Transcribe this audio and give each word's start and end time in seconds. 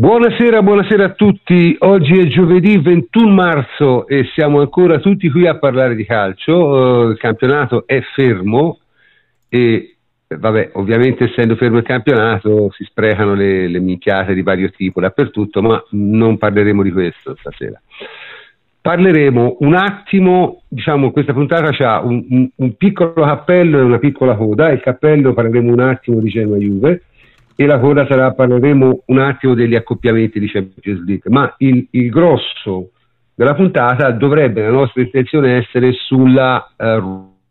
Buonasera, 0.00 0.62
buonasera 0.62 1.04
a 1.04 1.10
tutti. 1.10 1.76
Oggi 1.80 2.18
è 2.18 2.26
giovedì 2.28 2.78
21 2.78 3.34
marzo 3.34 4.06
e 4.06 4.30
siamo 4.32 4.60
ancora 4.60 4.98
tutti 4.98 5.28
qui 5.28 5.46
a 5.46 5.58
parlare 5.58 5.94
di 5.94 6.06
calcio. 6.06 6.54
Uh, 6.56 7.10
il 7.10 7.18
campionato 7.18 7.86
è 7.86 8.00
fermo 8.14 8.78
e 9.46 9.96
vabbè, 10.26 10.70
ovviamente 10.72 11.24
essendo 11.24 11.54
fermo 11.54 11.76
il 11.76 11.84
campionato 11.84 12.70
si 12.70 12.84
sprecano 12.84 13.34
le, 13.34 13.68
le 13.68 13.78
minchiate 13.78 14.32
di 14.32 14.40
vario 14.40 14.70
tipo 14.70 15.02
dappertutto, 15.02 15.60
ma 15.60 15.84
non 15.90 16.38
parleremo 16.38 16.82
di 16.82 16.92
questo 16.92 17.36
stasera. 17.38 17.78
Parleremo 18.80 19.58
un 19.60 19.74
attimo, 19.74 20.62
diciamo, 20.66 21.10
questa 21.10 21.34
puntata 21.34 21.76
ha 21.86 22.00
un, 22.00 22.24
un, 22.30 22.48
un 22.54 22.76
piccolo 22.78 23.12
cappello 23.12 23.78
e 23.78 23.82
una 23.82 23.98
piccola 23.98 24.34
coda. 24.34 24.70
Il 24.70 24.80
cappello 24.80 25.34
parleremo 25.34 25.70
un 25.70 25.80
attimo 25.80 26.20
di 26.20 26.30
Genoa 26.30 26.56
Juve 26.56 27.02
e 27.60 27.66
la 27.66 27.78
coda 27.78 28.06
sarà, 28.06 28.32
parleremo 28.32 29.02
un 29.04 29.18
attimo 29.18 29.52
degli 29.52 29.74
accoppiamenti 29.74 30.40
di 30.40 30.48
Champions 30.48 31.04
League, 31.04 31.30
ma 31.30 31.54
il, 31.58 31.86
il 31.90 32.08
grosso 32.08 32.92
della 33.34 33.54
puntata 33.54 34.12
dovrebbe 34.12 34.62
la 34.62 34.70
nostra 34.70 35.02
intenzione 35.02 35.58
essere 35.58 35.92
sul 35.92 36.34
eh, 36.38 37.02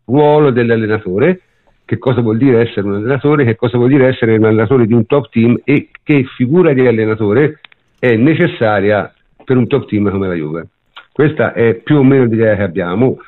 ruolo 0.04 0.50
dell'allenatore, 0.50 1.42
che 1.84 1.98
cosa 1.98 2.22
vuol 2.22 2.38
dire 2.38 2.62
essere 2.62 2.88
un 2.88 2.94
allenatore, 2.94 3.44
che 3.44 3.54
cosa 3.54 3.76
vuol 3.76 3.90
dire 3.90 4.08
essere 4.08 4.36
un 4.36 4.46
allenatore 4.46 4.86
di 4.86 4.94
un 4.94 5.06
top 5.06 5.28
team 5.30 5.60
e 5.62 5.90
che 6.02 6.24
figura 6.36 6.72
di 6.72 6.84
allenatore 6.84 7.60
è 7.96 8.16
necessaria 8.16 9.14
per 9.44 9.56
un 9.58 9.68
top 9.68 9.86
team 9.86 10.10
come 10.10 10.26
la 10.26 10.34
Juve. 10.34 10.66
Questa 11.12 11.52
è 11.52 11.74
più 11.74 11.98
o 11.98 12.02
meno 12.02 12.24
l'idea 12.24 12.56
che 12.56 12.62
abbiamo. 12.64 13.18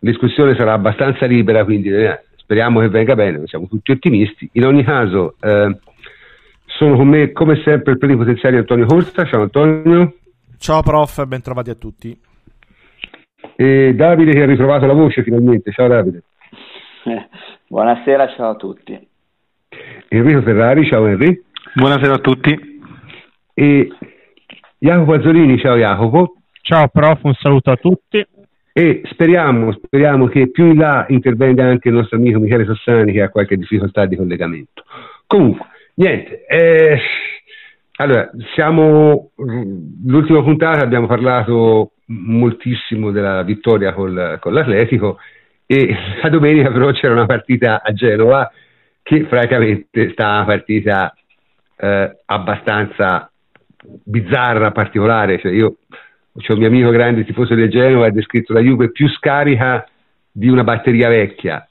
La 0.00 0.10
discussione 0.10 0.54
sarà 0.54 0.74
abbastanza 0.74 1.24
libera, 1.24 1.64
quindi 1.64 1.88
eh, 1.88 2.20
speriamo 2.36 2.80
che 2.80 2.90
venga 2.90 3.14
bene, 3.14 3.40
siamo 3.46 3.68
tutti 3.68 3.92
ottimisti. 3.92 4.50
In 4.52 4.66
ogni 4.66 4.84
caso, 4.84 5.36
eh, 5.40 5.78
sono 6.76 6.96
con 6.96 7.08
me 7.08 7.32
come 7.32 7.60
sempre 7.64 7.92
il 7.92 7.98
plenipotenziario 7.98 8.58
Antonio 8.60 8.86
Corsa. 8.86 9.24
Ciao 9.24 9.42
Antonio. 9.42 10.14
Ciao 10.58 10.82
prof, 10.82 11.24
ben 11.24 11.42
trovati 11.42 11.70
a 11.70 11.74
tutti. 11.74 12.18
E 13.56 13.94
Davide 13.94 14.32
che 14.32 14.42
ha 14.42 14.46
ritrovato 14.46 14.86
la 14.86 14.92
voce 14.92 15.22
finalmente. 15.22 15.72
Ciao 15.72 15.88
Davide. 15.88 16.22
Eh, 17.04 17.28
buonasera, 17.68 18.28
ciao 18.34 18.50
a 18.50 18.56
tutti. 18.56 19.08
Enrico 20.08 20.42
Ferrari, 20.42 20.86
ciao 20.86 21.06
Henry. 21.06 21.42
Buonasera 21.74 22.14
a 22.14 22.18
tutti. 22.18 22.80
E 23.54 23.88
Jacopo 24.78 25.14
Azzolini, 25.14 25.58
ciao 25.58 25.76
Jacopo. 25.76 26.36
Ciao 26.60 26.88
prof, 26.88 27.22
un 27.22 27.34
saluto 27.34 27.70
a 27.70 27.76
tutti. 27.76 28.24
E 28.72 29.00
speriamo, 29.10 29.72
speriamo 29.72 30.26
che 30.26 30.50
più 30.50 30.66
in 30.66 30.76
là 30.76 31.06
intervenga 31.08 31.64
anche 31.64 31.88
il 31.88 31.94
nostro 31.94 32.18
amico 32.18 32.38
Michele 32.38 32.66
Sassani 32.66 33.12
che 33.12 33.22
ha 33.22 33.30
qualche 33.30 33.56
difficoltà 33.56 34.04
di 34.04 34.16
collegamento. 34.16 34.84
Comunque, 35.26 35.64
Niente, 35.98 36.44
eh, 36.44 36.98
allora, 37.96 38.30
siamo, 38.54 39.30
l'ultima 40.04 40.42
puntata 40.42 40.84
abbiamo 40.84 41.06
parlato 41.06 41.92
moltissimo 42.08 43.10
della 43.10 43.42
vittoria 43.42 43.94
col, 43.94 44.36
con 44.38 44.52
l'Atletico 44.52 45.18
e 45.64 45.96
la 46.22 46.28
domenica 46.28 46.70
però 46.70 46.90
c'era 46.92 47.14
una 47.14 47.24
partita 47.24 47.82
a 47.82 47.92
Genova 47.94 48.50
che 49.02 49.24
francamente 49.24 50.10
sta 50.12 50.34
una 50.34 50.44
partita 50.44 51.14
eh, 51.78 52.18
abbastanza 52.26 53.30
bizzarra, 54.04 54.72
particolare, 54.72 55.38
cioè 55.38 55.52
io 55.52 55.76
c'è 56.36 56.52
un 56.52 56.58
mio 56.58 56.68
amico 56.68 56.90
grande 56.90 57.24
tifoso 57.24 57.54
del 57.54 57.70
Genova 57.70 58.06
ha 58.06 58.10
descritto 58.10 58.52
la 58.52 58.60
Juve 58.60 58.90
più 58.90 59.08
scarica 59.08 59.88
di 60.30 60.48
una 60.48 60.62
batteria 60.62 61.08
vecchia, 61.08 61.66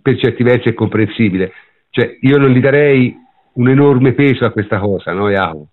per 0.00 0.18
certi 0.18 0.42
versi 0.42 0.70
è 0.70 0.74
comprensibile, 0.74 1.52
cioè, 1.92 2.16
io 2.22 2.38
non 2.38 2.48
gli 2.48 2.60
darei 2.60 3.14
un 3.54 3.68
enorme 3.68 4.14
peso 4.14 4.46
a 4.46 4.50
questa 4.50 4.78
cosa, 4.78 5.12
no, 5.12 5.28
Iago? 5.28 5.66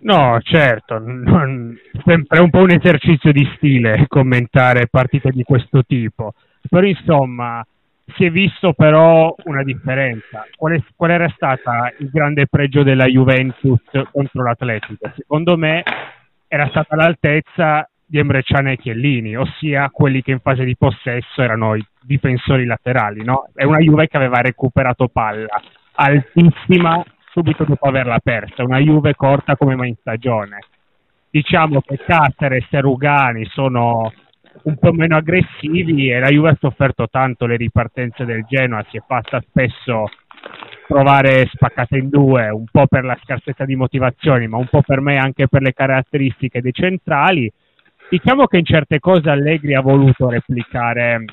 No, 0.00 0.38
certo, 0.42 0.98
non, 0.98 1.76
sempre 2.06 2.40
un 2.40 2.48
po' 2.48 2.60
un 2.60 2.70
esercizio 2.70 3.30
di 3.30 3.46
stile 3.56 4.06
commentare 4.08 4.86
partite 4.86 5.30
di 5.30 5.42
questo 5.42 5.82
tipo, 5.84 6.32
però 6.70 6.86
insomma 6.86 7.62
si 8.14 8.24
è 8.24 8.30
visto 8.30 8.72
però 8.72 9.34
una 9.44 9.62
differenza. 9.62 10.46
Qual, 10.56 10.72
è, 10.72 10.82
qual 10.96 11.10
era 11.10 11.28
stata 11.34 11.92
il 11.98 12.08
grande 12.10 12.46
pregio 12.46 12.82
della 12.82 13.04
Juventus 13.04 13.82
contro 14.10 14.42
l'Atletico? 14.42 15.12
Secondo 15.14 15.58
me 15.58 15.82
era 16.46 16.66
stata 16.68 16.96
l'altezza 16.96 17.86
di 18.08 18.18
Emre 18.18 18.42
Can 18.42 18.68
e 18.68 18.78
Chiellini, 18.78 19.36
ossia 19.36 19.90
quelli 19.90 20.22
che 20.22 20.30
in 20.30 20.40
fase 20.40 20.64
di 20.64 20.76
possesso 20.76 21.42
erano 21.42 21.74
i 21.74 21.86
difensori 22.00 22.64
laterali. 22.64 23.22
No? 23.22 23.50
È 23.54 23.64
una 23.64 23.78
Juve 23.78 24.08
che 24.08 24.16
aveva 24.16 24.40
recuperato 24.40 25.08
palla 25.08 25.60
altissima 26.00 27.02
subito 27.30 27.64
dopo 27.64 27.86
averla 27.86 28.18
persa, 28.20 28.64
una 28.64 28.78
Juve 28.78 29.14
corta 29.14 29.56
come 29.56 29.74
mai 29.74 29.90
in 29.90 29.96
stagione. 30.00 30.58
Diciamo 31.30 31.82
che 31.82 31.98
Caceres 31.98 32.66
e 32.70 32.80
Rugani 32.80 33.44
sono 33.44 34.10
un 34.62 34.76
po' 34.78 34.92
meno 34.92 35.16
aggressivi 35.16 36.10
e 36.10 36.18
la 36.18 36.28
Juve 36.28 36.50
ha 36.50 36.56
sofferto 36.58 37.08
tanto 37.10 37.46
le 37.46 37.56
ripartenze 37.56 38.24
del 38.24 38.44
Genoa, 38.48 38.84
si 38.88 38.96
è 38.96 39.02
fatta 39.06 39.42
spesso 39.46 40.06
provare 40.86 41.46
spaccata 41.52 41.96
in 41.96 42.08
due, 42.08 42.48
un 42.48 42.64
po' 42.70 42.86
per 42.86 43.04
la 43.04 43.18
scarsezza 43.22 43.64
di 43.64 43.76
motivazioni, 43.76 44.48
ma 44.48 44.56
un 44.56 44.68
po' 44.68 44.80
per 44.80 45.00
me 45.00 45.18
anche 45.18 45.48
per 45.48 45.62
le 45.62 45.74
caratteristiche 45.74 46.62
dei 46.62 46.72
centrali 46.72 47.52
Diciamo 48.10 48.46
che 48.46 48.56
in 48.56 48.64
certe 48.64 49.00
cose 49.00 49.28
Allegri 49.28 49.74
ha 49.74 49.82
voluto 49.82 50.30
replicare 50.30 51.24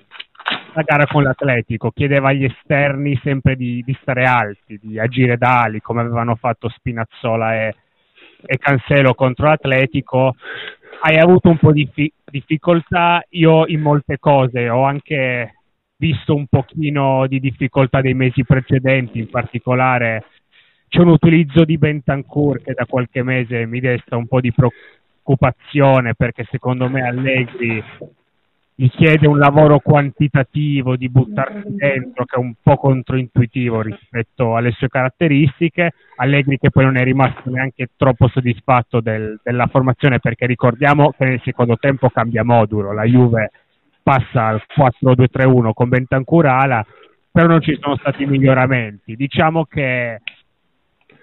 la 0.74 0.82
gara 0.82 1.08
con 1.08 1.24
l'Atletico, 1.24 1.90
chiedeva 1.92 2.30
agli 2.30 2.44
esterni 2.44 3.18
sempre 3.24 3.56
di, 3.56 3.82
di 3.86 3.98
stare 4.02 4.26
alti, 4.26 4.78
di 4.82 5.00
agire 5.00 5.38
da 5.38 5.62
ali, 5.62 5.80
come 5.80 6.02
avevano 6.02 6.36
fatto 6.36 6.68
Spinazzola 6.68 7.56
e, 7.56 7.76
e 8.46 8.58
Cancelo 8.58 9.14
contro 9.14 9.48
l'Atletico. 9.48 10.36
Hai 11.02 11.18
avuto 11.18 11.48
un 11.48 11.58
po' 11.58 11.72
di 11.72 11.90
fi- 11.94 12.12
difficoltà, 12.26 13.24
io 13.30 13.66
in 13.68 13.80
molte 13.80 14.20
cose 14.20 14.68
ho 14.68 14.84
anche 14.84 15.54
visto 15.96 16.36
un 16.36 16.46
pochino 16.48 17.26
di 17.28 17.40
difficoltà 17.40 18.02
dei 18.02 18.14
mesi 18.14 18.44
precedenti, 18.44 19.20
in 19.20 19.30
particolare 19.30 20.26
c'è 20.90 21.00
un 21.00 21.08
utilizzo 21.08 21.64
di 21.64 21.78
Bentancur 21.78 22.62
che 22.62 22.74
da 22.74 22.86
qualche 22.86 23.24
mese 23.24 23.66
mi 23.66 23.80
desta 23.80 24.18
un 24.18 24.28
po' 24.28 24.42
di 24.42 24.52
preoccupazione 24.52 25.04
preoccupazione 25.26 26.14
perché 26.14 26.46
secondo 26.52 26.88
me 26.88 27.02
Allegri 27.02 27.84
gli 28.78 28.90
chiede 28.90 29.26
un 29.26 29.40
lavoro 29.40 29.80
quantitativo 29.80 30.96
di 30.98 31.10
buttarsi 31.10 31.76
dentro 31.76 32.26
che 32.26 32.36
è 32.36 32.40
un 32.40 32.54
po' 32.62 32.76
controintuitivo 32.76 33.82
rispetto 33.82 34.56
alle 34.56 34.72
sue 34.72 34.90
caratteristiche. 34.90 35.94
Allegri 36.18 36.58
che 36.58 36.70
poi 36.70 36.84
non 36.84 36.98
è 36.98 37.04
rimasto 37.04 37.50
neanche 37.50 37.92
troppo 37.96 38.28
soddisfatto 38.28 39.00
del, 39.00 39.40
della 39.42 39.68
formazione 39.68 40.20
perché 40.20 40.46
ricordiamo 40.46 41.14
che 41.18 41.26
nel 41.26 41.42
secondo 41.44 41.78
tempo 41.78 42.10
cambia 42.10 42.44
modulo 42.44 42.94
la 42.94 43.06
Juve 43.06 43.52
passa 44.04 44.46
al 44.48 44.62
4-2-3-1 44.78 45.72
con 45.74 45.90
Bentancur 45.90 46.46
ala 46.46 46.86
però 47.32 47.48
non 47.48 47.62
ci 47.62 47.78
sono 47.82 47.98
stati 47.98 48.26
miglioramenti. 48.26 49.16
Diciamo 49.16 49.66
che 49.66 50.22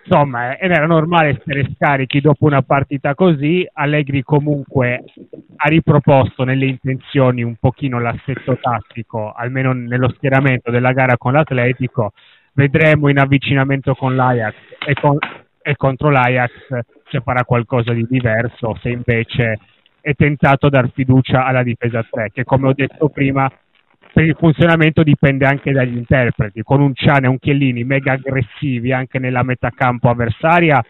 insomma, 0.04 0.58
era 0.58 0.86
normale 0.86 1.40
essere 1.40 1.70
scarichi 1.74 2.20
dopo 2.20 2.46
una 2.46 2.62
partita 2.62 3.14
così. 3.14 3.66
Allegri 3.72 4.22
comunque 4.22 5.04
ha 5.56 5.68
riproposto 5.68 6.44
nelle 6.44 6.66
intenzioni 6.66 7.42
un 7.42 7.56
pochino 7.58 7.98
l'assetto 7.98 8.58
tattico, 8.60 9.32
almeno 9.32 9.72
nello 9.72 10.10
schieramento 10.10 10.70
della 10.70 10.92
gara 10.92 11.16
con 11.16 11.32
l'Atletico. 11.32 12.12
Vedremo 12.54 13.08
in 13.08 13.18
avvicinamento 13.18 13.94
con 13.94 14.14
l'Ajax 14.14 14.54
e, 14.86 14.94
con, 14.94 15.16
e 15.62 15.76
contro 15.76 16.10
l'Ajax 16.10 16.50
se 17.08 17.20
farà 17.20 17.44
qualcosa 17.44 17.92
di 17.92 18.06
diverso, 18.08 18.76
se 18.80 18.90
invece 18.90 19.58
è 20.00 20.14
tentato 20.14 20.66
a 20.66 20.70
dar 20.70 20.90
fiducia 20.92 21.44
alla 21.44 21.62
difesa 21.62 22.04
3, 22.08 22.30
che 22.32 22.44
come 22.44 22.68
ho 22.68 22.72
detto 22.74 23.08
prima 23.08 23.50
per 24.12 24.24
il 24.24 24.36
funzionamento 24.38 25.02
dipende 25.02 25.46
anche 25.46 25.72
dagli 25.72 25.96
interpreti. 25.96 26.62
Con 26.62 26.80
un 26.80 26.94
Ciane 26.94 27.26
e 27.26 27.30
un 27.30 27.38
Chiellini 27.38 27.84
mega 27.84 28.12
aggressivi 28.12 28.92
anche 28.92 29.18
nella 29.18 29.42
metà 29.42 29.70
campo 29.74 30.08
avversaria 30.08 30.84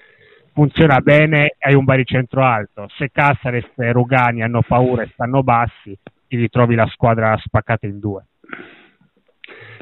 funziona 0.53 1.01
bene 1.01 1.55
hai 1.59 1.75
un 1.75 1.85
baricentro 1.85 2.43
alto. 2.43 2.87
Se 2.97 3.11
Casares 3.13 3.71
e 3.77 3.93
Rugani 3.93 4.43
hanno 4.43 4.63
paura 4.63 5.03
e 5.03 5.11
stanno 5.13 5.43
bassi, 5.43 5.97
ti 6.29 6.37
ritrovi 6.37 6.75
la 6.75 6.87
squadra 6.87 7.37
spaccata 7.39 7.87
in 7.87 7.99
due. 7.99 8.27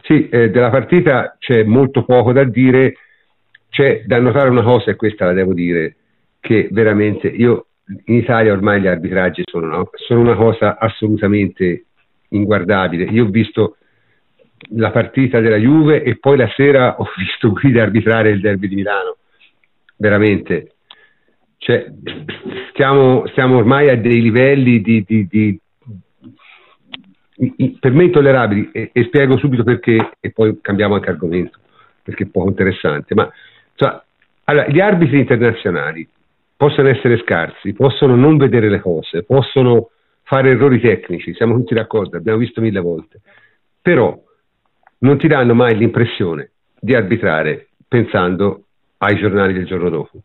Sì, 0.03 0.29
eh, 0.29 0.51
della 0.51 0.71
partita 0.71 1.37
c'è 1.39 1.63
molto 1.63 2.05
poco 2.05 2.33
da 2.33 2.45
dire. 2.45 2.95
C'è 3.69 4.03
da 4.05 4.19
notare 4.19 4.49
una 4.49 4.63
cosa, 4.63 4.91
e 4.91 4.97
questa 4.97 5.27
la 5.27 5.33
devo 5.33 5.55
dire, 5.55 5.95
che 6.41 6.69
veramente 6.73 7.29
io 7.29 7.67
in 8.07 8.17
Italia 8.17 8.53
ormai 8.53 8.81
gli 8.81 8.89
arbitraggi 8.89 9.43
sono, 9.45 9.67
no? 9.67 9.91
sono 9.95 10.21
una 10.21 10.35
cosa 10.35 10.77
assolutamente 10.77 11.87
inguardabile. 12.31 13.05
Io 13.05 13.25
ho 13.27 13.29
visto 13.29 13.77
la 14.71 14.91
partita 14.91 15.41
della 15.41 15.57
Juve 15.57 16.03
e 16.03 16.19
poi 16.19 16.37
la 16.37 16.51
sera 16.55 16.97
ho 16.99 17.07
visto 17.17 17.53
Guida 17.53 17.83
arbitrare 17.83 18.31
il 18.31 18.41
derby 18.41 18.69
di 18.69 18.75
Milano. 18.75 19.17
Veramente. 19.97 20.75
Cioè, 21.59 21.93
stiamo, 22.71 23.27
stiamo, 23.29 23.59
ormai 23.59 23.91
a 23.91 23.97
dei 23.97 24.23
livelli 24.23 24.81
di, 24.81 25.05
di, 25.07 25.27
di, 25.29 25.61
per 27.79 27.93
me 27.93 28.05
intollerabili 28.05 28.71
e, 28.73 28.91
e, 28.95 29.05
spiego 29.05 29.37
subito 29.37 29.63
perché 29.63 30.13
e 30.21 30.31
poi 30.31 30.59
cambiamo 30.63 30.95
anche 30.95 31.11
argomento 31.11 31.59
perché 32.03 32.25
è 32.25 32.29
poco 32.29 32.49
interessante. 32.49 33.15
Ma 33.15 33.31
cioè, 33.75 34.01
allora, 34.45 34.69
gli 34.69 34.81
arbitri 34.81 35.19
internazionali 35.19 36.09
possono 36.57 36.89
essere 36.89 37.19
scarsi, 37.19 37.73
possono 37.73 38.17
non 38.17 38.37
vedere 38.37 38.69
le 38.69 38.81
cose, 38.81 39.23
possono 39.23 39.91
fare 40.31 40.51
errori 40.51 40.81
tecnici, 40.81 41.35
siamo 41.35 41.57
tutti 41.57 41.75
d'accordo, 41.75 42.17
abbiamo 42.17 42.39
visto 42.39 42.61
mille 42.61 42.79
volte, 42.79 43.21
però 43.83 44.17
non 44.99 45.19
ti 45.19 45.27
danno 45.27 45.55
mai 45.55 45.77
l'impressione 45.77 46.53
di 46.79 46.95
arbitrare 46.95 47.71
pensando 47.89 48.67
ai 48.99 49.17
giornali 49.17 49.53
del 49.53 49.67
giorno 49.67 49.91
dopo. 49.91 50.23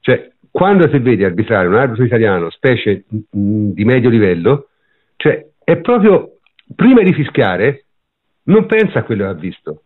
Cioè, 0.00 0.30
quando 0.50 0.88
ti 0.88 0.98
vedi 1.00 1.22
arbitrare 1.22 1.68
un 1.68 1.74
arbitro 1.74 2.04
italiano, 2.04 2.48
specie 2.48 3.04
di 3.10 3.84
medio 3.84 4.08
livello, 4.08 4.68
cioè 5.16 5.46
è 5.62 5.76
proprio 5.82 6.38
prima 6.74 7.02
di 7.02 7.12
fischiare, 7.12 7.84
non 8.44 8.64
pensa 8.64 9.00
a 9.00 9.02
quello 9.02 9.24
che 9.24 9.28
ha 9.28 9.34
visto, 9.34 9.82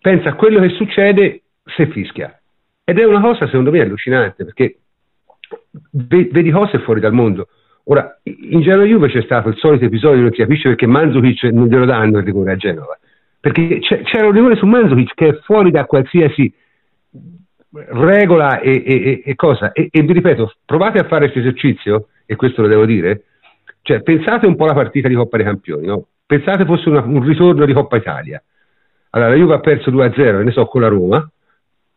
pensa 0.00 0.30
a 0.30 0.34
quello 0.34 0.60
che 0.60 0.70
succede 0.70 1.42
se 1.62 1.88
fischia. 1.88 2.40
Ed 2.82 2.98
è 2.98 3.04
una 3.04 3.20
cosa 3.20 3.44
secondo 3.44 3.70
me 3.70 3.80
allucinante 3.80 4.46
perché 4.46 4.78
vedi 5.90 6.50
cose 6.50 6.78
fuori 6.78 7.00
dal 7.00 7.12
mondo. 7.12 7.48
Ora, 7.84 8.18
in 8.22 8.60
Genoa 8.62 8.84
Juve 8.84 9.08
c'è 9.08 9.22
stato 9.22 9.48
il 9.48 9.56
solito 9.56 9.84
episodio, 9.84 10.22
non 10.22 10.32
si 10.32 10.40
capisce 10.40 10.68
perché 10.68 10.86
Manzukic 10.86 11.42
non 11.44 11.66
glielo 11.66 11.84
danno 11.84 12.18
il 12.18 12.24
rigore 12.24 12.52
a 12.52 12.56
Genova, 12.56 12.98
perché 13.38 13.78
c'era 13.80 14.26
un 14.26 14.32
rigore 14.32 14.56
su 14.56 14.64
Manzukic 14.64 15.14
che 15.14 15.28
è 15.28 15.38
fuori 15.42 15.70
da 15.70 15.84
qualsiasi 15.84 16.52
regola 17.70 18.60
e, 18.60 18.82
e, 18.86 19.22
e 19.24 19.34
cosa. 19.34 19.72
E, 19.72 19.88
e, 19.90 20.02
vi 20.02 20.12
ripeto, 20.12 20.54
provate 20.64 20.98
a 20.98 21.04
fare 21.04 21.30
questo 21.30 21.40
esercizio, 21.40 22.08
e 22.26 22.36
questo 22.36 22.62
lo 22.62 22.68
devo 22.68 22.86
dire, 22.86 23.24
cioè 23.82 24.02
pensate 24.02 24.46
un 24.46 24.56
po' 24.56 24.64
alla 24.64 24.74
partita 24.74 25.08
di 25.08 25.14
Coppa 25.14 25.36
dei 25.36 25.46
Campioni, 25.46 25.86
no? 25.86 26.06
pensate 26.24 26.64
fosse 26.64 26.88
una, 26.88 27.02
un 27.02 27.22
ritorno 27.22 27.66
di 27.66 27.72
Coppa 27.72 27.96
Italia. 27.96 28.42
Allora 29.10 29.30
la 29.30 29.36
Juve 29.36 29.54
ha 29.54 29.60
perso 29.60 29.90
2-0, 29.90 30.42
ne 30.42 30.50
so, 30.50 30.64
con 30.66 30.80
la 30.80 30.88
Roma, 30.88 31.30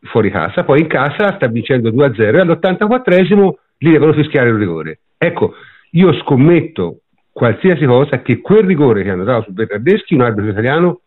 fuori 0.02 0.30
casa, 0.30 0.64
poi 0.64 0.80
in 0.80 0.86
casa 0.86 1.34
sta 1.34 1.46
vincendo 1.48 1.90
2-0 1.90 2.34
e 2.34 2.40
all'84esimo 2.40 3.52
gli 3.76 3.90
devono 3.90 4.12
fischiare 4.12 4.50
il 4.50 4.56
rigore. 4.56 5.00
Ecco, 5.16 5.54
io 5.92 6.12
scommetto 6.20 7.00
qualsiasi 7.32 7.84
cosa 7.84 8.20
che 8.20 8.40
quel 8.40 8.64
rigore 8.64 9.02
che 9.02 9.10
hanno 9.10 9.24
dato 9.24 9.44
su 9.44 9.52
Bernardeschi, 9.52 10.14
un 10.14 10.22
arbitro 10.22 10.50
italiano, 10.50 11.00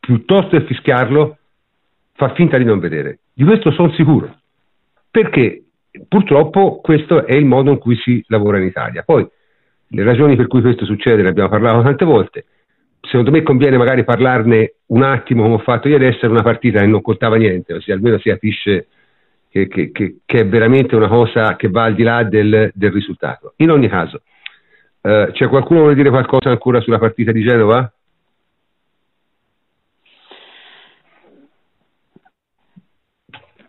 piuttosto 0.00 0.56
che 0.56 0.64
fischiarlo, 0.64 1.38
fa 2.14 2.32
finta 2.34 2.56
di 2.56 2.64
non 2.64 2.78
vedere. 2.78 3.18
Di 3.32 3.44
questo 3.44 3.70
sono 3.72 3.92
sicuro, 3.92 4.34
perché 5.10 5.64
purtroppo 6.08 6.80
questo 6.80 7.26
è 7.26 7.36
il 7.36 7.44
modo 7.44 7.70
in 7.70 7.78
cui 7.78 7.96
si 7.96 8.24
lavora 8.28 8.58
in 8.58 8.64
Italia. 8.64 9.02
Poi 9.02 9.26
le 9.88 10.02
ragioni 10.02 10.36
per 10.36 10.46
cui 10.46 10.60
questo 10.60 10.84
succede 10.84 11.22
ne 11.22 11.28
abbiamo 11.28 11.48
parlato 11.48 11.82
tante 11.82 12.04
volte, 12.04 12.44
secondo 13.00 13.30
me 13.30 13.42
conviene 13.42 13.76
magari 13.76 14.04
parlarne 14.04 14.74
un 14.86 15.02
attimo 15.02 15.42
come 15.42 15.54
ho 15.54 15.58
fatto 15.58 15.88
ieri, 15.88 16.06
essere 16.06 16.28
una 16.28 16.42
partita 16.42 16.80
che 16.80 16.86
non 16.86 17.02
contava 17.02 17.36
niente, 17.36 17.74
ossia 17.74 17.94
almeno 17.94 18.18
si 18.18 18.28
capisce 18.28 18.86
che, 19.54 19.92
che, 19.92 20.16
che, 20.24 20.40
è 20.40 20.46
veramente 20.48 20.96
una 20.96 21.06
cosa 21.06 21.54
che 21.54 21.68
va 21.68 21.84
al 21.84 21.94
di 21.94 22.02
là 22.02 22.24
del, 22.24 22.72
del 22.74 22.90
risultato. 22.90 23.54
In 23.58 23.70
ogni 23.70 23.88
caso, 23.88 24.22
eh, 25.00 25.30
c'è 25.32 25.46
qualcuno 25.46 25.78
che 25.78 25.84
vuole 25.84 25.94
dire 25.94 26.10
qualcosa 26.10 26.50
ancora 26.50 26.80
sulla 26.80 26.98
partita 26.98 27.30
di 27.30 27.42
Genova? 27.42 27.92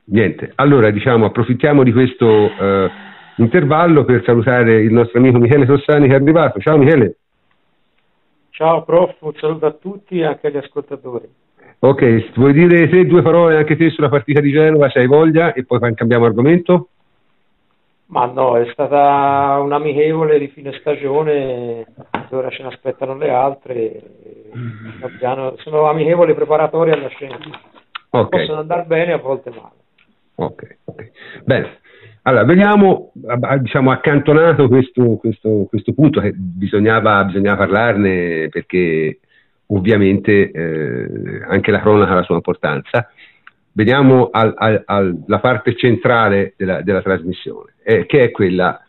Niente, 0.05 0.53
allora 0.55 0.89
diciamo 0.89 1.25
approfittiamo 1.25 1.83
di 1.83 1.91
questo 1.91 2.25
eh, 2.25 2.89
intervallo 3.37 4.05
per 4.05 4.23
salutare 4.23 4.81
il 4.81 4.91
nostro 4.91 5.19
amico 5.19 5.37
Michele 5.37 5.67
Tossani 5.67 6.07
che 6.07 6.13
è 6.13 6.17
arrivato. 6.17 6.59
Ciao 6.59 6.77
Michele. 6.77 7.17
Ciao 8.49 8.83
prof, 8.83 9.15
un 9.19 9.33
saluto 9.35 9.67
a 9.67 9.71
tutti 9.71 10.17
e 10.17 10.25
anche 10.25 10.47
agli 10.47 10.57
ascoltatori. 10.57 11.44
Ok, 11.85 12.31
vuoi 12.33 12.51
dire 12.51 12.89
te 12.89 13.05
due 13.05 13.21
parole 13.21 13.57
anche 13.57 13.75
te 13.75 13.91
sulla 13.91 14.09
partita 14.09 14.41
di 14.41 14.49
Genova, 14.49 14.89
se 14.89 14.97
hai 14.97 15.05
voglia, 15.05 15.53
e 15.53 15.65
poi 15.65 15.79
cambiamo 15.93 16.25
argomento? 16.25 16.89
Ma 18.07 18.25
no, 18.25 18.57
è 18.57 18.67
stata 18.71 19.59
un'amichevole 19.61 20.39
di 20.39 20.47
fine 20.47 20.71
stagione, 20.79 21.85
ora 22.31 22.49
ce 22.49 22.63
ne 22.63 22.69
aspettano 22.69 23.15
le 23.15 23.29
altre, 23.29 24.01
sono 25.57 25.87
amichevoli 25.87 26.33
preparatori 26.33 26.89
alla 26.89 27.07
scienza. 27.09 27.61
Okay. 28.09 28.39
Possono 28.39 28.61
andare 28.61 28.85
bene, 28.85 29.13
a 29.13 29.19
volte 29.19 29.51
male. 29.51 29.75
Ok, 30.37 30.77
ok. 30.85 31.11
Bene. 31.43 31.77
Allora, 32.23 32.45
veniamo, 32.45 33.11
diciamo, 33.59 33.91
accantonato 33.91 34.67
questo, 34.67 35.17
questo, 35.17 35.67
questo 35.69 35.93
punto 35.93 36.19
che 36.19 36.33
bisognava, 36.33 37.23
bisognava, 37.25 37.57
parlarne 37.57 38.49
perché 38.49 39.19
ovviamente 39.67 40.51
eh, 40.51 41.43
anche 41.47 41.71
la 41.71 41.81
cronaca 41.81 42.11
ha 42.11 42.15
la 42.15 42.23
sua 42.23 42.35
importanza. 42.35 43.09
Veniamo 43.71 44.29
al, 44.31 44.53
al, 44.55 44.83
alla 44.85 45.39
parte 45.39 45.75
centrale 45.75 46.53
della, 46.55 46.81
della 46.81 47.01
trasmissione, 47.01 47.73
eh, 47.83 48.05
che 48.05 48.23
è 48.23 48.31
quella 48.31 48.79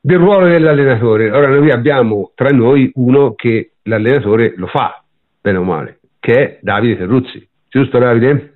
del 0.00 0.18
ruolo 0.18 0.46
dell'allenatore. 0.46 1.30
Ora 1.30 1.48
noi 1.48 1.70
abbiamo 1.70 2.32
tra 2.34 2.48
noi 2.48 2.90
uno 2.94 3.34
che 3.34 3.72
l'allenatore 3.82 4.54
lo 4.56 4.66
fa, 4.66 5.02
bene 5.40 5.58
o 5.58 5.62
male, 5.62 5.98
che 6.20 6.34
è 6.34 6.58
Davide 6.62 6.96
Ferruzzi. 6.96 7.46
Giusto 7.68 7.98
Davide? 7.98 8.48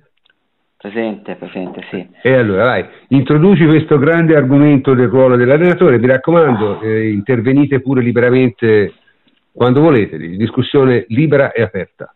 Presente, 0.77 1.35
presente, 1.35 1.81
sì. 1.89 2.07
E 2.21 2.33
allora, 2.33 2.63
vai, 2.65 2.85
introduci 3.09 3.65
questo 3.65 3.97
grande 3.97 4.35
argomento 4.35 4.93
del 4.93 5.07
ruolo 5.07 5.35
dell'allenatore, 5.35 5.97
mi 5.99 6.07
raccomando, 6.07 6.81
eh, 6.81 7.09
intervenite 7.09 7.81
pure 7.81 8.01
liberamente 8.01 8.93
quando 9.57 9.81
volete, 9.81 10.17
discussione 10.17 11.05
libera 11.09 11.51
e 11.51 11.63
aperta. 11.63 12.13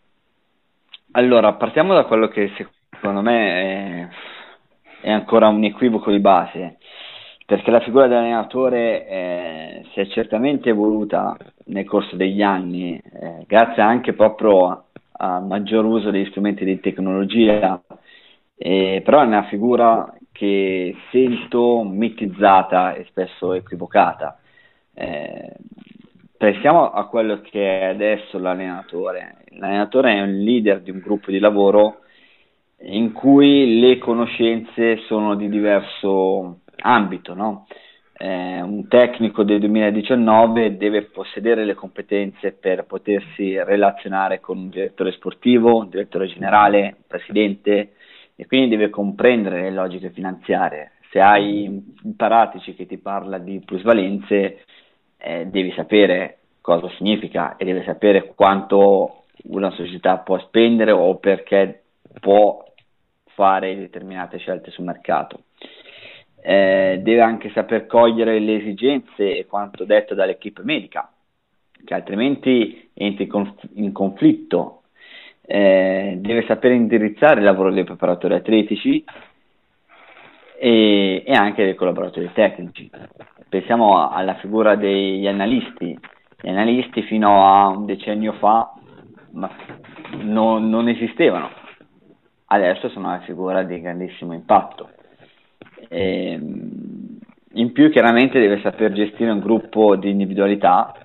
Allora, 1.13 1.53
partiamo 1.53 1.95
da 1.95 2.03
quello 2.03 2.27
che 2.27 2.51
secondo 2.91 3.21
me 3.21 4.09
è, 5.01 5.07
è 5.07 5.11
ancora 5.11 5.47
un 5.47 5.63
equivoco 5.63 6.11
di 6.11 6.19
base, 6.19 6.77
perché 7.45 7.71
la 7.71 7.79
figura 7.79 8.07
dell'allenatore 8.07 9.07
eh, 9.07 9.85
si 9.91 10.01
è 10.01 10.07
certamente 10.07 10.69
evoluta 10.69 11.35
nel 11.65 11.85
corso 11.85 12.15
degli 12.15 12.43
anni, 12.43 12.95
eh, 12.97 13.43
grazie 13.47 13.81
anche 13.81 14.13
proprio 14.13 14.85
al 15.13 15.43
maggior 15.43 15.83
uso 15.83 16.11
degli 16.11 16.27
strumenti 16.27 16.63
di 16.63 16.79
tecnologia 16.79 17.81
eh, 18.63 19.01
però 19.03 19.23
è 19.23 19.25
una 19.25 19.47
figura 19.47 20.13
che 20.31 20.95
sento 21.09 21.81
mitizzata 21.83 22.93
e 22.93 23.05
spesso 23.05 23.53
equivocata. 23.53 24.39
Eh, 24.93 25.55
pensiamo 26.41 26.89
a 26.89 27.05
quello 27.05 27.39
che 27.41 27.81
è 27.81 27.83
adesso 27.85 28.39
l'allenatore. 28.39 29.43
L'allenatore 29.59 30.15
è 30.15 30.21
un 30.21 30.39
leader 30.39 30.81
di 30.81 30.89
un 30.89 30.97
gruppo 30.97 31.29
di 31.29 31.38
lavoro 31.38 31.99
in 32.79 33.11
cui 33.11 33.79
le 33.79 33.99
conoscenze 33.99 34.97
sono 35.05 35.35
di 35.35 35.47
diverso 35.49 36.61
ambito. 36.77 37.36
No? 37.36 37.67
Eh, 38.17 38.60
un 38.60 38.88
tecnico 38.88 39.43
del 39.43 39.60
2019 39.60 40.77
deve 40.77 41.03
possedere 41.03 41.63
le 41.63 41.75
competenze 41.75 42.53
per 42.53 42.86
potersi 42.86 43.62
relazionare 43.62 44.39
con 44.39 44.57
un 44.57 44.69
direttore 44.69 45.12
sportivo, 45.12 45.77
un 45.77 45.89
direttore 45.89 46.25
generale, 46.25 46.81
un 46.81 47.03
presidente, 47.07 47.93
e 48.36 48.48
quindi 48.48 48.69
deve 48.69 48.89
comprendere 48.89 49.62
le 49.62 49.69
logiche 49.69 50.10
finanziarie. 50.10 50.93
Se 51.12 51.19
hai 51.19 51.67
un 51.67 52.15
paratici 52.15 52.74
che 52.74 52.88
ti 52.88 52.98
parla 52.98 53.38
di 53.38 53.62
plusvalenze, 53.63 54.63
eh, 55.22 55.46
devi 55.48 55.72
sapere 55.74 56.38
cosa 56.62 56.90
significa 56.98 57.56
e 57.58 57.66
devi 57.66 57.84
sapere 57.84 58.34
quanto 58.36 59.24
una 59.44 59.72
società 59.72 60.18
può 60.18 60.40
spendere 60.40 60.92
o 60.92 61.16
perché 61.16 61.84
può 62.20 62.63
fare 63.34 63.75
determinate 63.75 64.38
scelte 64.38 64.72
sul 64.72 64.86
mercato. 64.86 65.44
Eh, 66.44 67.00
deve 67.01 67.22
anche 67.22 67.51
saper 67.51 67.86
cogliere 67.86 68.40
le 68.40 68.56
esigenze 68.56 69.38
e 69.38 69.46
quanto 69.46 69.86
detto 69.86 70.16
dall'equipe 70.16 70.63
medica, 70.63 71.12
che 71.84 71.94
altrimenti 71.94 72.90
entri 72.94 73.30
in 73.74 73.92
conflitto 73.92 74.82
eh, 75.44 76.18
deve 76.20 76.46
sapere 76.48 76.75
indirizzare 76.75 77.40
il 77.40 77.46
lavoro 77.46 77.72
dei 77.72 77.84
preparatori 77.84 78.36
atletici 78.36 79.04
e, 80.63 81.24
e 81.25 81.34
anche 81.34 81.63
dei 81.63 81.74
collaboratori 81.74 82.30
tecnici. 82.34 82.88
Pensiamo 83.50 84.08
alla 84.08 84.36
figura 84.36 84.75
degli 84.75 85.25
analisti. 85.25 85.98
Gli 86.39 86.50
analisti 86.50 87.01
fino 87.01 87.48
a 87.48 87.68
un 87.70 87.86
decennio 87.88 88.34
fa 88.34 88.72
non, 90.20 90.70
non 90.70 90.88
esistevano, 90.88 91.50
adesso 92.46 92.89
sono 92.89 93.08
una 93.08 93.22
figura 93.22 93.63
di 93.63 93.82
grandissimo 93.82 94.34
impatto. 94.34 94.89
E, 95.89 96.32
ehm, 96.34 97.18
in 97.53 97.72
più 97.72 97.89
chiaramente 97.89 98.39
deve 98.39 98.62
saper 98.62 98.91
gestire 98.94 99.32
un 99.32 99.39
gruppo 99.39 99.96
di 99.96 100.12
individualità 100.12 101.00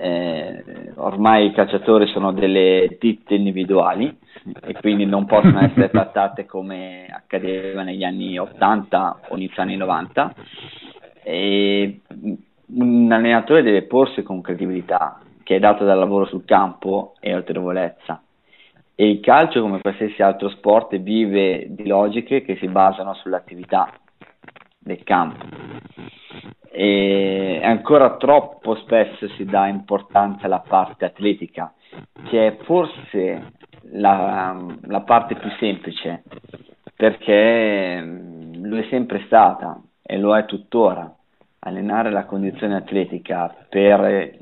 eh, 0.00 0.92
ormai 0.96 1.46
i 1.46 1.52
cacciatori 1.52 2.06
sono 2.08 2.32
delle 2.32 2.96
ditte 3.00 3.34
individuali 3.34 4.16
e 4.62 4.74
quindi 4.74 5.06
non 5.06 5.26
possono 5.26 5.60
essere 5.64 5.90
trattate 5.90 6.46
come 6.46 7.06
accadeva 7.10 7.82
negli 7.82 8.04
anni 8.04 8.38
80 8.38 9.20
o 9.28 9.36
inizio 9.36 9.62
anni 9.62 9.76
90 9.76 10.34
e 11.22 12.00
un 12.66 13.12
allenatore 13.12 13.62
deve 13.62 13.82
porsi 13.82 14.22
con 14.22 14.40
credibilità 14.40 15.20
che 15.44 15.56
è 15.56 15.58
data 15.58 15.84
dal 15.84 15.98
lavoro 15.98 16.26
sul 16.26 16.44
campo 16.44 17.14
e 17.20 17.32
autorevolezza 17.32 18.20
E 18.96 19.08
il 19.08 19.20
calcio, 19.20 19.60
come 19.60 19.80
qualsiasi 19.80 20.22
altro 20.22 20.48
sport, 20.48 20.96
vive 20.98 21.66
di 21.68 21.86
logiche 21.86 22.42
che 22.42 22.56
si 22.56 22.66
basano 22.66 23.14
sull'attività 23.14 23.92
del 24.78 25.02
campo. 25.02 25.44
E 26.76 27.60
ancora 27.62 28.16
troppo 28.16 28.74
spesso 28.74 29.28
si 29.36 29.44
dà 29.44 29.68
importanza 29.68 30.46
alla 30.46 30.58
parte 30.58 31.04
atletica, 31.04 31.72
che 32.24 32.48
è 32.48 32.56
forse 32.64 33.52
la, 33.92 34.56
la 34.86 35.00
parte 35.02 35.36
più 35.36 35.50
semplice, 35.60 36.24
perché 36.96 38.00
mm, 38.02 38.64
lo 38.64 38.76
è 38.78 38.86
sempre 38.90 39.22
stata 39.26 39.80
e 40.02 40.18
lo 40.18 40.36
è 40.36 40.46
tuttora. 40.46 41.14
Allenare 41.60 42.10
la 42.10 42.24
condizione 42.24 42.74
atletica 42.74 43.54
per 43.68 44.36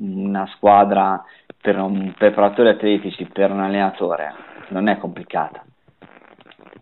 una 0.00 0.46
squadra, 0.54 1.24
per 1.62 1.78
un 1.78 2.12
preparatore 2.14 2.72
atletici, 2.72 3.24
per 3.24 3.52
un 3.52 3.60
allenatore, 3.60 4.34
non 4.68 4.86
è 4.88 4.98
complicata. 4.98 5.64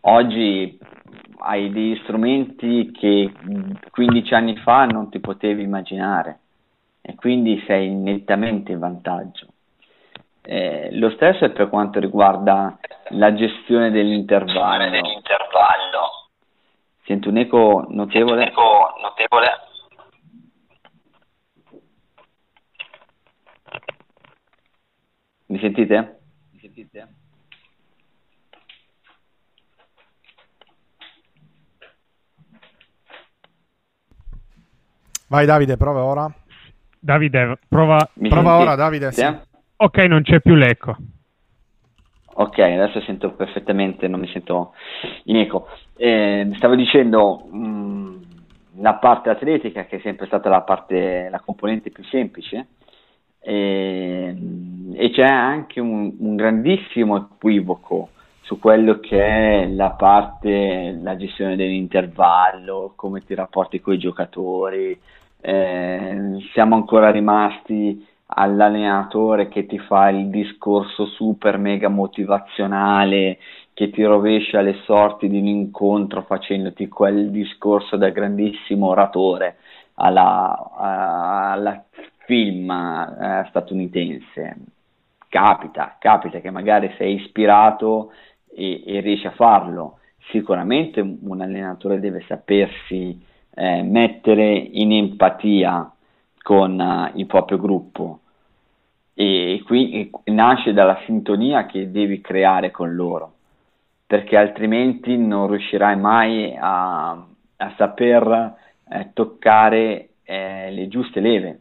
Oggi 0.00 0.76
hai 1.38 1.70
degli 1.70 1.98
strumenti 2.02 2.90
che 2.92 3.32
15 3.90 4.34
anni 4.34 4.56
fa 4.58 4.84
non 4.86 5.10
ti 5.10 5.20
potevi 5.20 5.62
immaginare 5.62 6.40
e 7.00 7.14
quindi 7.14 7.62
sei 7.66 7.94
nettamente 7.94 8.72
in 8.72 8.78
vantaggio. 8.78 9.46
Eh, 10.42 10.90
lo 10.92 11.10
stesso 11.10 11.44
è 11.44 11.50
per 11.50 11.68
quanto 11.68 11.98
riguarda 11.98 12.78
la 13.10 13.34
gestione 13.34 13.90
dell'intervallo. 13.90 14.90
dell'intervallo. 14.90 16.28
Sento 17.04 17.28
un 17.28 17.36
eco 17.36 17.86
notevole. 17.88 18.42
Un 18.42 18.48
eco 18.48 18.94
notevole. 19.00 19.48
Mi 25.46 25.58
sentite? 25.60 26.18
Mi 26.52 26.58
sentite? 26.60 27.08
Vai 35.28 35.46
Davide, 35.46 35.76
prova 35.76 36.04
ora. 36.04 36.32
Davide, 36.98 37.58
prova, 37.68 38.08
prova 38.28 38.56
ora 38.58 38.74
Davide. 38.74 39.12
Sì. 39.12 39.24
Ok, 39.76 39.98
non 39.98 40.22
c'è 40.22 40.40
più 40.40 40.54
l'eco. 40.54 40.96
Ok, 42.38 42.58
adesso 42.58 43.00
sento 43.00 43.32
perfettamente, 43.32 44.08
non 44.08 44.20
mi 44.20 44.28
sento 44.28 44.74
in 45.24 45.36
eco. 45.36 45.68
Eh, 45.96 46.50
stavo 46.56 46.74
dicendo 46.74 47.46
mh, 47.50 47.58
mm, 47.58 48.16
la 48.80 48.94
parte 48.94 49.30
atletica, 49.30 49.86
che 49.86 49.96
è 49.96 50.00
sempre 50.00 50.26
stata 50.26 50.48
la, 50.48 50.60
parte, 50.60 51.28
la 51.30 51.40
componente 51.40 51.90
più 51.90 52.04
semplice, 52.04 52.66
eh, 53.40 54.36
e 54.94 55.10
c'è 55.10 55.22
anche 55.22 55.80
un, 55.80 56.14
un, 56.18 56.36
grandissimo 56.36 57.16
equivoco 57.16 58.10
su 58.46 58.60
quello 58.60 59.00
che 59.00 59.20
è 59.20 59.66
la 59.66 59.90
parte, 59.90 60.96
la 61.02 61.16
gestione 61.16 61.56
dell'intervallo, 61.56 62.92
come 62.94 63.24
ti 63.24 63.34
rapporti 63.34 63.80
con 63.80 63.94
i 63.94 63.98
giocatori. 63.98 64.96
Eh, 65.40 66.38
siamo 66.52 66.76
ancora 66.76 67.10
rimasti 67.10 68.06
all'allenatore 68.26 69.48
che 69.48 69.66
ti 69.66 69.80
fa 69.80 70.10
il 70.10 70.28
discorso 70.28 71.06
super 71.06 71.58
mega 71.58 71.88
motivazionale, 71.88 73.38
che 73.74 73.90
ti 73.90 74.04
rovescia 74.04 74.60
le 74.60 74.74
sorti 74.84 75.28
di 75.28 75.38
un 75.38 75.46
incontro 75.48 76.22
facendoti 76.22 76.86
quel 76.86 77.32
discorso 77.32 77.96
da 77.96 78.10
grandissimo 78.10 78.86
oratore 78.86 79.56
alla, 79.94 80.70
alla 80.76 81.84
film 82.18 82.70
eh, 82.70 83.44
statunitense. 83.48 84.56
Capita, 85.28 85.96
capita 85.98 86.38
che 86.38 86.50
magari 86.50 86.94
sei 86.96 87.16
ispirato 87.16 88.12
e, 88.56 88.82
e 88.86 89.00
riesci 89.00 89.26
a 89.26 89.32
farlo. 89.32 89.98
Sicuramente 90.30 91.00
un 91.00 91.40
allenatore 91.40 92.00
deve 92.00 92.24
sapersi 92.26 93.20
eh, 93.54 93.82
mettere 93.82 94.54
in 94.54 94.92
empatia 94.92 95.90
con 96.42 96.78
uh, 96.78 97.18
il 97.18 97.26
proprio 97.26 97.58
gruppo 97.58 98.20
e 99.14 99.62
qui 99.64 100.10
nasce 100.26 100.72
dalla 100.72 101.00
sintonia 101.06 101.66
che 101.66 101.90
devi 101.90 102.20
creare 102.20 102.70
con 102.70 102.94
loro 102.94 103.32
perché 104.06 104.36
altrimenti 104.36 105.16
non 105.16 105.48
riuscirai 105.48 105.96
mai 105.96 106.54
a, 106.56 107.10
a 107.12 107.74
saper 107.76 108.54
eh, 108.90 109.10
toccare 109.14 110.10
eh, 110.22 110.70
le 110.70 110.86
giuste 110.88 111.20
leve 111.20 111.60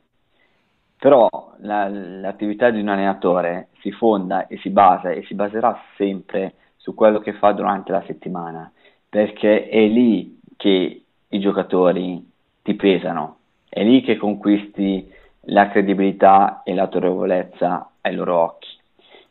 però 0.99 1.29
la, 1.59 1.87
l'attività 1.87 2.69
di 2.69 2.81
un 2.81 2.89
allenatore 2.89 3.69
si 3.79 3.91
fonda 3.91 4.47
e 4.47 4.57
si 4.57 4.69
basa 4.69 5.11
e 5.11 5.23
si 5.23 5.33
baserà 5.33 5.81
sempre 5.95 6.53
su 6.85 6.93
quello 6.93 7.17
che 7.17 7.33
fa 7.33 7.51
durante 7.51 7.91
la 7.91 8.03
settimana 8.05 8.71
perché 9.09 9.67
è 9.69 9.87
lì 9.87 10.39
che 10.55 11.03
i 11.27 11.39
giocatori 11.39 12.31
ti 12.61 12.75
pesano 12.75 13.37
è 13.67 13.83
lì 13.83 14.01
che 14.01 14.17
conquisti 14.17 15.11
la 15.47 15.67
credibilità 15.69 16.61
e 16.63 16.75
l'autorevolezza 16.75 17.89
ai 18.01 18.13
loro 18.13 18.37
occhi. 18.37 18.69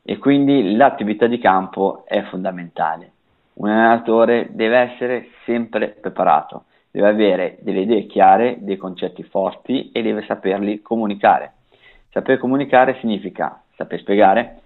E 0.02 0.18
quindi 0.18 0.74
l'attività 0.74 1.26
di 1.26 1.38
campo 1.38 2.04
è 2.06 2.22
fondamentale. 2.24 3.12
Un 3.54 3.70
allenatore 3.70 4.48
deve 4.50 4.78
essere 4.78 5.28
sempre 5.44 5.96
preparato, 6.00 6.64
deve 6.90 7.08
avere 7.08 7.58
delle 7.60 7.82
idee 7.82 8.06
chiare, 8.06 8.56
dei 8.58 8.76
concetti 8.76 9.22
forti 9.22 9.92
e 9.92 10.02
deve 10.02 10.24
saperli 10.26 10.82
comunicare. 10.82 11.52
Saper 12.10 12.38
comunicare 12.38 12.98
significa 13.00 13.62
saper 13.76 14.00
spiegare, 14.00 14.60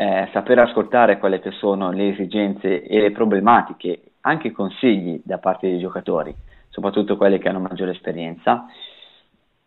eh, 0.00 0.30
saper 0.32 0.58
ascoltare 0.60 1.18
quelle 1.18 1.40
che 1.40 1.50
sono 1.50 1.90
le 1.90 2.08
esigenze 2.08 2.82
e 2.84 3.00
le 3.02 3.10
problematiche, 3.10 4.12
anche 4.22 4.46
i 4.46 4.52
consigli 4.52 5.20
da 5.22 5.36
parte 5.36 5.68
dei 5.68 5.78
giocatori, 5.78 6.34
soprattutto 6.70 7.18
quelli 7.18 7.38
che 7.38 7.50
hanno 7.50 7.60
maggiore 7.60 7.90
esperienza, 7.90 8.64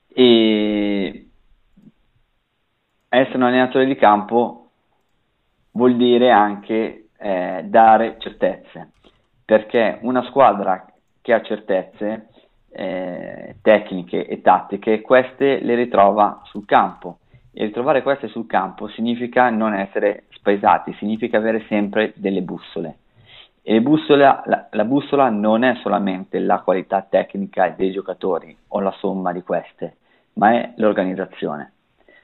e 0.08 1.28
essere 3.10 3.38
un 3.38 3.44
allenatore 3.44 3.86
di 3.86 3.96
campo 3.96 4.70
vuol 5.74 5.96
dire 5.98 6.32
anche 6.32 7.10
eh, 7.16 7.66
dare 7.66 8.16
certezze, 8.18 8.90
perché 9.46 10.00
una 10.02 10.24
squadra 10.24 10.84
che 11.22 11.32
ha 11.32 11.44
certezze 11.44 12.30
eh, 12.72 13.58
tecniche 13.62 14.26
e 14.26 14.42
tattiche, 14.42 15.02
queste 15.02 15.60
le 15.62 15.76
ritrova 15.76 16.42
sul 16.46 16.66
campo. 16.66 17.20
E 17.56 17.66
ritrovare 17.66 18.02
queste 18.02 18.28
sul 18.30 18.48
campo 18.48 18.88
significa 18.88 19.50
non 19.52 19.76
essere 19.76 20.24
spaesati, 20.30 20.94
significa 20.94 21.38
avere 21.38 21.64
sempre 21.68 22.14
delle 22.16 22.42
bussole. 22.42 22.98
E 23.62 23.80
bussola, 23.80 24.42
la, 24.46 24.68
la, 24.72 24.86
bussola 24.86 25.30
non 25.30 25.64
è 25.64 25.76
solamente 25.82 26.40
la 26.40 26.60
qualità 26.60 27.06
tecnica 27.08 27.70
dei 27.70 27.92
giocatori 27.92 28.56
o 28.70 28.80
la 28.80 28.92
somma 28.98 29.32
di 29.32 29.44
queste, 29.44 29.98
ma 30.34 30.52
è 30.52 30.74
l'organizzazione. 30.78 31.72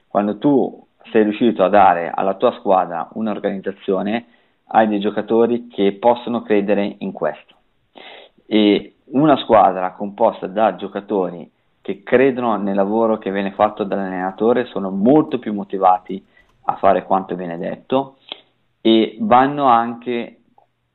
Quando 0.08 0.36
tu 0.38 0.86
sei 1.12 1.22
riuscito 1.22 1.62
a 1.62 1.68
dare 1.68 2.10
alla 2.12 2.34
tua 2.34 2.52
squadra 2.58 3.08
un'organizzazione, 3.12 4.26
hai 4.66 4.88
dei 4.88 4.98
giocatori 4.98 5.68
che 5.68 5.92
possono 5.92 6.42
credere 6.42 6.96
in 6.98 7.12
questo. 7.12 7.54
E 8.46 8.96
una 9.12 9.36
squadra 9.38 9.92
composta 9.92 10.46
da 10.46 10.74
giocatori 10.74 11.50
che 11.82 12.02
credono 12.02 12.56
nel 12.56 12.74
lavoro 12.74 13.18
che 13.18 13.30
viene 13.30 13.52
fatto 13.52 13.84
dall'allenatore 13.84 14.66
sono 14.66 14.90
molto 14.90 15.38
più 15.38 15.52
motivati 15.52 16.24
a 16.64 16.76
fare 16.76 17.04
quanto 17.04 17.34
viene 17.34 17.58
detto 17.58 18.18
e 18.80 19.16
vanno 19.20 19.66
anche 19.66 20.40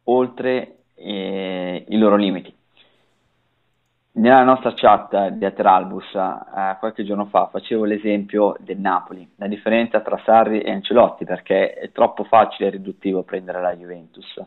oltre 0.04 0.78
eh, 0.96 1.86
i 1.88 1.98
loro 1.98 2.16
limiti. 2.16 2.54
Nella 4.18 4.44
nostra 4.44 4.74
chat 4.74 5.30
di 5.30 5.44
Ateralbus 5.44 6.14
eh, 6.16 6.78
qualche 6.80 7.04
giorno 7.04 7.26
fa 7.26 7.48
facevo 7.48 7.84
l'esempio 7.84 8.56
del 8.60 8.78
Napoli, 8.78 9.30
la 9.36 9.48
differenza 9.48 10.00
tra 10.00 10.22
Sarri 10.24 10.62
e 10.62 10.72
Ancelotti 10.72 11.26
perché 11.26 11.74
è 11.74 11.92
troppo 11.92 12.24
facile 12.24 12.68
e 12.70 12.72
riduttivo 12.72 13.24
prendere 13.24 13.62
la 13.62 13.76
Juventus, 13.76 14.42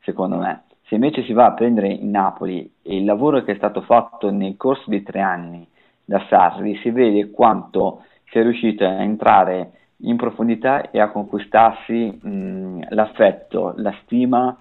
secondo 0.00 0.36
me. 0.36 0.64
Se 0.88 0.94
invece 0.94 1.22
si 1.24 1.34
va 1.34 1.44
a 1.44 1.52
prendere 1.52 1.88
il 1.88 2.06
Napoli 2.06 2.70
il 2.84 3.04
lavoro 3.04 3.44
che 3.44 3.52
è 3.52 3.56
stato 3.56 3.82
fatto 3.82 4.30
nel 4.30 4.56
corso 4.56 4.88
di 4.88 5.02
tre 5.02 5.20
anni 5.20 5.66
da 6.02 6.24
Sarri, 6.30 6.78
si 6.78 6.90
vede 6.90 7.30
quanto 7.30 8.04
sia 8.30 8.42
riuscito 8.42 8.84
a 8.84 9.02
entrare 9.02 9.72
in 10.02 10.16
profondità 10.16 10.90
e 10.90 10.98
a 10.98 11.10
conquistarsi 11.10 12.18
mh, 12.22 12.86
l'affetto, 12.88 13.74
la 13.76 13.94
stima 14.02 14.56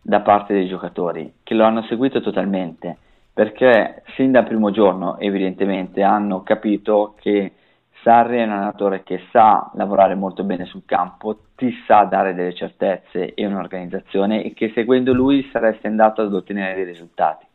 da 0.00 0.20
parte 0.20 0.54
dei 0.54 0.68
giocatori 0.68 1.32
che 1.42 1.54
lo 1.54 1.64
hanno 1.64 1.82
seguito 1.82 2.20
totalmente 2.20 2.98
perché 3.32 4.02
sin 4.14 4.30
dal 4.30 4.44
primo 4.44 4.70
giorno 4.70 5.18
evidentemente 5.18 6.02
hanno 6.02 6.42
capito 6.42 7.14
che 7.20 7.52
Sarri 8.02 8.38
è 8.38 8.44
un 8.44 8.50
allenatore 8.50 9.02
che 9.04 9.26
sa 9.30 9.70
lavorare 9.74 10.14
molto 10.14 10.42
bene 10.42 10.64
sul 10.64 10.82
campo, 10.84 11.38
ti 11.54 11.72
sa 11.86 12.02
dare 12.04 12.34
delle 12.34 12.54
certezze 12.54 13.32
e 13.34 13.46
un'organizzazione 13.46 14.42
e 14.42 14.54
che 14.54 14.72
seguendo 14.74 15.12
lui 15.12 15.48
saresti 15.52 15.86
andato 15.86 16.22
ad 16.22 16.34
ottenere 16.34 16.74
dei 16.74 16.84
risultati. 16.84 17.46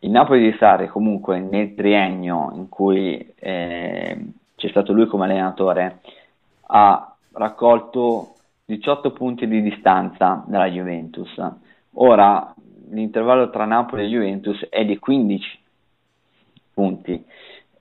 Il 0.00 0.10
Napoli 0.10 0.42
di 0.42 0.56
Sarri 0.58 0.88
comunque 0.88 1.40
nel 1.40 1.74
triennio 1.74 2.52
in 2.54 2.68
cui 2.68 3.32
eh, 3.36 4.26
c'è 4.56 4.68
stato 4.68 4.92
lui 4.92 5.06
come 5.06 5.24
allenatore 5.24 6.00
ha 6.66 7.14
raccolto 7.32 8.34
18 8.66 9.12
punti 9.12 9.48
di 9.48 9.62
distanza 9.62 10.44
dalla 10.46 10.68
Juventus. 10.68 11.34
Ora 11.94 12.54
l'intervallo 12.90 13.50
tra 13.50 13.64
Napoli 13.64 14.04
e 14.04 14.08
Juventus 14.08 14.66
è 14.68 14.84
di 14.84 14.98
15 14.98 15.58
punti. 16.74 17.24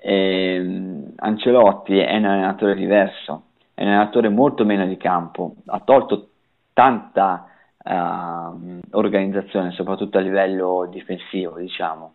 E, 0.02 1.12
Ancelotti 1.18 1.98
è 1.98 2.16
un 2.16 2.26
allenatore 2.26 2.76
diverso, 2.76 3.44
è 3.74 3.84
un 3.84 3.90
allenatore 3.90 4.30
molto 4.30 4.64
meno 4.64 4.86
di 4.88 4.96
campo, 4.96 5.56
ha 5.66 5.80
tolto 5.82 6.30
tanta 6.74 7.46
uh, 7.84 8.80
organizzazione, 8.92 9.72
soprattutto 9.72 10.18
a 10.18 10.22
livello 10.22 10.88
difensivo, 10.90 11.58
diciamo, 11.58 12.14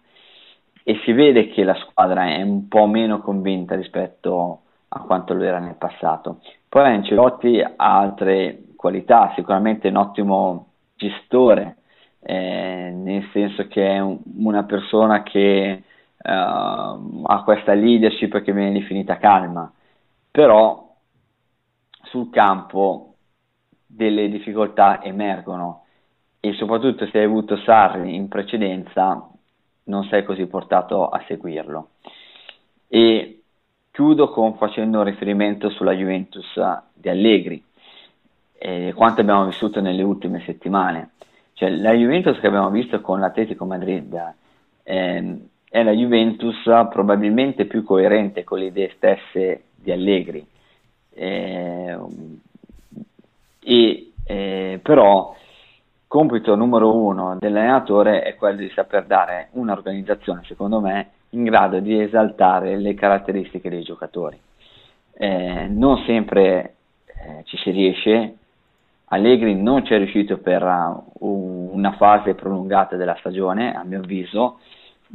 e 0.82 1.00
si 1.04 1.12
vede 1.12 1.48
che 1.48 1.64
la 1.64 1.74
squadra 1.74 2.26
è 2.26 2.40
un 2.42 2.68
po' 2.68 2.86
meno 2.86 3.20
convinta 3.20 3.74
rispetto 3.74 4.60
a 4.88 5.00
quanto 5.00 5.34
lo 5.34 5.42
era 5.42 5.58
nel 5.58 5.76
passato. 5.76 6.40
Poi 6.68 6.84
Ancelotti 6.84 7.60
ha 7.60 7.74
altre 7.76 8.64
qualità, 8.76 9.32
sicuramente 9.34 9.88
un 9.88 9.96
ottimo 9.96 10.66
gestore, 10.96 11.76
eh, 12.20 12.90
nel 12.94 13.28
senso 13.32 13.66
che 13.68 13.86
è 13.86 13.98
un, 13.98 14.18
una 14.36 14.64
persona 14.64 15.22
che 15.22 15.82
uh, 16.24 17.22
ha 17.26 17.42
questa 17.44 17.74
leadership 17.74 18.42
che 18.42 18.52
viene 18.52 18.72
definita 18.72 19.18
calma, 19.18 19.70
però 20.30 20.94
sul 22.04 22.30
campo 22.30 23.14
delle 23.86 24.28
difficoltà 24.28 25.02
emergono 25.02 25.84
e 26.40 26.52
soprattutto 26.54 27.06
se 27.06 27.18
hai 27.18 27.24
avuto 27.24 27.56
Sarri 27.56 28.14
in 28.14 28.28
precedenza 28.28 29.28
non 29.84 30.04
sei 30.04 30.24
così 30.24 30.46
portato 30.46 31.08
a 31.08 31.22
seguirlo. 31.26 31.88
E 32.88 33.42
chiudo 33.90 34.30
con, 34.30 34.56
facendo 34.56 34.98
un 34.98 35.04
riferimento 35.04 35.70
sulla 35.70 35.92
Juventus 35.92 36.60
di 36.92 37.08
Allegri, 37.08 37.64
e 38.56 38.92
quanto 38.94 39.20
abbiamo 39.20 39.44
vissuto 39.44 39.80
nelle 39.80 40.02
ultime 40.02 40.40
settimane. 40.40 41.10
Cioè, 41.52 41.70
la 41.70 41.92
Juventus 41.92 42.38
che 42.40 42.46
abbiamo 42.46 42.70
visto 42.70 43.00
con 43.00 43.20
l'Atletico 43.20 43.64
Madrid 43.64 44.34
eh, 44.82 45.38
è 45.74 45.82
la 45.82 45.90
Juventus 45.90 46.62
probabilmente 46.88 47.64
più 47.64 47.82
coerente 47.82 48.44
con 48.44 48.60
le 48.60 48.66
idee 48.66 48.92
stesse 48.94 49.64
di 49.74 49.90
Allegri. 49.90 50.46
Eh, 51.12 51.98
e, 53.58 54.12
eh, 54.24 54.78
però 54.80 55.34
compito 56.06 56.54
numero 56.54 56.94
uno 56.94 57.36
dell'allenatore 57.40 58.22
è 58.22 58.36
quello 58.36 58.58
di 58.58 58.70
saper 58.72 59.06
dare 59.06 59.48
un'organizzazione, 59.54 60.42
secondo 60.44 60.78
me, 60.78 61.10
in 61.30 61.42
grado 61.42 61.80
di 61.80 62.00
esaltare 62.00 62.76
le 62.78 62.94
caratteristiche 62.94 63.68
dei 63.68 63.82
giocatori. 63.82 64.38
Eh, 65.14 65.66
non 65.66 66.04
sempre 66.06 66.74
eh, 67.06 67.42
ci 67.46 67.56
si 67.56 67.70
riesce, 67.72 68.36
Allegri 69.06 69.60
non 69.60 69.84
ci 69.84 69.92
è 69.92 69.98
riuscito 69.98 70.38
per 70.38 70.62
uh, 70.62 71.70
una 71.72 71.96
fase 71.96 72.34
prolungata 72.34 72.94
della 72.94 73.16
stagione, 73.18 73.74
a 73.74 73.82
mio 73.82 73.98
avviso, 73.98 74.60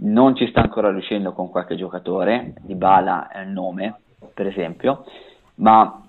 non 0.01 0.35
ci 0.35 0.47
sta 0.47 0.61
ancora 0.61 0.91
riuscendo 0.91 1.33
con 1.33 1.49
qualche 1.49 1.75
giocatore, 1.75 2.53
Di 2.61 2.75
Bala 2.75 3.29
è 3.29 3.41
il 3.41 3.49
nome, 3.49 3.99
per 4.33 4.47
esempio, 4.47 5.05
ma 5.55 6.03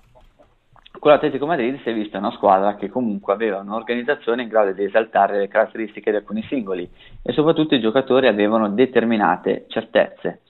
con 0.99 1.11
l'Atletico 1.11 1.45
Madrid 1.45 1.79
si 1.81 1.89
è 1.89 1.93
vista 1.93 2.19
una 2.19 2.31
squadra 2.31 2.75
che 2.75 2.89
comunque 2.89 3.33
aveva 3.33 3.59
un'organizzazione 3.59 4.43
in 4.43 4.49
grado 4.49 4.71
di 4.71 4.83
esaltare 4.83 5.39
le 5.39 5.47
caratteristiche 5.47 6.11
di 6.11 6.17
alcuni 6.17 6.43
singoli 6.43 6.87
e 7.23 7.31
soprattutto 7.33 7.75
i 7.75 7.79
giocatori 7.79 8.27
avevano 8.27 8.69
determinate 8.69 9.65
certezze 9.67 10.41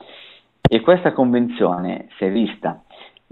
e 0.61 0.81
questa 0.81 1.13
convenzione 1.13 2.07
si 2.17 2.25
è 2.25 2.31
vista. 2.31 2.81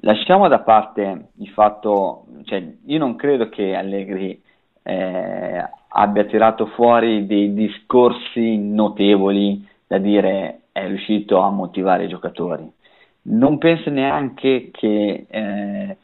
Lasciamo 0.01 0.48
da 0.48 0.60
parte 0.60 1.32
il 1.38 1.50
fatto, 1.50 2.25
cioè 2.46 2.66
io 2.86 2.98
non 3.00 3.16
credo 3.16 3.50
che 3.50 3.75
Allegri 3.75 4.42
eh, 4.84 5.70
abbia 5.89 6.24
tirato 6.24 6.68
fuori 6.68 7.25
dei 7.25 7.54
discorsi 7.54 8.58
notevoli 8.58 9.68
da 9.89 9.98
dire 9.98 10.65
è 10.72 10.86
riuscito 10.86 11.39
a 11.39 11.50
motivare 11.50 12.03
i 12.03 12.10
giocatori. 12.10 12.72
Non 13.24 13.57
penso 13.57 13.90
neanche 13.90 14.70
che 14.72 15.25
eh, 15.27 15.98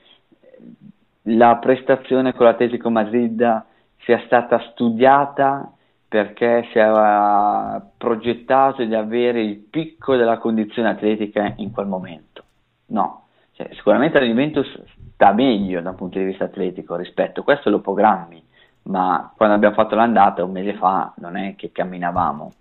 la 1.21 1.57
prestazione 1.57 2.33
con 2.33 2.47
l'Atletico 2.47 2.89
Madrid 2.89 3.63
sia 3.99 4.19
stata 4.25 4.59
studiata 4.71 5.71
perché 6.07 6.67
si 6.71 6.79
era 6.79 7.79
progettato 7.95 8.83
di 8.83 8.95
avere 8.95 9.43
il 9.43 9.57
picco 9.57 10.15
della 10.15 10.39
condizione 10.39 10.89
atletica 10.89 11.53
in 11.57 11.71
quel 11.71 11.85
momento. 11.85 12.43
No, 12.87 13.25
cioè, 13.51 13.69
sicuramente 13.73 14.19
la 14.19 14.25
Juventus 14.25 14.67
sta 15.13 15.31
meglio 15.31 15.81
da 15.81 15.91
un 15.91 15.95
punto 15.95 16.17
di 16.17 16.25
vista 16.25 16.45
atletico 16.45 16.95
rispetto, 16.95 17.43
questo 17.43 17.69
lo 17.69 17.81
programmi, 17.81 18.43
ma 18.83 19.31
quando 19.37 19.53
abbiamo 19.53 19.75
fatto 19.75 19.93
l'andata 19.93 20.43
un 20.43 20.51
mese 20.51 20.73
fa 20.73 21.13
non 21.17 21.37
è 21.37 21.53
che 21.55 21.71
camminavamo, 21.71 22.51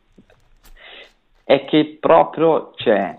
è 1.44 1.64
che 1.66 1.98
proprio 2.00 2.70
c'è 2.74 3.18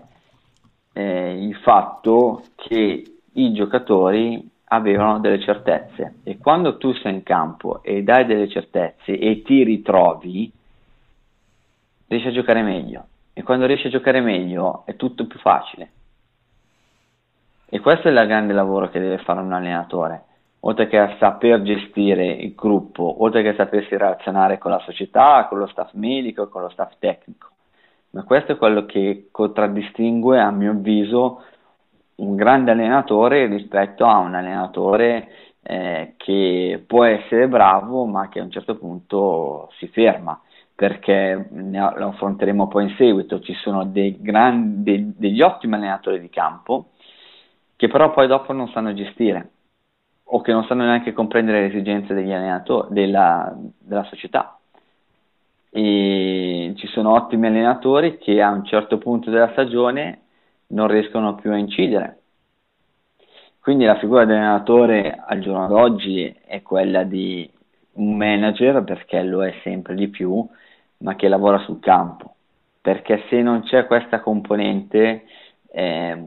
eh, 0.92 1.44
il 1.44 1.54
fatto 1.56 2.42
che 2.56 3.04
i 3.32 3.52
giocatori 3.52 4.50
avevano 4.68 5.20
delle 5.20 5.40
certezze 5.40 6.16
e 6.24 6.38
quando 6.38 6.76
tu 6.76 6.92
sei 6.94 7.14
in 7.14 7.22
campo 7.22 7.82
e 7.82 8.02
dai 8.02 8.26
delle 8.26 8.48
certezze 8.48 9.16
e 9.16 9.42
ti 9.42 9.62
ritrovi, 9.62 10.52
riesci 12.08 12.28
a 12.28 12.32
giocare 12.32 12.62
meglio 12.62 13.06
e 13.32 13.42
quando 13.42 13.66
riesci 13.66 13.86
a 13.86 13.90
giocare 13.90 14.20
meglio 14.20 14.82
è 14.86 14.96
tutto 14.96 15.26
più 15.26 15.38
facile. 15.38 15.90
E 17.68 17.80
questo 17.80 18.08
è 18.08 18.10
il 18.10 18.26
grande 18.26 18.52
lavoro 18.52 18.88
che 18.88 19.00
deve 19.00 19.18
fare 19.18 19.40
un 19.40 19.52
allenatore, 19.52 20.24
oltre 20.60 20.88
che 20.88 20.98
a 20.98 21.16
saper 21.18 21.62
gestire 21.62 22.26
il 22.26 22.54
gruppo, 22.54 23.22
oltre 23.22 23.42
che 23.42 23.48
a 23.50 23.54
sapersi 23.54 23.96
relazionare 23.96 24.58
con 24.58 24.70
la 24.70 24.78
società, 24.80 25.46
con 25.48 25.58
lo 25.58 25.66
staff 25.66 25.92
medico, 25.92 26.48
con 26.48 26.62
lo 26.62 26.68
staff 26.70 26.94
tecnico. 26.98 27.48
Ma 28.16 28.24
questo 28.24 28.52
è 28.52 28.56
quello 28.56 28.86
che 28.86 29.28
contraddistingue, 29.30 30.40
a 30.40 30.50
mio 30.50 30.70
avviso, 30.70 31.42
un 32.16 32.34
grande 32.34 32.70
allenatore 32.70 33.44
rispetto 33.46 34.06
a 34.06 34.16
un 34.16 34.34
allenatore 34.34 35.28
eh, 35.60 36.14
che 36.16 36.82
può 36.86 37.04
essere 37.04 37.46
bravo 37.46 38.06
ma 38.06 38.30
che 38.30 38.40
a 38.40 38.44
un 38.44 38.50
certo 38.50 38.76
punto 38.78 39.68
si 39.76 39.86
ferma 39.88 40.40
perché 40.74 41.48
lo 41.50 42.08
affronteremo 42.08 42.68
poi 42.68 42.84
in 42.84 42.94
seguito, 42.96 43.40
ci 43.40 43.52
sono 43.54 43.90
grandi, 43.92 45.12
degli 45.14 45.42
ottimi 45.42 45.74
allenatori 45.74 46.18
di 46.18 46.30
campo 46.30 46.92
che 47.76 47.88
però 47.88 48.12
poi 48.12 48.26
dopo 48.26 48.54
non 48.54 48.68
sanno 48.70 48.94
gestire 48.94 49.50
o 50.24 50.40
che 50.40 50.52
non 50.52 50.64
sanno 50.64 50.84
neanche 50.84 51.12
comprendere 51.12 51.60
le 51.60 51.66
esigenze 51.66 52.14
della, 52.14 53.54
della 53.78 54.04
società. 54.04 54.58
E 55.70 56.55
ci 56.74 56.86
sono 56.88 57.12
ottimi 57.12 57.46
allenatori 57.46 58.18
che 58.18 58.42
a 58.42 58.50
un 58.50 58.64
certo 58.64 58.98
punto 58.98 59.30
della 59.30 59.50
stagione 59.52 60.20
non 60.68 60.88
riescono 60.88 61.34
più 61.34 61.52
a 61.52 61.56
incidere. 61.56 62.18
Quindi 63.60 63.84
la 63.84 63.98
figura 63.98 64.24
dell'allenatore 64.24 65.22
al 65.26 65.40
giorno 65.40 65.66
d'oggi 65.66 66.34
è 66.44 66.62
quella 66.62 67.02
di 67.02 67.50
un 67.94 68.16
manager, 68.16 68.84
perché 68.84 69.22
lo 69.22 69.44
è 69.44 69.54
sempre 69.62 69.94
di 69.94 70.08
più, 70.08 70.46
ma 70.98 71.16
che 71.16 71.28
lavora 71.28 71.58
sul 71.58 71.80
campo. 71.80 72.34
Perché 72.80 73.24
se 73.28 73.42
non 73.42 73.62
c'è 73.62 73.86
questa 73.86 74.20
componente, 74.20 75.24
eh, 75.72 76.24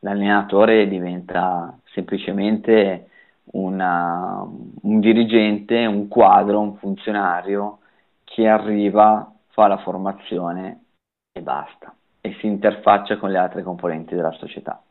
l'allenatore 0.00 0.88
diventa 0.88 1.78
semplicemente 1.92 3.08
una, 3.52 4.42
un 4.82 5.00
dirigente, 5.00 5.84
un 5.84 6.08
quadro, 6.08 6.60
un 6.60 6.76
funzionario 6.76 7.78
che 8.24 8.48
arriva, 8.48 9.30
fa 9.56 9.68
la 9.68 9.78
formazione 9.78 10.84
e 11.32 11.40
basta 11.40 11.96
e 12.20 12.36
si 12.40 12.46
interfaccia 12.46 13.16
con 13.16 13.30
le 13.30 13.38
altre 13.38 13.62
componenti 13.62 14.14
della 14.14 14.32
società. 14.32 14.82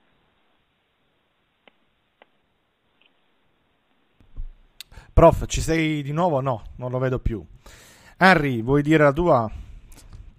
Prof, 5.13 5.45
ci 5.45 5.62
sei 5.62 6.01
di 6.01 6.12
nuovo? 6.12 6.41
No, 6.41 6.63
non 6.78 6.89
lo 6.89 6.97
vedo 6.97 7.19
più. 7.19 7.45
Henry, 8.17 8.63
vuoi 8.63 8.82
dire 8.82 9.04
la 9.04 9.13
tua? 9.13 9.47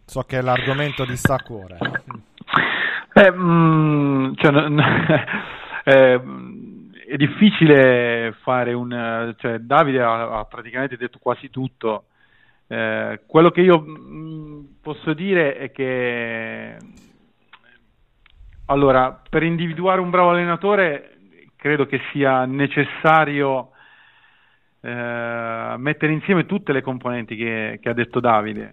So 0.05 0.23
che 0.23 0.41
l'argomento 0.41 1.07
ti 1.07 1.17
sta 1.17 1.35
a 1.35 1.43
cuore. 1.43 1.79
Eh, 3.12 3.33
mm, 3.33 4.35
cioè, 4.35 4.51
n- 4.51 4.83
eh, 5.85 6.21
è 7.07 7.17
difficile 7.17 8.37
fare 8.43 8.73
un... 8.73 9.35
Cioè, 9.39 9.61
Davide 9.61 10.03
ha, 10.03 10.41
ha 10.41 10.45
praticamente 10.47 10.97
detto 10.97 11.21
quasi 11.21 11.49
tutto 11.49 12.07
eh, 12.69 13.21
quello 13.27 13.51
che 13.51 13.61
io 13.61 13.81
mm, 13.81 14.65
posso 14.83 15.13
dire 15.15 15.57
è 15.57 15.71
che 15.71 16.77
allora, 18.67 19.23
per 19.29 19.43
individuare 19.45 20.01
un 20.01 20.11
bravo 20.11 20.31
allenatore 20.31 21.19
credo 21.57 21.87
che 21.87 22.01
sia 22.13 22.45
necessario 22.45 23.71
eh, 24.81 25.75
mettere 25.79 26.13
insieme 26.13 26.47
tutte 26.47 26.73
le 26.73 26.83
componenti 26.83 27.37
che, 27.37 27.79
che 27.81 27.89
ha 27.89 27.93
detto 27.93 28.21
Davide. 28.21 28.73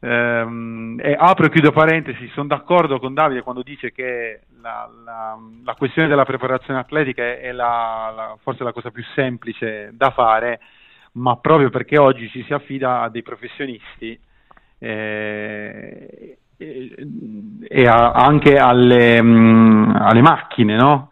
Ehm, 0.00 1.00
e 1.02 1.16
apro 1.18 1.46
e 1.46 1.50
chiudo 1.50 1.72
parentesi, 1.72 2.28
sono 2.34 2.48
d'accordo 2.48 2.98
con 2.98 3.14
Davide 3.14 3.40
quando 3.40 3.62
dice 3.62 3.92
che 3.92 4.40
la, 4.60 4.88
la, 5.04 5.38
la 5.64 5.74
questione 5.74 6.08
della 6.08 6.26
preparazione 6.26 6.78
atletica 6.78 7.22
è 7.22 7.52
la, 7.52 8.36
forse 8.42 8.62
la 8.62 8.72
cosa 8.72 8.90
più 8.90 9.02
semplice 9.14 9.90
da 9.94 10.10
fare, 10.10 10.60
ma 11.14 11.36
proprio 11.36 11.70
perché 11.70 11.98
oggi 11.98 12.28
ci 12.30 12.42
si 12.44 12.52
affida 12.52 13.02
a 13.02 13.08
dei 13.08 13.22
professionisti 13.22 14.18
eh, 14.78 16.38
e, 16.56 16.94
e 17.68 17.86
a, 17.86 18.12
anche 18.12 18.56
alle, 18.56 19.22
mh, 19.22 19.26
mm, 19.26 19.96
alle 19.96 20.20
macchine, 20.20 20.76
no? 20.76 21.08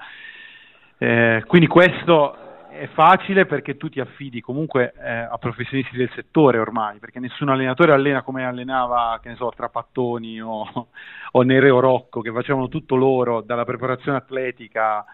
eh, 0.98 1.42
quindi 1.46 1.66
questo 1.66 2.36
è 2.70 2.88
facile 2.88 3.46
perché 3.46 3.76
tu 3.76 3.88
ti 3.88 4.00
affidi 4.00 4.40
comunque 4.40 4.92
eh, 5.00 5.10
a 5.10 5.36
professionisti 5.38 5.96
del 5.96 6.10
settore 6.14 6.58
ormai, 6.58 6.98
perché 6.98 7.20
nessun 7.20 7.48
allenatore 7.48 7.92
allena 7.92 8.22
come 8.22 8.44
allenava, 8.44 9.18
che 9.22 9.28
ne 9.28 9.36
so, 9.36 9.52
Trapattoni 9.54 10.40
o, 10.40 10.88
o 11.32 11.42
Nereo 11.42 11.80
Rocco, 11.80 12.20
che 12.22 12.32
facevano 12.32 12.68
tutto 12.68 12.96
loro, 12.96 13.40
dalla 13.40 13.64
preparazione 13.64 14.18
atletica 14.18 15.04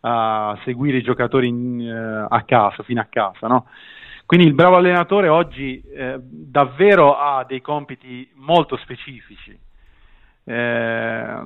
a 0.00 0.58
seguire 0.64 0.98
i 0.98 1.02
giocatori 1.02 1.48
in, 1.48 1.80
eh, 1.80 2.26
a 2.28 2.42
casa, 2.42 2.82
fino 2.82 3.00
a 3.00 3.06
casa, 3.10 3.46
no? 3.46 3.66
Quindi 4.28 4.46
il 4.46 4.52
bravo 4.52 4.76
allenatore 4.76 5.28
oggi 5.28 5.80
eh, 5.80 6.18
davvero 6.20 7.16
ha 7.16 7.46
dei 7.48 7.62
compiti 7.62 8.30
molto 8.34 8.76
specifici. 8.76 9.58
Eh, 10.44 11.42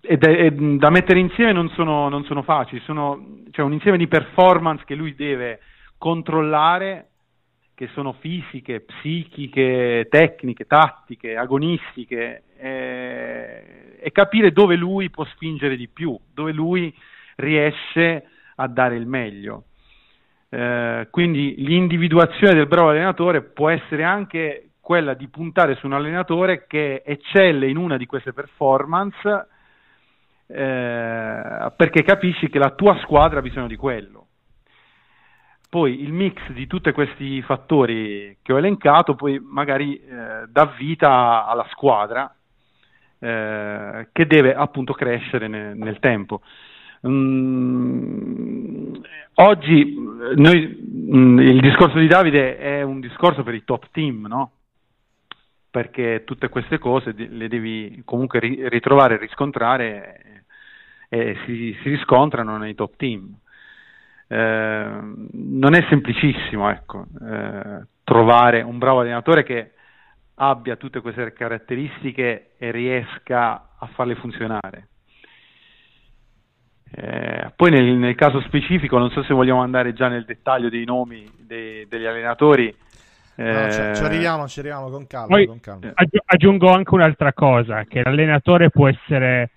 ed 0.00 0.24
è, 0.24 0.36
è, 0.38 0.50
da 0.50 0.90
mettere 0.90 1.20
insieme 1.20 1.52
non 1.52 1.68
sono, 1.68 2.08
non 2.08 2.24
sono 2.24 2.42
facili, 2.42 2.80
sono 2.80 3.44
cioè 3.52 3.64
un 3.64 3.74
insieme 3.74 3.96
di 3.96 4.08
performance 4.08 4.82
che 4.84 4.96
lui 4.96 5.14
deve 5.14 5.60
controllare, 5.98 7.10
che 7.76 7.86
sono 7.94 8.14
fisiche, 8.14 8.80
psichiche, 8.80 10.08
tecniche, 10.10 10.66
tattiche, 10.66 11.36
agonistiche, 11.36 12.42
eh, 12.58 13.98
e 14.00 14.10
capire 14.10 14.50
dove 14.50 14.74
lui 14.74 15.10
può 15.10 15.24
spingere 15.26 15.76
di 15.76 15.86
più, 15.86 16.18
dove 16.34 16.50
lui 16.50 16.92
riesce 17.36 18.26
a 18.56 18.66
dare 18.66 18.96
il 18.96 19.06
meglio. 19.06 19.66
Eh, 20.54 21.08
quindi 21.10 21.54
l'individuazione 21.56 22.52
del 22.52 22.66
bravo 22.66 22.90
allenatore 22.90 23.40
può 23.40 23.70
essere 23.70 24.04
anche 24.04 24.72
quella 24.80 25.14
di 25.14 25.26
puntare 25.28 25.76
su 25.76 25.86
un 25.86 25.94
allenatore 25.94 26.66
che 26.66 27.02
eccelle 27.06 27.68
in 27.68 27.78
una 27.78 27.96
di 27.96 28.04
queste 28.04 28.34
performance 28.34 29.46
eh, 30.46 31.72
perché 31.74 32.02
capisci 32.02 32.50
che 32.50 32.58
la 32.58 32.72
tua 32.72 32.98
squadra 32.98 33.38
ha 33.38 33.42
bisogno 33.42 33.66
di 33.66 33.76
quello. 33.76 34.26
Poi 35.70 36.02
il 36.02 36.12
mix 36.12 36.38
di 36.50 36.66
tutti 36.66 36.92
questi 36.92 37.40
fattori 37.40 38.36
che 38.42 38.52
ho 38.52 38.58
elencato 38.58 39.14
poi 39.14 39.40
magari 39.42 39.96
eh, 39.96 40.44
dà 40.48 40.74
vita 40.76 41.46
alla 41.46 41.66
squadra 41.70 42.30
eh, 43.18 44.08
che 44.12 44.26
deve 44.26 44.54
appunto 44.54 44.92
crescere 44.92 45.48
ne, 45.48 45.72
nel 45.72 45.98
tempo. 45.98 46.42
Mm, 47.08 48.51
oggi 49.34 49.94
noi, 50.36 50.78
mm, 51.14 51.38
il 51.38 51.60
discorso 51.60 51.98
di 51.98 52.06
Davide 52.06 52.58
è 52.58 52.82
un 52.82 53.00
discorso 53.00 53.42
per 53.42 53.54
i 53.54 53.64
top 53.64 53.88
team, 53.90 54.26
no? 54.26 54.52
perché 55.72 56.24
tutte 56.24 56.50
queste 56.50 56.78
cose 56.78 57.14
le 57.16 57.48
devi 57.48 58.02
comunque 58.04 58.40
ritrovare 58.40 59.16
riscontrare 59.16 60.44
e 61.08 61.36
si, 61.46 61.74
si 61.82 61.88
riscontrano 61.88 62.58
nei 62.58 62.74
top 62.74 62.94
team. 62.96 63.34
Eh, 64.26 64.86
non 65.32 65.74
è 65.74 65.86
semplicissimo 65.88 66.70
ecco, 66.70 67.06
eh, 67.22 67.86
trovare 68.04 68.60
un 68.60 68.78
bravo 68.78 69.00
allenatore 69.00 69.42
che 69.44 69.72
abbia 70.34 70.76
tutte 70.76 71.00
queste 71.00 71.32
caratteristiche 71.32 72.52
e 72.58 72.70
riesca 72.70 73.70
a 73.78 73.86
farle 73.94 74.14
funzionare. 74.16 74.88
Eh, 76.94 77.52
poi 77.56 77.70
nel, 77.70 77.84
nel, 77.94 78.14
caso 78.14 78.40
specifico, 78.42 78.98
non 78.98 79.10
so 79.10 79.22
se 79.22 79.32
vogliamo 79.32 79.62
andare 79.62 79.94
già 79.94 80.08
nel 80.08 80.24
dettaglio 80.24 80.68
dei 80.68 80.84
nomi 80.84 81.30
dei, 81.38 81.86
degli 81.88 82.04
allenatori. 82.04 82.74
No, 83.34 83.70
ci, 83.70 83.94
ci, 83.94 84.04
arriviamo, 84.04 84.46
ci 84.46 84.60
arriviamo 84.60 84.90
con 84.90 85.06
calma. 85.06 85.26
Poi, 85.28 85.46
con 85.46 85.60
calma. 85.60 85.92
Aggiungo 86.26 86.70
anche 86.70 86.94
un'altra 86.94 87.32
cosa, 87.32 87.84
che 87.84 88.02
l'allenatore 88.02 88.70
può 88.70 88.88
essere 88.88 89.50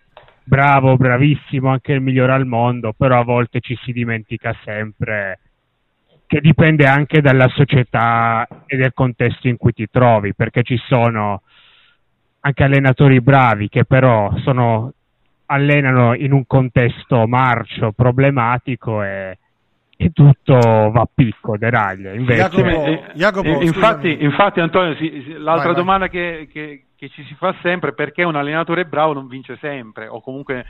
bravo, 0.45 0.95
bravissimo, 0.95 1.69
anche 1.69 1.91
il 1.91 2.02
migliore 2.02 2.32
al 2.32 2.45
mondo, 2.45 2.93
però 2.93 3.19
a 3.19 3.24
volte 3.24 3.60
ci 3.60 3.78
si 3.84 3.91
dimentica 3.91 4.56
sempre 4.63 5.39
che 6.28 6.39
dipende 6.39 6.88
anche 6.88 7.21
dalla 7.21 7.48
società 7.50 8.48
e 8.65 8.78
del 8.78 8.93
contesto 8.93 9.48
in 9.48 9.58
cui 9.58 9.74
ti 9.74 9.88
trovi, 9.89 10.34
perché 10.34 10.63
ci 10.63 10.78
sono 10.88 11.41
anche 12.39 12.63
allenatori 12.63 13.21
bravi 13.21 13.69
che 13.69 13.86
però 13.86 14.32
sono, 14.43 14.93
allenano 15.47 16.15
in 16.15 16.31
un 16.31 16.45
contesto 16.47 17.27
marcio, 17.27 17.91
problematico 17.91 19.03
e, 19.03 19.38
e 19.95 20.12
tutto 20.12 20.58
va 20.58 21.01
a 21.01 21.10
picco, 21.13 21.58
deraglia. 21.58 22.13
Invece, 22.13 22.49
Jacopo, 22.49 22.86
eh, 22.86 23.03
Jacopo, 23.13 23.62
infatti, 23.62 24.23
infatti, 24.23 24.60
Antonio, 24.60 24.95
sì, 24.95 25.34
l'altra 25.38 25.71
vai, 25.71 25.75
domanda 25.75 26.08
vai. 26.08 26.10
Che, 26.10 26.49
che, 26.51 26.84
che 26.95 27.10
ci 27.10 27.23
si 27.25 27.36
fa 27.36 27.55
sempre 27.62 27.93
perché 27.93 28.23
un 28.23 28.36
allenatore 28.36 28.86
bravo 28.86 29.13
non 29.13 29.27
vince 29.27 29.58
sempre 29.60 30.08
o 30.08 30.21
comunque 30.21 30.65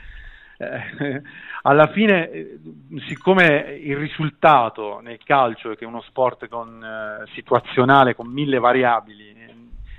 eh, 0.58 1.22
alla 1.62 1.86
fine 1.88 2.30
eh, 2.30 2.58
siccome 3.06 3.78
il 3.80 3.96
risultato 3.96 5.00
nel 5.02 5.18
calcio 5.24 5.74
che 5.74 5.84
è 5.84 5.88
uno 5.88 6.02
sport 6.02 6.48
con, 6.48 6.82
eh, 6.82 7.26
situazionale 7.34 8.14
con 8.14 8.26
mille 8.26 8.58
variabili 8.58 9.34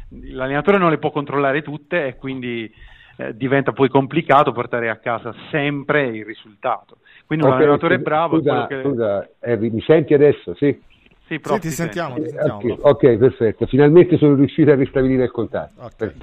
l'allenatore 0.10 0.78
non 0.78 0.90
le 0.90 0.98
può 0.98 1.12
controllare 1.12 1.62
tutte 1.62 2.08
e 2.08 2.16
quindi 2.16 2.72
eh, 3.18 3.36
diventa 3.36 3.72
poi 3.72 3.90
complicato 3.90 4.52
portare 4.52 4.90
a 4.90 4.98
casa 4.98 5.34
sempre 5.52 6.08
il 6.08 6.26
risultato 6.26 6.98
quindi 7.26 7.46
un 7.46 7.52
okay, 7.52 7.64
allenatore 7.64 8.00
bravo 8.00 8.38
scusa, 8.38 8.68
che... 8.68 8.82
scusa 8.82 9.30
Harry, 9.42 9.70
mi 9.70 9.82
senti 9.82 10.14
adesso? 10.14 10.56
Sì 10.56 10.80
sì, 11.28 11.42
sì, 11.44 11.60
ti 11.60 11.70
sentiamo, 11.72 12.16
ti 12.16 12.30
sentiamo. 12.30 12.56
Okay, 12.56 12.78
ok, 12.80 13.18
perfetto. 13.18 13.66
Finalmente 13.66 14.18
sono 14.18 14.36
riuscito 14.36 14.72
a 14.72 14.76
ristabilire 14.76 15.26
il 15.26 15.32
contatto. 15.32 15.84
Okay. 15.84 16.14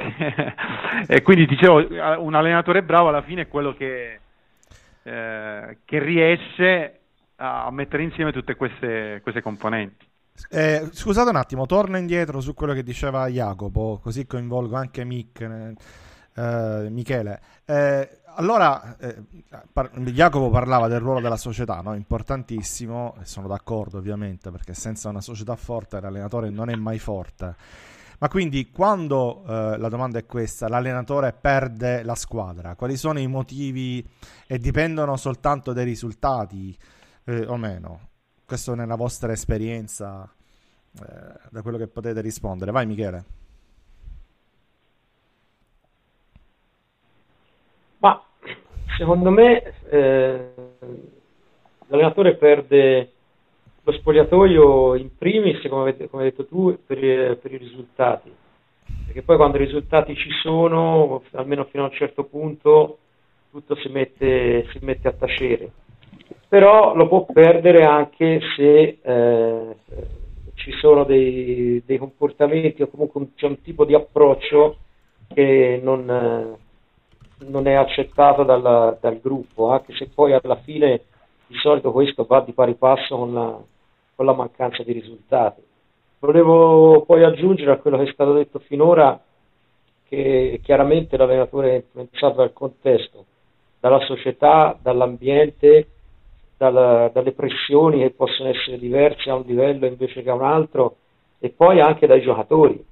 e 1.07 1.21
quindi 1.21 1.45
dicevo, 1.45 1.87
un 2.23 2.35
allenatore 2.35 2.83
bravo 2.83 3.09
alla 3.09 3.21
fine 3.21 3.43
è 3.43 3.49
quello 3.49 3.75
che, 3.75 4.21
eh, 5.03 5.77
che 5.85 5.99
riesce 5.99 7.01
a 7.37 7.71
mettere 7.71 8.03
insieme 8.03 8.33
tutte 8.33 8.55
queste, 8.55 9.21
queste 9.23 9.43
componenti. 9.43 10.07
Eh, 10.51 10.89
scusate 10.91 11.29
un 11.29 11.37
attimo, 11.37 11.67
torno 11.67 11.99
indietro 11.99 12.41
su 12.41 12.55
quello 12.55 12.73
che 12.73 12.83
diceva 12.83 13.29
Jacopo, 13.29 14.01
così 14.03 14.27
coinvolgo 14.27 14.75
anche 14.75 15.05
Mick, 15.05 15.75
eh, 16.35 16.89
Michele. 16.91 17.41
Eh, 17.65 18.21
allora, 18.37 18.97
eh, 18.99 19.23
par- 19.73 19.97
Jacopo 20.01 20.51
parlava 20.51 20.89
del 20.89 21.01
ruolo 21.01 21.21
della 21.21 21.37
società, 21.37 21.81
no? 21.81 21.95
importantissimo, 21.95 23.15
e 23.21 23.25
sono 23.25 23.47
d'accordo 23.47 23.99
ovviamente, 23.99 24.51
perché 24.51 24.75
senza 24.75 25.09
una 25.09 25.21
società 25.21 25.55
forte 25.57 26.01
l'allenatore 26.01 26.51
non 26.51 26.69
è 26.69 26.75
mai 26.75 26.99
forte. 26.99 27.55
Ma 28.19 28.29
quindi 28.29 28.71
quando, 28.71 29.45
eh, 29.47 29.77
la 29.77 29.89
domanda 29.89 30.19
è 30.19 30.27
questa, 30.27 30.69
l'allenatore 30.69 31.33
perde 31.33 32.03
la 32.03 32.15
squadra, 32.15 32.75
quali 32.75 32.97
sono 32.97 33.19
i 33.19 33.27
motivi 33.27 34.05
e 34.47 34.59
dipendono 34.59 35.17
soltanto 35.17 35.73
dai 35.73 35.85
risultati 35.85 36.77
eh, 37.25 37.45
o 37.47 37.57
meno? 37.57 38.09
Questo 38.45 38.75
nella 38.75 38.97
vostra 38.97 39.33
esperienza, 39.33 40.29
eh, 41.01 41.41
da 41.51 41.63
quello 41.63 41.79
che 41.79 41.87
potete 41.87 42.21
rispondere. 42.21 42.71
Vai 42.71 42.87
Michele. 42.87 43.44
Secondo 48.97 49.31
me 49.31 49.75
eh, 49.91 50.53
l'allenatore 51.89 52.37
perde 52.37 53.11
lo 53.83 53.93
spogliatoio 53.93 54.95
in 54.95 55.17
primis, 55.17 55.61
come, 55.69 55.97
come 56.09 56.23
hai 56.23 56.31
detto 56.31 56.47
tu, 56.47 56.79
per, 56.87 57.39
per, 57.39 57.53
i 57.53 57.57
risultati. 57.57 58.33
Perché 59.07 59.23
poi 59.23 59.37
quando 59.37 59.57
i 59.57 59.65
risultati 59.65 60.15
ci 60.15 60.31
sono, 60.43 61.23
almeno 61.33 61.65
fino 61.65 61.83
a 61.83 61.89
un 61.89 61.93
certo 61.93 62.25
punto, 62.25 62.99
tutto 63.51 63.75
si 63.77 63.89
mette, 63.89 64.67
si 64.71 64.79
mette 64.83 65.09
a 65.09 65.13
tacere. 65.13 65.71
Però 66.49 66.95
lo 66.95 67.09
può 67.09 67.27
perdere 67.27 67.85
anche 67.85 68.41
se 68.57 68.99
eh, 69.03 69.77
ci 70.55 70.71
sono 70.79 71.05
dei, 71.05 71.83
dei, 71.85 71.99
comportamenti 71.99 72.83
o 72.83 72.89
comunque 72.89 73.29
c'è 73.35 73.47
un 73.47 73.61
tipo 73.61 73.85
di 73.85 73.95
approccio 73.95 74.77
che 75.29 75.81
non, 75.83 76.59
non 77.39 77.67
è 77.67 77.75
accettato 77.75 78.43
dal, 78.43 78.99
dal, 79.01 79.21
gruppo, 79.21 79.71
anche 79.71 79.95
se 79.95 80.09
poi 80.15 80.33
alla 80.33 80.57
fine 80.57 81.03
di 81.47 81.57
solito 81.57 81.93
questo 81.93 82.25
va 82.25 82.41
di 82.41 82.53
pari 82.53 82.75
passo 82.75 83.17
con 83.17 83.35
la, 83.35 83.59
con 84.15 84.27
la 84.27 84.33
mancanza 84.33 84.83
di 84.83 84.93
risultati. 84.93 85.63
Volevo 86.21 87.03
poi 87.03 87.23
aggiungere 87.23 87.73
a 87.73 87.77
quello 87.77 87.99
che 87.99 88.05
è 88.05 88.13
stato 88.13 88.33
detto 88.33 88.59
finora 88.61 89.21
che 90.09 90.61
chiaramente 90.63 91.17
l'allenatore 91.17 91.71
è 91.71 91.75
influenzato 91.77 92.37
dal 92.37 92.53
contesto, 92.53 93.25
dalla 93.81 94.01
società, 94.01 94.79
dall'ambiente, 94.81 95.89
dalla, 96.57 97.11
dalle 97.13 97.33
pressioni 97.33 97.99
che 97.99 98.11
possono 98.11 98.49
essere 98.49 98.79
diverse 98.79 99.29
a 99.29 99.35
un 99.35 99.43
livello 99.45 99.87
invece 99.87 100.23
che 100.23 100.31
a 100.31 100.35
un 100.35 100.45
altro 100.45 100.97
e 101.41 101.51
poi 101.51 101.81
anche 101.81 102.07
dai 102.07 102.23
giocatori 102.23 102.83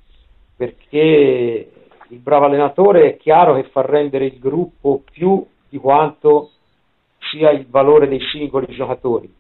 perché 0.57 1.70
il 2.12 2.18
bravo 2.18 2.44
allenatore 2.44 3.09
è 3.09 3.16
chiaro 3.16 3.55
che 3.55 3.64
fa 3.70 3.81
rendere 3.81 4.27
il 4.27 4.38
gruppo 4.38 5.03
più 5.11 5.44
di 5.68 5.79
quanto 5.79 6.51
sia 7.31 7.51
il 7.51 7.66
valore 7.68 8.07
dei 8.07 8.20
singoli 8.20 8.66
giocatori. 8.75 9.33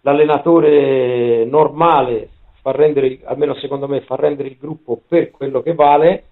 L'allenatore 0.00 1.44
normale 1.44 2.28
fa 2.60 2.72
rendere, 2.72 3.20
almeno 3.22 3.54
secondo 3.54 3.86
me, 3.86 4.00
fa 4.00 4.16
rendere 4.16 4.48
il 4.48 4.56
gruppo 4.58 5.00
per 5.06 5.30
quello 5.30 5.62
che 5.62 5.74
vale, 5.74 6.24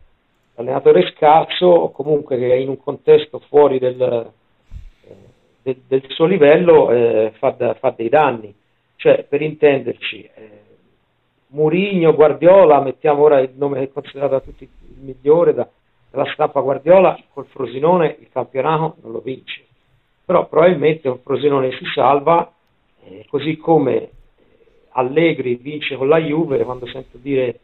l'allenatore 0.57 1.13
scarso 1.15 1.67
o 1.67 1.91
comunque 1.93 2.37
che 2.37 2.51
è 2.51 2.57
in 2.57 2.69
un 2.69 2.79
contesto 2.79 3.39
fuori 3.49 3.79
del, 3.79 4.33
eh, 5.05 5.15
del, 5.63 5.83
del 5.87 6.03
suo 6.09 6.25
livello 6.25 6.91
eh, 6.91 7.33
fa, 7.39 7.55
fa, 7.79 7.95
dei 7.97 8.09
danni. 8.09 8.53
Cioè, 8.97 9.25
per 9.29 9.41
intenderci, 9.41 10.29
eh, 10.35 10.51
Murigno, 11.57 12.15
Guardiola, 12.15 12.83
mettiamo 12.83 13.23
ora 13.23 13.41
il 13.41 13.53
nome 13.55 13.79
che 13.79 13.85
è 13.85 13.91
considerato 13.91 14.35
da 14.35 14.41
tutti 14.41 14.65
il 14.65 15.01
migliore 15.01 15.55
da, 15.55 15.67
dalla 16.11 16.31
stampa 16.33 16.61
Guardiola, 16.61 17.19
col 17.33 17.47
Frosinone 17.47 18.17
il 18.21 18.29
campionato 18.31 18.97
non 19.01 19.13
lo 19.13 19.21
vince. 19.21 19.65
Però 20.27 20.47
probabilmente 20.49 21.09
col 21.09 21.21
Frosinone 21.21 21.73
si 21.73 21.87
salva, 21.95 22.53
eh, 23.05 23.25
così 23.31 23.57
come 23.57 24.11
Allegri 24.91 25.55
vince 25.57 25.97
con 25.97 26.09
la 26.09 26.19
Juve, 26.19 26.63
quando 26.63 26.87
sento 26.87 27.17
dire 27.17 27.61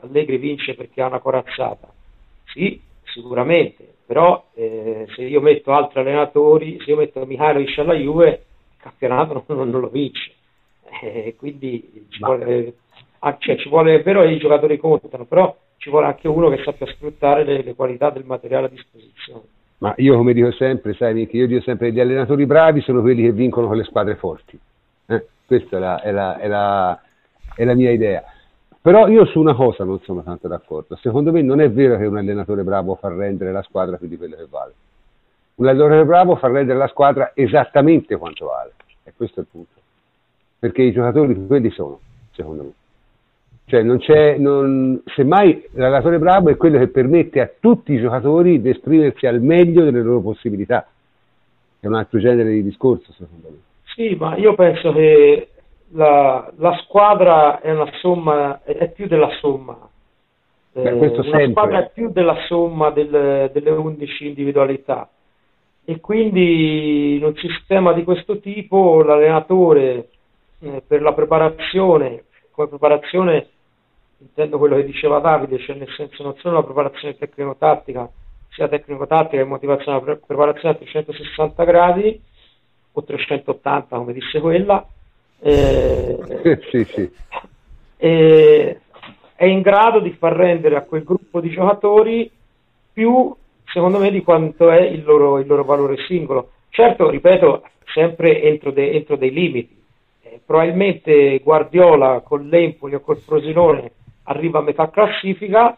Allegri 0.00 0.38
vince 0.38 0.74
perché 0.74 1.02
ha 1.02 1.08
una 1.08 1.18
corazzata. 1.18 1.92
Sì, 2.46 2.80
sicuramente, 3.02 3.96
però 4.06 4.42
eh, 4.54 5.06
se 5.14 5.22
io 5.22 5.42
metto 5.42 5.70
altri 5.72 6.00
allenatori, 6.00 6.78
se 6.80 6.90
io 6.90 6.96
metto 6.96 7.24
Mihailovic 7.26 7.78
alla 7.78 7.94
Juve, 7.94 8.28
il 8.28 8.76
campionato 8.78 9.44
non, 9.52 9.68
non 9.68 9.80
lo 9.82 9.88
vince. 9.88 10.32
Eh, 11.02 11.34
quindi 11.36 12.06
ci 12.08 12.20
vuole, 12.20 12.74
cioè, 13.38 13.56
ci 13.56 13.68
vuole, 13.68 13.94
è 13.94 14.02
vero 14.02 14.22
che 14.22 14.28
i 14.28 14.38
giocatori 14.38 14.76
contano, 14.76 15.24
però 15.24 15.56
ci 15.78 15.90
vuole 15.90 16.06
anche 16.06 16.28
uno 16.28 16.48
che 16.50 16.62
sappia 16.62 16.86
sfruttare 16.86 17.44
le, 17.44 17.62
le 17.62 17.74
qualità 17.74 18.10
del 18.10 18.24
materiale 18.24 18.66
a 18.66 18.70
disposizione. 18.70 19.42
Ma 19.78 19.94
io 19.98 20.16
come 20.16 20.32
dico 20.32 20.50
sempre, 20.52 20.94
sai 20.94 21.14
Nick, 21.14 21.32
io 21.34 21.46
dico 21.46 21.60
sempre 21.62 21.88
che 21.88 21.94
gli 21.94 22.00
allenatori 22.00 22.46
bravi 22.46 22.80
sono 22.80 23.00
quelli 23.00 23.22
che 23.22 23.32
vincono 23.32 23.66
con 23.66 23.76
le 23.76 23.84
squadre 23.84 24.16
forti. 24.16 24.58
Eh, 25.06 25.26
questa 25.46 25.76
è 25.76 25.80
la, 25.80 26.00
è, 26.00 26.10
la, 26.10 26.38
è, 26.38 26.48
la, 26.48 27.02
è 27.54 27.64
la 27.64 27.74
mia 27.74 27.90
idea. 27.90 28.22
Però 28.80 29.08
io 29.08 29.24
su 29.26 29.40
una 29.40 29.54
cosa 29.54 29.84
non 29.84 30.00
sono 30.00 30.22
tanto 30.22 30.48
d'accordo. 30.48 30.96
Secondo 30.96 31.32
me 31.32 31.42
non 31.42 31.60
è 31.60 31.70
vero 31.70 31.96
che 31.96 32.04
un 32.04 32.18
allenatore 32.18 32.62
bravo 32.62 32.94
fa 32.96 33.08
rendere 33.08 33.50
la 33.52 33.62
squadra 33.62 33.96
più 33.96 34.08
di 34.08 34.16
quello 34.16 34.36
che 34.36 34.46
vale. 34.48 34.74
Un 35.56 35.66
allenatore 35.66 36.04
bravo 36.04 36.36
fa 36.36 36.48
rendere 36.48 36.78
la 36.78 36.88
squadra 36.88 37.32
esattamente 37.34 38.16
quanto 38.16 38.46
vale. 38.46 38.72
E 39.02 39.12
questo 39.16 39.40
è 39.40 39.42
il 39.42 39.48
punto. 39.50 39.80
Perché 40.58 40.82
i 40.82 40.92
giocatori 40.92 41.46
quelli 41.46 41.70
sono, 41.70 41.98
secondo 42.32 42.62
me. 42.62 42.72
Cioè 43.66 43.82
non 43.82 43.98
c'è, 43.98 44.36
non, 44.36 45.02
semmai 45.06 45.68
l'allenatore 45.72 46.18
bravo 46.18 46.50
è 46.50 46.56
quello 46.56 46.78
che 46.78 46.88
permette 46.88 47.40
a 47.40 47.50
tutti 47.58 47.94
i 47.94 48.00
giocatori 48.00 48.60
di 48.60 48.68
esprimersi 48.68 49.26
al 49.26 49.40
meglio 49.40 49.84
delle 49.84 50.02
loro 50.02 50.20
possibilità. 50.20 50.86
È 51.80 51.86
un 51.86 51.94
altro 51.94 52.18
genere 52.18 52.50
di 52.50 52.62
discorso, 52.62 53.12
secondo 53.12 53.48
me. 53.50 53.56
Sì, 53.94 54.14
ma 54.16 54.36
io 54.36 54.54
penso 54.54 54.92
che 54.92 55.48
la, 55.92 56.52
la 56.56 56.76
squadra 56.82 57.60
è 57.60 57.70
una 57.70 57.90
somma, 58.00 58.62
è 58.64 58.90
più 58.90 59.06
della 59.06 59.30
somma. 59.40 59.88
Beh, 60.72 60.82
eh, 60.82 61.16
la 61.16 61.50
squadra 61.50 61.78
è 61.78 61.90
più 61.92 62.10
della 62.10 62.36
somma 62.46 62.90
del, 62.90 63.50
delle 63.52 63.70
11 63.70 64.26
individualità 64.26 65.08
e 65.84 66.00
quindi 66.00 67.16
in 67.16 67.24
un 67.24 67.34
sistema 67.36 67.92
di 67.92 68.02
questo 68.04 68.40
tipo 68.40 69.02
l'allenatore 69.02 70.08
eh, 70.60 70.82
per 70.86 71.02
la 71.02 71.12
preparazione, 71.12 72.24
come 72.50 72.68
preparazione 72.68 73.48
intendo 74.24 74.58
quello 74.58 74.76
che 74.76 74.84
diceva 74.84 75.18
Davide, 75.20 75.58
cioè 75.58 75.76
nel 75.76 75.92
senso 75.96 76.22
non 76.22 76.34
solo 76.38 76.56
la 76.56 76.62
preparazione 76.62 77.16
tecnico-tattica, 77.16 78.10
sia 78.48 78.68
tecnico-tattica 78.68 79.42
che 79.42 79.48
motivazione, 79.48 80.02
la 80.04 80.16
preparazione 80.16 80.74
a 80.74 80.78
360 80.78 81.64
gradi 81.64 82.20
o 82.92 83.02
380 83.02 83.96
come 83.96 84.12
disse 84.12 84.40
quella, 84.40 84.86
eh, 85.40 86.58
sì, 86.70 86.84
sì. 86.84 87.10
Eh, 87.96 88.80
è 89.36 89.44
in 89.44 89.60
grado 89.60 90.00
di 90.00 90.12
far 90.12 90.32
rendere 90.34 90.76
a 90.76 90.82
quel 90.82 91.04
gruppo 91.04 91.40
di 91.40 91.50
giocatori 91.50 92.30
più, 92.92 93.34
secondo 93.66 93.98
me, 93.98 94.10
di 94.10 94.22
quanto 94.22 94.70
è 94.70 94.80
il 94.80 95.04
loro, 95.04 95.38
il 95.38 95.46
loro 95.46 95.64
valore 95.64 95.96
singolo. 96.06 96.50
Certo, 96.70 97.10
ripeto, 97.10 97.62
sempre 97.92 98.42
entro, 98.42 98.70
de, 98.70 98.92
entro 98.92 99.16
dei 99.16 99.32
limiti. 99.32 99.82
Eh, 100.22 100.40
probabilmente 100.44 101.38
Guardiola 101.40 102.20
con 102.20 102.48
l'Empoli 102.48 102.94
o 102.94 103.00
col 103.00 103.18
Frosinone 103.18 103.92
arriva 104.24 104.58
a 104.58 104.62
metà 104.62 104.90
classifica, 104.90 105.74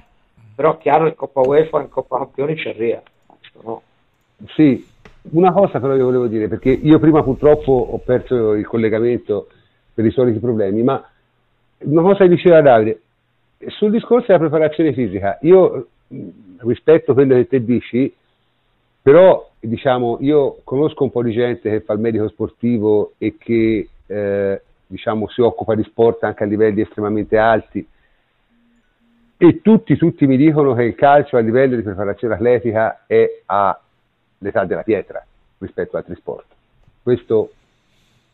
però 0.54 0.76
chiaro 0.78 1.06
in 1.06 1.14
Coppa 1.14 1.40
UEFA 1.40 1.82
in 1.82 1.88
Coppa 1.88 2.18
Campioni 2.18 2.54
c'è 2.54 2.74
Rea. 2.74 3.02
No. 3.62 3.82
Sì, 4.54 4.86
una 5.30 5.52
cosa 5.52 5.80
però 5.80 5.94
io 5.94 6.04
volevo 6.04 6.26
dire, 6.26 6.48
perché 6.48 6.70
io 6.70 6.98
prima 6.98 7.22
purtroppo 7.22 7.72
ho 7.72 7.98
perso 7.98 8.52
il 8.52 8.66
collegamento 8.66 9.48
per 9.94 10.04
i 10.04 10.10
soliti 10.10 10.38
problemi, 10.38 10.82
ma 10.82 11.02
una 11.78 12.02
cosa 12.02 12.24
che 12.24 12.28
diceva 12.28 12.60
Davide, 12.60 13.00
sul 13.68 13.90
discorso 13.90 14.26
della 14.26 14.38
preparazione 14.38 14.92
fisica, 14.92 15.38
io 15.42 15.88
rispetto 16.58 17.14
quello 17.14 17.34
che 17.34 17.48
te 17.48 17.64
dici, 17.64 18.14
però 19.02 19.50
diciamo, 19.58 20.18
io 20.20 20.58
conosco 20.64 21.04
un 21.04 21.10
po' 21.10 21.22
di 21.22 21.32
gente 21.32 21.70
che 21.70 21.80
fa 21.80 21.94
il 21.94 22.00
medico 22.00 22.28
sportivo 22.28 23.12
e 23.18 23.36
che 23.38 23.88
eh, 24.06 24.62
diciamo, 24.86 25.28
si 25.28 25.40
occupa 25.40 25.74
di 25.74 25.82
sport 25.84 26.24
anche 26.24 26.44
a 26.44 26.46
livelli 26.46 26.82
estremamente 26.82 27.36
alti 27.38 27.86
e 29.38 29.60
tutti, 29.60 29.96
tutti 29.96 30.26
mi 30.26 30.36
dicono 30.36 30.74
che 30.74 30.84
il 30.84 30.94
calcio 30.94 31.36
a 31.36 31.40
livello 31.40 31.76
di 31.76 31.82
preparazione 31.82 32.34
atletica 32.34 33.04
è 33.06 33.42
all'età 33.46 34.64
della 34.64 34.82
pietra 34.82 35.24
rispetto 35.58 35.96
ad 35.96 36.02
altri 36.02 36.14
sport. 36.16 36.46
Questo 37.02 37.50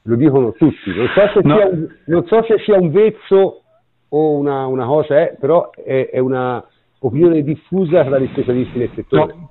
lo 0.02 0.16
dicono 0.16 0.52
tutti. 0.52 0.94
Non 0.94 1.08
so 1.08 1.28
se, 1.32 1.40
no. 1.42 1.56
sia, 1.56 1.66
un, 1.68 1.88
non 2.06 2.26
so 2.26 2.42
se 2.44 2.58
sia 2.58 2.76
un 2.78 2.90
vezzo 2.90 3.62
o 4.08 4.36
una, 4.36 4.66
una 4.66 4.86
cosa, 4.86 5.20
eh, 5.20 5.36
però 5.38 5.70
è, 5.70 6.10
è 6.12 6.18
una 6.18 6.64
opinione 7.00 7.42
diffusa 7.42 8.04
tra 8.04 8.18
gli 8.18 8.28
specialisti 8.28 8.78
nel 8.78 8.90
settore. 8.94 9.34
No. 9.34 9.50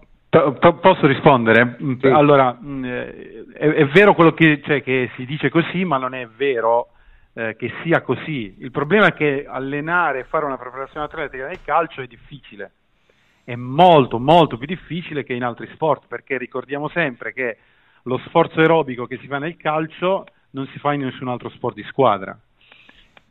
P- 0.54 0.80
posso 0.80 1.08
rispondere? 1.08 1.78
Sì. 2.00 2.08
Allora, 2.08 2.58
mm, 2.64 2.86
eh, 2.86 3.46
è, 3.54 3.68
è, 3.68 3.86
vero 3.88 4.14
quello 4.14 4.32
che, 4.34 4.62
cioè, 4.64 4.82
che, 4.82 5.10
si 5.16 5.26
dice 5.26 5.50
così, 5.50 5.84
ma 5.84 5.98
non 5.98 6.14
è 6.14 6.26
vero 6.38 6.88
eh, 7.34 7.56
che 7.56 7.72
sia 7.84 8.02
così. 8.02 8.56
Il 8.60 8.72
problema 8.72 9.08
è 9.08 9.14
che 9.14 9.46
allenare 9.48 10.20
e 10.20 10.24
fare 10.26 10.46
una 10.46 10.58
preparazione 10.58 11.06
atletica 11.06 11.48
nel 11.48 11.62
calcio 11.64 12.02
è 12.02 12.08
difficile. 12.08 12.72
È 13.44 13.56
molto, 13.56 14.20
molto 14.20 14.58
più 14.58 14.68
difficile 14.68 15.24
che 15.24 15.34
in 15.34 15.44
altri 15.44 15.68
sport, 15.74 16.08
perché 16.08 16.38
ricordiamo 16.38 16.90
sempre 16.90 17.34
che 17.34 17.58
lo 18.04 18.18
sforzo 18.28 18.60
aerobico 18.60 19.06
che 19.06 19.18
si 19.18 19.28
fa 19.28 19.38
nel 19.38 19.58
calcio 19.58 20.26
non 20.52 20.68
si 20.68 20.80
fa 20.80 20.94
in 20.94 21.02
nessun 21.02 21.28
altro 21.28 21.50
sport 21.50 21.76
di 21.76 21.84
squadra, 21.84 22.38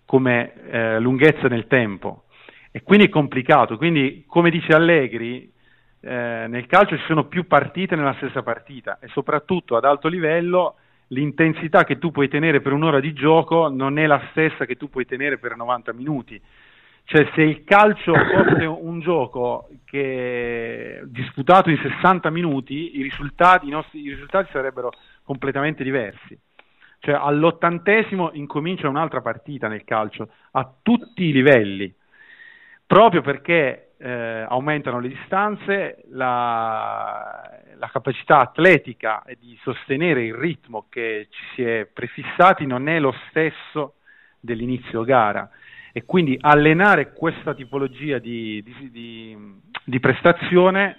come 0.05 0.53
eh, 0.71 0.99
lunghezza 1.01 1.49
nel 1.49 1.67
tempo. 1.67 2.25
E 2.71 2.83
quindi 2.83 3.07
è 3.07 3.09
complicato. 3.09 3.77
Quindi, 3.77 4.25
come 4.27 4.51
dice 4.51 4.73
Allegri, 4.73 5.53
eh, 6.01 6.47
nel 6.49 6.67
calcio 6.67 6.97
ci 6.97 7.05
sono 7.05 7.25
più 7.27 7.47
partite 7.47 7.95
nella 7.95 8.15
stessa 8.15 8.43
partita 8.43 8.99
e 9.01 9.09
soprattutto 9.09 9.77
ad 9.77 9.85
alto 9.85 10.09
livello 10.09 10.77
l'intensità 11.13 11.85
che 11.85 11.99
tu 11.99 12.11
puoi 12.11 12.29
tenere 12.29 12.61
per 12.61 12.73
un'ora 12.73 13.01
di 13.01 13.13
gioco 13.13 13.69
non 13.69 13.99
è 13.99 14.07
la 14.07 14.21
stessa 14.31 14.65
che 14.65 14.77
tu 14.77 14.89
puoi 14.89 15.07
tenere 15.07 15.39
per 15.39 15.57
90 15.57 15.93
minuti. 15.93 16.41
Cioè 17.05 17.29
se 17.35 17.43
il 17.43 17.65
calcio 17.65 18.13
fosse 18.15 18.65
un 18.65 19.01
gioco 19.01 19.69
che, 19.85 21.01
disputato 21.07 21.71
in 21.71 21.79
60 21.79 22.31
minuti, 22.31 22.99
i 22.99 23.03
risultati, 23.03 23.67
i 23.67 23.71
nostri, 23.71 24.03
i 24.03 24.11
risultati 24.11 24.51
sarebbero 24.53 24.93
completamente 25.25 25.83
diversi. 25.83 26.39
Cioè 27.01 27.15
all'ottantesimo 27.15 28.31
incomincia 28.35 28.89
un'altra 28.89 29.23
partita 29.23 29.67
nel 29.67 29.85
calcio, 29.85 30.29
a 30.53 30.73
tutti 30.83 31.25
i 31.25 31.33
livelli, 31.33 31.93
proprio 32.87 33.23
perché 33.23 33.90
eh, 34.03 34.47
aumentano 34.49 34.99
le 34.99 35.09
distanze, 35.09 36.05
la, 36.09 37.61
la, 37.77 37.89
capacità 37.89 38.41
atletica 38.41 39.23
di 39.39 39.59
sostenere 39.63 40.25
il 40.25 40.35
ritmo 40.35 40.87
che 40.89 41.29
ci 41.31 41.43
si 41.55 41.63
è 41.63 41.85
prefissati 41.85 42.65
non 42.65 42.89
è 42.89 42.99
lo 42.99 43.15
stesso 43.29 43.97
dell'inizio 44.41 45.05
gara 45.05 45.51
e 45.93 46.07
quindi 46.07 46.39
allenare 46.41 47.13
questa 47.13 47.53
tipologia 47.53 48.19
di, 48.19 48.63
di, 48.63 48.91
di, 48.91 49.37
di 49.85 50.01
prestazione 50.01 50.97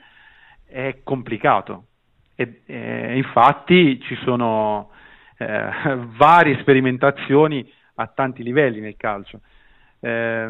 è 0.68 1.00
complicato 1.04 1.86
e, 2.36 2.62
e 2.68 3.18
infatti 3.18 4.00
ci 4.02 4.16
sono 4.24 4.92
eh, 5.38 5.70
varie 6.18 6.60
sperimentazioni 6.60 7.68
a 7.96 8.06
tanti 8.08 8.44
livelli 8.44 8.80
nel 8.80 8.96
calcio. 8.96 9.42
Eh, 10.04 10.50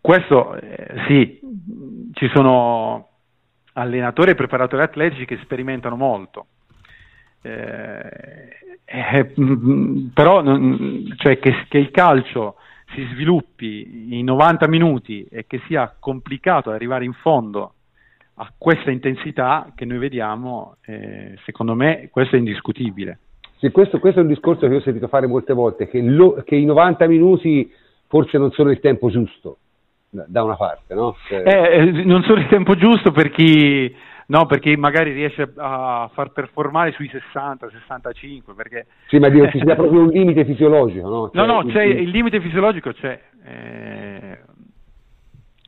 questo 0.00 0.56
eh, 0.56 1.04
sì, 1.06 1.40
ci 2.12 2.28
sono 2.34 3.08
allenatori 3.74 4.32
e 4.32 4.34
preparatori 4.34 4.82
atletici 4.82 5.24
che 5.24 5.38
sperimentano 5.42 5.96
molto. 5.96 6.46
Eh, 7.40 8.48
eh, 8.84 9.32
però 10.12 10.42
non, 10.42 11.14
cioè 11.16 11.38
che, 11.38 11.66
che, 11.68 11.78
il 11.78 11.90
calcio 11.92 12.56
si 12.94 13.06
sviluppi 13.12 14.18
in 14.18 14.24
90 14.24 14.66
minuti 14.66 15.24
e 15.30 15.46
che 15.46 15.60
sia 15.66 15.94
complicato 15.98 16.70
arrivare 16.70 17.04
in 17.04 17.12
fondo 17.12 17.74
a 18.40 18.52
questa 18.56 18.90
intensità 18.90 19.72
che 19.74 19.84
noi 19.84 19.98
vediamo, 19.98 20.76
eh, 20.84 21.36
secondo 21.44 21.74
me 21.74 22.08
questo 22.10 22.36
è 22.36 22.38
indiscutibile. 22.38 23.18
Sì, 23.58 23.70
questo, 23.70 23.98
questo, 23.98 24.20
è 24.20 24.22
un 24.22 24.28
discorso 24.28 24.68
che 24.68 24.76
ho 24.76 24.80
sentito 24.80 25.08
fare 25.08 25.26
molte 25.26 25.52
volte, 25.52 25.88
che, 25.88 26.00
lo, 26.00 26.42
che, 26.44 26.54
i 26.54 26.64
90 26.64 27.06
minuti 27.08 27.70
forse 28.08 28.38
non 28.38 28.50
sono 28.50 28.70
il 28.70 28.80
tempo 28.80 29.10
giusto, 29.10 29.58
da 30.10 30.42
una 30.42 30.56
parte, 30.56 30.94
no? 30.94 31.16
Cioè... 31.28 31.42
Eh, 31.46 31.76
eh, 31.76 32.04
non 32.04 32.22
sono 32.22 32.40
il 32.40 32.48
tempo 32.48 32.74
giusto 32.74 33.12
per 33.12 33.30
chi, 33.30 33.94
no, 34.26 34.46
perché 34.46 34.76
magari 34.76 35.12
riesce 35.12 35.52
a 35.56 36.10
far 36.12 36.32
performare 36.32 36.92
sui 36.92 37.08
60, 37.08 37.68
65, 37.70 38.54
perché... 38.54 38.86
Sì, 39.08 39.18
ma 39.18 39.28
dico, 39.28 39.48
ci 39.50 39.60
sia 39.62 39.74
proprio 39.74 40.00
un 40.00 40.08
limite 40.08 40.44
fisiologico, 40.44 41.08
no? 41.08 41.30
Cioè, 41.32 41.46
no, 41.46 41.60
no, 41.60 41.70
c'è, 41.70 41.82
il 41.82 42.08
limite 42.08 42.40
fisiologico 42.40 42.92
c'è. 42.92 43.20
Eh, 43.44 44.38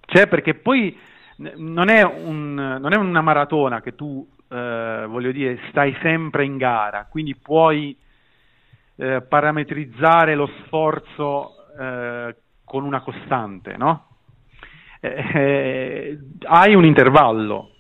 c'è 0.07 0.27
perché 0.27 0.55
poi 0.55 0.99
non 1.57 1.89
è, 1.89 2.03
un, 2.03 2.55
non 2.55 2.93
è 2.93 2.97
una 2.97 3.21
maratona 3.21 3.81
che 3.81 3.95
tu, 3.95 4.27
eh, 4.49 5.05
voglio 5.07 5.31
dire, 5.31 5.59
stai 5.69 5.95
sempre 6.01 6.45
in 6.45 6.57
gara, 6.57 7.07
quindi 7.09 7.37
puoi 7.37 7.97
eh, 8.97 9.23
parametrizzare 9.23 10.35
lo 10.35 10.51
sforzo 10.65 11.60
eh, 11.81 12.37
con 12.65 12.85
una 12.85 13.01
costante, 13.01 13.77
no? 13.77 14.07
Eh, 15.01 16.19
hai 16.43 16.75
un 16.75 16.85
intervallo. 16.85 17.71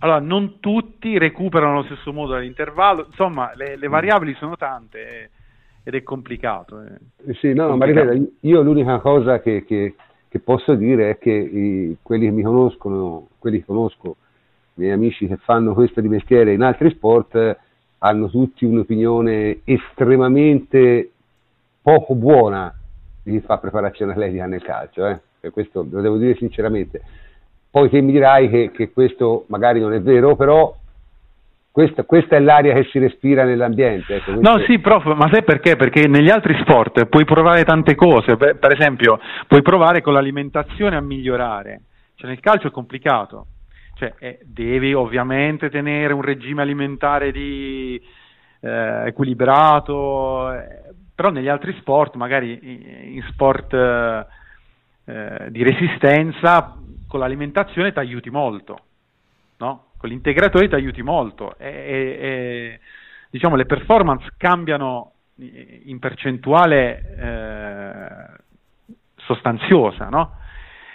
Allora, 0.00 0.20
non 0.20 0.60
tutti 0.60 1.18
recuperano 1.18 1.78
allo 1.78 1.84
stesso 1.84 2.12
modo 2.12 2.32
dall'intervallo, 2.32 3.06
insomma, 3.06 3.52
le, 3.54 3.76
le 3.76 3.88
variabili 3.88 4.34
sono 4.34 4.56
tante 4.56 5.08
eh, 5.08 5.30
ed 5.82 5.94
è 5.94 6.02
complicato. 6.02 6.82
Eh. 6.82 7.34
Sì, 7.34 7.52
no, 7.52 7.76
ma 7.76 7.84
ripeto, 7.84 8.30
io 8.40 8.62
l'unica 8.62 8.98
cosa 9.00 9.40
che, 9.40 9.64
che 9.64 9.94
che 10.28 10.40
posso 10.40 10.74
dire 10.74 11.10
è 11.10 11.18
che 11.18 11.30
i, 11.32 11.96
quelli 12.02 12.26
che 12.26 12.30
mi 12.30 12.42
conoscono, 12.42 13.28
quelli 13.38 13.58
che 13.58 13.64
conosco, 13.64 14.16
i 14.74 14.80
miei 14.82 14.92
amici 14.92 15.26
che 15.26 15.36
fanno 15.38 15.72
questo 15.72 16.00
di 16.00 16.08
mestiere 16.08 16.52
in 16.52 16.62
altri 16.62 16.90
sport, 16.90 17.58
hanno 17.98 18.28
tutti 18.28 18.64
un'opinione 18.64 19.60
estremamente 19.64 21.10
poco 21.80 22.14
buona 22.14 22.72
chi 23.30 23.40
fa 23.40 23.58
preparazione 23.58 24.12
atletica 24.12 24.46
nel 24.46 24.62
calcio, 24.62 25.06
eh? 25.06 25.50
questo 25.50 25.86
lo 25.88 26.00
devo 26.00 26.16
dire 26.16 26.34
sinceramente. 26.36 27.00
Poi 27.70 27.88
che 27.88 28.00
mi 28.00 28.12
dirai 28.12 28.48
che, 28.48 28.70
che 28.72 28.90
questo 28.90 29.44
magari 29.48 29.80
non 29.80 29.92
è 29.92 30.00
vero, 30.00 30.36
però 30.36 30.74
questa, 31.70 32.02
questa, 32.04 32.36
è 32.36 32.40
l'aria 32.40 32.74
che 32.74 32.88
si 32.90 32.98
respira 32.98 33.44
nell'ambiente. 33.44 34.16
Ecco, 34.16 34.40
no, 34.40 34.58
sì, 34.66 34.78
prof, 34.80 35.04
ma 35.14 35.28
sai 35.30 35.44
perché? 35.44 35.76
Perché 35.76 36.08
negli 36.08 36.30
altri 36.30 36.56
sport 36.60 37.06
puoi 37.06 37.24
provare 37.24 37.64
tante 37.64 37.94
cose, 37.94 38.36
per 38.36 38.72
esempio, 38.72 39.20
puoi 39.46 39.62
provare 39.62 40.00
con 40.00 40.12
l'alimentazione 40.12 40.96
a 40.96 41.00
migliorare, 41.00 41.82
cioè 42.16 42.30
nel 42.30 42.40
calcio 42.40 42.68
è 42.68 42.70
complicato, 42.70 43.46
cioè, 43.94 44.14
eh, 44.18 44.38
devi 44.42 44.92
ovviamente 44.92 45.70
tenere 45.70 46.12
un 46.14 46.22
regime 46.22 46.62
alimentare 46.62 47.30
di, 47.30 48.00
eh, 48.60 49.06
equilibrato, 49.06 50.52
eh, 50.52 50.94
però 51.18 51.30
negli 51.30 51.48
altri 51.48 51.74
sport, 51.80 52.14
magari 52.14 53.16
in, 53.16 53.24
sport 53.32 53.74
eh, 53.74 55.50
di 55.50 55.64
resistenza, 55.64 56.76
con 57.08 57.18
l'alimentazione 57.18 57.92
ti 57.92 57.98
aiuti 57.98 58.30
molto, 58.30 58.78
no? 59.56 59.86
con 59.96 60.10
l'integratore 60.10 60.68
ti 60.68 60.76
aiuti 60.76 61.02
molto 61.02 61.58
e, 61.58 61.66
e, 61.66 62.18
e 62.20 62.80
diciamo, 63.30 63.56
le 63.56 63.66
performance 63.66 64.32
cambiano 64.36 65.14
in 65.38 65.98
percentuale 65.98 67.16
eh, 67.18 68.36
sostanziosa, 69.16 70.08
no? 70.08 70.36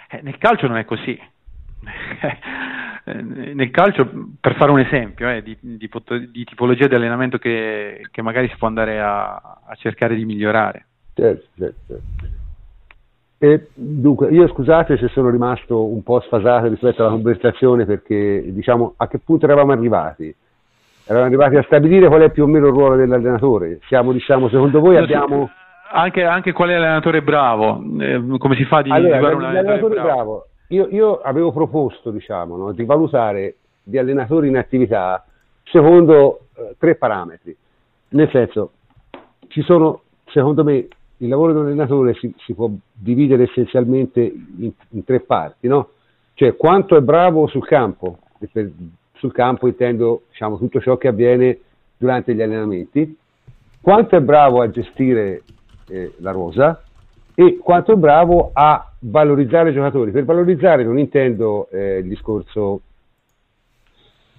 eh, 0.08 0.22
nel 0.22 0.38
calcio 0.38 0.68
non 0.68 0.78
è 0.78 0.86
così. 0.86 1.20
nel 3.04 3.70
calcio, 3.70 4.10
per 4.40 4.56
fare 4.56 4.70
un 4.70 4.80
esempio 4.80 5.28
eh, 5.28 5.42
di, 5.42 5.56
di, 5.60 5.76
di, 5.78 6.44
tipologia 6.44 6.86
di 6.86 6.94
allenamento 6.94 7.36
che, 7.36 8.00
che, 8.10 8.22
magari 8.22 8.48
si 8.48 8.56
può 8.56 8.66
andare 8.66 8.98
a, 8.98 9.34
a 9.34 9.74
cercare 9.76 10.14
di 10.14 10.24
migliorare. 10.24 10.86
Certo, 11.12 11.46
certo, 11.56 11.80
certo. 11.86 12.42
E, 13.36 13.68
dunque, 13.74 14.30
io 14.30 14.48
scusate 14.48 14.96
se 14.96 15.08
sono 15.08 15.28
rimasto 15.28 15.84
un 15.84 16.02
po' 16.02 16.20
sfasato 16.20 16.68
rispetto 16.68 17.02
alla 17.02 17.10
conversazione 17.10 17.84
perché 17.84 18.42
diciamo 18.46 18.94
a 18.96 19.06
che 19.06 19.18
punto 19.18 19.44
eravamo 19.44 19.72
arrivati? 19.72 20.34
Eravamo 21.04 21.26
arrivati 21.28 21.56
a 21.56 21.62
stabilire 21.64 22.08
qual 22.08 22.22
è 22.22 22.30
più 22.30 22.44
o 22.44 22.46
meno 22.46 22.68
il 22.68 22.72
ruolo 22.72 22.96
dell'allenatore. 22.96 23.80
Siamo, 23.86 24.12
diciamo, 24.12 24.48
secondo 24.48 24.80
voi 24.80 24.96
abbiamo. 24.96 25.50
Anche, 25.92 26.24
anche 26.24 26.52
qual 26.52 26.70
è 26.70 26.78
l'allenatore 26.78 27.20
bravo? 27.20 27.84
Eh, 28.00 28.38
come 28.38 28.56
si 28.56 28.64
fa 28.64 28.80
di 28.80 28.90
allora, 28.90 29.18
un 29.18 29.24
allenatore, 29.24 29.58
allenatore 29.58 29.94
bravo? 29.94 30.14
bravo. 30.14 30.46
Io, 30.68 30.88
io, 30.88 31.20
avevo 31.20 31.52
proposto, 31.52 32.10
diciamo, 32.10 32.56
no, 32.56 32.72
di 32.72 32.84
valutare 32.84 33.56
gli 33.82 33.98
allenatori 33.98 34.48
in 34.48 34.56
attività 34.56 35.24
secondo 35.64 36.46
eh, 36.54 36.74
tre 36.78 36.94
parametri. 36.94 37.54
Nel 38.10 38.30
senso, 38.30 38.72
ci 39.48 39.62
sono, 39.62 40.02
secondo 40.26 40.64
me, 40.64 40.86
il 41.18 41.28
lavoro 41.28 41.52
di 41.52 41.58
un 41.58 41.66
allenatore 41.66 42.14
si, 42.14 42.32
si 42.38 42.54
può 42.54 42.70
dividere 42.92 43.44
essenzialmente 43.44 44.20
in, 44.20 44.70
in 44.90 45.04
tre 45.04 45.20
parti, 45.20 45.68
no? 45.68 45.90
Cioè 46.34 46.56
quanto 46.56 46.96
è 46.96 47.00
bravo 47.00 47.46
sul 47.46 47.64
campo, 47.64 48.18
per, 48.50 48.70
sul 49.14 49.32
campo 49.32 49.68
intendo 49.68 50.22
diciamo, 50.30 50.58
tutto 50.58 50.80
ciò 50.80 50.96
che 50.96 51.08
avviene 51.08 51.58
durante 51.96 52.34
gli 52.34 52.42
allenamenti, 52.42 53.16
quanto 53.80 54.16
è 54.16 54.20
bravo 54.20 54.60
a 54.60 54.68
gestire 54.68 55.42
eh, 55.88 56.14
la 56.18 56.32
rosa 56.32 56.82
e 57.34 57.58
quanto 57.58 57.92
è 57.92 57.96
bravo 57.96 58.50
a 58.52 58.92
valorizzare 59.00 59.70
i 59.70 59.74
giocatori. 59.74 60.12
Per 60.12 60.24
valorizzare 60.24 60.84
non 60.84 60.98
intendo 60.98 61.68
eh, 61.70 61.98
il 61.98 62.08
discorso 62.08 62.80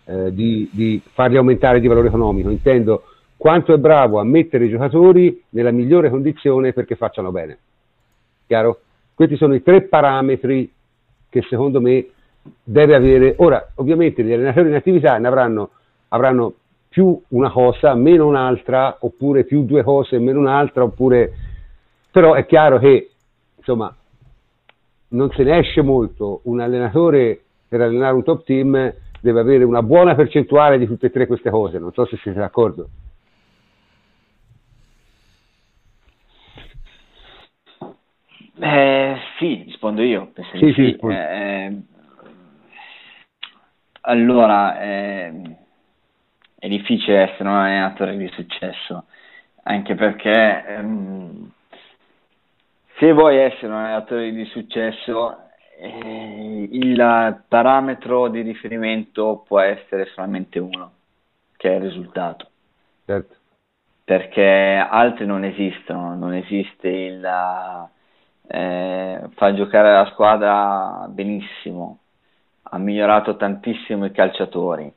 eh, 0.06 0.34
di, 0.34 0.70
di 0.72 1.02
farli 1.14 1.38
aumentare 1.38 1.80
di 1.82 1.88
valore 1.88 2.08
economico, 2.08 2.50
intendo 2.50 3.04
quanto 3.36 3.74
è 3.74 3.78
bravo 3.78 4.20
a 4.20 4.24
mettere 4.24 4.66
i 4.66 4.70
giocatori 4.70 5.44
nella 5.50 5.72
migliore 5.72 6.10
condizione 6.10 6.72
perché 6.72 6.96
facciano 6.96 7.32
bene. 7.32 7.58
Chiaro? 8.48 8.80
Questi 9.14 9.36
sono 9.36 9.56
i 9.56 9.62
tre 9.62 9.84
parametri 9.84 10.72
che 11.30 11.42
secondo 11.50 11.82
me 11.82 12.08
deve 12.64 12.96
avere. 12.96 13.36
Ora, 13.40 13.72
ovviamente 13.76 14.24
gli 14.24 14.32
allenatori 14.32 14.70
in 14.70 14.76
attività 14.76 15.18
ne 15.18 15.28
avranno, 15.28 15.70
avranno 16.10 16.54
più 16.88 17.20
una 17.30 17.52
cosa, 17.52 17.94
meno 17.94 18.26
un'altra, 18.26 18.98
oppure 19.02 19.44
più 19.44 19.66
due 19.66 19.84
cose, 19.84 20.18
meno 20.18 20.40
un'altra, 20.40 20.84
oppure... 20.84 21.34
Però 22.16 22.34
è 22.34 22.46
chiaro 22.46 22.80
che, 22.80 23.12
insomma, 23.58 23.94
non 25.10 25.30
se 25.32 25.44
ne 25.44 25.58
esce 25.58 25.82
molto. 25.82 26.40
Un 26.44 26.62
allenatore 26.62 27.44
per 27.68 27.82
allenare 27.82 28.14
un 28.14 28.24
top 28.24 28.46
team 28.46 28.94
deve 29.20 29.40
avere 29.42 29.66
una 29.66 29.84
buona 29.84 30.16
percentuale 30.16 30.78
di 30.78 30.86
tutte 30.86 31.08
e 31.08 31.12
tre 31.12 31.28
queste 31.28 31.50
cose, 31.50 31.78
non 31.78 31.92
so 31.92 32.06
se 32.06 32.16
siete 32.16 32.40
d'accordo. 32.40 32.88
Eh, 38.62 39.18
sì, 39.38 39.64
rispondo 39.66 40.02
io. 40.02 40.32
Sì, 40.54 40.72
sì. 40.72 40.98
sì. 40.98 41.08
Eh, 41.10 41.82
allora, 44.04 44.82
eh, 44.82 45.58
è 46.60 46.68
difficile 46.70 47.30
essere 47.30 47.50
un 47.50 47.56
allenatore 47.56 48.16
di 48.16 48.30
successo, 48.30 49.04
anche 49.64 49.96
perché 49.96 50.66
ehm, 50.66 51.45
se 52.98 53.12
vuoi 53.12 53.38
essere 53.38 53.68
un 53.68 53.74
allenatore 53.74 54.32
di 54.32 54.46
successo, 54.46 55.38
eh, 55.78 56.70
il 56.72 57.44
parametro 57.48 58.30
di 58.30 58.42
riferimento 58.42 59.44
può 59.46 59.60
essere 59.60 60.06
solamente 60.14 60.60
uno, 60.60 60.92
che 61.58 61.72
è 61.72 61.76
il 61.76 61.82
risultato. 61.82 62.50
Certo. 63.06 63.36
Perché 64.04 64.86
altri 64.90 65.26
non 65.26 65.44
esistono, 65.44 66.16
non 66.16 66.34
esiste 66.34 66.88
il 66.88 67.26
eh, 68.48 69.22
fa 69.34 69.54
giocare 69.54 69.92
la 69.92 70.06
squadra 70.12 71.08
benissimo, 71.10 72.00
ha 72.64 72.78
migliorato 72.78 73.36
tantissimo 73.36 74.06
i 74.06 74.12
calciatori. 74.12 74.92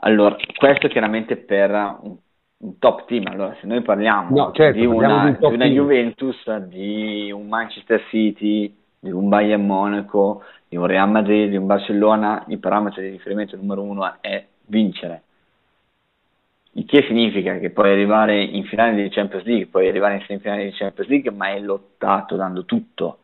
Allora, 0.00 0.36
questo 0.56 0.88
chiaramente 0.88 1.36
per 1.36 1.70
un, 1.70 2.16
un 2.58 2.78
top 2.78 3.06
team. 3.06 3.26
Allora, 3.26 3.56
se 3.60 3.66
noi 3.66 3.82
parliamo, 3.82 4.34
no, 4.34 4.52
certo, 4.52 4.78
di, 4.78 4.86
una, 4.86 5.30
di, 5.30 5.46
di 5.46 5.54
una 5.54 5.66
Juventus, 5.66 6.56
di 6.66 7.30
un 7.30 7.48
Manchester 7.48 8.02
City, 8.08 8.74
di 8.98 9.10
un 9.10 9.28
Bayern 9.28 9.64
Monaco, 9.64 10.42
di 10.68 10.76
un 10.76 10.86
Real 10.86 11.10
Madrid, 11.10 11.50
di 11.50 11.56
un 11.56 11.66
Barcellona, 11.66 12.44
il 12.48 12.58
parametro 12.58 13.02
di 13.02 13.10
riferimento 13.10 13.56
numero 13.56 13.82
uno 13.82 14.16
è 14.20 14.44
vincere 14.66 15.22
il 16.76 16.84
che 16.84 17.04
significa 17.06 17.58
che 17.58 17.70
puoi 17.70 17.90
arrivare 17.90 18.42
in 18.42 18.64
finale 18.64 19.02
di 19.02 19.08
Champions 19.08 19.44
League, 19.44 19.66
puoi 19.66 19.88
arrivare 19.88 20.16
in 20.16 20.24
semifinale 20.26 20.64
di 20.64 20.72
Champions 20.72 21.08
League, 21.10 21.30
ma 21.30 21.46
hai 21.46 21.62
lottato 21.62 22.36
dando 22.36 22.64
tutto 22.64 23.20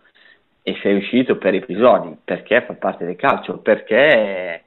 e 0.62 0.78
sei 0.80 0.96
uscito 0.96 1.36
per 1.36 1.54
episodi, 1.54 2.16
perché 2.24 2.62
fa 2.62 2.74
parte 2.74 3.04
del 3.04 3.16
calcio, 3.16 3.58
perché, 3.58 4.62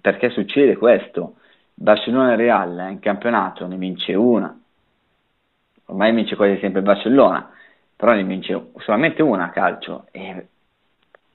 perché 0.00 0.30
succede 0.30 0.76
questo. 0.76 1.34
Barcellona 1.74 2.32
e 2.32 2.36
Real 2.36 2.86
in 2.90 3.00
campionato 3.00 3.66
ne 3.66 3.76
vince 3.76 4.14
una, 4.14 4.56
ormai 5.86 6.14
vince 6.14 6.36
quasi 6.36 6.58
sempre 6.60 6.82
Barcellona, 6.82 7.50
però 7.96 8.12
ne 8.12 8.24
vince 8.24 8.70
solamente 8.78 9.22
una 9.22 9.46
a 9.46 9.50
calcio 9.50 10.06
e, 10.10 10.46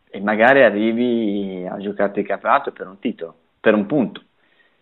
e 0.09 0.21
magari 0.21 0.63
arrivi 0.63 1.65
a 1.69 1.77
giocare 1.77 2.19
il 2.19 2.25
campionato 2.25 2.71
per 2.71 2.87
un 2.87 2.99
titolo, 2.99 3.35
per 3.59 3.73
un 3.73 3.85
punto. 3.85 4.23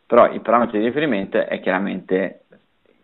Però 0.05 0.31
il 0.31 0.41
parametro 0.41 0.77
di 0.77 0.85
riferimento 0.85 1.37
è 1.37 1.59
chiaramente 1.59 2.43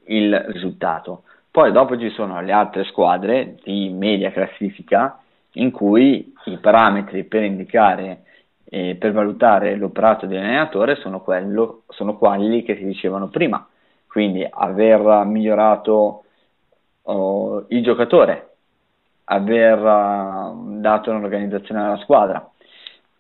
il 0.06 0.34
risultato. 0.48 1.24
Poi 1.52 1.72
dopo 1.72 1.98
ci 1.98 2.10
sono 2.10 2.42
le 2.42 2.52
altre 2.52 2.84
squadre 2.86 3.58
di 3.64 3.90
media 3.90 4.32
classifica 4.32 5.20
in 5.54 5.72
cui 5.72 6.34
i 6.46 6.58
parametri 6.58 7.26
per 7.26 7.44
indicare 7.44 8.24
e 8.74 8.96
per 8.96 9.12
valutare 9.12 9.76
l'operato 9.76 10.26
dell'allenatore 10.26 10.96
sono, 10.96 11.22
quello, 11.22 11.84
sono 11.90 12.18
quelli 12.18 12.64
che 12.64 12.76
si 12.76 12.84
dicevano 12.84 13.28
prima, 13.28 13.68
quindi 14.08 14.44
aver 14.50 15.26
migliorato 15.26 16.24
oh, 17.04 17.66
il 17.68 17.84
giocatore, 17.84 18.56
aver 19.26 19.78
uh, 19.78 20.80
dato 20.80 21.12
un'organizzazione 21.12 21.82
alla 21.82 21.98
squadra. 21.98 22.50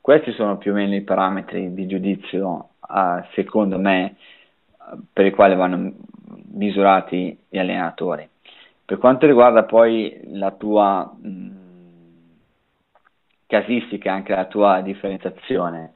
Questi 0.02 0.32
sono 0.32 0.58
più 0.58 0.72
o 0.72 0.74
meno 0.74 0.96
i 0.96 1.02
parametri 1.02 1.72
di 1.72 1.86
giudizio, 1.86 2.70
uh, 2.80 3.24
secondo 3.36 3.78
me, 3.78 4.16
per 5.14 5.28
i 5.28 5.32
quali 5.32 5.54
vanno 5.54 5.92
misurati 6.54 7.38
gli 7.48 7.60
allenatori. 7.60 8.28
Per 8.84 8.98
quanto 8.98 9.28
riguarda 9.28 9.66
poi 9.66 10.20
la 10.32 10.50
tua 10.50 11.14
mh, 11.16 11.63
casistica, 13.54 14.12
anche 14.12 14.34
la 14.34 14.46
tua 14.46 14.82
differenziazione, 14.82 15.94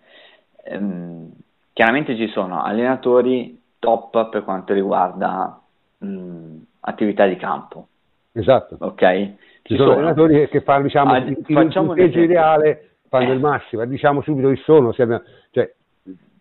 ehm, 0.64 1.32
chiaramente 1.74 2.16
ci 2.16 2.28
sono 2.28 2.62
allenatori 2.62 3.60
top 3.80 4.30
per 4.30 4.44
quanto 4.44 4.74
riguarda 4.74 5.60
mh, 5.98 6.58
attività 6.82 7.26
di 7.26 7.36
campo. 7.36 7.88
Esatto. 8.34 8.78
Ok? 8.80 9.02
Ci, 9.02 9.38
ci 9.64 9.76
sono, 9.76 9.94
sono, 9.94 10.06
allenatori 10.06 10.48
che 10.50 10.62
fanno, 10.62 10.84
diciamo, 10.84 11.14
ah, 11.14 11.18
in, 11.18 11.36
in 11.48 11.58
un 11.58 11.72
punteggio 11.72 12.20
ideale, 12.20 12.98
fanno 13.10 13.32
eh. 13.32 13.34
il 13.34 13.40
massimo, 13.40 13.84
diciamo 13.86 14.22
subito 14.22 14.50
chi 14.50 14.62
sono, 14.62 14.94
cioè, 14.94 15.74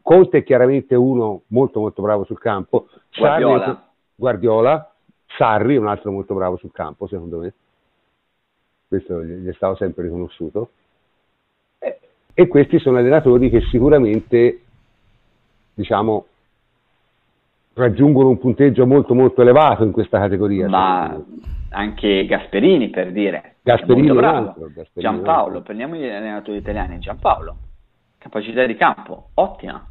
Conte 0.03 0.39
è 0.39 0.45
chiaramente 0.45 0.95
uno 0.95 1.43
molto 1.49 1.81
molto 1.81 2.03
bravo 2.03 2.25
sul 2.25 2.39
campo, 2.39 2.89
Guardiola. 3.17 3.65
Sarri, 3.65 3.79
Guardiola, 4.15 4.95
Sarri 5.37 5.77
un 5.77 5.89
altro 5.89 6.13
molto 6.13 6.35
bravo 6.35 6.57
sul 6.57 6.71
campo 6.73 7.09
secondo 7.09 7.39
me, 7.39 7.55
questo 8.87 9.23
gli 9.25 9.49
è 9.49 9.53
stato 9.55 9.75
sempre 9.77 10.05
riconosciuto, 10.05 10.71
e, 12.39 12.49
questi 12.49 12.79
sono 12.79 12.99
allenatori 12.99 13.49
che 13.49 13.63
sicuramente 13.63 14.61
diciamo 15.73 16.27
raggiungono 17.73 18.29
un 18.29 18.39
punteggio 18.39 18.87
molto 18.87 19.15
molto 19.15 19.41
elevato 19.41 19.85
in 19.85 19.91
questa 19.91 20.19
categoria. 20.19 20.69
Ma 20.69 21.19
anche 21.71 22.27
Gasperini 22.27 22.91
per 22.91 23.11
dire, 23.11 23.57
Gasperini, 23.63 24.13
bravo. 24.13 24.49
Altro, 24.49 24.67
Gasperini 24.67 24.93
Giampaolo, 24.95 25.63
prendiamo 25.63 25.97
gli 25.97 26.07
allenatori 26.07 26.59
italiani, 26.59 26.99
Giampaolo, 26.99 27.57
capacità 28.19 28.67
di 28.67 28.77
campo 28.77 29.31
ottima, 29.35 29.83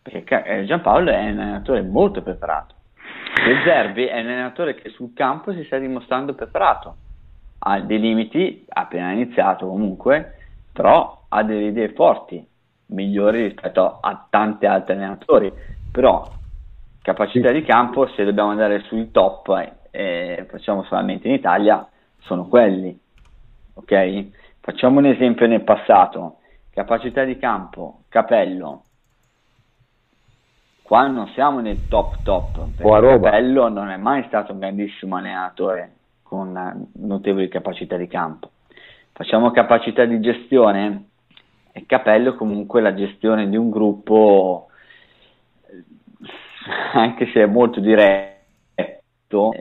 perché 0.00 0.42
eh, 0.44 0.64
Giampaolo 0.64 1.10
è 1.10 1.30
un 1.30 1.38
allenatore 1.38 1.82
molto 1.82 2.22
preparato. 2.22 2.76
De 3.44 3.60
Zerbi 3.62 4.04
è 4.04 4.20
un 4.20 4.26
allenatore 4.26 4.74
che 4.74 4.88
sul 4.88 5.12
campo 5.12 5.52
si 5.52 5.64
sta 5.64 5.76
dimostrando 5.76 6.34
preparato, 6.34 6.96
ha 7.58 7.78
dei 7.80 8.00
limiti, 8.00 8.64
ha 8.68 8.82
appena 8.82 9.12
iniziato 9.12 9.66
comunque, 9.66 10.36
però 10.72 11.17
ha 11.28 11.42
delle 11.42 11.66
idee 11.66 11.92
forti, 11.92 12.46
migliori 12.86 13.44
rispetto 13.44 13.98
a 14.00 14.26
tanti 14.30 14.66
altri 14.66 14.94
allenatori, 14.94 15.52
però 15.90 16.26
capacità 17.02 17.50
di 17.50 17.62
campo, 17.62 18.08
se 18.08 18.24
dobbiamo 18.24 18.50
andare 18.50 18.80
sui 18.80 19.10
top, 19.10 19.48
e 19.48 19.72
eh, 19.90 20.46
facciamo 20.48 20.84
solamente 20.84 21.28
in 21.28 21.34
Italia, 21.34 21.86
sono 22.20 22.46
quelli, 22.46 22.98
ok? 23.74 24.26
Facciamo 24.60 24.98
un 24.98 25.06
esempio 25.06 25.46
nel 25.46 25.62
passato, 25.62 26.38
capacità 26.70 27.24
di 27.24 27.38
campo, 27.38 28.00
Capello, 28.08 28.84
qua 30.82 31.06
non 31.06 31.28
siamo 31.28 31.60
nel 31.60 31.88
top 31.88 32.22
top, 32.22 32.68
perché 32.76 33.18
Capello 33.20 33.68
non 33.68 33.88
è 33.88 33.96
mai 33.96 34.24
stato 34.26 34.52
un 34.52 34.58
grandissimo 34.58 35.16
allenatore 35.16 35.92
con 36.22 36.88
notevoli 36.94 37.48
capacità 37.48 37.96
di 37.96 38.06
campo. 38.06 38.50
Facciamo 39.12 39.50
capacità 39.50 40.04
di 40.04 40.20
gestione 40.20 41.08
e 41.78 41.84
Capello 41.86 42.34
comunque 42.34 42.80
la 42.80 42.92
gestione 42.92 43.48
di 43.48 43.56
un 43.56 43.70
gruppo, 43.70 44.66
anche 46.92 47.26
se 47.26 47.42
è 47.42 47.46
molto 47.46 47.78
diretto, 47.78 49.52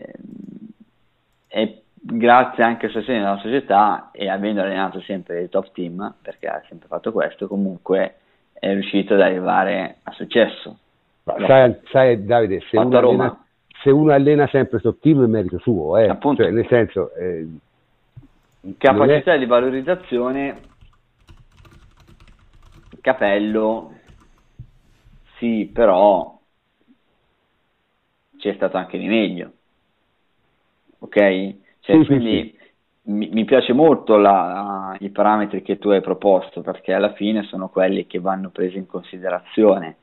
e 1.48 1.82
grazie 1.94 2.64
anche 2.64 2.88
al 2.88 2.92
sostegno 2.92 3.20
della 3.20 3.38
società 3.38 4.10
e 4.12 4.30
avendo 4.30 4.62
allenato 4.62 5.00
sempre 5.02 5.42
il 5.42 5.50
top 5.50 5.72
team, 5.74 6.16
perché 6.20 6.48
ha 6.48 6.64
sempre 6.68 6.88
fatto 6.88 7.12
questo, 7.12 7.48
comunque 7.48 8.16
è 8.54 8.72
riuscito 8.72 9.14
ad 9.14 9.22
arrivare 9.22 9.98
a 10.02 10.12
successo. 10.14 10.80
Sai, 11.24 11.76
sai, 11.92 12.26
Davide, 12.26 12.62
se 12.62 12.78
uno, 12.78 12.98
allena, 12.98 13.46
se 13.84 13.92
uno, 13.92 14.12
allena, 14.12 14.48
sempre 14.48 14.80
top 14.80 15.00
team 15.02 15.24
è 15.24 15.28
merito 15.28 15.60
suo, 15.60 15.98
eh. 15.98 16.18
cioè, 16.20 16.50
nel 16.50 16.66
senso... 16.68 17.14
Eh, 17.14 17.48
capacità 18.80 19.34
è... 19.34 19.38
di 19.38 19.46
valorizzazione, 19.46 20.76
capello, 23.02 23.94
sì, 25.38 25.70
però 25.72 26.40
c'è 28.38 28.54
stato 28.54 28.78
anche 28.78 28.98
di 28.98 29.08
meglio, 29.08 29.52
ok? 31.00 31.16
Cioè, 31.80 31.98
sì, 32.00 32.06
quindi 32.06 32.42
sì. 32.42 32.56
Mi, 33.10 33.30
mi, 33.30 33.46
piace 33.46 33.72
molto 33.72 34.18
la, 34.18 34.96
i 35.00 35.10
parametri 35.10 35.62
che 35.62 35.78
tu 35.78 35.90
hai 35.90 36.02
proposto 36.02 36.62
perché 36.62 36.92
alla 36.92 37.14
fine 37.14 37.44
sono 37.44 37.70
quelli 37.70 38.06
che 38.06 38.20
vanno 38.20 38.50
presi 38.50 38.78
in 38.78 38.86
considerazione 38.86 39.96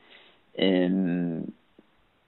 Ehm, 0.54 1.44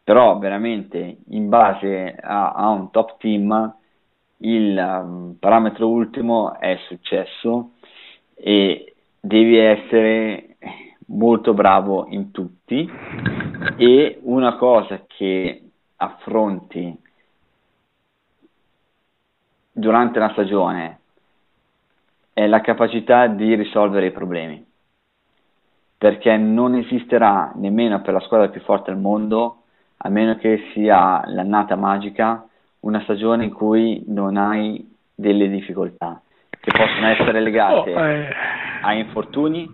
però 0.03 0.39
veramente 0.39 1.19
in 1.31 1.49
base 1.49 2.15
a, 2.21 2.53
a 2.53 2.69
un 2.69 2.91
top 2.91 3.19
team 3.19 3.75
il 4.39 4.77
um, 4.77 5.37
parametro 5.39 5.89
ultimo 5.89 6.59
è 6.59 6.79
successo 6.87 7.73
e 8.35 8.95
devi 9.19 9.57
essere 9.57 10.56
molto 11.07 11.55
bravo 11.55 12.07
in 12.09 12.31
tutti 12.31 12.91
e 13.77 14.19
una 14.23 14.57
cosa 14.57 15.05
che 15.07 15.63
affronti 15.97 16.99
durante 19.73 20.19
la 20.19 20.31
stagione 20.31 20.99
è 22.33 22.47
la 22.47 22.61
capacità 22.61 23.27
di 23.29 23.55
risolvere 23.55 24.07
i 24.07 24.13
problemi 24.13 24.67
perché 25.99 26.37
non 26.37 26.75
esisterà 26.75 27.53
nemmeno 27.55 28.01
per 28.03 28.13
la 28.13 28.21
squadra 28.21 28.49
più 28.49 28.61
forte 28.61 28.91
al 28.91 28.99
mondo, 28.99 29.63
a 29.99 30.09
meno 30.09 30.37
che 30.37 30.71
sia 30.73 31.23
l'annata 31.27 31.75
magica, 31.75 32.47
una 32.81 33.01
stagione 33.03 33.45
in 33.45 33.53
cui 33.53 34.05
non 34.09 34.37
hai 34.37 34.95
delle 35.15 35.49
difficoltà, 35.49 36.21
che 36.51 36.71
possono 36.71 37.07
essere 37.09 37.41
legate 37.41 37.95
oh, 37.95 38.05
eh. 38.05 38.29
a 38.83 38.93
infortuni, 38.93 39.67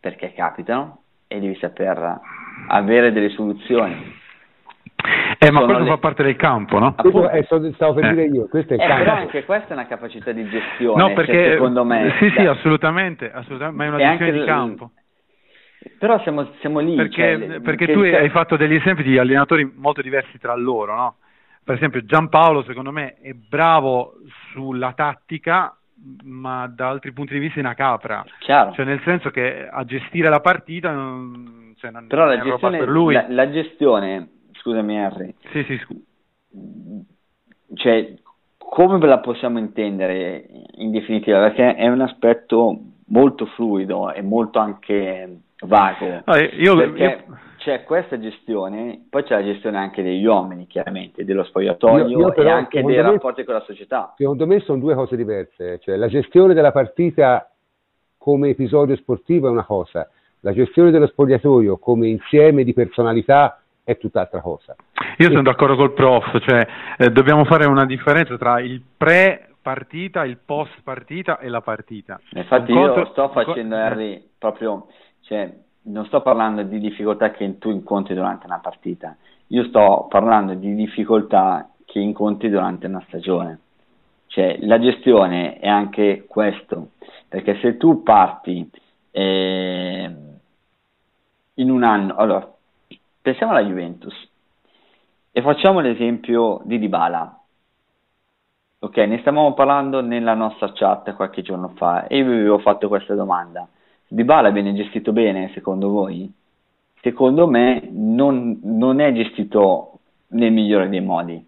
perché 0.00 0.32
capitano, 0.32 1.02
e 1.28 1.38
devi 1.38 1.54
saper 1.56 2.18
avere 2.68 3.12
delle 3.12 3.28
soluzioni. 3.28 4.18
Eh, 5.38 5.50
ma 5.50 5.64
questo 5.64 5.82
le... 5.84 5.88
fa 5.88 5.98
parte 5.98 6.22
del 6.22 6.36
campo, 6.36 6.78
no? 6.78 6.94
Appunto, 6.96 7.30
eh, 7.30 7.44
stavo 7.44 7.94
per 7.94 8.04
eh. 8.04 8.08
dire 8.10 8.24
io, 8.26 8.48
questo 8.48 8.74
è 8.74 8.76
il 8.76 8.82
eh, 8.82 8.86
campo. 8.86 9.04
Però 9.04 9.16
anche 9.16 9.44
questa 9.44 9.68
è 9.68 9.72
una 9.72 9.86
capacità 9.86 10.32
di 10.32 10.48
gestione, 10.48 11.02
no, 11.02 11.12
perché, 11.14 11.32
cioè, 11.32 11.52
secondo 11.52 11.84
me. 11.84 12.14
Sì, 12.18 12.30
sì, 12.36 12.44
assolutamente, 12.44 13.30
assolutamente, 13.30 13.76
ma 13.76 13.84
è 13.84 13.88
una 13.88 14.10
gestione 14.10 14.32
di 14.32 14.44
campo. 14.44 14.90
Però 15.98 16.20
siamo, 16.20 16.50
siamo 16.60 16.80
lì. 16.80 16.94
Perché, 16.94 17.38
cioè, 17.38 17.60
perché 17.60 17.86
tu 17.92 18.00
hai 18.00 18.28
fatto 18.28 18.56
degli 18.56 18.74
esempi 18.74 19.02
di 19.02 19.16
allenatori 19.16 19.70
molto 19.76 20.02
diversi 20.02 20.38
tra 20.38 20.54
loro, 20.54 20.94
no? 20.94 21.14
Per 21.64 21.74
esempio 21.74 22.04
Giampaolo 22.04 22.62
secondo 22.64 22.90
me 22.90 23.16
è 23.22 23.32
bravo 23.32 24.14
sulla 24.50 24.92
tattica, 24.92 25.74
ma 26.24 26.66
da 26.66 26.88
altri 26.88 27.12
punti 27.12 27.34
di 27.34 27.40
vista 27.40 27.58
è 27.58 27.62
una 27.62 27.74
capra. 27.74 28.24
Chiaro. 28.38 28.72
Cioè 28.72 28.84
nel 28.84 29.00
senso 29.04 29.30
che 29.30 29.68
a 29.68 29.84
gestire 29.84 30.28
la 30.28 30.40
partita 30.40 30.92
non, 30.92 31.74
cioè, 31.78 31.90
non 31.90 32.06
Però 32.06 32.26
la 32.26 32.40
gestione, 32.40 32.78
per 32.78 32.88
lui. 32.88 33.14
La, 33.14 33.26
la, 33.28 33.50
gestione, 33.50 34.28
scusami 34.52 35.00
Harry. 35.00 35.34
Sì, 35.52 35.62
sì, 35.64 35.78
scu- 35.78 36.02
cioè, 37.74 38.14
come 38.58 39.06
la 39.06 39.18
possiamo 39.18 39.58
intendere 39.58 40.46
in 40.76 40.90
definitiva? 40.90 41.40
Perché 41.40 41.74
è 41.74 41.88
un 41.88 42.00
aspetto 42.00 42.78
molto 43.06 43.46
fluido 43.46 44.12
e 44.12 44.22
molto 44.22 44.58
anche 44.58 45.40
vago. 45.60 46.22
No, 46.24 46.36
io, 46.36 46.76
perché 46.76 47.24
io... 47.26 47.38
c'è 47.60 47.84
questa 47.84 48.18
gestione, 48.18 49.06
poi 49.08 49.22
c'è 49.22 49.34
la 49.34 49.44
gestione 49.44 49.76
anche 49.76 50.02
degli 50.02 50.24
uomini, 50.24 50.66
chiaramente, 50.66 51.24
dello 51.24 51.44
spogliatoio 51.44 52.08
io, 52.08 52.18
io 52.18 52.32
però, 52.32 52.48
e 52.48 52.52
anche 52.52 52.82
dei 52.82 52.96
me, 52.96 53.02
rapporti 53.02 53.44
con 53.44 53.54
la 53.54 53.60
società. 53.60 54.14
Secondo 54.16 54.46
me 54.46 54.60
sono 54.60 54.78
due 54.78 54.94
cose 54.94 55.14
diverse, 55.14 55.78
cioè 55.80 55.96
la 55.96 56.08
gestione 56.08 56.54
della 56.54 56.72
partita 56.72 57.50
come 58.16 58.48
episodio 58.48 58.96
sportivo 58.96 59.48
è 59.48 59.50
una 59.50 59.64
cosa, 59.64 60.08
la 60.40 60.54
gestione 60.54 60.90
dello 60.90 61.06
spogliatoio 61.06 61.76
come 61.76 62.08
insieme 62.08 62.64
di 62.64 62.72
personalità 62.72 63.60
è 63.84 63.98
tutt'altra 63.98 64.40
cosa. 64.40 64.74
Io 65.18 65.28
sono 65.28 65.42
d'accordo 65.42 65.76
col 65.76 65.92
prof, 65.92 66.38
cioè 66.40 66.66
eh, 66.96 67.10
dobbiamo 67.10 67.44
fare 67.44 67.66
una 67.66 67.84
differenza 67.84 68.38
tra 68.38 68.58
il 68.60 68.82
pre 68.96 69.50
partita, 69.60 70.24
il 70.24 70.38
post 70.42 70.80
partita 70.82 71.38
e 71.38 71.50
la 71.50 71.60
partita. 71.60 72.18
Infatti 72.32 72.72
io 72.72 73.04
sto 73.10 73.28
facendo 73.28 73.76
Harry 73.76 74.30
proprio, 74.38 74.86
cioè, 75.20 75.52
non 75.90 76.06
sto 76.06 76.22
parlando 76.22 76.62
di 76.62 76.78
difficoltà 76.78 77.30
che 77.30 77.58
tu 77.58 77.70
incontri 77.70 78.14
durante 78.14 78.46
una 78.46 78.58
partita, 78.58 79.16
io 79.48 79.64
sto 79.64 80.06
parlando 80.08 80.54
di 80.54 80.74
difficoltà 80.74 81.68
che 81.84 81.98
incontri 81.98 82.48
durante 82.48 82.86
una 82.86 83.02
stagione. 83.08 83.58
Cioè, 84.26 84.58
la 84.60 84.78
gestione 84.78 85.58
è 85.58 85.68
anche 85.68 86.24
questo, 86.28 86.90
perché 87.28 87.58
se 87.60 87.76
tu 87.76 88.02
parti 88.04 88.70
eh, 89.10 90.14
in 91.54 91.70
un 91.70 91.82
anno, 91.82 92.14
allora, 92.14 92.48
pensiamo 93.20 93.52
alla 93.52 93.66
Juventus 93.66 94.14
e 95.32 95.42
facciamo 95.42 95.80
l'esempio 95.80 96.60
di 96.64 96.78
Dybala. 96.78 97.38
Ok, 98.82 98.96
ne 98.96 99.18
stavamo 99.18 99.52
parlando 99.52 100.00
nella 100.00 100.34
nostra 100.34 100.72
chat 100.72 101.14
qualche 101.14 101.42
giorno 101.42 101.68
fa 101.76 102.06
e 102.06 102.18
io 102.18 102.24
vi 102.24 102.32
avevo 102.32 102.58
fatto 102.60 102.88
questa 102.88 103.14
domanda. 103.14 103.68
Dybala 104.12 104.50
viene 104.50 104.74
gestito 104.74 105.12
bene 105.12 105.52
secondo 105.54 105.88
voi? 105.88 106.28
Secondo 107.00 107.46
me 107.46 107.88
non, 107.92 108.58
non 108.64 108.98
è 108.98 109.12
gestito 109.12 110.00
nel 110.30 110.50
migliore 110.50 110.88
dei 110.88 111.00
modi. 111.00 111.46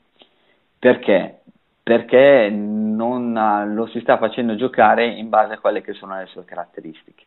Perché? 0.79 1.41
Perché 1.83 2.51
non 2.51 3.73
lo 3.75 3.87
si 3.87 3.99
sta 3.99 4.17
facendo 4.17 4.55
giocare 4.55 5.07
in 5.07 5.29
base 5.29 5.55
a 5.55 5.59
quelle 5.59 5.83
che 5.83 5.93
sono 5.95 6.17
le 6.17 6.27
sue 6.27 6.45
caratteristiche. 6.45 7.25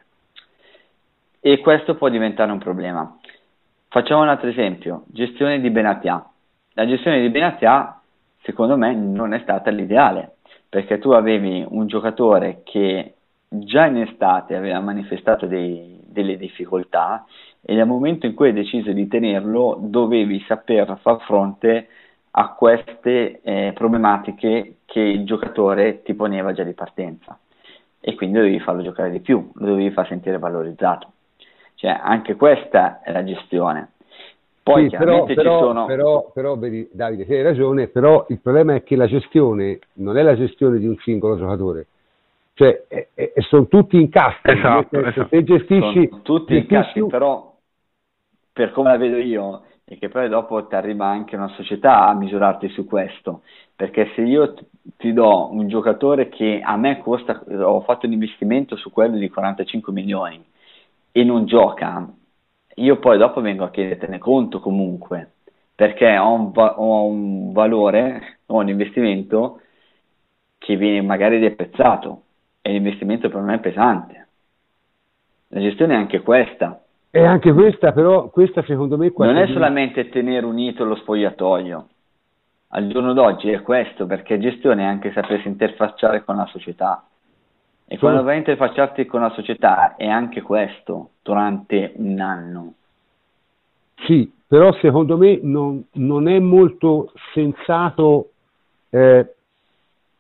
E 1.42 1.60
questo 1.60 1.96
può 1.96 2.08
diventare 2.08 2.54
un 2.54 2.60
problema. 2.60 3.20
Facciamo 3.90 4.22
un 4.22 4.30
altro 4.30 4.48
esempio, 4.48 5.04
gestione 5.08 5.60
di 5.60 5.70
Benatia. 5.70 6.26
La 6.76 6.88
gestione 6.88 7.20
di 7.20 7.30
Benatia, 7.30 8.00
secondo 8.42 8.78
me, 8.78 8.96
non 8.96 9.34
è 9.34 9.40
stata 9.40 9.70
l'ideale, 9.70 10.38
perché 10.70 10.98
tu 10.98 11.12
avevi 11.12 11.66
un 11.68 11.88
giocatore 11.88 12.62
che 12.64 13.15
già 13.60 13.86
in 13.86 13.98
estate 13.98 14.56
aveva 14.56 14.80
manifestato 14.80 15.46
dei, 15.46 16.00
delle 16.06 16.38
difficoltà 16.38 17.26
e 17.62 17.74
nel 17.74 17.88
momento 17.88 18.26
in 18.26 18.34
cui 18.34 18.48
hai 18.48 18.54
deciso 18.54 18.92
di 18.92 19.08
tenerlo 19.08 19.78
dovevi 19.80 20.44
saper 20.48 20.98
far 21.02 21.22
fronte 21.22 21.88
a 22.38 22.54
queste 22.54 23.42
eh, 23.42 23.72
problematiche 23.74 24.78
che 24.86 25.00
il 25.00 25.26
giocatore 25.26 26.02
ti 26.04 26.14
poneva 26.14 26.54
già 26.54 26.64
di 26.64 26.74
partenza 26.74 27.38
e 28.00 28.14
quindi 28.16 28.38
dovevi 28.38 28.60
farlo 28.60 28.84
giocare 28.84 29.10
di 29.10 29.20
più, 29.20 29.50
lo 29.54 29.66
dovevi 29.66 29.90
far 29.92 30.08
sentire 30.08 30.38
valorizzato. 30.38 31.12
Cioè, 31.74 32.00
anche 32.02 32.36
questa 32.36 33.02
è 33.02 33.12
la 33.12 33.24
gestione. 33.24 33.94
Poi 34.62 34.84
sì, 34.84 34.90
chiaramente 34.90 35.34
però, 35.34 35.44
però, 35.44 35.60
ci 35.60 35.66
sono... 35.66 35.86
Però, 35.86 36.32
però 36.34 36.58
vedi, 36.58 36.88
Davide, 36.92 37.26
hai 37.28 37.42
ragione, 37.42 37.88
però 37.88 38.26
il 38.30 38.40
problema 38.40 38.76
è 38.76 38.84
che 38.84 38.96
la 38.96 39.08
gestione 39.08 39.80
non 39.94 40.18
è 40.18 40.22
la 40.22 40.36
gestione 40.36 40.78
di 40.78 40.88
un 40.88 40.98
singolo 40.98 41.38
giocatore, 41.38 41.88
cioè 42.56 42.86
è, 42.88 43.10
è, 43.14 43.34
sono 43.42 43.68
tutti 43.68 43.98
in 43.98 44.10
cassa. 44.10 44.40
Esatto, 44.44 45.00
esatto. 45.00 45.28
Se 45.30 45.44
gestisci... 45.44 46.08
Sono 46.08 46.22
tutti 46.22 46.56
in 46.56 46.66
cassa, 46.68 47.06
però 47.06 47.54
per 48.52 48.72
come 48.72 48.90
la 48.90 48.98
vedo 48.98 49.18
io, 49.18 49.64
e 49.84 49.98
che 49.98 50.08
poi 50.08 50.30
dopo 50.30 50.66
ti 50.66 50.76
arriva 50.76 51.06
anche 51.06 51.36
una 51.36 51.50
società 51.50 52.08
a 52.08 52.14
misurarti 52.16 52.70
su 52.70 52.86
questo, 52.86 53.42
perché 53.76 54.12
se 54.16 54.22
io 54.22 54.54
ti 54.96 55.12
do 55.12 55.52
un 55.52 55.68
giocatore 55.68 56.30
che 56.30 56.62
a 56.64 56.78
me 56.78 57.00
costa, 57.00 57.44
ho 57.46 57.82
fatto 57.82 58.06
un 58.06 58.14
investimento 58.14 58.78
su 58.78 58.90
quello 58.90 59.18
di 59.18 59.30
45 59.30 59.92
milioni 59.92 60.42
e 61.12 61.24
non 61.26 61.46
gioca, 61.46 62.10
io 62.76 63.00
poi 63.00 63.18
dopo 63.18 63.42
vengo 63.42 63.66
a 63.66 63.70
chiedertene 63.70 64.18
conto 64.18 64.62
comunque, 64.62 65.34
perché 65.76 66.18
ho 66.18 66.32
un, 66.32 66.52
va- 66.52 66.80
ho 66.80 67.04
un 67.04 67.52
valore, 67.52 68.40
ho 68.46 68.60
un 68.60 68.70
investimento 68.70 69.60
che 70.58 70.78
viene 70.78 71.02
magari 71.02 71.40
deprezzato 71.40 72.22
e 72.66 72.72
l'investimento 72.72 73.30
per 73.30 73.42
me 73.42 73.54
è 73.54 73.60
pesante. 73.60 74.28
La 75.50 75.60
gestione 75.60 75.94
è 75.94 75.98
anche 75.98 76.22
questa, 76.22 76.82
e 77.12 77.24
anche 77.24 77.54
questa, 77.54 77.92
però, 77.92 78.30
questa 78.30 78.64
secondo 78.64 78.98
me... 78.98 79.14
Non 79.16 79.38
è 79.38 79.48
solamente 79.48 80.10
tenere 80.10 80.46
unito 80.48 80.84
lo 80.84 80.96
spogliatoio. 80.96 81.88
Al 82.70 82.88
giorno 82.88 83.14
d'oggi 83.14 83.52
è 83.52 83.62
questo, 83.62 84.08
perché 84.08 84.40
gestione 84.40 84.82
è 84.82 84.86
anche 84.86 85.12
sapersi 85.14 85.48
interfacciare 85.48 86.24
con 86.26 86.38
la 86.38 86.46
società. 86.48 87.06
E 87.86 88.00
quando 88.00 88.24
vai 88.24 88.34
a 88.34 88.40
interfacciarti 88.40 89.06
con 89.06 89.22
la 89.22 89.30
società 89.30 89.96
è 89.96 90.08
anche 90.08 90.42
questo 90.42 91.12
durante 91.22 91.94
un 91.98 92.20
anno. 92.20 92.74
Sì, 94.06 94.30
però 94.48 94.74
secondo 94.82 95.18
me 95.18 95.40
non, 95.42 95.86
non 95.94 96.28
è 96.28 96.40
molto 96.40 97.14
sensato 97.32 98.32
eh, 98.90 99.35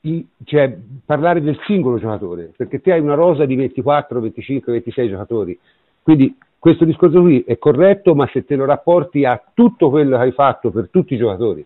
i, 0.07 0.27
cioè, 0.43 0.75
parlare 1.05 1.41
del 1.41 1.59
singolo 1.65 1.99
giocatore, 1.99 2.51
perché 2.55 2.79
te 2.81 2.93
hai 2.93 2.99
una 2.99 3.15
rosa 3.15 3.45
di 3.45 3.55
24, 3.55 4.19
25, 4.19 4.71
26 4.71 5.09
giocatori, 5.09 5.59
quindi 6.01 6.35
questo 6.59 6.85
discorso 6.85 7.21
qui 7.21 7.43
è 7.45 7.57
corretto, 7.57 8.15
ma 8.15 8.27
se 8.31 8.45
te 8.45 8.55
lo 8.55 8.65
rapporti 8.65 9.25
a 9.25 9.41
tutto 9.53 9.89
quello 9.89 10.17
che 10.17 10.23
hai 10.23 10.31
fatto 10.31 10.71
per 10.71 10.89
tutti 10.89 11.13
i 11.13 11.17
giocatori, 11.17 11.65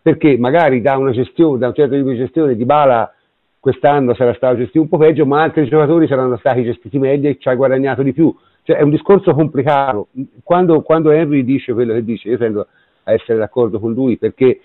perché 0.00 0.36
magari 0.38 0.80
da 0.80 0.96
una 0.96 1.12
gestione, 1.12 1.58
da 1.58 1.68
un 1.68 1.74
certo 1.74 1.94
tipo 1.94 2.10
di 2.10 2.16
gestione 2.16 2.54
di 2.54 2.64
Bala 2.64 3.12
quest'anno 3.60 4.14
sarà 4.14 4.32
stato 4.34 4.56
gestito 4.56 4.80
un 4.80 4.88
po' 4.88 4.98
peggio, 4.98 5.26
ma 5.26 5.42
altri 5.42 5.68
giocatori 5.68 6.06
saranno 6.06 6.36
stati 6.38 6.62
gestiti 6.62 6.98
meglio 6.98 7.28
e 7.28 7.38
ci 7.38 7.48
hai 7.48 7.56
guadagnato 7.56 8.02
di 8.02 8.12
più. 8.12 8.34
Cioè 8.62 8.76
è 8.76 8.82
un 8.82 8.90
discorso 8.90 9.34
complicato. 9.34 10.08
Quando, 10.42 10.82
quando 10.82 11.10
Henry 11.10 11.44
dice 11.44 11.72
quello 11.72 11.94
che 11.94 12.04
dice, 12.04 12.28
io 12.28 12.38
tendo 12.38 12.66
a 13.04 13.12
essere 13.12 13.38
d'accordo 13.38 13.78
con 13.80 13.92
lui, 13.92 14.16
perché 14.16 14.60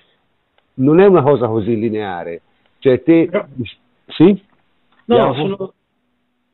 non 0.76 1.00
è 1.00 1.06
una 1.06 1.22
cosa 1.22 1.48
così 1.48 1.78
lineare. 1.78 2.42
Cioè 2.84 3.02
te... 3.02 3.28
Però... 3.32 3.46
Sì? 4.08 4.44
No, 5.06 5.34
sono, 5.34 5.74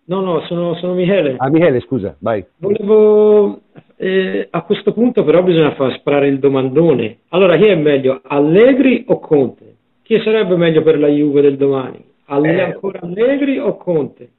No, 0.06 0.22
no, 0.22 0.42
sono, 0.42 0.76
sono 0.76 0.94
Michele. 0.94 1.36
Ah, 1.38 1.50
Michele, 1.50 1.80
scusa, 1.82 2.16
vai. 2.20 2.46
Volevo, 2.58 3.62
eh, 3.96 4.48
a 4.50 4.62
questo 4.62 4.94
punto 4.94 5.24
però 5.24 5.42
bisogna 5.42 5.74
far 5.74 5.92
sparare 5.98 6.28
il 6.28 6.38
domandone. 6.38 7.22
Allora, 7.30 7.58
chi 7.58 7.66
è 7.66 7.76
meglio, 7.76 8.22
Allegri 8.24 9.06
o 9.08 9.20
Conte? 9.20 9.76
Chi 10.04 10.20
sarebbe 10.20 10.56
meglio 10.56 10.84
per 10.84 11.00
la 11.00 11.08
Juve 11.08 11.42
del 11.42 11.58
domani? 11.58 12.04
Allegri, 12.26 12.58
eh, 12.58 12.62
ancora 12.62 13.00
Allegri 13.02 13.58
o 13.58 13.76
Conte? 13.78 14.30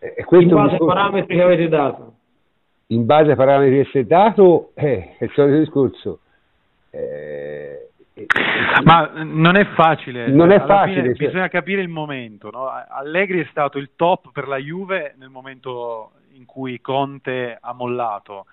Eh, 0.00 0.24
in 0.30 0.48
base 0.48 0.74
ai 0.74 0.84
parametri 0.84 1.36
che 1.36 1.42
avete 1.42 1.68
dato. 1.68 2.12
In 2.88 3.06
base 3.06 3.30
ai 3.30 3.36
parametri 3.36 3.74
che 3.74 3.80
avete 3.82 4.06
dato, 4.06 4.70
eh, 4.74 5.14
è 5.16 5.24
il 5.24 5.30
solito 5.32 5.58
discorso. 5.58 6.18
Eh, 6.90 7.85
ma 8.82 9.10
non 9.14 9.56
è 9.56 9.66
facile, 9.74 10.28
non 10.28 10.50
è 10.50 10.64
facile 10.64 11.14
cioè... 11.14 11.26
bisogna 11.26 11.48
capire 11.48 11.82
il 11.82 11.88
momento. 11.88 12.50
No? 12.50 12.68
Allegri 12.68 13.40
è 13.40 13.46
stato 13.50 13.76
il 13.78 13.90
top 13.94 14.30
per 14.32 14.48
la 14.48 14.56
Juve 14.56 15.14
nel 15.18 15.28
momento 15.28 16.12
in 16.32 16.46
cui 16.46 16.80
Conte 16.80 17.56
ha 17.60 17.72
mollato. 17.74 18.46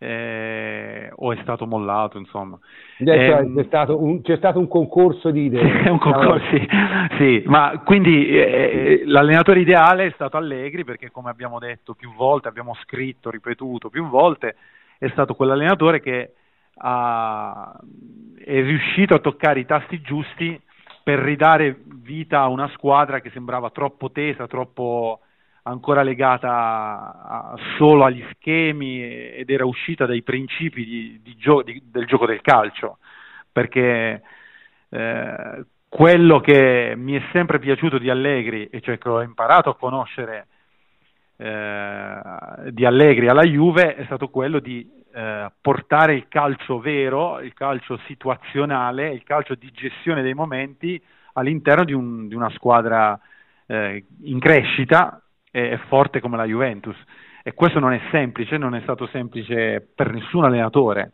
Eh, 0.00 1.10
o 1.12 1.32
è 1.32 1.38
stato 1.42 1.66
mollato, 1.66 2.18
insomma. 2.18 2.56
Eh, 2.98 3.04
c'è, 3.04 3.64
stato 3.64 4.00
un, 4.00 4.22
c'è, 4.22 4.36
stato 4.36 4.58
un, 4.58 4.68
concorso 4.68 5.30
di 5.30 5.46
idee. 5.46 5.90
un 5.90 5.98
concorso, 5.98 6.46
sì, 6.50 6.68
sì, 7.16 7.42
ma 7.46 7.80
quindi 7.84 8.28
eh, 8.28 9.02
l'allenatore 9.06 9.60
ideale 9.60 10.06
è 10.06 10.10
stato 10.14 10.36
Allegri 10.36 10.84
perché, 10.84 11.10
come 11.10 11.30
abbiamo 11.30 11.58
detto 11.58 11.94
più 11.94 12.12
volte, 12.14 12.46
abbiamo 12.46 12.74
scritto, 12.82 13.30
ripetuto 13.30 13.88
più 13.88 14.08
volte, 14.08 14.54
è 14.98 15.08
stato 15.08 15.34
quell'allenatore 15.34 16.00
che 16.00 16.32
ha, 16.78 17.78
è 18.44 18.62
riuscito 18.62 19.14
a 19.14 19.20
toccare 19.20 19.60
i 19.60 19.66
tasti 19.66 20.00
giusti 20.00 20.60
per 21.02 21.18
ridare 21.18 21.80
vita 21.84 22.40
a 22.40 22.48
una 22.48 22.68
squadra 22.74 23.20
che 23.20 23.30
sembrava 23.30 23.70
troppo 23.70 24.10
tesa, 24.10 24.46
troppo 24.46 25.20
ancora 25.62 26.02
legata 26.02 26.50
a, 26.50 27.54
solo 27.76 28.04
agli 28.04 28.24
schemi 28.32 29.02
ed 29.34 29.50
era 29.50 29.66
uscita 29.66 30.06
dai 30.06 30.22
principi 30.22 30.84
di, 30.84 31.20
di 31.22 31.36
gio- 31.36 31.62
di, 31.62 31.82
del 31.84 32.06
gioco 32.06 32.26
del 32.26 32.40
calcio, 32.40 32.98
perché 33.50 34.22
eh, 34.88 35.64
quello 35.88 36.40
che 36.40 36.94
mi 36.96 37.14
è 37.14 37.22
sempre 37.32 37.58
piaciuto 37.58 37.98
di 37.98 38.10
Allegri, 38.10 38.66
e 38.66 38.80
cioè 38.80 38.98
che 38.98 39.08
ho 39.08 39.22
imparato 39.22 39.70
a 39.70 39.76
conoscere 39.76 40.46
eh, 41.36 42.20
di 42.70 42.84
Allegri 42.84 43.28
alla 43.28 43.44
Juve, 43.44 43.94
è 43.94 44.04
stato 44.04 44.28
quello 44.28 44.58
di 44.58 44.86
eh, 45.12 45.50
portare 45.60 46.14
il 46.14 46.26
calcio 46.28 46.80
vero, 46.80 47.40
il 47.40 47.54
calcio 47.54 47.98
situazionale, 48.06 49.10
il 49.10 49.22
calcio 49.24 49.54
di 49.54 49.70
gestione 49.72 50.22
dei 50.22 50.34
momenti 50.34 51.02
all'interno 51.34 51.84
di, 51.84 51.92
un, 51.92 52.28
di 52.28 52.34
una 52.34 52.50
squadra 52.50 53.18
eh, 53.66 54.04
in 54.22 54.38
crescita 54.38 55.22
e 55.50 55.78
forte 55.88 56.20
come 56.20 56.36
la 56.36 56.44
Juventus. 56.44 56.96
E 57.42 57.54
questo 57.54 57.78
non 57.78 57.92
è 57.92 58.00
semplice, 58.10 58.58
non 58.58 58.74
è 58.74 58.80
stato 58.82 59.06
semplice 59.06 59.86
per 59.94 60.12
nessun 60.12 60.44
allenatore. 60.44 61.12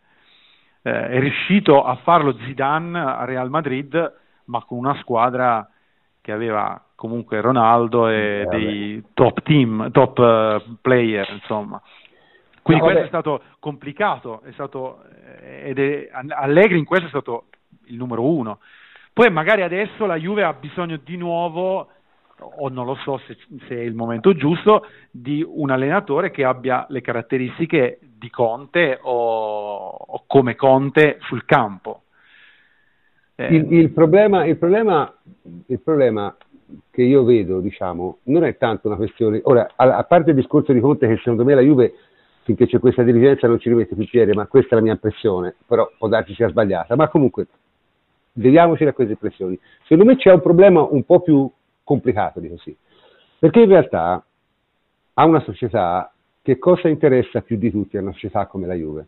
Eh, 0.82 1.08
è 1.08 1.20
riuscito 1.20 1.84
a 1.84 1.96
farlo 1.96 2.36
Zidane 2.44 2.98
a 2.98 3.24
Real 3.24 3.50
Madrid, 3.50 4.12
ma 4.46 4.62
con 4.64 4.78
una 4.78 4.96
squadra 4.96 5.68
che 6.20 6.32
aveva 6.32 6.82
comunque 6.94 7.40
Ronaldo 7.40 8.08
e 8.08 8.40
eh, 8.40 8.46
dei 8.46 9.04
top 9.12 9.42
team, 9.42 9.90
top 9.90 10.18
uh, 10.18 10.76
player, 10.80 11.28
insomma. 11.30 11.80
Quindi 12.64 12.82
no, 12.82 12.88
questo 12.88 13.04
è 13.04 13.08
stato 13.08 13.42
complicato, 13.58 14.40
è 14.42 14.50
stato, 14.52 15.02
eh, 15.42 15.68
ed 15.68 15.78
è, 15.78 16.08
Allegri 16.30 16.78
in 16.78 16.86
questo 16.86 17.06
è 17.06 17.10
stato 17.10 17.48
il 17.88 17.96
numero 17.96 18.26
uno. 18.26 18.60
Poi 19.12 19.30
magari 19.30 19.60
adesso 19.60 20.06
la 20.06 20.16
Juve 20.16 20.44
ha 20.44 20.54
bisogno 20.54 20.98
di 21.04 21.18
nuovo, 21.18 21.88
o 22.38 22.68
non 22.70 22.86
lo 22.86 22.94
so 22.94 23.18
se, 23.26 23.36
se, 23.68 23.76
è 23.76 23.82
il 23.82 23.92
momento 23.92 24.34
giusto, 24.34 24.86
di 25.10 25.44
un 25.46 25.68
allenatore 25.68 26.30
che 26.30 26.42
abbia 26.42 26.86
le 26.88 27.02
caratteristiche 27.02 27.98
di 28.00 28.30
Conte 28.30 28.98
o, 29.02 29.88
o 29.88 30.24
come 30.26 30.54
Conte 30.54 31.18
sul 31.20 31.44
campo. 31.44 32.04
Eh. 33.34 33.54
Il, 33.54 33.72
il, 33.74 33.90
problema, 33.90 34.46
il, 34.46 34.56
problema, 34.56 35.14
il 35.66 35.80
problema 35.80 36.34
che 36.90 37.02
io 37.02 37.24
vedo, 37.24 37.60
diciamo, 37.60 38.20
non 38.24 38.44
è 38.44 38.56
tanto 38.56 38.86
una 38.86 38.96
questione. 38.96 39.40
Ora, 39.44 39.70
a, 39.76 39.96
a, 39.96 40.04
parte 40.04 40.30
il 40.30 40.36
discorso 40.36 40.72
di 40.72 40.80
Conte, 40.80 41.06
che 41.06 41.16
secondo 41.18 41.44
me 41.44 41.54
la 41.54 41.60
Juve, 41.60 41.92
finché 42.44 42.66
c'è 42.66 42.78
questa 42.78 43.02
dirigenza, 43.02 43.48
non 43.48 43.58
ci 43.58 43.70
rimette 43.70 43.94
più 43.94 44.06
piede, 44.06 44.34
ma 44.34 44.46
questa 44.46 44.74
è 44.74 44.74
la 44.76 44.82
mia 44.82 44.92
impressione, 44.92 45.54
però 45.66 45.90
può 45.98 46.08
darci 46.08 46.34
sia 46.34 46.48
sbagliata. 46.48 46.94
Ma 46.94 47.08
comunque, 47.08 47.46
vediamoci 48.34 48.84
da 48.84 48.92
queste 48.92 49.14
impressioni. 49.14 49.58
Secondo 49.82 50.04
me 50.04 50.16
c'è 50.16 50.30
un 50.30 50.42
problema 50.42 50.82
un 50.82 51.04
po' 51.04 51.20
più 51.20 51.50
complicato 51.82 52.40
di 52.40 52.48
così, 52.50 52.76
perché 53.38 53.60
in 53.60 53.68
realtà 53.68 54.24
a 55.14 55.24
una 55.24 55.40
società 55.40 56.12
che 56.42 56.58
cosa 56.58 56.88
interessa 56.88 57.40
più 57.40 57.56
di 57.56 57.70
tutti 57.70 57.96
a 57.96 58.02
una 58.02 58.12
società 58.12 58.46
come 58.46 58.66
la 58.66 58.74
Juve? 58.74 59.06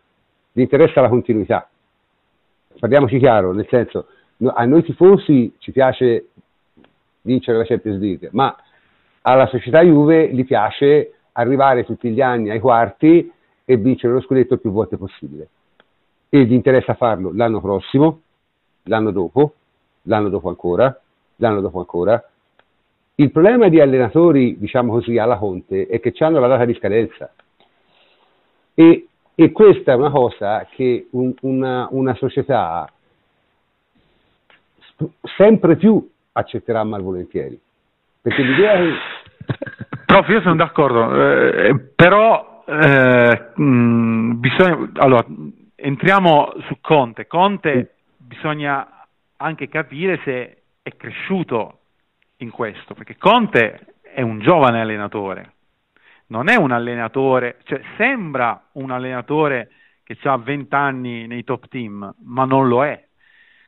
Gli 0.53 0.61
interessa 0.63 1.03
la 1.03 1.09
continuità. 1.09 1.69
Parliamoci 2.79 3.19
chiaro, 3.19 3.53
nel 3.53 3.67
senso, 3.69 4.07
a 4.45 4.65
noi 4.65 4.83
tifosi 4.83 5.55
ci 5.59 5.73
piace 5.73 6.29
vincere 7.23 7.59
la 7.59 7.65
Champions 7.65 7.99
League, 7.99 8.31
ma 8.33 8.57
alla 9.23 9.47
società 9.49 9.83
Juve 9.83 10.33
gli 10.33 10.45
piace 10.45 11.16
arrivare 11.37 11.85
tutti 11.85 12.11
gli 12.11 12.21
anni 12.21 12.51
ai 12.51 12.61
quarti 12.61 13.31
e 13.65 13.77
vincere 13.77 14.13
lo 14.13 14.21
scudetto 14.21 14.59
più 14.59 14.71
volte 14.71 14.97
possibile. 14.97 15.49
E 16.29 16.45
gli 16.45 16.53
interessa 16.53 16.95
farlo 16.95 17.31
l'anno 17.33 17.61
prossimo, 17.61 18.21
l'anno 18.85 19.11
dopo, 19.11 19.55
l'anno 20.03 20.29
dopo 20.29 20.49
ancora, 20.49 21.01
l'anno 21.37 21.61
dopo 21.61 21.79
ancora. 21.79 22.23
Il 23.17 23.31
problema 23.31 23.69
di 23.69 23.81
allenatori, 23.81 24.59
diciamo 24.59 24.93
così, 24.93 25.19
alla 25.19 25.37
Conte 25.37 25.87
è 25.87 26.01
che 26.01 26.13
hanno 26.19 26.39
la 26.39 26.49
data 26.49 26.65
di 26.65 26.75
scadenza. 26.75 27.33
E, 28.75 29.09
e 29.35 29.53
questa 29.53 29.93
è 29.93 29.95
una 29.95 30.11
cosa 30.11 30.67
che 30.71 31.09
un, 31.11 31.33
una, 31.43 31.89
una 31.91 32.15
società 32.15 32.91
sempre 35.37 35.77
più 35.77 36.09
accetterà 36.33 36.83
malvolentieri. 36.85 37.59
Perché 38.21 38.43
l'idea 38.43 38.73
è... 38.73 38.89
Prof, 40.07 40.29
io 40.29 40.41
sono 40.41 40.55
d'accordo, 40.55 41.13
eh, 41.13 41.79
però 41.95 42.63
eh, 42.65 43.51
mh, 43.55 44.39
bisogna... 44.39 44.91
Allora, 44.95 45.27
entriamo 45.75 46.55
su 46.69 46.79
Conte. 46.81 47.27
Conte 47.27 47.95
bisogna 48.17 49.05
anche 49.37 49.69
capire 49.69 50.21
se 50.25 50.63
è 50.81 50.97
cresciuto 50.97 51.81
in 52.39 52.51
questo, 52.51 52.95
perché 52.95 53.17
Conte 53.19 53.95
è 54.01 54.23
un 54.23 54.39
giovane 54.39 54.81
allenatore, 54.81 55.55
non 56.29 56.49
è 56.49 56.55
un 56.55 56.71
allenatore, 56.71 57.59
cioè 57.65 57.81
sembra 57.97 58.69
un 58.73 58.93
allenatore 58.93 59.71
che 60.05 60.17
ha 60.23 60.37
20 60.37 60.75
anni 60.75 61.27
nei 61.27 61.43
top 61.43 61.67
team, 61.69 62.15
ma 62.25 62.45
non 62.45 62.69
lo 62.69 62.85
è. 62.85 63.05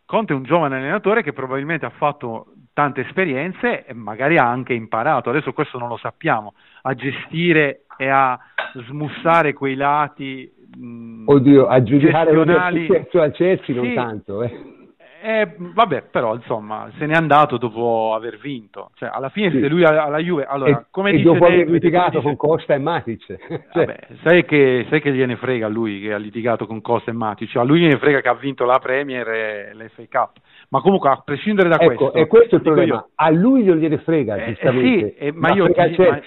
Conte 0.04 0.32
è 0.32 0.36
un 0.36 0.44
giovane 0.44 0.76
allenatore 0.76 1.22
che 1.22 1.32
probabilmente 1.32 1.84
ha 1.84 1.90
fatto 1.90 2.52
tante 2.78 3.00
esperienze 3.00 3.84
e 3.84 3.92
magari 3.92 4.38
ha 4.38 4.48
anche 4.48 4.72
imparato, 4.72 5.30
adesso 5.30 5.52
questo 5.52 5.78
non 5.78 5.88
lo 5.88 5.96
sappiamo, 5.96 6.54
a 6.82 6.94
gestire 6.94 7.86
e 7.96 8.08
a 8.08 8.38
smussare 8.86 9.52
quei 9.52 9.74
lati 9.74 10.48
mh, 10.76 11.24
Oddio, 11.26 11.66
a 11.66 11.82
giudicare 11.82 12.32
gestionali... 12.32 12.86
al 12.86 13.32
Chelsea 13.32 13.74
non 13.74 13.84
sì, 13.84 13.94
tanto, 13.94 14.42
eh. 14.44 14.76
Eh, 15.20 15.52
vabbè, 15.58 16.04
però 16.12 16.36
insomma, 16.36 16.88
se 16.96 17.04
n'è 17.04 17.14
andato 17.14 17.56
dopo 17.56 18.14
aver 18.14 18.38
vinto. 18.38 18.90
Cioè, 18.94 19.10
alla 19.12 19.30
fine, 19.30 19.50
sì. 19.50 19.60
se 19.60 19.66
lui 19.66 19.82
alla 19.82 20.18
Juve, 20.18 20.44
allora, 20.44 20.78
e, 20.78 20.84
come 20.92 21.10
e 21.10 21.12
dice 21.14 21.24
dopo 21.24 21.46
aver 21.46 21.68
litigato 21.68 22.22
con 22.22 22.36
Costa 22.36 22.74
e 22.74 22.78
Matic, 22.78 23.24
cioè. 23.26 23.60
vabbè, 23.72 23.98
sai, 24.22 24.44
che, 24.44 24.86
sai 24.88 25.00
che 25.00 25.12
gliene 25.12 25.34
frega 25.34 25.66
a 25.66 25.68
lui 25.68 26.00
che 26.00 26.12
ha 26.12 26.18
litigato 26.18 26.68
con 26.68 26.80
Costa 26.80 27.10
e 27.10 27.14
Matic, 27.14 27.56
a 27.56 27.64
lui 27.64 27.80
gliene 27.80 27.98
frega 27.98 28.20
che 28.20 28.28
ha 28.28 28.34
vinto 28.34 28.64
la 28.64 28.78
Premier 28.78 29.28
e 29.28 29.74
l'FA 29.74 30.04
Cup. 30.08 30.36
Ma 30.70 30.80
comunque, 30.80 31.08
a 31.08 31.22
prescindere 31.24 31.68
da 31.68 31.76
ecco, 31.76 31.86
questo, 31.86 32.12
e 32.12 32.26
questo 32.26 32.54
è 32.54 32.58
il 32.58 32.64
problema. 32.64 32.94
Io, 32.94 33.10
a 33.14 33.30
lui 33.30 33.64
non 33.64 33.78
gliene 33.78 33.98
frega, 33.98 34.36
eh, 34.36 34.46
giustamente. 34.48 35.16
Eh, 35.16 35.30
sì, 35.30 35.38
ma 35.38 35.52
io 35.52 35.66
ti, 35.66 35.72
Chelsea. 35.72 36.10
Ma, 36.10 36.20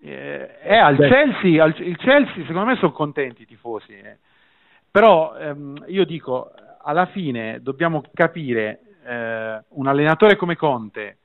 eh, 0.00 0.50
eh, 0.62 0.76
al 0.76 0.96
cioè. 0.96 1.08
Chelsea, 1.08 1.62
al, 1.62 1.74
il 1.78 1.96
Chelsea, 1.96 2.44
secondo 2.46 2.64
me, 2.64 2.76
sono 2.76 2.92
contenti 2.92 3.42
i 3.42 3.46
tifosi. 3.46 3.92
Eh. 3.92 4.18
Però 4.90 5.36
ehm, 5.36 5.84
io 5.88 6.04
dico, 6.04 6.50
alla 6.82 7.06
fine 7.06 7.60
dobbiamo 7.62 8.02
capire 8.12 8.80
eh, 9.06 9.62
un 9.68 9.86
allenatore 9.86 10.36
come 10.36 10.56
Conte 10.56 11.18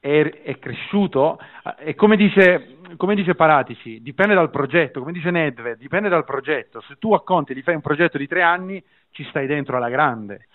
è, 0.00 0.42
è 0.42 0.58
cresciuto 0.58 1.38
e 1.78 1.94
come 1.94 2.16
dice, 2.16 2.78
come 2.96 3.14
dice, 3.14 3.34
Paratici, 3.34 4.00
dipende 4.00 4.34
dal 4.34 4.50
progetto, 4.50 5.00
come 5.00 5.12
dice 5.12 5.30
Nedved, 5.30 5.78
dipende 5.78 6.08
dal 6.08 6.24
progetto. 6.24 6.80
Se 6.82 6.96
tu 6.98 7.12
a 7.12 7.22
Conte 7.22 7.54
gli 7.54 7.62
fai 7.62 7.74
un 7.74 7.82
progetto 7.82 8.18
di 8.18 8.26
tre 8.26 8.42
anni, 8.42 8.82
ci 9.10 9.24
stai 9.24 9.46
dentro 9.46 9.76
alla 9.76 9.90
grande. 9.90 10.46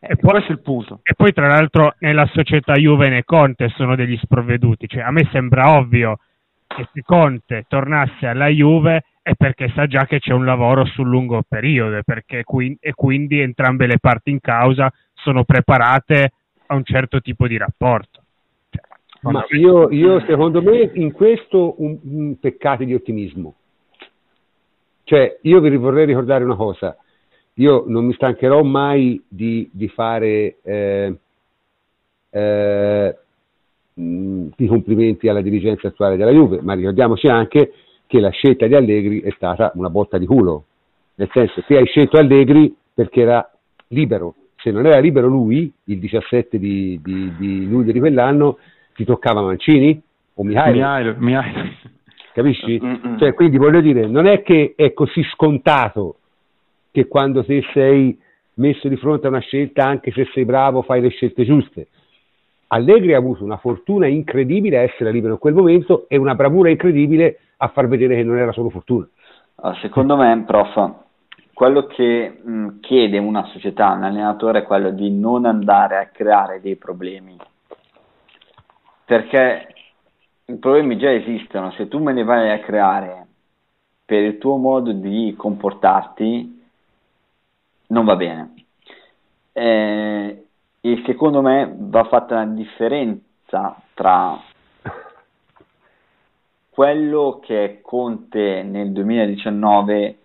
E 0.00 0.16
poi, 0.16 0.30
questo 0.30 0.52
è 0.52 0.54
il 0.54 0.60
punto. 0.60 1.00
E 1.02 1.14
poi, 1.14 1.32
tra 1.32 1.48
l'altro, 1.48 1.94
nella 1.98 2.26
società 2.32 2.74
Juve 2.74 3.16
e 3.16 3.24
Conte 3.24 3.68
sono 3.70 3.96
degli 3.96 4.16
sprovveduti. 4.18 4.86
Cioè, 4.86 5.02
a 5.02 5.10
me 5.10 5.28
sembra 5.32 5.76
ovvio 5.76 6.18
che 6.66 6.88
se 6.92 7.02
Conte 7.02 7.64
tornasse 7.66 8.26
alla 8.26 8.48
Juve 8.48 9.04
è 9.22 9.34
perché 9.34 9.70
sa 9.74 9.86
già 9.86 10.06
che 10.06 10.20
c'è 10.20 10.32
un 10.32 10.44
lavoro 10.44 10.84
sul 10.86 11.08
lungo 11.08 11.42
periodo 11.46 11.96
e, 11.96 12.02
perché, 12.04 12.44
e 12.80 12.94
quindi 12.94 13.40
entrambe 13.40 13.86
le 13.86 13.98
parti 13.98 14.30
in 14.30 14.40
causa 14.40 14.90
sono 15.14 15.44
preparate 15.44 16.32
a 16.66 16.74
un 16.74 16.84
certo 16.84 17.20
tipo 17.20 17.46
di 17.46 17.56
rapporto. 17.56 18.22
Cioè, 18.70 19.32
Ma 19.32 19.44
io, 19.50 19.90
io, 19.90 20.20
secondo 20.20 20.62
me 20.62 20.90
in 20.94 21.12
questo 21.12 21.74
un, 21.82 21.98
un 22.02 22.38
peccato 22.38 22.84
di 22.84 22.94
ottimismo. 22.94 23.54
Cioè, 25.04 25.38
io 25.42 25.60
vi 25.60 25.76
vorrei 25.76 26.06
ricordare 26.06 26.44
una 26.44 26.56
cosa, 26.56 26.96
io 27.58 27.84
non 27.86 28.04
mi 28.04 28.12
stancherò 28.12 28.62
mai 28.62 29.22
di, 29.26 29.68
di 29.72 29.88
fare 29.88 30.56
eh, 30.62 31.18
eh, 32.30 33.16
i 33.94 34.66
complimenti 34.66 35.28
alla 35.28 35.40
dirigenza 35.40 35.88
attuale 35.88 36.16
della 36.16 36.30
Juve, 36.30 36.60
ma 36.62 36.74
ricordiamoci 36.74 37.26
anche 37.26 37.72
che 38.06 38.20
la 38.20 38.30
scelta 38.30 38.66
di 38.66 38.74
Allegri 38.74 39.20
è 39.20 39.30
stata 39.34 39.72
una 39.74 39.90
botta 39.90 40.18
di 40.18 40.26
culo, 40.26 40.64
nel 41.16 41.28
senso 41.32 41.62
che 41.66 41.76
hai 41.76 41.86
scelto 41.86 42.16
Allegri 42.16 42.74
perché 42.94 43.22
era 43.22 43.50
libero, 43.88 44.34
se 44.56 44.70
non 44.70 44.86
era 44.86 44.98
libero 45.00 45.26
lui, 45.26 45.72
il 45.84 45.98
17 45.98 46.58
di, 46.58 47.00
di, 47.02 47.32
di 47.36 47.68
luglio 47.68 47.90
di 47.90 47.98
quell'anno, 47.98 48.58
ti 48.94 49.04
toccava 49.04 49.42
Mancini 49.42 50.00
o 50.34 50.44
Mihailo. 50.44 50.76
Mihailo, 50.76 51.14
Mihailo. 51.18 51.70
Capisci? 52.32 52.80
Mm-mm. 52.80 53.18
Cioè, 53.18 53.34
quindi 53.34 53.56
voglio 53.56 53.80
dire, 53.80 54.06
non 54.06 54.26
è 54.26 54.42
che 54.42 54.74
è 54.76 54.92
così 54.92 55.24
scontato 55.24 56.18
che 56.98 57.06
quando 57.06 57.44
te 57.44 57.62
sei 57.72 58.18
messo 58.54 58.88
di 58.88 58.96
fronte 58.96 59.26
a 59.26 59.30
una 59.30 59.38
scelta, 59.38 59.84
anche 59.84 60.10
se 60.10 60.28
sei 60.32 60.44
bravo, 60.44 60.82
fai 60.82 61.00
le 61.00 61.10
scelte 61.10 61.44
giuste. 61.44 61.86
Allegri 62.68 63.14
ha 63.14 63.18
avuto 63.18 63.44
una 63.44 63.56
fortuna 63.56 64.08
incredibile 64.08 64.78
a 64.78 64.82
essere 64.82 65.12
libero 65.12 65.34
in 65.34 65.38
quel 65.38 65.54
momento 65.54 66.06
e 66.08 66.16
una 66.16 66.34
bravura 66.34 66.70
incredibile 66.70 67.38
a 67.58 67.68
far 67.68 67.86
vedere 67.86 68.16
che 68.16 68.24
non 68.24 68.36
era 68.36 68.50
solo 68.52 68.68
fortuna. 68.68 69.08
Secondo 69.80 70.16
me, 70.16 70.42
prof, 70.44 70.92
quello 71.52 71.86
che 71.86 72.40
mh, 72.42 72.80
chiede 72.80 73.18
una 73.18 73.44
società, 73.46 73.92
un 73.92 74.02
allenatore, 74.02 74.60
è 74.60 74.64
quello 74.64 74.90
di 74.90 75.10
non 75.10 75.44
andare 75.44 75.98
a 75.98 76.06
creare 76.06 76.60
dei 76.60 76.76
problemi, 76.76 77.36
perché 79.04 79.68
i 80.46 80.56
problemi 80.56 80.98
già 80.98 81.12
esistono, 81.12 81.70
se 81.72 81.86
tu 81.86 82.00
me 82.00 82.12
ne 82.12 82.24
vai 82.24 82.50
a 82.50 82.58
creare 82.58 83.26
per 84.04 84.22
il 84.22 84.38
tuo 84.38 84.56
modo 84.56 84.92
di 84.92 85.34
comportarti, 85.36 86.57
non 87.88 88.04
va 88.04 88.16
bene. 88.16 88.54
Eh, 89.52 90.46
e 90.80 91.02
secondo 91.04 91.42
me 91.42 91.74
va 91.76 92.04
fatta 92.04 92.34
una 92.34 92.46
differenza 92.46 93.80
tra 93.94 94.40
quello 96.70 97.40
che 97.42 97.64
è 97.64 97.80
Conte 97.80 98.62
nel 98.62 98.92
2019 98.92 100.18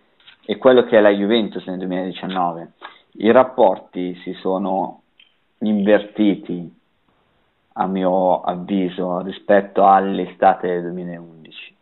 e 0.46 0.56
quello 0.56 0.84
che 0.84 0.98
è 0.98 1.00
la 1.00 1.10
Juventus 1.10 1.66
nel 1.66 1.78
2019. 1.78 2.72
I 3.16 3.30
rapporti 3.32 4.14
si 4.22 4.32
sono 4.34 5.02
invertiti, 5.58 6.72
a 7.72 7.86
mio 7.86 8.40
avviso, 8.42 9.20
rispetto 9.22 9.84
all'estate 9.84 10.68
del 10.68 10.82
2011, 10.92 11.74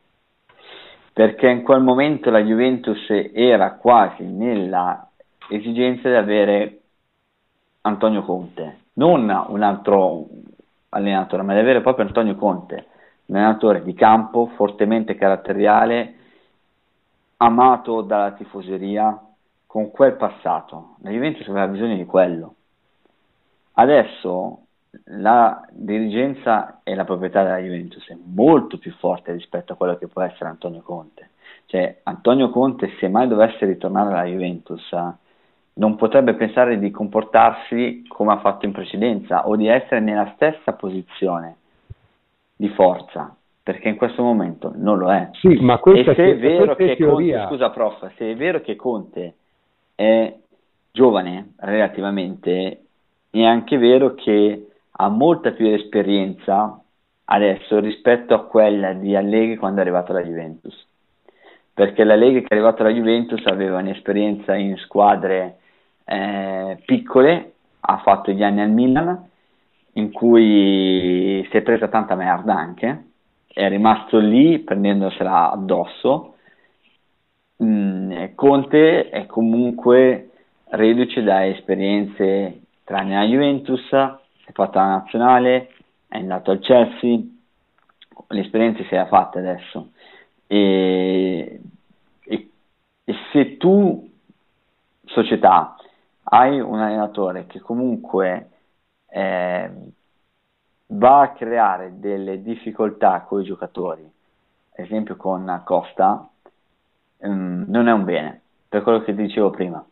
perché 1.13 1.49
in 1.49 1.63
quel 1.63 1.83
momento 1.83 2.31
la 2.31 2.43
Juventus 2.43 3.07
era 3.35 3.75
quasi 3.75 4.25
nella 4.25 5.12
esigenza 5.49 6.09
di 6.09 6.15
avere 6.15 6.81
Antonio 7.83 8.23
Conte, 8.23 8.79
non 8.95 9.23
un 9.23 9.63
altro 9.63 10.27
allenatore, 10.91 11.43
ma 11.43 11.55
di 11.55 11.61
avere 11.61 11.81
proprio 11.81 12.07
Antonio 12.07 12.37
Conte, 12.37 12.87
un 13.27 13.37
allenatore 13.37 13.83
di 13.83 13.95
campo 13.95 14.47
fortemente 14.55 15.15
caratteriale 15.15 16.15
amato 17.39 18.03
dalla 18.03 18.33
tifoseria 18.33 19.21
con 19.67 19.91
quel 19.91 20.15
passato. 20.15 20.97
La 21.01 21.11
Juventus 21.11 21.49
aveva 21.49 21.67
bisogno 21.67 21.97
di 21.97 22.05
quello. 22.05 22.55
Adesso 23.73 24.59
la 25.05 25.67
dirigenza 25.71 26.81
e 26.83 26.95
la 26.95 27.05
proprietà 27.05 27.43
della 27.43 27.59
Juventus 27.59 28.07
è 28.09 28.17
molto 28.23 28.77
più 28.79 28.93
forte 28.93 29.33
rispetto 29.33 29.73
a 29.73 29.77
quello 29.77 29.97
che 29.97 30.09
può 30.09 30.21
essere 30.23 30.51
Antonio 30.51 30.83
Conte. 30.83 31.31
Cioè, 31.67 32.01
Antonio 32.03 32.51
Conte, 32.51 32.93
se 33.01 33.09
mai 33.09 33.27
dovesse 33.29 33.65
ritornare 33.65 34.11
alla 34.11 34.25
Juventus, 34.25 34.95
non 35.75 35.97
potrebbe 35.97 36.35
pensare 36.35 36.79
di 36.79 36.91
comportarsi 36.91 38.05
come 38.09 38.33
ha 38.33 38.39
fatto 38.39 38.67
in 38.67 38.73
precedenza 38.73 39.47
o 39.49 39.57
di 39.57 39.69
essere 39.69 40.01
nella 40.01 40.33
stessa 40.35 40.75
posizione 40.75 41.57
di 42.57 42.69
forza, 42.69 43.35
perché 43.63 43.89
in 43.89 43.97
questo 43.97 44.23
momento 44.23 44.73
non 44.75 44.99
lo 44.99 45.11
è. 45.11 45.31
Sì, 45.33 45.57
ma 45.61 45.81
e 45.81 46.05
se 46.05 46.15
è 46.15 46.37
vero 46.37 46.75
che 46.75 46.97
Conte, 46.97 47.47
scusa 47.49 47.71
prof, 47.71 48.15
se 48.17 48.31
è 48.31 48.37
vero 48.37 48.61
che 48.61 48.77
Conte 48.77 49.35
è 49.95 50.35
giovane 50.93 51.55
relativamente, 51.57 52.81
è 53.31 53.43
anche 53.43 53.79
vero 53.79 54.15
che 54.15 54.67
ha 54.91 55.09
molta 55.09 55.53
più 55.53 55.67
esperienza 55.69 56.79
adesso 57.25 57.81
rispetto 57.81 58.35
a 58.35 58.45
quella 58.45 58.93
di 58.93 59.17
Allegri 59.17 59.57
quando 59.57 59.79
è 59.79 59.83
arrivato 59.83 60.13
alla 60.13 60.23
Juventus. 60.23 60.87
Perché 61.75 62.05
l'Allegri 62.05 62.43
che 62.43 62.49
è 62.49 62.55
arrivato 62.55 62.83
alla 62.83 62.93
Juventus 62.93 63.45
aveva 63.47 63.79
un'esperienza 63.79 64.55
in 64.55 64.77
squadre 64.77 65.61
eh, 66.05 66.83
piccole, 66.85 67.53
ha 67.81 67.99
fatto 67.99 68.31
gli 68.31 68.43
anni 68.43 68.61
al 68.61 68.71
Milan, 68.71 69.31
in 69.95 70.13
cui 70.13 71.47
si 71.51 71.57
è 71.57 71.63
presa 71.63 71.89
tanta 71.89 72.15
merda 72.15 72.55
anche, 72.55 73.05
è 73.47 73.69
rimasto 73.69 74.19
lì 74.19 74.59
prendendosela 74.61 75.51
addosso. 75.51 76.37
Mm, 77.63 78.35
Conte 78.35 79.11
è 79.11 79.27
comunque 79.27 80.31
reduce 80.71 81.23
da 81.23 81.47
esperienze 81.47 82.61
tra 82.85 83.03
la 83.03 83.25
Juventus, 83.25 83.91
è 83.91 84.53
fatta 84.53 84.81
la 84.81 84.89
nazionale, 84.89 85.69
è 86.09 86.17
andato 86.19 86.51
al 86.51 86.61
Chelsea, 86.61 87.21
l'esperienza 88.29 88.83
si 88.85 88.95
è 88.95 89.07
fatta 89.07 89.39
adesso. 89.39 89.93
E, 90.47 91.61
e, 92.25 92.51
e 93.05 93.15
se 93.33 93.57
tu, 93.59 94.11
società, 95.05 95.77
hai 96.35 96.61
un 96.61 96.81
allenatore 96.81 97.47
che 97.47 97.61
comunque 97.61 98.49
eh, 99.09 99.71
va 100.87 101.21
a 101.21 101.33
creare 101.33 101.99
delle 101.99 102.43
difficoltà 102.43 103.21
con 103.21 103.43
i 103.43 103.45
giocatori, 103.45 104.03
ad 104.03 104.85
esempio 104.85 105.17
con 105.17 105.61
Costa, 105.65 106.27
ehm, 107.19 107.67
non 107.69 107.87
è 107.87 107.93
un 107.93 108.05
bene, 108.05 108.41
per 108.67 108.83
quello 108.83 109.03
che 109.03 109.15
dicevo 109.15 109.51
prima. 109.51 109.85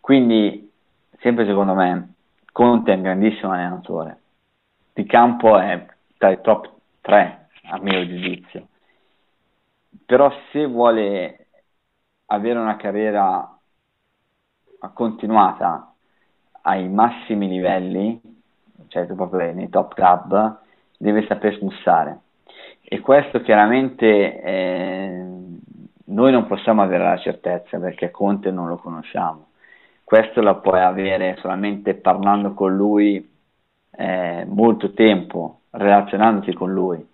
Quindi, 0.00 0.70
sempre 1.18 1.44
secondo 1.44 1.74
me, 1.74 2.14
Conte 2.52 2.92
è 2.92 2.96
un 2.96 3.02
grandissimo 3.02 3.52
allenatore. 3.52 4.18
Di 4.94 5.04
campo 5.04 5.58
è 5.58 5.86
tra 6.16 6.30
i 6.30 6.40
top 6.40 6.70
3, 7.02 7.48
a 7.64 7.78
mio 7.78 8.06
giudizio. 8.06 8.68
Però 10.06 10.32
se 10.50 10.64
vuole 10.64 11.48
avere 12.26 12.58
una 12.58 12.76
carriera 12.76 13.59
continuata 14.88 15.92
ai 16.62 16.88
massimi 16.88 17.48
livelli, 17.48 18.20
cioè 18.88 19.06
proprio 19.06 19.52
nei 19.52 19.68
top 19.68 19.94
club, 19.94 20.58
deve 20.98 21.24
saper 21.26 21.56
smussare. 21.58 22.20
E 22.82 23.00
questo 23.00 23.40
chiaramente 23.42 24.42
eh, 24.42 25.24
noi 26.06 26.32
non 26.32 26.46
possiamo 26.46 26.82
avere 26.82 27.04
la 27.04 27.18
certezza 27.18 27.78
perché 27.78 28.10
Conte 28.10 28.50
non 28.50 28.68
lo 28.68 28.76
conosciamo. 28.76 29.46
Questo 30.02 30.42
lo 30.42 30.60
puoi 30.60 30.80
avere 30.80 31.36
solamente 31.40 31.94
parlando 31.94 32.52
con 32.52 32.74
lui 32.74 33.30
eh, 33.92 34.44
molto 34.48 34.92
tempo, 34.92 35.60
relazionandoti 35.70 36.52
con 36.52 36.72
lui 36.72 37.06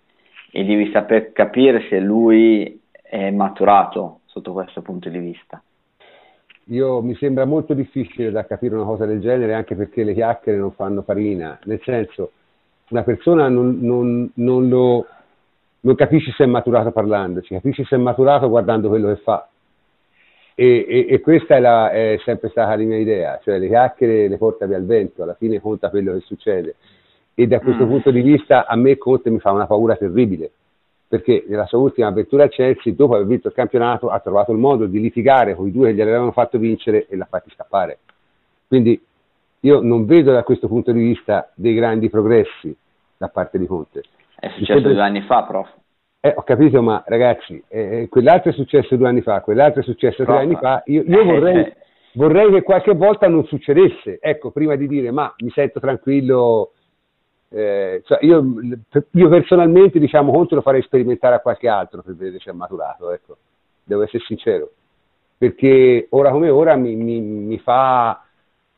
e 0.51 0.63
devi 0.63 0.89
saper 0.91 1.31
capire 1.31 1.87
se 1.89 1.99
lui 1.99 2.81
è 2.91 3.29
maturato 3.29 4.21
sotto 4.25 4.53
questo 4.53 4.81
punto 4.81 5.09
di 5.09 5.19
vista. 5.19 5.61
Io, 6.69 7.01
mi 7.01 7.15
sembra 7.15 7.45
molto 7.45 7.73
difficile 7.73 8.29
da 8.29 8.45
capire 8.45 8.75
una 8.75 8.83
cosa 8.83 9.05
del 9.05 9.21
genere 9.21 9.53
anche 9.53 9.75
perché 9.75 10.03
le 10.03 10.13
chiacchiere 10.13 10.57
non 10.57 10.71
fanno 10.71 11.01
farina, 11.01 11.57
nel 11.63 11.79
senso 11.83 12.31
una 12.89 13.03
persona 13.03 13.47
non, 13.47 13.79
non, 13.81 14.29
non, 14.35 14.67
lo, 14.67 15.05
non 15.81 15.95
capisce 15.95 16.31
se 16.31 16.43
è 16.43 16.47
maturato 16.47 16.91
parlandoci, 16.91 17.53
capisce 17.53 17.85
se 17.85 17.95
è 17.95 17.99
maturato 17.99 18.49
guardando 18.49 18.89
quello 18.89 19.07
che 19.13 19.21
fa. 19.21 19.47
E, 20.55 20.85
e, 20.87 21.05
e 21.09 21.19
questa 21.21 21.55
è, 21.55 21.59
la, 21.59 21.91
è, 21.91 22.19
sempre 22.25 22.49
stata 22.49 22.75
la 22.75 22.83
mia 22.83 22.97
idea, 22.97 23.39
cioè 23.43 23.59
le 23.59 23.67
chiacchiere 23.67 24.27
le 24.27 24.37
porta 24.37 24.65
via 24.65 24.77
al 24.77 24.85
vento, 24.85 25.23
alla 25.23 25.35
fine 25.35 25.61
conta 25.61 25.89
quello 25.89 26.13
che 26.13 26.21
succede. 26.21 26.75
E 27.33 27.45
da 27.45 27.59
questo 27.59 27.85
mm. 27.85 27.89
punto 27.89 28.11
di 28.11 28.21
vista 28.21 28.65
a 28.65 28.75
me 28.75 28.97
Conte 28.97 29.29
mi 29.29 29.39
fa 29.39 29.51
una 29.51 29.67
paura 29.67 29.95
terribile, 29.95 30.51
perché 31.07 31.45
nella 31.47 31.65
sua 31.65 31.77
ultima 31.77 32.07
avventura 32.07 32.43
a 32.43 32.47
Chelsea, 32.49 32.93
dopo 32.93 33.15
aver 33.15 33.27
vinto 33.27 33.47
il 33.47 33.53
campionato, 33.53 34.09
ha 34.09 34.19
trovato 34.19 34.51
il 34.51 34.57
modo 34.57 34.85
di 34.85 34.99
litigare 34.99 35.55
con 35.55 35.67
i 35.67 35.71
due 35.71 35.89
che 35.89 35.95
gli 35.95 36.01
avevano 36.01 36.31
fatto 36.31 36.57
vincere 36.57 37.07
e 37.07 37.15
l'ha 37.15 37.27
fatti 37.29 37.49
scappare. 37.51 37.99
Quindi 38.67 39.01
io 39.61 39.81
non 39.81 40.05
vedo 40.05 40.33
da 40.33 40.43
questo 40.43 40.67
punto 40.67 40.91
di 40.91 41.01
vista 41.01 41.49
dei 41.55 41.73
grandi 41.73 42.09
progressi 42.09 42.75
da 43.17 43.29
parte 43.29 43.57
di 43.57 43.65
Conte. 43.65 44.03
È 44.37 44.49
successo 44.49 44.73
sempre... 44.73 44.93
due 44.93 45.01
anni 45.01 45.21
fa, 45.21 45.43
prof. 45.43 45.69
Eh, 46.19 46.33
ho 46.35 46.43
capito, 46.43 46.81
ma 46.81 47.03
ragazzi, 47.07 47.63
eh, 47.69 48.07
quell'altro 48.09 48.51
è 48.51 48.53
successo 48.53 48.95
due 48.97 49.07
anni 49.07 49.21
fa, 49.21 49.41
quell'altro 49.41 49.81
è 49.81 49.83
successo 49.83 50.23
prof. 50.23 50.35
tre 50.35 50.45
anni 50.45 50.55
fa. 50.55 50.83
Io, 50.87 51.03
io 51.03 51.23
vorrei, 51.23 51.57
eh, 51.57 51.75
vorrei 52.13 52.51
che 52.51 52.63
qualche 52.63 52.93
volta 52.93 53.27
non 53.27 53.45
succedesse. 53.45 54.19
Ecco, 54.19 54.51
prima 54.51 54.75
di 54.75 54.87
dire, 54.87 55.11
ma 55.11 55.33
mi 55.39 55.49
sento 55.51 55.79
tranquillo 55.79 56.73
eh, 57.49 58.01
cioè 58.05 58.19
io, 58.23 58.43
io, 59.11 59.29
personalmente 59.29 59.99
diciamo 59.99 60.33
Conte 60.33 60.55
lo 60.55 60.61
farei 60.61 60.81
sperimentare 60.81 61.35
a 61.35 61.39
qualche 61.39 61.69
altro 61.69 62.01
per 62.01 62.13
vedere 62.15 62.39
se 62.39 62.49
è 62.49 62.53
maturato 62.53 63.09
ecco. 63.11 63.37
devo 63.85 64.03
essere 64.03 64.21
sincero 64.25 64.71
perché 65.37 66.07
ora 66.09 66.31
come 66.31 66.49
ora 66.49 66.75
mi, 66.75 66.95
mi, 66.95 67.21
mi, 67.21 67.57
fa 67.59 68.21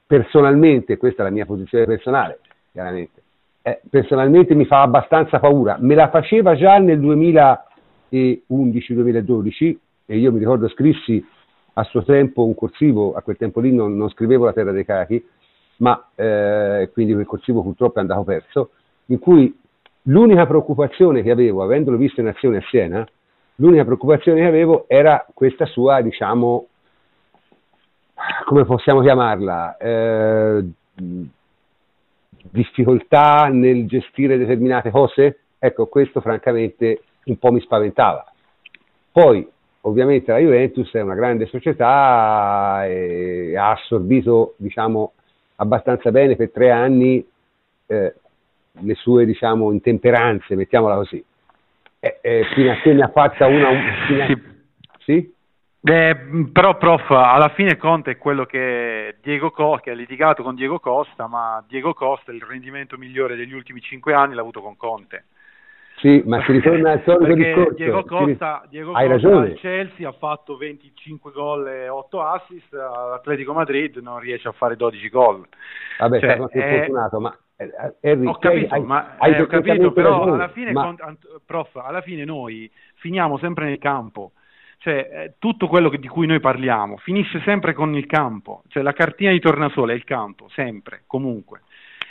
personalmente 0.05 0.97
questa 0.97 1.23
è 1.23 1.25
la 1.25 1.31
mia 1.31 1.47
posizione 1.47 1.85
personale 1.85 2.41
chiaramente 2.71 3.23
eh, 3.63 3.81
personalmente 3.89 4.53
mi 4.53 4.65
fa 4.65 4.83
abbastanza 4.83 5.39
paura 5.39 5.77
me 5.79 5.95
la 5.95 6.09
faceva 6.09 6.55
già 6.55 6.77
nel 6.77 6.99
2011-2012 6.99 9.77
e 10.05 10.17
io 10.17 10.31
mi 10.31 10.37
ricordo 10.37 10.67
scrissi 10.67 11.25
a 11.73 11.83
suo 11.85 12.03
tempo 12.03 12.45
un 12.45 12.53
corsivo 12.53 13.13
a 13.13 13.23
quel 13.23 13.37
tempo 13.37 13.61
lì 13.61 13.73
non, 13.73 13.97
non 13.97 14.09
scrivevo 14.09 14.45
la 14.45 14.53
terra 14.53 14.71
dei 14.71 14.85
cachi 14.85 15.25
ma 15.79 16.09
eh, 16.15 16.89
quindi 16.93 17.13
quel 17.13 17.25
corsivo 17.25 17.61
purtroppo 17.61 17.97
è 17.97 18.01
andato 18.01 18.23
perso, 18.23 18.69
in 19.07 19.19
cui 19.19 19.57
l'unica 20.03 20.45
preoccupazione 20.45 21.21
che 21.21 21.31
avevo, 21.31 21.63
avendolo 21.63 21.97
visto 21.97 22.21
in 22.21 22.27
azione 22.27 22.57
a 22.57 22.63
Siena, 22.69 23.07
l'unica 23.55 23.83
preoccupazione 23.85 24.41
che 24.41 24.47
avevo 24.47 24.85
era 24.87 25.25
questa 25.33 25.65
sua, 25.65 26.01
diciamo, 26.01 26.67
come 28.45 28.65
possiamo 28.65 29.01
chiamarla, 29.01 29.77
eh, 29.77 30.63
difficoltà 32.51 33.47
nel 33.47 33.87
gestire 33.87 34.37
determinate 34.37 34.91
cose? 34.91 35.39
Ecco, 35.57 35.87
questo 35.87 36.21
francamente 36.21 37.03
un 37.25 37.37
po' 37.37 37.51
mi 37.51 37.61
spaventava. 37.61 38.25
Poi, 39.11 39.47
ovviamente, 39.81 40.31
la 40.31 40.39
Juventus 40.39 40.91
è 40.93 41.01
una 41.01 41.15
grande 41.15 41.45
società 41.47 42.85
e 42.85 43.55
ha 43.57 43.71
assorbito, 43.71 44.55
diciamo, 44.57 45.13
abbastanza 45.59 46.11
bene 46.11 46.35
per 46.35 46.51
tre 46.51 46.71
anni 46.71 47.25
eh, 47.85 48.13
le 48.71 48.93
sue 48.95 49.25
diciamo, 49.25 49.71
intemperanze, 49.71 50.55
mettiamola 50.55 50.95
così. 50.95 51.23
Eh, 51.99 52.19
eh, 52.21 52.45
fino 52.53 52.71
a 52.71 52.75
che 52.75 52.93
ne 52.93 53.03
ha 53.03 53.09
fatta 53.09 53.45
una... 53.45 53.69
una 53.69 54.25
sì. 54.25 54.41
sì? 54.99 55.33
Eh, 55.81 56.17
però 56.51 56.77
prof, 56.77 57.09
alla 57.09 57.49
fine 57.49 57.77
Conte 57.77 58.11
è 58.11 58.17
quello 58.17 58.45
che 58.45 59.15
Diego 59.21 59.51
Costa, 59.51 59.83
che 59.83 59.91
ha 59.91 59.93
litigato 59.93 60.43
con 60.43 60.55
Diego 60.55 60.79
Costa, 60.79 61.27
ma 61.27 61.63
Diego 61.67 61.93
Costa 61.93 62.31
il 62.31 62.41
rendimento 62.41 62.97
migliore 62.97 63.35
degli 63.35 63.53
ultimi 63.53 63.79
cinque 63.81 64.13
anni 64.13 64.35
l'ha 64.35 64.41
avuto 64.41 64.61
con 64.61 64.75
Conte. 64.75 65.25
Sì, 65.99 66.23
ma 66.25 66.41
si 66.45 66.53
ritorna 66.53 66.91
al 66.91 67.03
solito 67.03 67.33
discorso. 67.33 67.73
Diego 67.73 68.05
Costa, 68.05 68.63
Diego 68.69 68.93
Hai 68.93 69.09
Costa 69.09 69.27
ragione. 69.27 69.53
Chelsea 69.55 70.07
ha 70.07 70.13
fatto 70.13 70.55
25 70.55 71.31
gol 71.31 71.67
e 71.67 71.89
8 71.89 72.21
assist, 72.21 72.71
l'Atletico 72.71 73.51
Madrid 73.51 73.97
non 73.97 74.19
riesce 74.19 74.47
a 74.47 74.53
fare 74.53 74.77
12 74.77 75.09
gol. 75.09 75.45
Vabbè, 75.99 76.19
cioè, 76.19 76.35
stato 76.35 76.57
è... 76.57 76.77
fortunato, 76.77 77.19
ma 77.19 77.37
Henry, 77.99 78.27
ho 78.27 78.37
capito, 78.37 78.73
hai, 78.73 78.81
ma, 78.81 79.15
hai 79.17 79.33
eh, 79.33 79.41
ho 79.41 79.45
capito 79.47 79.91
però 79.91 80.23
alla 80.23 80.47
fine, 80.47 80.71
ma... 80.71 80.95
prof, 81.45 81.75
alla 81.75 82.01
fine 82.01 82.23
noi 82.23 82.71
finiamo 82.95 83.37
sempre 83.37 83.65
nel 83.65 83.79
campo. 83.79 84.31
Cioè, 84.77 84.93
eh, 85.11 85.33
tutto 85.39 85.67
quello 85.67 85.89
che, 85.89 85.99
di 85.99 86.07
cui 86.07 86.25
noi 86.25 86.39
parliamo 86.39 86.95
finisce 86.95 87.41
sempre 87.41 87.73
con 87.73 87.93
il 87.95 88.05
campo, 88.05 88.63
cioè 88.69 88.81
la 88.81 88.93
cartina 88.93 89.31
di 89.31 89.39
tornasole 89.41 89.91
è 89.91 89.95
il 89.97 90.05
campo, 90.05 90.47
sempre, 90.47 91.03
comunque 91.05 91.63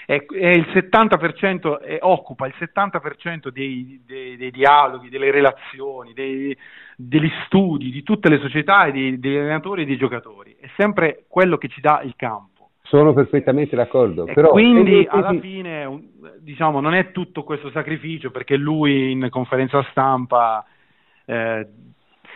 è, 0.09 0.25
è 0.25 0.49
il 0.49 0.67
70%, 0.73 1.81
è, 1.81 1.99
occupa 2.01 2.47
il 2.47 2.55
70% 2.59 3.49
dei, 3.49 4.01
dei, 4.07 4.39
dei, 4.39 4.51
dialoghi, 4.51 5.11
delle 5.11 5.31
relazioni, 5.31 6.15
dei, 6.15 6.57
degli 6.97 7.31
studi 7.45 7.91
di 7.91 8.03
tutte 8.03 8.31
le 8.31 8.39
società 8.39 8.87
e 8.87 8.93
dei, 8.93 9.19
degli 9.19 9.37
allenatori 9.37 9.83
e 9.83 9.85
dei 9.85 9.99
giocatori. 9.99 10.57
È 10.59 10.67
sempre 10.79 11.27
quello 11.29 11.59
che 11.59 11.69
ci 11.69 11.83
dà 11.83 12.01
il 12.03 12.15
campo. 12.17 12.71
Sono 12.85 13.13
perfettamente 13.13 13.77
d'accordo. 13.77 14.25
Però, 14.25 14.49
quindi 14.49 15.07
alla 15.11 15.39
fine 15.39 16.05
diciamo, 16.41 16.81
non 16.81 16.95
è 16.95 17.11
tutto 17.11 17.45
questo 17.45 17.69
sacrificio 17.71 18.31
perché 18.31 18.57
lui 18.57 19.11
in 19.11 19.27
conferenza 19.29 19.87
stampa 19.91 20.65
eh, 21.27 21.67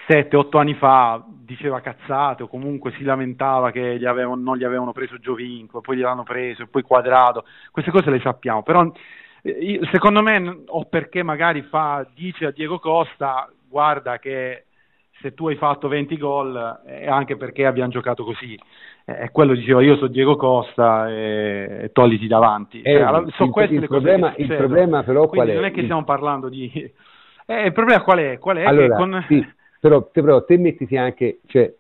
7-8 0.09 0.59
anni 0.59 0.75
fa 0.75 1.25
diceva 1.29 1.81
cazzate 1.81 2.45
o 2.45 2.49
comunque 2.49 2.93
si 2.93 3.05
lamentava 3.05 3.71
che 3.71 3.99
gli 3.99 4.05
avevano, 4.05 4.41
non 4.41 4.57
gli 4.57 4.65
avevano 4.65 4.93
preso 4.93 5.19
Giovinco, 5.19 5.81
poi 5.81 5.97
gliel'hanno 5.97 6.23
preso 6.23 6.63
e 6.63 6.67
poi 6.67 6.83
Quadrato, 6.83 7.45
queste 7.71 7.91
cose 7.91 8.11
le 8.11 8.21
sappiamo, 8.21 8.63
però 8.63 8.91
eh, 9.43 9.81
secondo 9.91 10.23
me 10.23 10.63
o 10.67 10.85
perché 10.87 11.23
magari 11.23 11.63
fa, 11.63 12.07
dice 12.15 12.47
a 12.47 12.51
Diego 12.51 12.79
Costa 12.79 13.51
guarda 13.69 14.19
che 14.19 14.65
se 15.21 15.35
tu 15.35 15.49
hai 15.49 15.57
fatto 15.57 15.89
20 15.89 16.17
gol 16.19 16.81
è 16.85 17.07
anche 17.07 17.37
perché 17.37 17.65
abbiamo 17.65 17.91
giocato 17.91 18.25
così 18.25 18.59
e 19.05 19.31
quello 19.31 19.55
diceva 19.55 19.83
io 19.83 19.97
sono 19.97 20.09
Diego 20.09 20.37
Costa 20.37 21.09
e, 21.09 21.79
e 21.83 21.93
togliti 21.93 22.27
davanti 22.27 22.83
eh, 22.83 22.99
cioè, 22.99 23.25
so 23.33 23.45
il, 23.45 23.73
il, 23.73 23.87
problema, 23.87 24.35
il, 24.37 24.47
problema, 24.47 25.03
però 25.03 25.27
Quindi 25.29 25.37
qual 25.37 25.49
è? 25.49 25.55
non 25.55 25.65
è 25.65 25.71
che 25.71 25.83
stiamo 25.83 26.05
parlando 26.05 26.49
di 26.49 26.71
eh, 27.47 27.65
il 27.67 27.73
problema 27.73 28.03
qual 28.03 28.19
è? 28.19 28.39
Qual 28.39 28.57
è 28.57 28.65
allora, 28.65 28.97
con... 28.97 29.25
sì, 29.29 29.45
però, 29.83 30.09
però 30.13 30.45
te 30.45 30.57
mettiti 30.59 30.97
anche 30.97 31.41
cioè, 31.47 31.75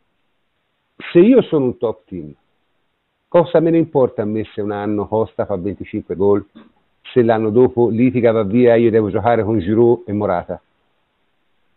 se 1.12 1.20
io 1.20 1.40
sono 1.42 1.66
un 1.66 1.78
top 1.78 2.02
team 2.06 2.34
cosa 3.28 3.60
me 3.60 3.70
ne 3.70 3.78
importa 3.78 4.22
a 4.22 4.24
me 4.24 4.42
se 4.52 4.60
un 4.60 4.72
anno 4.72 5.06
Costa 5.06 5.46
fa 5.46 5.54
25 5.54 6.16
gol 6.16 6.44
se 7.12 7.22
l'anno 7.22 7.50
dopo 7.50 7.90
litiga 7.90 8.32
va 8.32 8.42
via 8.42 8.74
io 8.74 8.90
devo 8.90 9.08
giocare 9.08 9.44
con 9.44 9.60
Giroud 9.60 10.02
e 10.06 10.12
Morata 10.12 10.60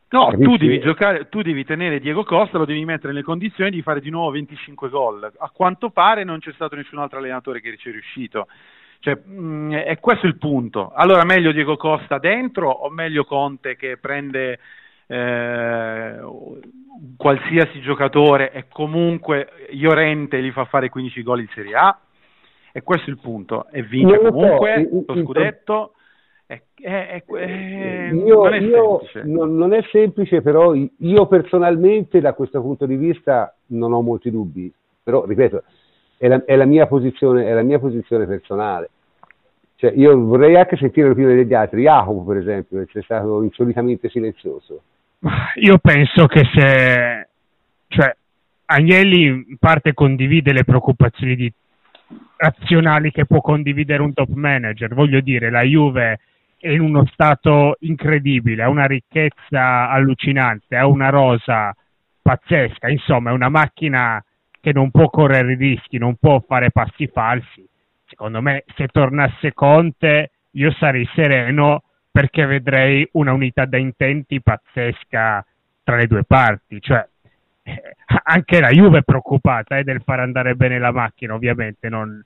No, 0.07 0.31
tu 0.31 0.55
devi, 0.55 0.79
giocare, 0.79 1.27
tu 1.27 1.41
devi 1.41 1.65
tenere 1.65 1.99
Diego 1.99 2.23
Costa, 2.23 2.57
lo 2.57 2.63
devi 2.63 2.85
mettere 2.85 3.11
nelle 3.11 3.23
condizioni 3.23 3.69
di 3.69 3.81
fare 3.81 3.99
di 3.99 4.09
nuovo 4.09 4.31
25 4.31 4.87
gol. 4.87 5.29
A 5.37 5.49
quanto 5.49 5.89
pare 5.89 6.23
non 6.23 6.39
c'è 6.39 6.53
stato 6.53 6.75
nessun 6.75 6.99
altro 6.99 7.17
allenatore 7.17 7.59
che 7.59 7.75
ci 7.75 7.89
è 7.89 7.91
riuscito. 7.91 8.47
Cioè, 8.99 9.19
mh, 9.25 9.41
mm, 9.41 9.71
è 9.73 9.99
questo 9.99 10.25
il 10.25 10.37
punto. 10.37 10.93
Allora, 10.95 11.25
meglio 11.25 11.51
Diego 11.51 11.75
Costa 11.75 12.17
dentro 12.17 12.69
o 12.69 12.89
meglio 12.89 13.25
Conte 13.25 13.75
che 13.75 13.97
prende 13.97 14.59
eh, 15.07 16.19
qualsiasi 17.17 17.81
giocatore 17.81 18.51
e 18.51 18.65
comunque 18.69 19.47
Iorente 19.71 20.41
gli 20.41 20.51
fa 20.51 20.65
fare 20.65 20.89
15 20.89 21.23
gol 21.23 21.41
in 21.41 21.49
Serie 21.53 21.75
A? 21.75 21.99
E 22.71 22.81
questo 22.83 23.09
è 23.09 23.13
il 23.13 23.19
punto. 23.19 23.67
E 23.71 23.83
vince 23.83 24.17
comunque 24.17 24.89
so. 24.89 25.13
lo 25.13 25.23
scudetto. 25.23 25.91
È, 26.45 26.61
è, 26.75 27.23
è, 27.25 28.09
io, 28.11 28.43
non, 28.43 28.53
è 28.53 28.59
io, 28.59 29.01
non, 29.23 29.55
non, 29.55 29.73
è 29.73 29.81
semplice, 29.91 30.41
però 30.41 30.75
io 30.75 31.25
personalmente 31.25 32.19
da 32.19 32.33
questo 32.33 32.61
punto 32.61 32.85
di 32.85 32.95
vista 32.97 33.55
non 33.67 33.93
ho 33.93 34.01
molti 34.01 34.29
dubbi, 34.29 34.71
però 35.01 35.25
ripeto, 35.25 35.63
è 36.17 36.27
la, 36.27 36.43
è 36.45 36.55
la, 36.55 36.65
mia, 36.65 36.85
posizione, 36.85 37.51
la 37.51 37.63
mia 37.63 37.79
posizione 37.79 38.27
personale. 38.27 38.89
Cioè, 39.75 39.93
io 39.95 40.17
vorrei 40.19 40.55
anche 40.55 40.77
sentire 40.77 41.07
l'opinione 41.07 41.35
degli 41.35 41.53
altri, 41.53 41.81
Jacopo 41.81 42.23
per 42.23 42.37
esempio, 42.37 42.85
che 42.85 42.99
è 42.99 43.03
stato 43.03 43.41
insolitamente 43.41 44.09
silenzioso. 44.09 44.81
Io 45.55 45.77
penso 45.79 46.27
che 46.27 46.43
se 46.53 47.27
cioè, 47.87 48.15
Agnelli 48.65 49.25
in 49.25 49.57
parte 49.59 49.93
condivide 49.93 50.53
le 50.53 50.63
preoccupazioni 50.63 51.35
di 51.35 51.51
razionali 52.37 53.11
che 53.11 53.25
può 53.25 53.41
condividere 53.41 54.01
un 54.01 54.13
top 54.13 54.29
manager, 54.29 54.93
voglio 54.93 55.21
dire, 55.21 55.49
la 55.49 55.61
Juve 55.61 56.19
è 56.59 56.69
in 56.69 56.81
uno 56.81 57.05
stato 57.11 57.77
incredibile, 57.79 58.63
ha 58.63 58.69
una 58.69 58.85
ricchezza 58.85 59.89
allucinante, 59.89 60.75
ha 60.75 60.87
una 60.87 61.09
rosa 61.09 61.75
pazzesca, 62.21 62.89
insomma 62.89 63.29
è 63.29 63.33
una 63.33 63.49
macchina 63.49 64.23
che 64.59 64.73
non 64.73 64.89
può 64.89 65.09
correre 65.09 65.55
rischi, 65.55 65.97
non 65.97 66.15
può 66.15 66.43
fare 66.47 66.71
passi 66.71 67.07
falsi. 67.07 67.67
Secondo 68.05 68.41
me 68.41 68.63
se 68.75 68.87
tornasse 68.87 69.53
Conte 69.53 70.31
io 70.51 70.71
sarei 70.73 71.07
sereno 71.13 71.83
perché 72.15 72.45
vedrei 72.45 73.05
una 73.11 73.33
unità 73.33 73.65
da 73.65 73.75
intenti 73.77 74.39
pazzesca 74.39 75.45
tra 75.83 75.97
le 75.97 76.07
due 76.07 76.23
parti, 76.23 76.79
cioè 76.79 77.05
eh, 77.61 77.95
anche 78.23 78.61
la 78.61 78.69
Juve 78.69 78.99
è 78.99 79.03
preoccupata 79.03 79.75
eh, 79.75 79.83
del 79.83 80.01
far 80.01 80.21
andare 80.21 80.55
bene 80.55 80.79
la 80.79 80.93
macchina, 80.93 81.33
ovviamente 81.33 81.89
non, 81.89 82.23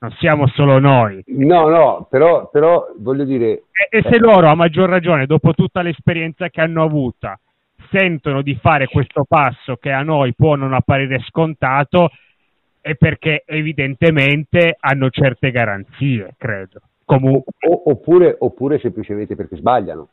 non 0.00 0.10
siamo 0.18 0.48
solo 0.48 0.80
noi. 0.80 1.22
No, 1.26 1.68
no, 1.68 2.08
però, 2.10 2.48
però 2.50 2.88
voglio 2.98 3.22
dire... 3.22 3.62
E, 3.70 3.98
e, 3.98 4.02
se 4.10 4.18
loro, 4.18 4.48
a 4.48 4.56
maggior 4.56 4.88
ragione, 4.88 5.26
dopo 5.26 5.54
tutta 5.54 5.82
l'esperienza 5.82 6.48
che 6.48 6.60
hanno 6.60 6.82
avuta, 6.82 7.38
sentono 7.92 8.42
di 8.42 8.58
fare 8.60 8.88
questo 8.88 9.24
passo 9.24 9.76
che 9.76 9.92
a 9.92 10.02
noi 10.02 10.34
può 10.34 10.56
non 10.56 10.74
apparire 10.74 11.20
scontato, 11.20 12.10
è 12.80 12.96
perché 12.96 13.44
evidentemente 13.46 14.76
hanno 14.80 15.10
certe 15.10 15.52
garanzie, 15.52 16.34
credo. 16.36 16.80
Comunque, 17.08 17.52
o, 17.66 17.82
oppure, 17.86 18.36
oppure 18.38 18.78
semplicemente 18.78 19.34
perché 19.34 19.56
sbagliano. 19.56 20.08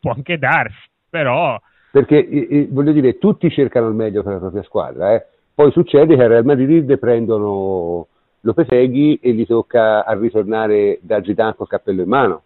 Può 0.00 0.10
anche 0.10 0.38
darsi, 0.38 0.88
però... 1.08 1.56
Perché, 1.92 2.28
eh, 2.28 2.66
voglio 2.68 2.90
dire, 2.90 3.18
tutti 3.18 3.48
cercano 3.48 3.86
il 3.86 3.94
meglio 3.94 4.24
per 4.24 4.32
la 4.32 4.38
propria 4.40 4.64
squadra, 4.64 5.14
eh? 5.14 5.24
poi 5.54 5.70
succede 5.70 6.16
che 6.16 6.22
al 6.22 6.30
Real 6.30 6.44
Madrid 6.44 6.98
prendono 6.98 8.08
Lopeteghi 8.40 9.20
e 9.22 9.32
gli 9.34 9.46
tocca 9.46 10.04
a 10.04 10.18
ritornare 10.18 10.98
da 11.00 11.22
Zidane 11.22 11.54
col 11.54 11.68
cappello 11.68 12.02
in 12.02 12.08
mano. 12.08 12.42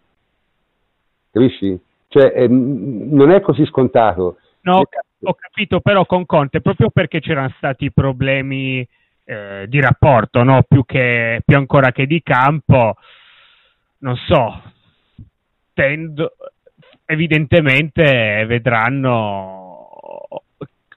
Capisci? 1.31 1.81
Cioè, 2.09 2.33
eh, 2.35 2.49
non 2.49 3.31
è 3.31 3.41
così 3.41 3.65
scontato. 3.65 4.37
No, 4.61 4.83
ho 5.23 5.35
capito, 5.35 5.81
però 5.81 6.05
con 6.05 6.27
Conte, 6.27 6.61
proprio 6.61 6.91
perché 6.91 7.21
c'erano 7.21 7.53
stati 7.57 7.91
problemi 7.91 8.87
eh, 9.25 9.65
di 9.69 9.81
rapporto, 9.81 10.43
no? 10.43 10.63
più, 10.69 10.85
che, 10.85 11.41
più 11.45 11.57
ancora 11.57 11.93
che 11.93 12.07
di 12.07 12.23
campo, 12.23 12.97
non 13.99 14.17
so, 14.17 14.63
tendo, 15.73 16.33
evidentemente 17.05 18.45
vedranno 18.47 19.89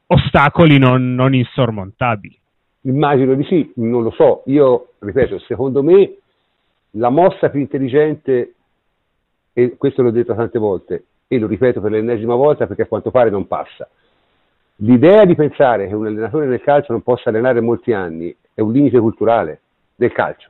ostacoli 0.08 0.78
non, 0.78 1.16
non 1.16 1.34
insormontabili. 1.34 2.40
Immagino 2.82 3.36
di 3.36 3.44
sì, 3.44 3.72
non 3.76 4.04
lo 4.04 4.12
so. 4.12 4.44
Io, 4.48 4.94
ripeto, 5.00 5.40
secondo 5.40 5.84
me 5.84 6.16
la 6.92 7.10
mossa 7.10 7.50
più 7.50 7.60
intelligente, 7.60 8.56
e 9.54 9.76
questo 9.78 10.02
l'ho 10.02 10.12
detto 10.12 10.36
tante 10.36 10.60
volte, 10.60 11.06
e 11.28 11.38
lo 11.38 11.48
ripeto 11.48 11.80
per 11.80 11.92
l'ennesima 11.92 12.36
volta 12.36 12.68
perché 12.68 12.84
a 12.84 12.88
quanto 12.88 13.12
pare 13.12 13.30
non 13.30 13.48
passa, 13.48 13.88
l'idea 14.78 15.24
di 15.26 15.36
pensare 15.36 15.88
che 15.88 15.96
un 15.96 16.08
allenatore 16.08 16.46
nel 16.46 16.62
calcio 16.62 16.92
non 16.92 17.04
possa 17.04 17.30
allenare 17.30 17.62
molti 17.62 17.94
anni 17.94 18.36
è 18.54 18.60
un 18.60 18.74
limite 18.74 19.00
culturale 19.00 19.62
del 19.96 20.12
calcio. 20.12 20.50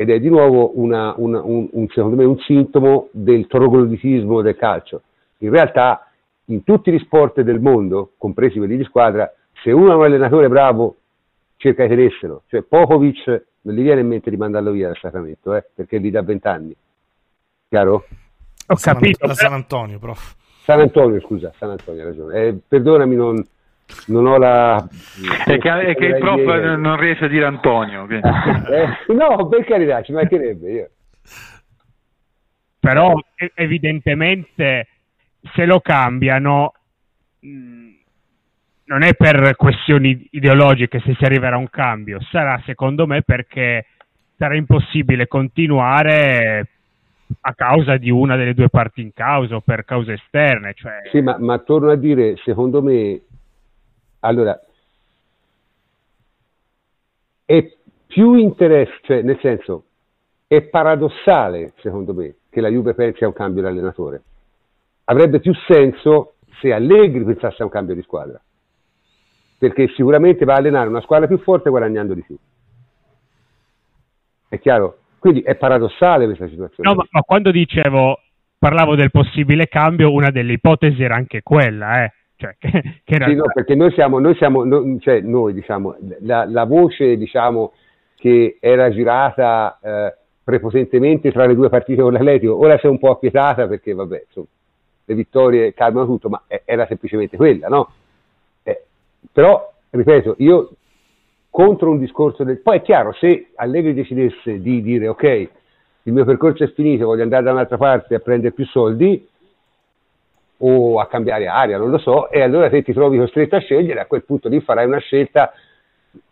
Ed 0.00 0.08
è 0.08 0.18
di 0.18 0.30
nuovo 0.30 0.78
una, 0.80 1.12
una, 1.18 1.42
un, 1.42 1.68
un, 1.72 1.86
secondo 1.88 2.16
me 2.16 2.24
un 2.24 2.38
sintomo 2.38 3.08
del 3.10 3.46
trogloditismo 3.46 4.40
del 4.40 4.56
calcio. 4.56 5.02
In 5.40 5.50
realtà, 5.50 6.10
in 6.46 6.64
tutti 6.64 6.90
gli 6.90 6.98
sport 7.00 7.42
del 7.42 7.60
mondo, 7.60 8.12
compresi 8.16 8.56
quelli 8.56 8.78
di 8.78 8.84
squadra, 8.84 9.30
se 9.62 9.72
uno 9.72 9.92
è 9.92 9.94
un 9.94 10.04
allenatore 10.04 10.48
bravo 10.48 10.96
cerca 11.58 11.82
di 11.82 11.90
tenerselo. 11.90 12.44
Cioè 12.46 12.62
Popovic 12.62 13.44
non 13.60 13.74
gli 13.74 13.82
viene 13.82 14.00
in 14.00 14.06
mente 14.06 14.30
di 14.30 14.38
mandarlo 14.38 14.70
via 14.70 14.86
dal 14.86 14.96
Sacramento, 14.96 15.54
eh, 15.54 15.66
perché 15.74 16.00
gli 16.00 16.10
dà 16.10 16.22
vent'anni. 16.22 16.74
Chiaro? 17.68 18.06
Ho 18.68 18.76
San, 18.76 18.94
capito. 18.94 19.26
Da 19.26 19.34
San 19.34 19.52
Antonio, 19.52 19.98
prof. 19.98 20.34
San 20.62 20.80
Antonio, 20.80 21.20
scusa, 21.20 21.52
San 21.58 21.72
Antonio, 21.72 22.00
hai 22.00 22.06
ragione. 22.06 22.42
Eh, 22.42 22.58
perdonami, 22.66 23.16
non, 23.16 23.46
non 24.06 24.26
ho 24.26 24.38
la... 24.38 24.88
È 25.44 25.58
che, 25.58 25.80
è 25.80 25.94
che 25.94 26.04
il 26.06 26.18
prof 26.18 26.38
ieri. 26.38 26.80
non 26.80 26.96
riesce 26.96 27.24
a 27.24 27.28
dire 27.28 27.44
Antonio. 27.44 28.06
eh, 28.10 29.12
no, 29.12 29.48
per 29.48 29.64
carità, 29.64 30.02
ci 30.02 30.12
mancherebbe 30.12 30.70
io. 30.70 30.90
Però 32.78 33.12
evidentemente 33.54 34.88
se 35.54 35.64
lo 35.64 35.80
cambiano... 35.80 36.72
Mh, 37.40 37.88
non 38.90 39.02
è 39.02 39.14
per 39.14 39.54
questioni 39.54 40.26
ideologiche 40.32 40.98
se 40.98 41.14
si 41.14 41.24
arriverà 41.24 41.54
a 41.54 41.60
un 41.60 41.70
cambio, 41.70 42.20
sarà 42.22 42.60
secondo 42.66 43.06
me 43.06 43.22
perché 43.22 43.86
sarà 44.36 44.56
impossibile 44.56 45.28
continuare 45.28 46.66
a 47.42 47.54
causa 47.54 47.96
di 47.96 48.10
una 48.10 48.34
delle 48.34 48.54
due 48.54 48.68
parti 48.68 49.00
in 49.00 49.12
causa 49.12 49.56
o 49.56 49.60
per 49.60 49.84
cause 49.84 50.14
esterne. 50.14 50.74
Cioè... 50.74 51.02
Sì, 51.10 51.20
ma, 51.20 51.38
ma 51.38 51.58
torno 51.58 51.90
a 51.90 51.96
dire, 51.96 52.36
secondo 52.38 52.82
me, 52.82 53.20
allora, 54.20 54.60
è 57.44 57.76
più 58.06 58.34
interesse, 58.34 58.98
cioè 59.02 59.22
nel 59.22 59.38
senso, 59.40 59.84
è 60.46 60.62
paradossale, 60.62 61.72
secondo 61.80 62.14
me, 62.14 62.36
che 62.48 62.60
la 62.60 62.68
Juve 62.68 62.94
pensi 62.94 63.24
a 63.24 63.28
un 63.28 63.32
cambio 63.32 63.62
di 63.62 63.68
allenatore. 63.68 64.22
Avrebbe 65.04 65.40
più 65.40 65.52
senso 65.66 66.34
se 66.60 66.72
Allegri 66.72 67.24
pensasse 67.24 67.62
a 67.62 67.64
un 67.64 67.70
cambio 67.70 67.94
di 67.94 68.02
squadra 68.02 68.40
perché 69.60 69.88
sicuramente 69.88 70.46
va 70.46 70.54
a 70.54 70.56
allenare 70.56 70.88
una 70.88 71.02
squadra 71.02 71.26
più 71.26 71.36
forte 71.36 71.68
guadagnando 71.68 72.14
di 72.14 72.22
più. 72.22 72.34
È 74.48 74.58
chiaro? 74.58 75.00
Quindi 75.18 75.42
è 75.42 75.54
paradossale 75.56 76.24
questa 76.24 76.48
situazione. 76.48 76.88
No, 76.88 76.96
ma, 76.96 77.06
ma 77.10 77.20
quando 77.20 77.50
dicevo, 77.50 78.20
parlavo 78.58 78.94
del 78.94 79.10
possibile 79.10 79.68
cambio, 79.68 80.14
una 80.14 80.30
delle 80.30 80.54
ipotesi 80.54 81.02
era 81.02 81.14
anche 81.16 81.42
quella, 81.42 82.04
eh. 82.04 82.12
Cioè, 82.40 82.56
che, 82.58 83.02
che 83.04 83.18
sì, 83.22 83.34
no, 83.34 83.44
perché 83.52 83.74
noi 83.74 83.92
siamo, 83.92 84.18
noi 84.18 84.34
siamo 84.36 84.64
no, 84.64 84.98
cioè 85.00 85.20
noi 85.20 85.52
diciamo, 85.52 85.96
la, 86.20 86.46
la 86.46 86.64
voce 86.64 87.18
diciamo, 87.18 87.72
che 88.16 88.56
era 88.60 88.90
girata 88.90 89.78
eh, 89.82 90.16
prepotentemente 90.42 91.30
tra 91.32 91.44
le 91.44 91.54
due 91.54 91.68
partite 91.68 92.00
con 92.00 92.14
l'Atletico, 92.14 92.58
ora 92.58 92.78
si 92.78 92.86
è 92.86 92.88
un 92.88 92.98
po' 92.98 93.10
acquietata 93.10 93.68
perché 93.68 93.92
vabbè, 93.92 94.24
insomma, 94.26 94.46
le 95.04 95.14
vittorie 95.14 95.74
calmano 95.74 96.06
tutto, 96.06 96.30
ma 96.30 96.42
era 96.64 96.86
semplicemente 96.86 97.36
quella, 97.36 97.68
no? 97.68 97.92
Eh, 98.62 98.84
però, 99.30 99.70
ripeto, 99.90 100.36
io 100.38 100.70
contro 101.50 101.90
un 101.90 101.98
discorso 101.98 102.42
del... 102.42 102.60
Poi 102.60 102.78
è 102.78 102.82
chiaro, 102.82 103.12
se 103.12 103.50
Allegri 103.56 103.92
decidesse 103.92 104.62
di 104.62 104.80
dire 104.80 105.08
ok, 105.08 105.48
il 106.04 106.12
mio 106.14 106.24
percorso 106.24 106.64
è 106.64 106.72
finito, 106.72 107.04
voglio 107.04 107.22
andare 107.22 107.42
da 107.42 107.52
un'altra 107.52 107.76
parte 107.76 108.14
a 108.14 108.20
prendere 108.20 108.54
più 108.54 108.64
soldi 108.64 109.28
o 110.62 110.98
a 110.98 111.06
cambiare 111.06 111.46
aria, 111.46 111.78
non 111.78 111.90
lo 111.90 111.98
so, 111.98 112.28
e 112.30 112.42
allora 112.42 112.68
te 112.68 112.82
ti 112.82 112.92
trovi 112.92 113.18
costretto 113.18 113.56
a 113.56 113.60
scegliere, 113.60 114.00
a 114.00 114.06
quel 114.06 114.24
punto 114.24 114.48
lì 114.48 114.60
farai 114.60 114.86
una 114.86 114.98
scelta 114.98 115.52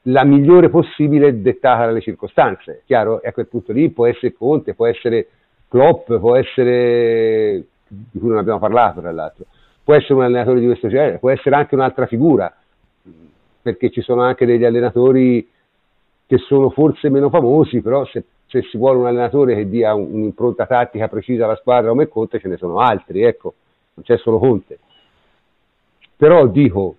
la 0.02 0.24
migliore 0.24 0.68
possibile 0.70 1.40
dettata 1.40 1.86
dalle 1.86 2.00
circostanze, 2.00 2.82
chiaro? 2.84 3.22
E 3.22 3.28
a 3.28 3.32
quel 3.32 3.46
punto 3.46 3.72
lì 3.72 3.90
può 3.90 4.06
essere 4.06 4.32
Conte, 4.32 4.74
può 4.74 4.86
essere 4.86 5.28
Klopp, 5.68 6.12
può 6.14 6.36
essere, 6.36 7.64
di 7.86 8.18
cui 8.18 8.28
non 8.28 8.38
abbiamo 8.38 8.58
parlato 8.58 9.00
tra 9.00 9.12
l'altro, 9.12 9.44
può 9.84 9.94
essere 9.94 10.14
un 10.14 10.22
allenatore 10.22 10.60
di 10.60 10.66
questo 10.66 10.88
genere, 10.88 11.18
può 11.18 11.30
essere 11.30 11.54
anche 11.54 11.74
un'altra 11.74 12.06
figura, 12.06 12.52
perché 13.62 13.90
ci 13.90 14.00
sono 14.00 14.22
anche 14.22 14.46
degli 14.46 14.64
allenatori 14.64 15.48
che 16.26 16.38
sono 16.38 16.70
forse 16.70 17.08
meno 17.08 17.30
famosi, 17.30 17.80
però 17.80 18.04
se, 18.06 18.24
se 18.46 18.62
si 18.62 18.76
vuole 18.76 18.98
un 18.98 19.06
allenatore 19.06 19.54
che 19.54 19.68
dia 19.68 19.94
un, 19.94 20.08
un'impronta 20.10 20.66
tattica 20.66 21.08
precisa 21.08 21.44
alla 21.44 21.56
squadra 21.56 21.90
come 21.90 22.08
Conte 22.08 22.40
ce 22.40 22.48
ne 22.48 22.56
sono 22.56 22.78
altri, 22.78 23.22
ecco, 23.22 23.54
non 23.98 24.02
c'è 24.02 24.16
solo 24.18 24.38
Conte. 24.38 24.78
Però 26.16 26.46
dico, 26.46 26.96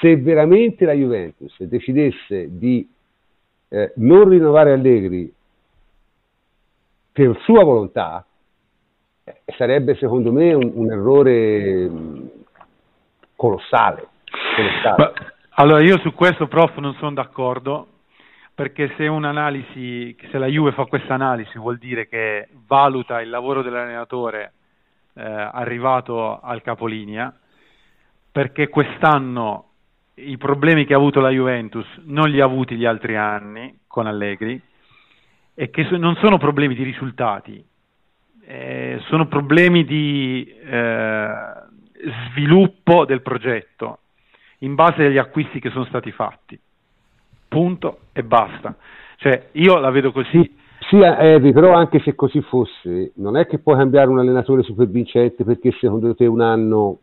se 0.00 0.16
veramente 0.16 0.84
la 0.84 0.92
Juventus 0.92 1.60
decidesse 1.62 2.56
di 2.56 2.88
eh, 3.68 3.92
non 3.96 4.28
rinnovare 4.28 4.72
Allegri 4.72 5.32
per 7.12 7.38
sua 7.42 7.64
volontà, 7.64 8.24
eh, 9.24 9.42
sarebbe 9.56 9.96
secondo 9.96 10.32
me 10.32 10.52
un, 10.52 10.70
un 10.74 10.90
errore 10.90 11.88
mm, 11.88 12.26
colossale. 13.34 14.08
Ma, 14.96 15.12
allora 15.50 15.82
io 15.82 15.98
su 15.98 16.12
questo 16.14 16.46
prof 16.46 16.76
non 16.78 16.94
sono 16.94 17.12
d'accordo 17.12 17.86
perché 18.54 18.92
se 18.96 19.06
un'analisi, 19.06 20.16
se 20.30 20.38
la 20.38 20.46
Juve 20.46 20.72
fa 20.72 20.86
questa 20.86 21.14
analisi 21.14 21.56
vuol 21.58 21.78
dire 21.78 22.08
che 22.08 22.48
valuta 22.66 23.20
il 23.20 23.30
lavoro 23.30 23.62
dell'allenatore 23.62 24.54
eh, 25.18 25.22
arrivato 25.52 26.40
al 26.40 26.62
capolinea 26.62 27.36
perché 28.30 28.68
quest'anno 28.68 29.64
i 30.14 30.36
problemi 30.36 30.84
che 30.84 30.94
ha 30.94 30.96
avuto 30.96 31.20
la 31.20 31.30
Juventus 31.30 31.86
non 32.04 32.28
li 32.28 32.40
ha 32.40 32.44
avuti 32.44 32.76
gli 32.76 32.84
altri 32.84 33.16
anni 33.16 33.80
con 33.86 34.06
Allegri 34.06 34.60
e 35.54 35.70
che 35.70 35.88
non 35.96 36.14
sono 36.16 36.38
problemi 36.38 36.76
di 36.76 36.84
risultati, 36.84 37.64
eh, 38.44 39.00
sono 39.06 39.26
problemi 39.26 39.84
di 39.84 40.46
eh, 40.46 41.28
sviluppo 42.30 43.04
del 43.04 43.22
progetto 43.22 43.98
in 44.58 44.76
base 44.76 45.04
agli 45.04 45.18
acquisti 45.18 45.58
che 45.58 45.70
sono 45.70 45.84
stati 45.86 46.12
fatti. 46.12 46.58
Punto 47.48 48.00
e 48.12 48.22
basta. 48.22 48.76
Cioè, 49.16 49.48
io 49.52 49.78
la 49.78 49.90
vedo 49.90 50.12
così. 50.12 50.56
Sì, 50.88 50.96
Harry, 50.96 51.52
però 51.52 51.74
anche 51.74 52.00
se 52.00 52.14
così 52.14 52.40
fosse, 52.40 53.12
non 53.16 53.36
è 53.36 53.46
che 53.46 53.58
puoi 53.58 53.76
cambiare 53.76 54.08
un 54.08 54.20
allenatore 54.20 54.62
super 54.62 54.88
vincente 54.88 55.44
perché 55.44 55.70
secondo 55.72 56.14
te 56.14 56.24
un 56.24 56.40
anno 56.40 57.00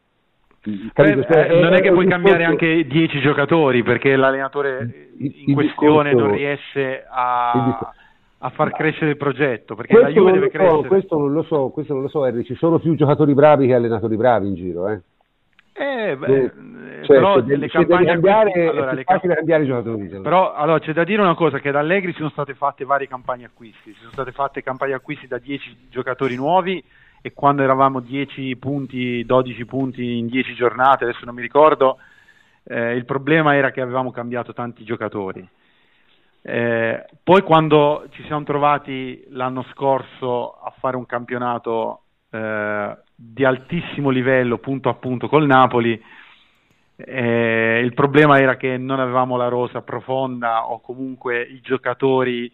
Beh, 0.65 1.23
cioè, 1.29 1.51
eh, 1.51 1.59
non 1.59 1.73
è 1.73 1.81
che 1.81 1.91
puoi 1.91 2.07
cambiare 2.07 2.43
anche 2.43 2.87
10 2.87 3.19
giocatori 3.19 3.83
perché 3.83 4.15
l'allenatore 4.15 5.11
in 5.19 5.33
il 5.49 5.53
questione 5.53 6.09
discorso, 6.09 6.27
non 6.27 6.35
riesce 6.35 7.05
a, 7.07 7.93
a, 8.39 8.49
far 8.49 8.71
crescere 8.71 9.11
il 9.11 9.17
progetto 9.17 9.75
perché 9.75 9.93
questo 9.93 10.09
la 10.09 10.15
Juve 10.15 10.31
deve 10.31 10.49
so, 10.49 10.57
crescere. 10.57 10.87
Questo 10.87 11.17
non 11.19 11.33
lo 11.33 11.43
so, 11.43 11.69
questo 11.69 11.93
non 11.93 12.01
lo 12.01 12.07
so, 12.07 12.23
Harry. 12.23 12.43
ci 12.43 12.55
sono 12.55 12.79
più 12.79 12.95
giocatori 12.95 13.35
bravi 13.35 13.67
che 13.67 13.75
allenatori 13.75 14.15
bravi 14.15 14.47
in 14.47 14.55
giro. 14.55 14.89
Eh. 14.89 15.01
Eh, 15.77 16.15
beh, 16.15 16.43
eh, 16.43 16.51
cioè, 17.03 17.17
però 17.17 17.45
se 17.45 17.57
le 17.57 17.67
campagne 17.67 18.05
cambiare, 18.05 18.49
acquisti, 18.49 18.69
allora, 18.69 18.93
le 18.93 19.03
camp- 19.03 19.27
cambiare 19.27 19.63
i 19.63 19.67
giocatori. 19.67 20.07
Però 20.07 20.53
allora, 20.53 20.79
c'è 20.79 20.93
da 20.93 21.03
dire 21.03 21.21
una 21.21 21.35
cosa, 21.35 21.59
che 21.59 21.71
da 21.71 21.79
Allegri 21.79 22.13
sono 22.13 22.29
state 22.29 22.53
fatte 22.53 22.85
varie 22.85 23.09
campagne 23.09 23.43
acquisti, 23.43 23.93
sono 23.99 24.11
state 24.11 24.31
fatte 24.31 24.63
campagne 24.63 24.93
acquisti 24.93 25.27
da 25.27 25.37
10 25.37 25.87
giocatori 25.89 26.35
nuovi 26.37 26.81
e 27.21 27.33
quando 27.33 27.61
eravamo 27.61 27.99
10 27.99 28.55
punti, 28.55 29.25
12 29.25 29.65
punti 29.65 30.17
in 30.17 30.27
10 30.27 30.53
giornate, 30.53 31.03
adesso 31.03 31.25
non 31.25 31.35
mi 31.35 31.41
ricordo, 31.41 31.97
eh, 32.63 32.95
il 32.95 33.03
problema 33.03 33.55
era 33.55 33.71
che 33.71 33.81
avevamo 33.81 34.11
cambiato 34.11 34.53
tanti 34.53 34.85
giocatori. 34.85 35.45
Eh, 36.41 37.05
poi 37.21 37.41
quando 37.41 38.05
ci 38.11 38.23
siamo 38.27 38.43
trovati 38.43 39.25
l'anno 39.29 39.65
scorso 39.73 40.53
a 40.53 40.71
fare 40.79 40.95
un 40.95 41.05
campionato 41.05 42.03
eh, 42.29 42.97
di 43.15 43.45
altissimo 43.45 44.09
livello, 44.09 44.57
punto 44.57 44.89
a 44.89 44.95
punto 44.95 45.27
col 45.27 45.45
Napoli, 45.45 46.01
eh, 46.97 47.81
il 47.83 47.93
problema 47.93 48.39
era 48.39 48.57
che 48.57 48.77
non 48.77 48.99
avevamo 48.99 49.37
la 49.37 49.47
rosa 49.47 49.81
profonda 49.81 50.69
o 50.69 50.79
comunque 50.81 51.41
i 51.41 51.61
giocatori 51.61 52.51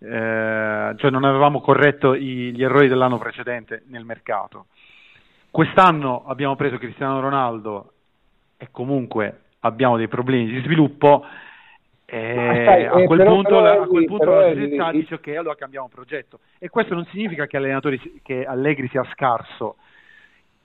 eh, 0.00 0.94
cioè 0.96 1.10
non 1.10 1.24
avevamo 1.24 1.60
corretto 1.60 2.14
i, 2.14 2.52
gli 2.54 2.62
errori 2.62 2.88
dell'anno 2.88 3.18
precedente 3.18 3.82
nel 3.88 4.04
mercato. 4.04 4.66
Quest'anno 5.50 6.24
abbiamo 6.26 6.54
preso 6.54 6.78
Cristiano 6.78 7.20
Ronaldo 7.20 7.92
e 8.56 8.68
comunque 8.70 9.42
abbiamo 9.60 9.96
dei 9.96 10.08
problemi 10.08 10.46
di 10.46 10.60
sviluppo. 10.60 11.24
E 12.10 12.62
sai, 12.64 12.86
a, 12.86 12.90
quel 13.04 13.18
però, 13.18 13.34
punto, 13.34 13.48
però, 13.50 13.82
a 13.82 13.86
quel 13.86 14.04
punto 14.06 14.24
però, 14.24 14.40
la 14.40 14.54
società 14.54 14.90
dice 14.92 15.14
ok 15.16 15.28
allora 15.36 15.54
cambiamo 15.56 15.90
progetto 15.92 16.38
e 16.58 16.70
questo 16.70 16.94
non 16.94 17.04
significa 17.10 17.46
che, 17.46 17.58
che 18.22 18.44
Allegri 18.46 18.88
sia 18.88 19.04
scarso 19.12 19.76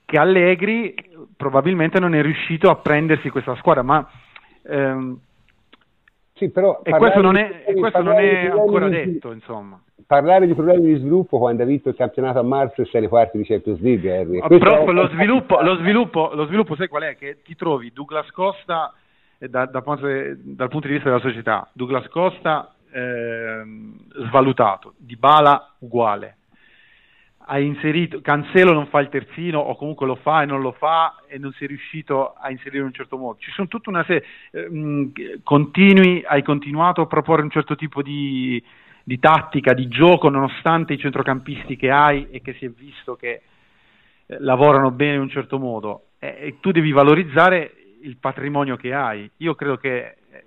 che 0.06 0.18
Allegri 0.18 0.94
probabilmente 1.36 2.00
non 2.00 2.14
è 2.14 2.22
riuscito 2.22 2.70
a 2.70 2.76
prendersi 2.76 3.28
questa 3.28 3.56
squadra 3.56 3.82
ma 3.82 4.08
ehm, 4.62 5.18
sì, 6.36 6.50
però 6.50 6.80
e 6.82 6.90
questo 6.90 7.20
non 7.20 7.36
è, 7.36 7.62
e 7.64 7.74
questo 7.74 8.02
non 8.02 8.18
è 8.18 8.46
ancora 8.46 8.88
di, 8.88 8.96
detto, 8.96 9.30
insomma. 9.30 9.80
Parlare 10.04 10.48
di 10.48 10.54
problemi 10.54 10.92
di 10.92 10.98
sviluppo 10.98 11.38
quando 11.38 11.62
ha 11.62 11.66
vinto 11.66 11.90
il 11.90 11.94
campionato 11.94 12.40
a 12.40 12.42
marzo 12.42 12.82
e 12.82 12.86
sei 12.86 13.02
le 13.02 13.08
quarti 13.08 13.38
di 13.38 13.44
Champions 13.44 13.80
League, 13.80 14.10
Harry. 14.10 14.58
Però 14.58 14.90
lo 14.90 15.08
sviluppo, 15.10 15.60
lo, 15.60 15.76
sviluppo, 15.76 16.30
lo 16.34 16.46
sviluppo, 16.46 16.74
sai 16.74 16.88
qual 16.88 17.04
è? 17.04 17.16
Che 17.16 17.38
ti 17.44 17.54
trovi 17.54 17.92
Douglas 17.92 18.28
Costa 18.32 18.92
eh, 18.92 19.03
da, 19.48 19.66
da, 19.66 19.82
dal 19.84 20.68
punto 20.68 20.86
di 20.86 20.94
vista 20.94 21.08
della 21.08 21.20
società, 21.20 21.68
Douglas 21.72 22.06
Costa 22.08 22.74
eh, 22.90 23.62
svalutato, 24.28 24.94
Di 24.98 25.16
Bala 25.16 25.74
uguale, 25.80 26.36
ha 27.46 27.58
inserito, 27.58 28.20
Cancelo 28.20 28.72
non 28.72 28.86
fa 28.86 29.00
il 29.00 29.08
terzino 29.08 29.58
o 29.58 29.76
comunque 29.76 30.06
lo 30.06 30.14
fa 30.14 30.42
e 30.42 30.46
non 30.46 30.62
lo 30.62 30.72
fa 30.72 31.16
e 31.26 31.38
non 31.38 31.52
si 31.52 31.64
è 31.64 31.66
riuscito 31.66 32.32
a 32.32 32.50
inserire 32.50 32.78
in 32.78 32.84
un 32.84 32.92
certo 32.92 33.18
modo. 33.18 33.38
Ci 33.38 33.50
sono 33.50 33.68
tutta 33.68 33.90
una 33.90 34.04
serie, 34.04 34.24
eh, 34.50 35.40
continui, 35.42 36.24
hai 36.26 36.42
continuato 36.42 37.02
a 37.02 37.06
proporre 37.06 37.42
un 37.42 37.50
certo 37.50 37.74
tipo 37.74 38.00
di, 38.00 38.62
di, 39.02 39.18
tattica, 39.18 39.74
di 39.74 39.88
gioco 39.88 40.30
nonostante 40.30 40.94
i 40.94 40.98
centrocampisti 40.98 41.76
che 41.76 41.90
hai 41.90 42.28
e 42.30 42.40
che 42.40 42.54
si 42.54 42.64
è 42.64 42.70
visto 42.70 43.14
che 43.16 43.42
eh, 44.26 44.36
lavorano 44.40 44.90
bene 44.90 45.16
in 45.16 45.20
un 45.20 45.30
certo 45.30 45.58
modo 45.58 46.06
e 46.18 46.56
tu 46.60 46.70
devi 46.70 46.90
valorizzare 46.90 47.83
il 48.04 48.16
patrimonio 48.18 48.76
che 48.76 48.92
hai. 48.92 49.28
Io 49.38 49.54
credo 49.54 49.76
che 49.76 50.16
eh, 50.30 50.44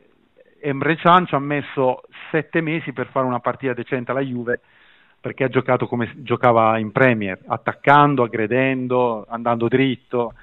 Emre 0.62 0.96
Can 0.96 1.26
ci 1.26 1.36
ha 1.36 1.40
messo 1.40 2.04
sette 2.32 2.62
mesi 2.62 2.94
per 2.94 3.08
fare 3.08 3.26
una 3.26 3.40
partita 3.40 3.74
decente 3.74 4.12
alla 4.12 4.22
Juve 4.22 4.62
perché 5.20 5.44
ha 5.44 5.50
giocato 5.50 5.88
come 5.88 6.12
giocava 6.18 6.78
in 6.78 6.92
Premier, 6.92 7.38
attaccando, 7.48 8.24
aggredendo, 8.24 9.26
andando 9.28 9.68
dritto. 9.68 10.34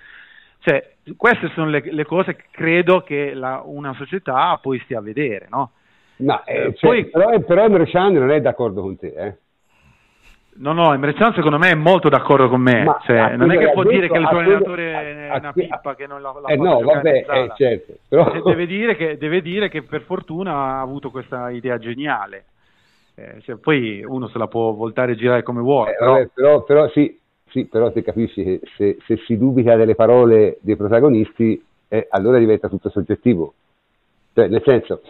Cioè, 0.58 0.96
queste 1.16 1.48
sono 1.54 1.68
le, 1.68 1.82
le 1.84 2.04
cose 2.04 2.34
che 2.34 2.44
credo 2.50 3.02
che 3.02 3.34
la, 3.34 3.62
una 3.64 3.94
società 3.94 4.58
poi 4.60 4.80
stia 4.80 4.98
a 4.98 5.02
vedere, 5.02 5.46
no? 5.48 5.70
No, 6.16 6.44
eh, 6.44 6.66
eh, 6.66 6.74
cioè, 6.74 6.90
poi, 6.90 7.06
però, 7.06 7.38
però 7.40 7.64
Emre 7.64 7.86
Can 7.86 8.14
non 8.14 8.30
è 8.30 8.40
d'accordo 8.40 8.82
con 8.82 8.96
te, 8.96 9.12
eh? 9.16 9.36
No, 10.56 10.72
no, 10.72 10.92
Emre 10.94 11.14
Can 11.14 11.34
secondo 11.34 11.58
me 11.58 11.70
è 11.70 11.74
molto 11.74 12.08
d'accordo 12.08 12.48
con 12.48 12.60
me, 12.60 12.84
cioè, 13.04 13.36
non 13.36 13.50
è 13.50 13.58
che 13.58 13.72
può 13.72 13.82
detto, 13.82 13.94
dire 13.94 14.08
che 14.08 14.18
il 14.18 14.26
suo 14.28 14.38
allenatore 14.38 15.28
è 15.28 15.36
una 15.36 15.52
pippa 15.52 15.94
che 15.96 16.06
non 16.06 16.22
l'ha, 16.22 16.32
l'ha 16.40 16.48
eh 16.48 16.56
no, 16.56 16.80
vabbè, 16.80 17.24
eh, 17.28 17.52
certo, 17.56 17.94
però... 18.08 18.40
deve, 18.40 18.66
dire 18.66 18.94
che, 18.94 19.18
deve 19.18 19.42
dire 19.42 19.68
che 19.68 19.82
per 19.82 20.02
fortuna 20.02 20.52
ha 20.52 20.80
avuto 20.80 21.10
questa 21.10 21.50
idea 21.50 21.78
geniale 21.78 22.44
eh, 23.16 23.40
cioè, 23.42 23.56
poi 23.56 24.04
uno 24.04 24.28
se 24.28 24.38
la 24.38 24.48
può 24.48 24.72
voltare 24.72 25.12
e 25.12 25.16
girare 25.16 25.42
come 25.42 25.60
vuole. 25.60 25.92
Eh, 25.92 25.96
però... 25.96 26.12
Vabbè, 26.12 26.30
però, 26.34 26.62
però, 26.64 26.88
sì, 26.90 27.18
sì, 27.48 27.66
però 27.66 27.92
ti 27.92 28.02
capisci 28.02 28.42
che 28.42 28.60
se, 28.76 28.96
se, 29.06 29.16
si 29.24 29.38
dubita 29.38 29.76
delle 29.76 29.94
parole 29.94 30.58
dei 30.60 30.76
protagonisti, 30.76 31.62
eh, 31.88 32.06
allora 32.10 32.38
diventa 32.38 32.68
tutto 32.68 32.90
soggettivo. 32.90 33.54
Cioè, 34.32 34.48
nel 34.48 34.62
senso, 34.64 35.02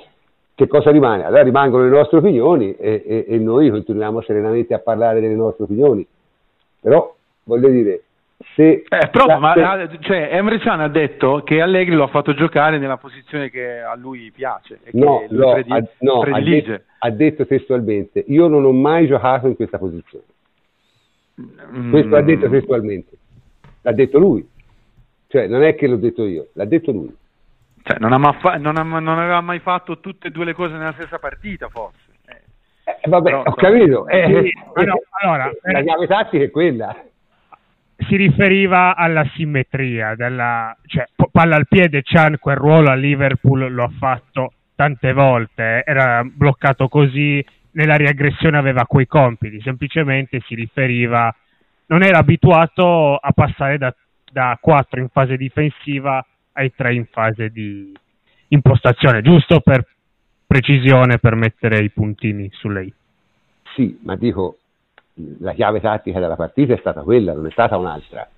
che 0.54 0.66
cosa 0.68 0.90
rimane? 0.90 1.24
Allora 1.24 1.42
rimangono 1.42 1.84
le 1.84 1.90
nostre 1.90 2.18
opinioni 2.18 2.74
e, 2.76 3.02
e, 3.04 3.24
e 3.28 3.38
noi 3.38 3.70
continuiamo 3.70 4.20
serenamente 4.22 4.74
a 4.74 4.78
parlare 4.78 5.20
delle 5.20 5.34
nostre 5.34 5.64
opinioni. 5.64 6.06
Però, 6.80 7.14
voglio 7.44 7.68
dire, 7.68 8.02
se 8.54 8.84
eh, 8.88 9.08
però, 9.10 9.38
ma, 9.38 9.54
cioè, 10.00 10.28
Emre 10.32 10.58
Can 10.58 10.80
ha 10.80 10.88
detto 10.88 11.42
che 11.44 11.60
Allegri 11.60 11.94
lo 11.94 12.04
ha 12.04 12.08
fatto 12.08 12.34
giocare 12.34 12.78
nella 12.78 12.96
posizione 12.96 13.48
che 13.48 13.80
a 13.80 13.94
lui 13.94 14.30
piace 14.32 14.80
e 14.82 14.90
no, 14.92 15.20
che 15.20 15.34
no, 15.34 15.52
predi- 15.52 15.72
ha, 15.72 15.84
no, 16.00 16.18
predilige. 16.20 16.72
Ha 16.72 16.76
detto, 16.76 16.84
ha 16.98 17.10
detto 17.10 17.46
testualmente 17.46 18.24
io 18.26 18.48
non 18.48 18.64
ho 18.64 18.72
mai 18.72 19.06
giocato 19.06 19.46
in 19.46 19.56
questa 19.56 19.78
posizione 19.78 20.24
mm. 21.40 21.90
questo 21.90 22.16
ha 22.16 22.22
detto 22.22 22.48
testualmente 22.48 23.16
l'ha 23.82 23.92
detto 23.92 24.18
lui 24.18 24.46
cioè 25.28 25.46
non 25.46 25.62
è 25.62 25.74
che 25.74 25.86
l'ho 25.86 25.96
detto 25.96 26.24
io 26.24 26.48
l'ha 26.52 26.64
detto 26.64 26.90
lui 26.90 27.14
cioè, 27.84 27.98
non, 27.98 28.12
ha 28.14 28.32
fa- 28.32 28.56
non, 28.56 28.78
ha, 28.78 28.82
non, 28.82 29.18
aveva 29.18 29.42
mai 29.42 29.58
fatto 29.58 30.00
tutte 30.00 30.28
e 30.28 30.30
due 30.30 30.46
le 30.46 30.54
cose 30.54 30.72
nella 30.72 30.94
stessa 30.94 31.18
partita 31.18 31.68
forse. 31.68 32.12
Eh, 32.24 32.42
eh 33.02 33.08
vabbè, 33.08 33.28
però, 33.28 33.42
ho 33.42 33.54
capito. 33.54 34.08
Eh, 34.08 34.24
sì, 34.26 34.84
no, 34.84 35.00
allora, 35.20 35.52
la 35.60 35.82
chiave 35.82 36.06
tattica 36.06 36.44
è 36.44 36.50
quella. 36.50 36.96
Si 37.96 38.16
riferiva 38.16 38.96
alla 38.96 39.24
simmetria, 39.34 40.14
della, 40.14 40.74
cioè 40.86 41.06
palla 41.30 41.56
al 41.56 41.68
piede, 41.68 42.00
Chan 42.02 42.38
quel 42.40 42.56
ruolo 42.56 42.90
a 42.90 42.94
Liverpool 42.94 43.70
lo 43.70 43.84
ha 43.84 43.92
fatto 43.98 44.52
tante 44.74 45.12
volte, 45.12 45.82
era 45.84 46.24
bloccato 46.24 46.88
così, 46.88 47.44
nella 47.72 47.96
riaggressione 47.96 48.56
aveva 48.56 48.86
quei 48.86 49.06
compiti, 49.06 49.60
semplicemente 49.60 50.40
si 50.46 50.54
riferiva, 50.54 51.32
non 51.86 52.02
era 52.02 52.18
abituato 52.18 53.16
a 53.16 53.32
passare 53.32 53.76
da, 53.76 53.94
da 54.32 54.58
4 54.60 55.00
in 55.00 55.08
fase 55.10 55.36
difensiva 55.36 56.24
ai 56.54 56.72
3 56.74 56.94
in 56.94 57.06
fase 57.06 57.50
di 57.50 57.92
impostazione, 58.48 59.22
giusto 59.22 59.60
per 59.60 59.86
precisione 60.46 61.18
per 61.18 61.34
mettere 61.34 61.82
i 61.82 61.90
puntini 61.90 62.48
su 62.52 62.68
lei. 62.68 62.92
Sì, 63.74 63.98
ma 64.02 64.16
dico, 64.16 64.58
la 65.40 65.52
chiave 65.52 65.80
tattica 65.80 66.20
della 66.20 66.36
partita 66.36 66.74
è 66.74 66.78
stata 66.78 67.02
quella, 67.02 67.32
non 67.32 67.46
è 67.46 67.50
stata 67.50 67.76
un'altra. 67.76 68.28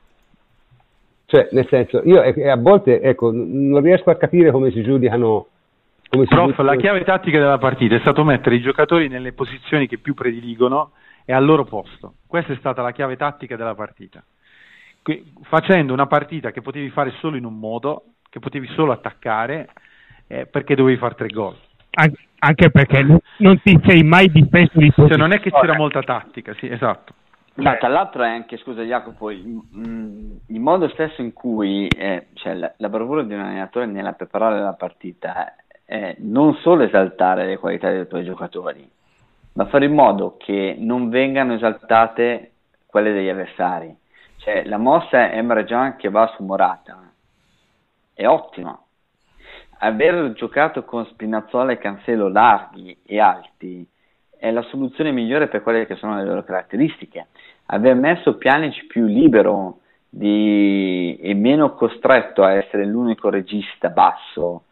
Cioè, 1.26 1.48
nel 1.52 1.66
senso, 1.68 2.02
io 2.04 2.20
a 2.20 2.56
volte 2.56 3.00
ecco, 3.00 3.32
non 3.32 3.82
riesco 3.82 4.10
a 4.10 4.16
capire 4.16 4.52
come 4.52 4.70
si 4.70 4.82
giudicano. 4.82 5.48
Come 6.08 6.22
si 6.22 6.28
Prof, 6.28 6.44
giudicano... 6.44 6.68
la 6.68 6.76
chiave 6.76 7.02
tattica 7.02 7.38
della 7.38 7.58
partita 7.58 7.96
è 7.96 8.00
stato 8.00 8.22
mettere 8.22 8.54
i 8.54 8.60
giocatori 8.60 9.08
nelle 9.08 9.32
posizioni 9.32 9.88
che 9.88 9.98
più 9.98 10.14
prediligono 10.14 10.92
e 11.24 11.32
al 11.32 11.44
loro 11.44 11.64
posto. 11.64 12.14
Questa 12.26 12.52
è 12.52 12.56
stata 12.56 12.80
la 12.80 12.92
chiave 12.92 13.16
tattica 13.16 13.56
della 13.56 13.74
partita. 13.74 14.22
Facendo 15.42 15.92
una 15.92 16.06
partita 16.06 16.50
che 16.50 16.62
potevi 16.62 16.90
fare 16.90 17.12
solo 17.20 17.36
in 17.36 17.44
un 17.44 17.58
modo, 17.58 18.14
che 18.28 18.40
potevi 18.40 18.66
solo 18.74 18.92
attaccare, 18.92 19.68
eh, 20.26 20.46
perché 20.46 20.74
dovevi 20.74 20.98
fare 20.98 21.14
tre 21.14 21.28
gol 21.28 21.56
anche 22.38 22.70
perché 22.70 23.02
non 23.02 23.60
ti 23.62 23.80
sei 23.84 24.02
mai 24.02 24.30
difeso 24.30 24.78
di 24.78 24.92
cioè, 24.94 25.16
non 25.16 25.32
è 25.32 25.40
che 25.40 25.50
c'era 25.50 25.74
molta 25.74 26.02
tattica, 26.02 26.54
sì, 26.54 26.68
esatto. 26.70 27.14
Ma 27.54 27.76
tra 27.76 27.88
l'altro 27.88 28.22
è 28.22 28.28
anche, 28.28 28.58
scusa 28.58 28.82
Jacopo, 28.82 29.30
il, 29.30 29.62
il 30.46 30.60
modo 30.60 30.88
stesso 30.88 31.22
in 31.22 31.32
cui 31.32 31.88
eh, 31.88 32.26
cioè, 32.34 32.52
la, 32.52 32.72
la, 32.76 32.88
bravura 32.90 33.22
di 33.22 33.32
un 33.32 33.40
allenatore 33.40 33.86
nella 33.86 34.12
preparare 34.12 34.60
la 34.60 34.74
partita 34.74 35.54
è 35.86 36.16
non 36.18 36.54
solo 36.56 36.82
esaltare 36.82 37.46
le 37.46 37.56
qualità 37.56 37.90
dei 37.90 38.06
tuoi 38.06 38.24
giocatori, 38.24 38.86
ma 39.54 39.64
fare 39.66 39.86
in 39.86 39.94
modo 39.94 40.36
che 40.38 40.76
non 40.78 41.08
vengano 41.08 41.54
esaltate 41.54 42.52
quelle 42.84 43.14
degli 43.14 43.28
avversari. 43.28 43.96
Cioè, 44.38 44.64
la 44.64 44.78
mossa 44.78 45.32
Emre 45.32 45.64
Can 45.64 45.96
che 45.96 46.08
va 46.08 46.32
su 46.36 46.44
Morata 46.44 47.12
è 48.14 48.26
ottima, 48.26 48.78
aver 49.78 50.32
giocato 50.32 50.84
con 50.84 51.04
Spinazzola 51.06 51.72
e 51.72 51.78
Cancelo 51.78 52.28
larghi 52.28 52.96
e 53.04 53.20
alti 53.20 53.86
è 54.38 54.50
la 54.50 54.62
soluzione 54.62 55.12
migliore 55.12 55.48
per 55.48 55.62
quelle 55.62 55.86
che 55.86 55.96
sono 55.96 56.16
le 56.16 56.24
loro 56.24 56.44
caratteristiche. 56.44 57.26
Aver 57.66 57.94
messo 57.94 58.36
Pjanic 58.36 58.86
più 58.86 59.06
libero 59.06 59.80
di, 60.08 61.18
e 61.20 61.34
meno 61.34 61.74
costretto 61.74 62.42
a 62.42 62.52
essere 62.52 62.86
l'unico 62.86 63.28
regista 63.28 63.88
basso 63.88 64.64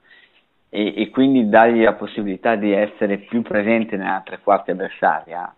e, 0.69 0.95
e, 0.97 1.11
quindi 1.11 1.49
dargli 1.49 1.83
la 1.83 1.95
possibilità 1.95 2.57
di 2.57 2.73
essere 2.73 3.19
più 3.19 3.43
presente 3.43 3.97
nella 3.97 4.23
tre 4.25 4.41
quarti 4.41 4.71
avversaria 4.71 5.53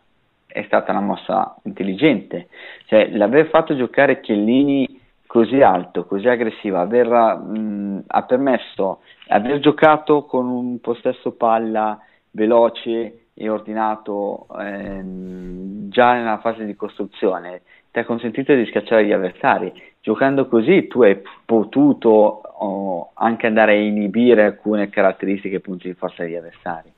è 0.57 0.63
stata 0.65 0.91
una 0.91 1.03
mossa 1.03 1.55
intelligente. 1.65 2.49
Cioè, 2.87 3.11
l'aver 3.11 3.49
fatto 3.49 3.77
giocare 3.77 4.21
Chiellini 4.21 4.99
così 5.27 5.61
alto, 5.61 6.07
così 6.07 6.29
aggressivo, 6.29 6.79
aver, 6.79 7.09
mh, 7.09 8.05
ha 8.07 8.23
permesso 8.23 9.01
aver 9.29 9.59
giocato 9.59 10.25
con 10.25 10.49
un 10.49 10.81
possesso 10.81 11.33
palla 11.33 12.01
veloce 12.31 13.27
e 13.35 13.49
ordinato 13.51 14.47
ehm, 14.59 15.91
già 15.91 16.15
nella 16.15 16.39
fase 16.39 16.65
di 16.65 16.75
costruzione 16.75 17.61
ti 17.93 17.99
ha 17.99 18.05
consentito 18.07 18.55
di 18.55 18.65
schiacciare 18.65 19.05
gli 19.05 19.13
avversari. 19.13 19.73
Giocando 20.01 20.49
così 20.49 20.87
tu 20.87 21.03
hai 21.03 21.21
potuto 21.45 22.09
oh, 22.09 23.11
anche 23.15 23.47
andare 23.47 23.73
a 23.73 23.81
inibire 23.81 24.45
alcune 24.45 24.89
caratteristiche 24.89 25.57
e 25.57 25.61
punti 25.61 25.89
di 25.89 25.95
forza 25.95 26.23
degli 26.23 26.37
avversari. 26.37 26.96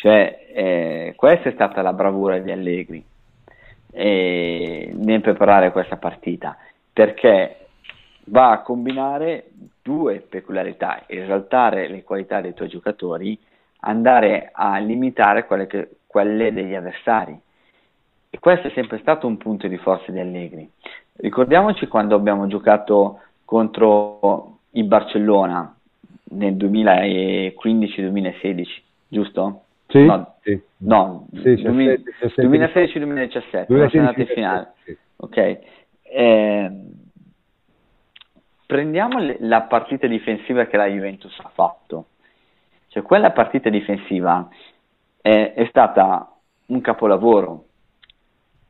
Cioè, 0.00 0.46
eh, 0.54 1.12
questa 1.14 1.50
è 1.50 1.52
stata 1.52 1.82
la 1.82 1.92
bravura 1.92 2.38
di 2.38 2.50
Allegri 2.50 3.04
eh, 3.92 4.90
nel 4.94 5.20
preparare 5.20 5.72
questa 5.72 5.98
partita, 5.98 6.56
perché 6.90 7.66
va 8.28 8.50
a 8.50 8.62
combinare 8.62 9.50
due 9.82 10.24
peculiarità, 10.26 11.02
esaltare 11.06 11.86
le 11.88 12.02
qualità 12.02 12.40
dei 12.40 12.54
tuoi 12.54 12.70
giocatori, 12.70 13.38
andare 13.80 14.48
a 14.54 14.78
limitare 14.78 15.44
quelle, 15.44 15.66
che, 15.66 15.96
quelle 16.06 16.50
degli 16.54 16.74
avversari. 16.74 17.38
E 18.30 18.38
questo 18.38 18.68
è 18.68 18.70
sempre 18.70 19.00
stato 19.00 19.26
un 19.26 19.36
punto 19.36 19.68
di 19.68 19.76
forza 19.76 20.10
di 20.10 20.18
Allegri. 20.18 20.66
Ricordiamoci 21.16 21.86
quando 21.88 22.14
abbiamo 22.14 22.46
giocato 22.46 23.20
contro 23.44 24.60
il 24.70 24.84
Barcellona 24.84 25.76
nel 26.30 26.54
2015-2016, 26.54 28.66
giusto? 29.06 29.64
Sì, 29.90 30.04
no, 30.04 30.34
sì. 30.42 30.60
no 30.78 31.26
sì, 31.32 31.54
2016-2017, 31.54 33.66
siamo 33.66 34.08
andati 34.08 34.20
in 34.20 34.26
finale. 34.26 34.74
Ok. 35.16 35.58
Eh, 36.02 36.70
prendiamo 38.66 39.18
le, 39.18 39.36
la 39.40 39.62
partita 39.62 40.06
difensiva 40.06 40.66
che 40.66 40.76
la 40.76 40.86
Juventus 40.86 41.36
ha 41.40 41.50
fatto. 41.52 42.06
Cioè, 42.88 43.02
quella 43.02 43.32
partita 43.32 43.68
difensiva 43.68 44.48
è, 45.20 45.52
è 45.54 45.66
stata 45.66 46.36
un 46.66 46.80
capolavoro 46.80 47.64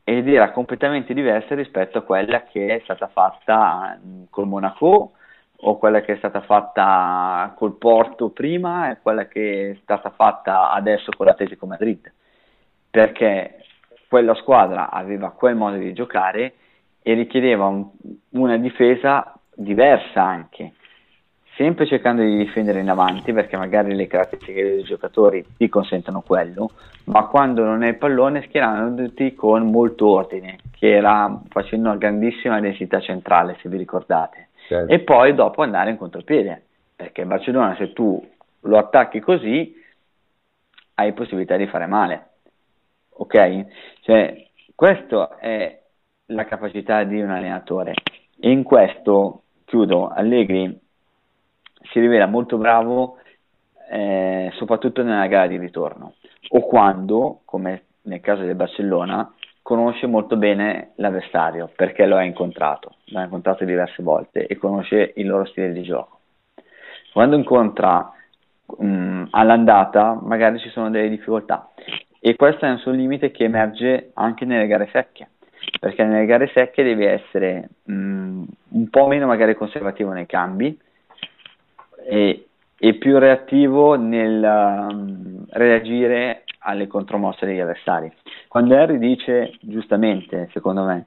ed 0.03 0.27
era 0.27 0.51
completamente 0.51 1.13
diversa 1.13 1.53
rispetto 1.53 1.99
a 1.99 2.01
quella 2.01 2.43
che 2.43 2.75
è 2.75 2.79
stata 2.83 3.07
fatta 3.07 3.99
col 4.29 4.47
Monaco 4.47 5.11
o 5.61 5.77
quella 5.77 6.01
che 6.01 6.13
è 6.13 6.17
stata 6.17 6.41
fatta 6.41 7.53
col 7.55 7.77
Porto 7.77 8.29
prima 8.29 8.89
e 8.91 8.97
quella 9.01 9.27
che 9.27 9.71
è 9.71 9.77
stata 9.81 10.09
fatta 10.09 10.71
adesso 10.71 11.11
con 11.15 11.25
l'Atletico 11.25 11.65
Madrid. 11.65 12.11
Perché 12.89 13.63
quella 14.07 14.33
squadra 14.35 14.89
aveva 14.89 15.31
quel 15.31 15.55
modo 15.55 15.77
di 15.77 15.93
giocare 15.93 16.53
e 17.01 17.13
richiedeva 17.13 17.65
un, 17.65 17.89
una 18.31 18.57
difesa 18.57 19.33
diversa 19.55 20.23
anche, 20.23 20.73
sempre 21.55 21.85
cercando 21.85 22.21
di 22.21 22.37
difendere 22.37 22.79
in 22.79 22.89
avanti 22.89 23.33
perché 23.33 23.57
magari 23.57 23.95
le 23.95 24.07
caratteristiche 24.07 24.63
dei 24.63 24.83
giocatori 24.83 25.45
ti 25.57 25.69
consentono 25.69 26.21
quello, 26.21 26.71
ma 27.05 27.25
quando 27.27 27.63
non 27.63 27.83
è 27.83 27.89
il 27.89 27.97
pallone 27.97 28.43
schierandoti 28.43 29.33
con 29.35 29.69
molto 29.69 30.07
ordine, 30.07 30.57
che 30.77 30.91
era 30.91 31.41
facendo 31.49 31.89
una 31.89 31.97
grandissima 31.97 32.59
densità 32.59 32.99
centrale 32.99 33.57
se 33.61 33.69
vi 33.69 33.77
ricordate, 33.77 34.49
certo. 34.71 34.93
e 34.93 34.99
poi 34.99 35.33
dopo 35.33 35.61
andare 35.61 35.89
in 35.89 35.97
contropiede, 35.97 36.63
perché 36.95 37.25
Barcellona 37.25 37.75
se 37.75 37.91
tu 37.91 38.25
lo 38.61 38.77
attacchi 38.77 39.19
così 39.19 39.75
hai 40.95 41.13
possibilità 41.13 41.57
di 41.57 41.67
fare 41.67 41.87
male, 41.87 42.29
ok? 43.09 43.65
Cioè, 44.01 44.47
questa 44.75 45.37
è 45.37 45.79
la 46.27 46.45
capacità 46.45 47.03
di 47.03 47.19
un 47.21 47.31
allenatore 47.31 47.93
e 48.39 48.49
in 48.49 48.63
questo, 48.63 49.43
chiudo, 49.65 50.07
Allegri 50.07 50.79
si 51.91 51.99
rivela 51.99 52.27
molto 52.27 52.57
bravo 52.57 53.17
eh, 53.89 54.51
soprattutto 54.53 55.03
nella 55.03 55.27
gara 55.27 55.47
di 55.47 55.57
ritorno 55.57 56.13
o 56.49 56.59
quando, 56.61 57.41
come 57.43 57.83
nel 58.03 58.21
caso 58.21 58.43
del 58.43 58.55
Barcellona, 58.55 59.33
conosce 59.61 60.07
molto 60.07 60.37
bene 60.37 60.91
l'avversario 60.95 61.69
perché 61.75 62.05
lo 62.05 62.17
ha 62.17 62.23
incontrato, 62.23 62.95
lo 63.05 63.19
ha 63.19 63.23
incontrato 63.23 63.63
diverse 63.63 64.01
volte 64.01 64.47
e 64.47 64.57
conosce 64.57 65.13
il 65.15 65.27
loro 65.27 65.45
stile 65.45 65.71
di 65.71 65.83
gioco. 65.83 66.19
Quando 67.13 67.35
incontra 67.35 68.11
mh, 68.77 69.25
all'andata 69.31 70.19
magari 70.21 70.59
ci 70.59 70.69
sono 70.69 70.89
delle 70.89 71.09
difficoltà 71.09 71.69
e 72.19 72.35
questo 72.35 72.65
è 72.65 72.69
un 72.69 72.77
suo 72.77 72.91
limite 72.91 73.31
che 73.31 73.43
emerge 73.43 74.11
anche 74.13 74.45
nelle 74.45 74.67
gare 74.67 74.89
secche 74.91 75.29
perché 75.79 76.03
nelle 76.03 76.25
gare 76.25 76.47
secche 76.53 76.83
devi 76.83 77.05
essere 77.05 77.69
mh, 77.83 78.43
un 78.69 78.89
po' 78.89 79.07
meno 79.07 79.27
magari 79.27 79.55
conservativo 79.55 80.11
nei 80.11 80.25
cambi 80.25 80.77
e, 82.07 82.45
e 82.77 82.93
più 82.95 83.17
reattivo 83.17 83.95
nel 83.95 84.87
um, 84.89 85.45
reagire 85.49 86.43
alle 86.61 86.87
contromosse 86.87 87.45
degli 87.45 87.59
avversari. 87.59 88.11
Quando 88.47 88.75
Harry 88.75 88.97
dice 88.97 89.57
giustamente, 89.61 90.49
secondo 90.51 90.83
me, 90.83 91.05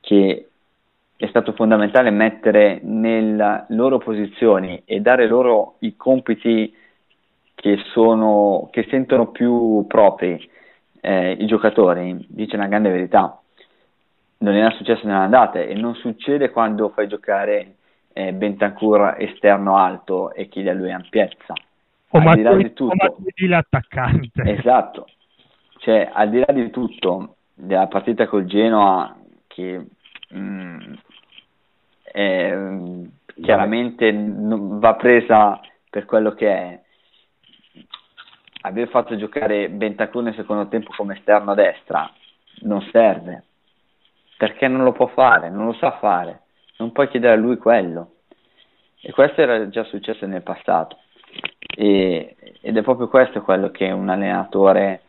che 0.00 0.48
è 1.16 1.26
stato 1.28 1.52
fondamentale 1.52 2.10
mettere 2.10 2.80
nelle 2.82 3.66
loro 3.68 3.98
posizioni 3.98 4.82
e 4.84 5.00
dare 5.00 5.26
loro 5.26 5.76
i 5.80 5.96
compiti 5.96 6.74
che, 7.54 7.76
sono, 7.92 8.68
che 8.72 8.86
sentono 8.90 9.28
più 9.28 9.84
propri 9.86 10.50
eh, 11.00 11.32
i 11.32 11.46
giocatori, 11.46 12.26
dice 12.28 12.56
una 12.56 12.66
grande 12.66 12.90
verità. 12.90 13.40
Non 14.38 14.54
era 14.54 14.70
successo 14.72 15.06
nell'andata 15.06 15.60
e 15.60 15.74
non 15.74 15.94
succede 15.94 16.50
quando 16.50 16.88
fai 16.88 17.06
giocare 17.06 17.76
eh, 18.12 18.32
Bentancur 18.32 19.14
esterno 19.18 19.76
alto 19.76 20.32
e 20.32 20.48
chiede 20.48 20.70
a 20.70 20.74
lui 20.74 20.90
ampiezza. 20.90 21.54
O 22.14 22.18
al 22.18 22.36
di 22.36 22.42
là 22.42 22.54
di 22.54 22.72
tutto, 22.74 22.94
l'attaccante. 23.46 24.42
Esatto, 24.44 25.08
cioè 25.78 26.10
al 26.12 26.28
di 26.28 26.40
là 26.40 26.52
di 26.52 26.68
tutto 26.70 27.36
della 27.54 27.86
partita 27.86 28.26
col 28.26 28.44
Genoa 28.44 29.16
che 29.46 29.86
mh, 30.28 30.38
mm, 30.38 30.92
è, 32.02 32.58
chiaramente 33.40 34.12
va 34.14 34.94
presa 34.94 35.58
per 35.88 36.04
quello 36.04 36.32
che 36.32 36.48
è. 36.48 36.80
Aver 38.64 38.88
fatto 38.88 39.16
giocare 39.16 39.70
Bentancur 39.70 40.22
nel 40.22 40.34
secondo 40.34 40.68
tempo 40.68 40.92
come 40.94 41.14
esterno 41.14 41.52
a 41.52 41.54
destra 41.54 42.12
non 42.60 42.86
serve. 42.92 43.44
Perché 44.36 44.68
non 44.68 44.84
lo 44.84 44.92
può 44.92 45.06
fare, 45.06 45.48
non 45.48 45.64
lo 45.64 45.72
sa 45.72 45.92
fare. 45.92 46.42
Non 46.76 46.92
puoi 46.92 47.08
chiedere 47.08 47.32
a 47.32 47.36
lui 47.36 47.56
quello. 47.56 48.16
E 49.00 49.12
questo 49.12 49.40
era 49.40 49.68
già 49.68 49.82
successo 49.84 50.26
nel 50.26 50.42
passato 50.42 50.98
e, 51.74 52.36
ed 52.60 52.76
è 52.76 52.82
proprio 52.82 53.08
questo 53.08 53.42
quello 53.42 53.70
che 53.70 53.90
un 53.90 54.08
allenatore 54.08 55.00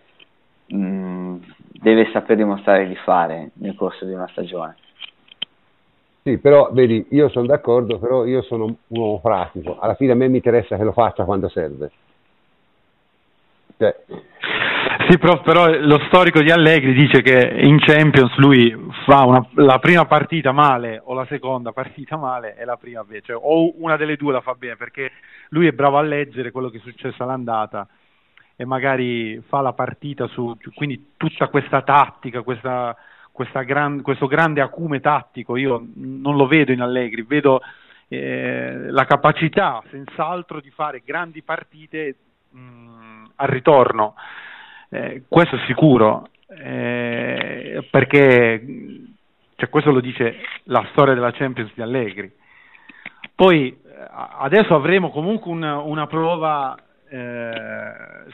mh, 0.68 0.78
mm, 0.78 1.36
deve 1.72 2.10
saper 2.12 2.38
dimostrare 2.38 2.88
di 2.88 2.96
fare 2.96 3.52
nel 3.56 3.76
corso 3.76 4.06
di 4.06 4.14
una 4.14 4.28
stagione. 4.30 4.78
Sì, 6.24 6.38
però 6.38 6.70
vedi, 6.72 7.06
io 7.10 7.28
sono 7.28 7.46
d'accordo, 7.48 8.00
però 8.00 8.26
io 8.26 8.42
sono 8.44 8.64
un 8.64 8.76
uomo 8.88 9.20
pratico. 9.20 9.78
Alla 9.78 9.96
fine 9.96 10.14
a 10.14 10.16
me 10.16 10.30
mi 10.30 10.38
interessa 10.38 10.78
che 10.78 10.84
lo 10.84 10.94
faccia 10.94 11.26
quando 11.26 11.50
serve. 11.50 11.92
Cioè, 13.78 13.94
sì, 15.14 15.20
però, 15.20 15.42
però, 15.42 15.68
lo 15.80 16.00
storico 16.08 16.42
di 16.42 16.50
Allegri 16.50 16.94
dice 16.94 17.22
che 17.22 17.56
in 17.62 17.78
Champions 17.78 18.36
lui 18.38 18.76
fa 19.06 19.24
una, 19.26 19.46
la 19.56 19.78
prima 19.78 20.06
partita 20.06 20.52
male 20.52 21.00
o 21.04 21.14
la 21.14 21.26
seconda 21.28 21.72
partita 21.72 22.18
male 22.18 22.56
e 22.58 22.66
la 22.66 22.78
prima 22.78 23.04
bene, 23.04 23.22
cioè, 23.22 23.36
o 23.40 23.74
una 23.82 23.96
delle 23.96 24.16
due 24.16 24.32
la 24.32 24.42
fa 24.42 24.56
bene 24.56 24.76
perché 24.76 25.12
lui 25.50 25.68
è 25.68 25.72
bravo 25.72 25.98
a 25.98 26.02
leggere 26.02 26.52
quello 26.52 26.70
che 26.70 26.78
è 26.78 26.82
successo 26.82 27.22
all'andata 27.22 27.88
e 28.56 28.66
magari 28.66 29.42
fa 29.48 29.62
la 29.62 29.74
partita 29.74 30.26
su 30.28 30.58
quindi 30.74 31.12
tutta 31.16 31.48
questa 31.48 31.82
tattica, 31.82 32.42
questa, 32.42 32.96
questa 33.32 33.62
gran, 33.62 34.02
questo 34.02 34.26
grande 34.26 34.62
acume 34.62 35.00
tattico, 35.00 35.58
io 35.58 35.86
non 35.96 36.36
lo 36.36 36.48
vedo 36.48 36.72
in 36.72 36.82
Allegri, 36.82 37.22
vedo 37.22 37.62
eh, 38.08 38.90
la 38.90 39.06
capacità 39.06 39.84
senz'altro 39.92 40.60
di 40.60 40.72
fare 40.72 41.04
grandi 41.06 41.44
partite 41.44 42.16
mh, 42.50 43.26
al 43.36 43.48
ritorno 43.48 44.16
eh, 44.94 45.24
questo 45.28 45.56
è 45.56 45.60
sicuro, 45.66 46.28
eh, 46.48 47.84
perché 47.90 48.64
cioè, 49.56 49.70
questo 49.70 49.92
lo 49.92 50.00
dice 50.00 50.36
la 50.66 50.86
storia 50.92 51.16
della 51.16 51.32
Champions 51.32 51.72
di 51.74 51.82
Allegri. 51.82 52.32
Poi 53.34 53.70
eh, 53.70 53.78
adesso 54.38 54.76
avremo 54.76 55.10
comunque 55.10 55.50
una, 55.52 55.80
una 55.80 56.06
prova 56.06 56.78
eh, 57.10 57.52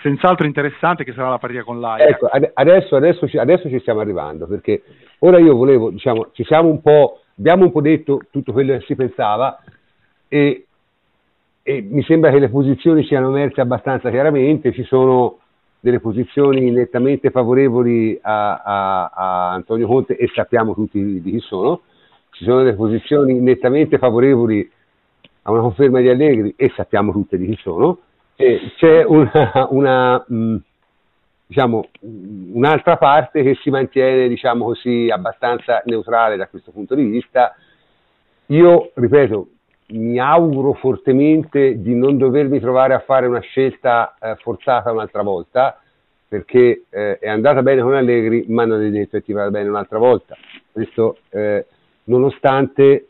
senz'altro 0.02 0.45
interessante 0.45 1.06
che 1.06 1.14
sarà 1.14 1.30
la 1.30 1.38
partita 1.38 1.64
con 1.64 1.80
l'Ajax. 1.80 2.10
Ecco, 2.10 2.27
adesso, 2.53 2.98
adesso, 2.98 3.26
adesso, 3.40 3.69
ci, 3.69 3.80
stiamo 3.80 4.02
arrivando 4.02 4.45
perché 4.45 4.84
ora 5.19 5.40
io 5.40 5.56
volevo, 5.56 5.91
diciamo, 5.91 6.31
ci 6.34 6.44
siamo 6.44 6.68
un 6.68 6.81
po', 6.81 7.22
abbiamo 7.38 7.64
un 7.64 7.72
po' 7.72 7.81
detto 7.81 8.19
tutto 8.31 8.52
quello 8.52 8.77
che 8.77 8.84
si 8.84 8.95
pensava 8.95 9.64
e, 10.27 10.65
e 11.64 11.81
mi 11.81 12.03
sembra 12.03 12.31
che 12.31 12.40
le 12.40 12.49
posizioni 12.49 13.06
siano 13.06 13.30
emerse 13.30 13.61
abbastanza 13.61 14.10
chiaramente, 14.10 14.73
ci 14.73 14.84
sono 14.84 15.40
delle 15.80 15.99
posizioni 15.99 16.72
nettamente 16.72 17.31
favorevoli 17.31 18.19
a, 18.22 18.61
a, 18.61 19.06
a, 19.06 19.51
Antonio 19.51 19.88
Conte 19.88 20.18
e 20.18 20.30
sappiamo 20.34 20.73
tutti 20.73 21.22
di 21.22 21.31
chi 21.31 21.39
sono, 21.39 21.81
ci 22.31 22.43
sono 22.43 22.60
delle 22.60 22.76
posizioni 22.76 23.39
nettamente 23.39 23.97
favorevoli 23.97 24.69
a 25.43 25.51
una 25.51 25.61
conferma 25.61 25.99
di 25.99 26.10
Allegri 26.10 26.53
e 26.57 26.72
sappiamo 26.76 27.11
tutte 27.11 27.38
di 27.38 27.47
chi 27.47 27.57
sono, 27.61 27.99
e 28.35 28.72
c'è 28.77 29.03
una, 29.06 29.68
una 29.72 30.23
mh, 30.27 30.57
diciamo, 31.47 31.89
un'altra 32.53 32.97
parte 32.97 33.41
che 33.41 33.56
si 33.56 33.69
mantiene 33.69 34.27
diciamo 34.27 34.65
così, 34.65 35.10
abbastanza 35.10 35.81
neutrale 35.85 36.35
da 36.38 36.47
questo 36.47 36.72
punto 36.72 36.93
di 36.93 37.03
vista. 37.03 37.56
Io, 38.47 38.91
ripeto, 38.93 39.47
mi 39.91 40.20
auguro 40.20 40.74
fortemente 40.74 41.82
di 41.82 41.95
non 41.95 42.18
dovermi 42.18 42.60
trovare 42.60 42.94
a 42.94 42.99
fare 42.99 43.26
una 43.26 43.40
scelta 43.40 44.16
eh, 44.20 44.36
forzata 44.36 44.91
un'altra 44.91 45.24
volta, 45.24 45.80
perché 46.28 46.84
eh, 46.90 47.18
è 47.18 47.28
andata 47.28 47.64
bene 47.64 47.82
con 47.82 47.95
Allegri, 47.95 48.45
ma 48.49 48.66
non 48.66 48.84
è 48.84 48.90
detto 48.90 49.18
che 49.18 49.24
ti 49.24 49.34
vada 49.34 49.49
bene 49.49 49.70
un'altra 49.70 49.98
volta. 49.98 50.36
Questo 50.72 51.18
eh, 51.30 51.66
nonostante 52.03 53.07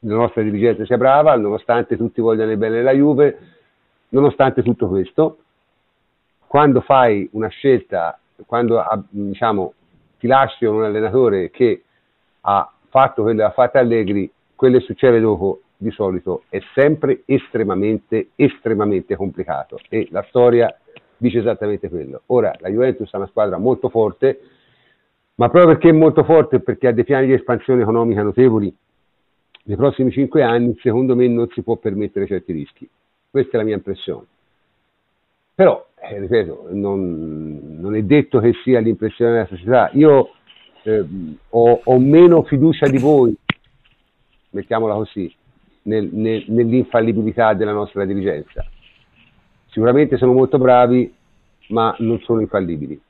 la 0.00 0.14
nostra 0.14 0.42
dirigenza 0.42 0.86
sia 0.86 0.96
brava, 0.96 1.36
nonostante 1.36 1.96
tutti 1.96 2.20
vogliano 2.20 2.50
il 2.50 2.56
bene 2.56 2.76
della 2.76 2.92
Juve, 2.92 3.38
nonostante 4.10 4.62
tutto 4.62 4.88
questo, 4.88 5.38
quando 6.46 6.80
fai 6.80 7.28
una 7.32 7.48
scelta, 7.48 8.18
quando 8.46 8.82
diciamo, 9.10 9.74
ti 10.18 10.26
lasci 10.26 10.64
un 10.64 10.84
allenatore 10.84 11.50
che 11.50 11.82
ha 12.40 12.72
fatto 12.88 13.22
quello 13.22 13.40
che 13.40 13.44
ha 13.44 13.50
fatto 13.50 13.76
Allegri, 13.76 14.30
quello 14.58 14.78
che 14.78 14.84
succede 14.84 15.20
dopo 15.20 15.60
di 15.76 15.92
solito 15.92 16.42
è 16.48 16.58
sempre 16.74 17.22
estremamente, 17.26 18.30
estremamente 18.34 19.14
complicato 19.14 19.78
e 19.88 20.08
la 20.10 20.24
storia 20.28 20.76
dice 21.16 21.38
esattamente 21.38 21.88
quello. 21.88 22.22
Ora, 22.26 22.52
la 22.58 22.68
Juventus 22.68 23.08
è 23.12 23.16
una 23.16 23.28
squadra 23.28 23.56
molto 23.56 23.88
forte, 23.88 24.40
ma 25.36 25.48
proprio 25.48 25.74
perché 25.74 25.90
è 25.90 25.92
molto 25.92 26.24
forte 26.24 26.58
perché 26.58 26.88
ha 26.88 26.92
dei 26.92 27.04
piani 27.04 27.26
di 27.26 27.34
espansione 27.34 27.82
economica 27.82 28.24
notevoli, 28.24 28.74
nei 29.62 29.76
prossimi 29.76 30.10
cinque 30.10 30.42
anni, 30.42 30.76
secondo 30.80 31.14
me, 31.14 31.28
non 31.28 31.46
si 31.50 31.62
può 31.62 31.76
permettere 31.76 32.26
certi 32.26 32.52
rischi. 32.52 32.88
Questa 33.30 33.52
è 33.52 33.56
la 33.58 33.64
mia 33.64 33.76
impressione. 33.76 34.26
Però, 35.54 35.86
eh, 36.00 36.18
ripeto, 36.18 36.68
non, 36.70 37.78
non, 37.78 37.94
è 37.94 38.02
detto 38.02 38.40
che 38.40 38.54
sia 38.64 38.80
l'impressione 38.80 39.30
della 39.30 39.46
società. 39.46 39.90
Io 39.92 40.30
eh, 40.82 41.04
ho, 41.50 41.80
ho 41.84 41.98
meno 42.00 42.42
fiducia 42.42 42.88
di 42.88 42.98
voi 42.98 43.36
mettiamola 44.50 44.94
così, 44.94 45.34
nel, 45.82 46.08
nel, 46.12 46.44
nell'infallibilità 46.48 47.54
della 47.54 47.72
nostra 47.72 48.04
dirigenza. 48.04 48.64
Sicuramente 49.66 50.16
sono 50.16 50.32
molto 50.32 50.58
bravi, 50.58 51.12
ma 51.68 51.94
non 51.98 52.20
sono 52.20 52.40
infallibili. 52.40 53.00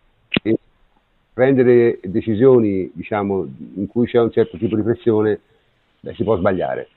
E 0.42 0.58
prendere 1.32 2.00
decisioni 2.02 2.90
diciamo, 2.92 3.46
in 3.76 3.86
cui 3.86 4.06
c'è 4.06 4.20
un 4.20 4.32
certo 4.32 4.56
tipo 4.58 4.76
di 4.76 4.82
pressione 4.82 5.40
beh, 6.00 6.14
si 6.14 6.24
può 6.24 6.36
sbagliare. 6.36 6.88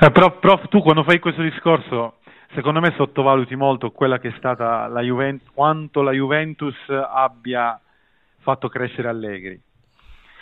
Eh, 0.00 0.10
però, 0.10 0.38
prof, 0.38 0.68
tu 0.68 0.80
quando 0.80 1.04
fai 1.04 1.18
questo 1.18 1.42
discorso, 1.42 2.14
secondo 2.54 2.80
me 2.80 2.92
sottovaluti 2.96 3.54
molto 3.54 3.90
quella 3.90 4.18
che 4.18 4.28
è 4.28 4.34
stata 4.38 4.86
la 4.88 5.02
Juventus, 5.02 5.48
quanto 5.52 6.02
la 6.02 6.12
Juventus 6.12 6.74
abbia 6.88 7.78
fatto 8.38 8.68
crescere 8.68 9.08
Allegri. 9.08 9.60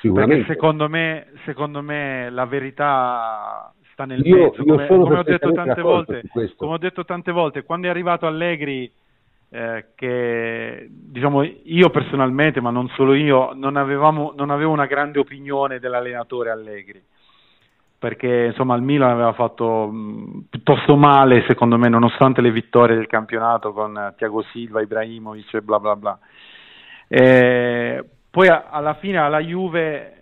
Perché 0.00 0.44
secondo 0.46 0.88
me, 0.88 1.26
secondo 1.44 1.82
me 1.82 2.30
la 2.30 2.46
verità 2.46 3.72
sta 3.92 4.04
nel 4.04 4.24
io, 4.24 4.36
mezzo. 4.36 4.62
Come, 4.62 4.86
come, 4.86 5.18
ho 5.18 5.22
detto 5.22 5.50
tante 5.52 5.82
volte, 5.82 6.22
come 6.56 6.72
ho 6.74 6.78
detto 6.78 7.04
tante 7.04 7.32
volte, 7.32 7.64
quando 7.64 7.88
è 7.88 7.90
arrivato 7.90 8.26
Allegri, 8.26 8.90
eh, 9.50 9.86
che 9.96 10.86
diciamo 10.88 11.42
io 11.42 11.90
personalmente, 11.90 12.60
ma 12.60 12.70
non 12.70 12.88
solo 12.90 13.14
io, 13.14 13.52
non, 13.54 13.76
avevamo, 13.76 14.32
non 14.36 14.50
avevo 14.50 14.70
una 14.70 14.86
grande 14.86 15.18
opinione 15.18 15.80
dell'allenatore 15.80 16.50
Allegri. 16.50 17.02
Perché 17.98 18.44
insomma 18.50 18.76
il 18.76 18.82
Milan 18.82 19.10
aveva 19.10 19.32
fatto 19.32 19.88
mh, 19.88 20.44
piuttosto 20.50 20.94
male, 20.94 21.44
secondo 21.48 21.76
me, 21.76 21.88
nonostante 21.88 22.40
le 22.40 22.52
vittorie 22.52 22.94
del 22.94 23.08
campionato 23.08 23.72
con 23.72 24.14
Tiago 24.16 24.42
Silva, 24.52 24.80
Ibrahimovic 24.80 25.54
e 25.54 25.62
bla 25.62 25.80
bla 25.80 25.96
bla. 25.96 26.18
Eh, 27.08 28.04
poi 28.38 28.46
alla 28.46 28.94
fine 28.94 29.18
alla 29.18 29.40
Juve 29.40 30.12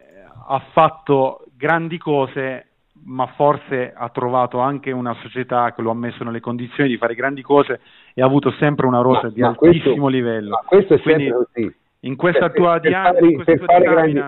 ha 0.46 0.58
fatto 0.72 1.44
grandi 1.54 1.98
cose, 1.98 2.68
ma 3.04 3.26
forse 3.26 3.92
ha 3.94 4.08
trovato 4.08 4.58
anche 4.58 4.90
una 4.90 5.14
società 5.20 5.74
che 5.74 5.82
lo 5.82 5.90
ha 5.90 5.94
messo 5.94 6.24
nelle 6.24 6.40
condizioni 6.40 6.88
di 6.88 6.96
fare 6.96 7.14
grandi 7.14 7.42
cose 7.42 7.78
e 8.14 8.22
ha 8.22 8.24
avuto 8.24 8.52
sempre 8.52 8.86
una 8.86 9.02
rosa 9.02 9.28
di 9.28 9.42
altissimo 9.42 9.96
questo, 9.96 10.08
livello. 10.08 10.48
Ma 10.48 10.62
questo 10.64 10.94
è 10.94 11.00
Quindi, 11.02 11.24
sempre 11.24 11.46
così. 11.52 11.74
In 12.00 12.16
questa 12.16 12.48
per, 12.48 12.52
tua 12.54 12.78
diagnosi, 12.78 13.36
per, 13.36 13.44
per, 13.44 13.64
fare 13.66 13.84
grandi, 13.84 14.22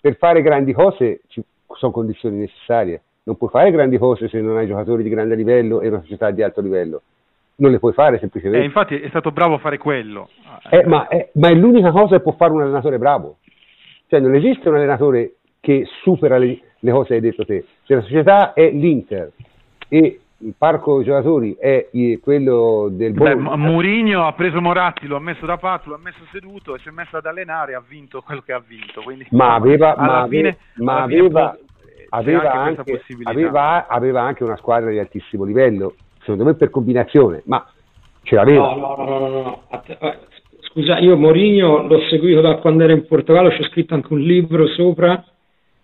per 0.00 0.16
fare 0.18 0.42
grandi 0.42 0.72
cose 0.72 1.20
ci 1.26 1.42
sono 1.74 1.90
condizioni 1.90 2.36
necessarie. 2.36 3.02
Non 3.24 3.36
puoi 3.36 3.50
fare 3.50 3.72
grandi 3.72 3.98
cose 3.98 4.28
se 4.28 4.40
non 4.40 4.56
hai 4.56 4.68
giocatori 4.68 5.02
di 5.02 5.08
grande 5.08 5.34
livello 5.34 5.80
e 5.80 5.88
una 5.88 6.00
società 6.02 6.30
di 6.30 6.44
alto 6.44 6.60
livello 6.60 7.02
non 7.56 7.70
le 7.70 7.78
puoi 7.78 7.92
fare 7.92 8.18
semplicemente. 8.18 8.62
Eh, 8.62 8.66
infatti 8.66 8.98
è 8.98 9.08
stato 9.08 9.30
bravo 9.30 9.54
a 9.54 9.58
fare 9.58 9.78
quello. 9.78 10.28
Eh, 10.70 10.84
ma, 10.86 11.08
è, 11.08 11.30
ma, 11.34 11.48
è, 11.48 11.54
l'unica 11.54 11.90
cosa 11.90 12.16
che 12.16 12.22
può 12.22 12.32
fare 12.32 12.52
un 12.52 12.62
allenatore 12.62 12.98
bravo. 12.98 13.38
Cioè 14.08 14.20
non 14.20 14.34
esiste 14.34 14.68
un 14.68 14.76
allenatore 14.76 15.36
che 15.60 15.86
supera 16.02 16.38
le, 16.38 16.60
le 16.78 16.90
cose 16.90 17.08
che 17.08 17.14
hai 17.14 17.20
detto 17.20 17.44
te. 17.44 17.64
Se 17.84 17.94
la 17.94 18.02
società 18.02 18.52
è 18.52 18.70
l'Inter 18.70 19.32
e 19.88 20.20
il 20.38 20.54
parco 20.56 21.02
giocatori 21.02 21.56
è 21.58 21.88
quello 22.20 22.88
del 22.90 23.12
Bologna. 23.12 23.56
Mourinho 23.56 24.26
ha 24.26 24.32
preso 24.32 24.60
Moratti, 24.60 25.06
lo 25.06 25.16
ha 25.16 25.20
messo 25.20 25.46
da 25.46 25.56
patto, 25.56 25.88
lo 25.88 25.94
ha 25.94 26.00
messo 26.02 26.24
seduto 26.30 26.74
e 26.74 26.78
si 26.80 26.88
è 26.88 26.90
messo 26.90 27.16
ad 27.16 27.26
allenare 27.26 27.72
e 27.72 27.74
ha 27.74 27.82
vinto 27.86 28.20
quello 28.20 28.42
che 28.42 28.52
ha 28.52 28.62
vinto. 28.64 29.02
Quindi, 29.02 29.26
ma 29.30 29.54
aveva, 29.54 29.94
ma 29.96 30.26
fine, 30.28 30.58
ma 30.76 31.02
aveva, 31.02 31.56
aveva, 32.10 32.52
anche, 32.52 33.00
aveva, 33.22 33.86
aveva, 33.88 34.22
anche, 34.22 34.44
una 34.44 34.56
squadra 34.56 34.90
di 34.90 34.98
altissimo 34.98 35.44
livello, 35.44 35.94
secondo 36.26 36.44
me 36.44 36.54
per 36.54 36.70
combinazione, 36.70 37.42
ma 37.46 37.64
ce 38.22 38.34
l'aveva. 38.34 38.74
No, 38.74 38.96
no, 38.96 39.04
no, 39.04 39.18
no, 39.18 39.42
no. 39.42 39.62
Eh, 39.86 40.18
scusa, 40.60 40.98
io 40.98 41.16
Mourinho 41.16 41.86
l'ho 41.86 42.00
seguito 42.08 42.40
da 42.40 42.56
quando 42.56 42.82
ero 42.82 42.92
in 42.92 43.06
Portogallo, 43.06 43.50
c'ho 43.50 43.62
scritto 43.64 43.94
anche 43.94 44.12
un 44.12 44.20
libro 44.20 44.66
sopra. 44.68 45.24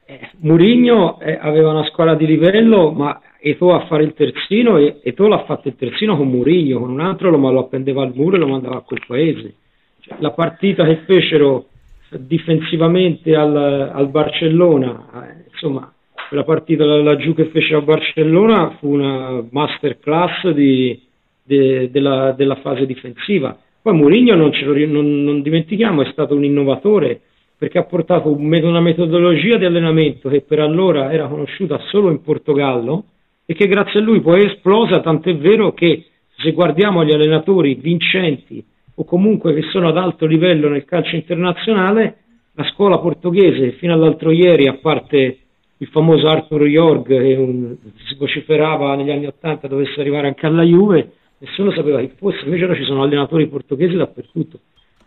Eh, 0.04 0.30
Mourinho 0.38 1.20
eh, 1.20 1.38
aveva 1.40 1.70
una 1.70 1.84
squadra 1.84 2.14
di 2.14 2.26
livello, 2.26 2.90
ma 2.90 3.20
Eto 3.44 3.74
a 3.74 3.86
fare 3.86 4.04
il 4.04 4.14
terzino 4.14 4.76
e 4.76 5.00
Eto 5.02 5.26
l'ha 5.26 5.42
fatto 5.42 5.66
il 5.66 5.74
terzino 5.74 6.16
con 6.16 6.28
Murigno, 6.28 6.78
con 6.78 6.90
un 6.90 7.00
altro 7.00 7.28
lo, 7.28 7.38
lo 7.50 7.58
appendeva 7.58 8.02
al 8.04 8.12
muro 8.14 8.36
e 8.36 8.38
lo 8.38 8.46
mandava 8.46 8.76
a 8.76 8.82
quel 8.82 9.02
paese. 9.04 9.54
Cioè, 9.98 10.18
la 10.20 10.30
partita 10.30 10.84
che 10.84 10.98
fecero 11.06 11.66
difensivamente 12.10 13.34
al, 13.34 13.56
al 13.92 14.08
Barcellona, 14.10 15.08
eh, 15.24 15.44
insomma, 15.50 15.92
quella 16.32 16.44
partita 16.44 16.86
laggiù 16.86 17.34
che 17.34 17.50
fece 17.50 17.74
a 17.74 17.82
Barcellona 17.82 18.78
fu 18.78 18.90
una 18.90 19.44
masterclass 19.50 20.48
di, 20.48 20.98
de, 21.42 21.90
della, 21.90 22.32
della, 22.32 22.54
fase 22.54 22.86
difensiva. 22.86 23.54
Poi 23.82 23.92
Mourinho, 23.92 24.34
non, 24.34 24.50
non, 24.88 25.24
non, 25.24 25.42
dimentichiamo, 25.42 26.00
è 26.00 26.10
stato 26.10 26.34
un 26.34 26.42
innovatore 26.42 27.20
perché 27.58 27.76
ha 27.76 27.84
portato 27.84 28.30
una 28.32 28.80
metodologia 28.80 29.58
di 29.58 29.66
allenamento 29.66 30.30
che 30.30 30.40
per 30.40 30.60
allora 30.60 31.12
era 31.12 31.26
conosciuta 31.26 31.78
solo 31.90 32.10
in 32.10 32.22
Portogallo, 32.22 33.04
e 33.44 33.52
che 33.52 33.68
grazie 33.68 34.00
a 34.00 34.02
lui 34.02 34.22
poi 34.22 34.40
è 34.40 34.46
esplosa, 34.46 35.00
tant'è 35.00 35.36
vero 35.36 35.74
che 35.74 36.06
se 36.38 36.52
guardiamo 36.52 37.04
gli 37.04 37.12
allenatori 37.12 37.74
vincenti 37.74 38.64
o 38.94 39.04
comunque 39.04 39.52
che 39.52 39.68
sono 39.70 39.88
ad 39.88 39.98
alto 39.98 40.24
livello 40.24 40.70
nel 40.70 40.86
calcio 40.86 41.14
internazionale, 41.14 42.16
la 42.54 42.64
scuola 42.72 42.98
portoghese 42.98 43.72
fino 43.72 43.92
all'altro 43.92 44.30
ieri, 44.30 44.66
a 44.66 44.78
parte 44.80 45.36
il 45.82 45.88
famoso 45.88 46.28
Arthur 46.28 46.62
Jorg 46.64 47.06
che 47.06 47.34
un, 47.34 47.76
si 48.06 48.14
vociferava 48.16 48.94
negli 48.94 49.10
anni 49.10 49.26
Ottanta 49.26 49.66
dovesse 49.66 50.00
arrivare 50.00 50.28
anche 50.28 50.46
alla 50.46 50.62
Juve, 50.62 51.10
nessuno 51.38 51.72
sapeva 51.72 51.98
chi 51.98 52.12
fosse, 52.16 52.44
invece 52.44 52.64
ora 52.64 52.76
ci 52.76 52.84
sono 52.84 53.02
allenatori 53.02 53.48
portoghesi 53.48 53.96
dappertutto. 53.96 54.60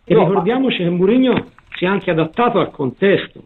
E 0.03 0.13
no, 0.13 0.27
ricordiamoci 0.27 0.83
ma... 0.83 0.89
che 0.89 0.95
Mourinho 0.95 1.51
si 1.77 1.85
è 1.85 1.87
anche 1.87 2.11
adattato 2.11 2.59
al 2.59 2.71
contesto 2.71 3.43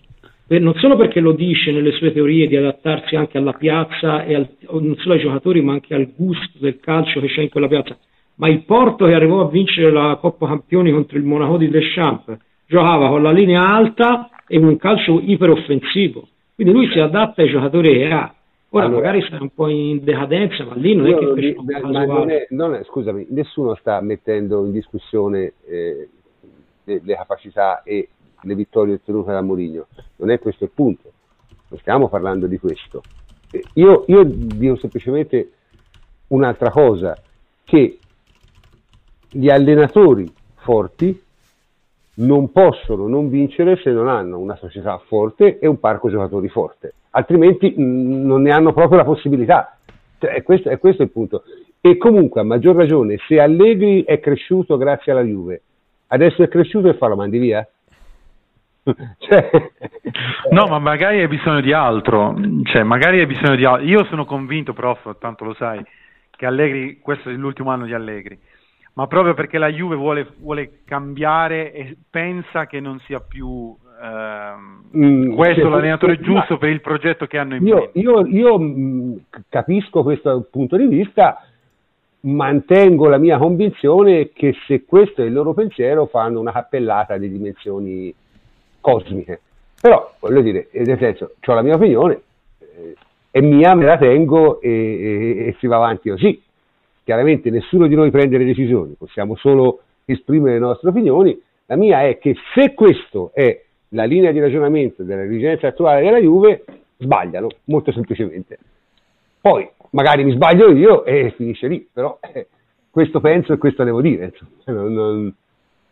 non 0.57 0.73
solo 0.75 0.95
perché 0.95 1.19
lo 1.19 1.33
dice 1.33 1.71
nelle 1.71 1.91
sue 1.91 2.11
teorie 2.11 2.47
di 2.47 2.55
adattarsi 2.55 3.15
anche 3.15 3.37
alla 3.37 3.53
piazza 3.53 4.23
e 4.23 4.33
al, 4.33 4.49
non 4.71 4.95
solo 4.97 5.13
ai 5.13 5.19
giocatori 5.19 5.61
ma 5.61 5.73
anche 5.73 5.93
al 5.93 6.11
gusto 6.15 6.57
del 6.57 6.79
calcio 6.79 7.19
che 7.19 7.27
c'è 7.27 7.41
in 7.41 7.49
quella 7.49 7.67
piazza, 7.67 7.95
ma 8.37 8.49
il 8.49 8.63
Porto 8.63 9.05
che 9.05 9.13
arrivò 9.13 9.41
a 9.41 9.49
vincere 9.49 9.91
la 9.91 10.17
Coppa 10.19 10.47
Campioni 10.47 10.91
contro 10.91 11.19
il 11.19 11.23
Monaco 11.23 11.57
di 11.57 11.69
Deschamps 11.69 12.35
giocava 12.65 13.09
con 13.09 13.21
la 13.21 13.31
linea 13.31 13.67
alta 13.67 14.29
e 14.47 14.57
un 14.57 14.75
calcio 14.77 15.21
iperoffensivo, 15.23 16.27
quindi 16.59 16.73
lui 16.73 16.91
si 16.91 16.99
adatta 16.99 17.41
ai 17.41 17.47
giocatori 17.47 17.93
che 17.93 18.05
ha. 18.07 18.35
Ora 18.71 18.83
allora, 18.83 18.99
magari 18.99 19.25
sta 19.25 19.37
un 19.39 19.53
po' 19.53 19.69
in 19.69 20.03
decadenza, 20.03 20.65
ma 20.65 20.75
lì 20.75 20.93
non 20.93 21.07
è 21.07 21.17
che 21.17 21.33
fece 21.33 21.57
un 21.57 21.65
ma 21.65 22.03
non 22.03 22.29
è, 22.29 22.47
non 22.49 22.73
è, 22.75 22.83
scusami, 22.83 23.27
nessuno 23.29 23.75
sta 23.75 24.01
mettendo 24.01 24.65
in 24.65 24.73
discussione 24.73 25.53
eh, 25.65 26.09
le, 26.83 26.99
le 27.01 27.15
capacità 27.15 27.81
e 27.83 28.09
le 28.41 28.55
vittorie 28.55 28.95
ottenute 28.95 29.31
da 29.31 29.41
Mourinho. 29.41 29.87
Non 30.17 30.31
è 30.31 30.39
questo 30.39 30.65
il 30.65 30.71
punto, 30.75 31.13
non 31.69 31.79
stiamo 31.79 32.09
parlando 32.09 32.45
di 32.45 32.57
questo. 32.57 33.03
Io, 33.75 34.03
io 34.07 34.23
dico 34.25 34.75
semplicemente 34.75 35.51
un'altra 36.27 36.71
cosa, 36.71 37.17
che 37.63 37.99
gli 39.29 39.49
allenatori 39.49 40.29
forti 40.55 41.17
non 42.19 42.51
possono 42.51 43.07
non 43.07 43.29
vincere 43.29 43.77
se 43.77 43.91
non 43.91 44.07
hanno 44.07 44.39
una 44.39 44.55
società 44.55 44.97
forte 45.05 45.59
e 45.59 45.67
un 45.67 45.79
parco 45.79 46.09
giocatori 46.09 46.49
forte, 46.49 46.93
altrimenti 47.11 47.73
mh, 47.75 48.25
non 48.25 48.41
ne 48.41 48.51
hanno 48.51 48.73
proprio 48.73 48.97
la 48.97 49.05
possibilità. 49.05 49.77
Cioè, 50.17 50.31
è, 50.31 50.43
questo, 50.43 50.69
è 50.69 50.77
questo 50.79 51.03
il 51.03 51.11
punto. 51.11 51.43
E 51.81 51.97
comunque, 51.97 52.41
a 52.41 52.43
maggior 52.43 52.75
ragione, 52.75 53.17
se 53.27 53.39
Allegri 53.39 54.03
è 54.03 54.19
cresciuto 54.19 54.75
grazie 54.75 55.13
alla 55.13 55.21
Juve, 55.21 55.61
adesso 56.07 56.43
è 56.43 56.49
cresciuto 56.49 56.89
e 56.89 56.95
fa 56.95 57.07
lo 57.07 57.15
mandi 57.15 57.37
via? 57.37 57.67
cioè... 59.19 59.49
No, 60.51 60.65
ma 60.65 60.79
magari 60.79 61.21
hai 61.21 61.27
bisogno 61.27 61.61
di 61.61 61.71
altro, 61.71 62.35
cioè, 62.63 62.81
magari 62.83 63.19
hai 63.19 63.27
bisogno 63.27 63.55
di 63.55 63.63
altro. 63.63 63.85
Io 63.85 64.03
sono 64.05 64.25
convinto, 64.25 64.73
prof, 64.73 65.17
tanto 65.19 65.45
lo 65.45 65.53
sai, 65.53 65.81
che 66.31 66.45
Allegri, 66.45 66.99
questo 66.99 67.29
è 67.29 67.33
l'ultimo 67.33 67.69
anno 67.69 67.85
di 67.85 67.93
Allegri, 67.93 68.37
ma 68.99 69.07
proprio 69.07 69.33
perché 69.33 69.57
la 69.57 69.69
Juve 69.69 69.95
vuole, 69.95 70.27
vuole 70.39 70.81
cambiare 70.83 71.71
e 71.71 71.95
pensa 72.09 72.65
che 72.65 72.81
non 72.81 72.99
sia 73.05 73.21
più 73.21 73.73
ehm, 74.03 74.83
mm, 74.93 75.35
questo 75.35 75.61
sì, 75.61 75.69
l'allenatore 75.69 76.17
sì, 76.17 76.23
giusto 76.23 76.57
per 76.57 76.67
il 76.67 76.81
progetto 76.81 77.25
che 77.25 77.37
hanno 77.37 77.55
in 77.55 77.65
io, 77.65 77.75
mente. 77.75 77.99
Io, 77.99 78.25
io 78.27 78.59
mm, 78.59 79.15
capisco 79.47 80.03
questo 80.03 80.45
punto 80.51 80.75
di 80.75 80.85
vista, 80.87 81.41
mantengo 82.21 83.07
la 83.07 83.17
mia 83.17 83.37
convinzione 83.37 84.31
che 84.33 84.53
se 84.67 84.83
questo 84.83 85.21
è 85.21 85.25
il 85.27 85.31
loro 85.31 85.53
pensiero 85.53 86.07
fanno 86.07 86.41
una 86.41 86.51
cappellata 86.51 87.15
di 87.15 87.31
dimensioni 87.31 88.13
cosmiche. 88.81 89.39
Però, 89.79 90.13
voglio 90.19 90.41
dire, 90.41 90.67
nel 90.73 90.97
senso, 90.97 91.35
ho 91.41 91.53
la 91.53 91.61
mia 91.61 91.75
opinione, 91.75 92.21
eh, 92.59 92.95
è 93.31 93.39
mia, 93.39 93.73
me 93.75 93.85
la 93.85 93.97
tengo 93.97 94.59
e, 94.59 94.69
e, 94.69 95.47
e, 95.47 95.55
si 95.57 95.67
va 95.67 95.77
avanti 95.77 96.09
così. 96.09 96.47
Chiaramente 97.09 97.49
nessuno 97.49 97.87
di 97.87 97.95
noi 97.95 98.11
prende 98.11 98.37
le 98.37 98.45
decisioni, 98.45 98.93
possiamo 98.93 99.35
solo 99.35 99.79
esprimere 100.05 100.53
le 100.53 100.59
nostre 100.59 100.89
opinioni. 100.89 101.41
La 101.65 101.75
mia 101.75 102.03
è 102.03 102.19
che 102.19 102.35
se 102.53 102.75
questo 102.75 103.31
è 103.33 103.63
la 103.89 104.03
linea 104.03 104.31
di 104.31 104.39
ragionamento 104.39 105.01
della 105.01 105.23
dirigenza 105.23 105.65
attuale 105.65 106.03
della 106.03 106.19
Juve, 106.19 106.63
sbagliano, 106.97 107.47
molto 107.63 107.91
semplicemente. 107.93 108.59
Poi, 109.41 109.67
magari 109.89 110.23
mi 110.23 110.33
sbaglio 110.33 110.71
io 110.71 111.03
e 111.03 111.33
finisce 111.35 111.67
lì, 111.67 111.89
però 111.91 112.19
eh, 112.31 112.45
questo 112.91 113.19
penso 113.19 113.53
e 113.53 113.57
questo 113.57 113.83
devo 113.83 114.01
dire. 114.01 114.31
Non, 114.65 114.93
non, 114.93 115.33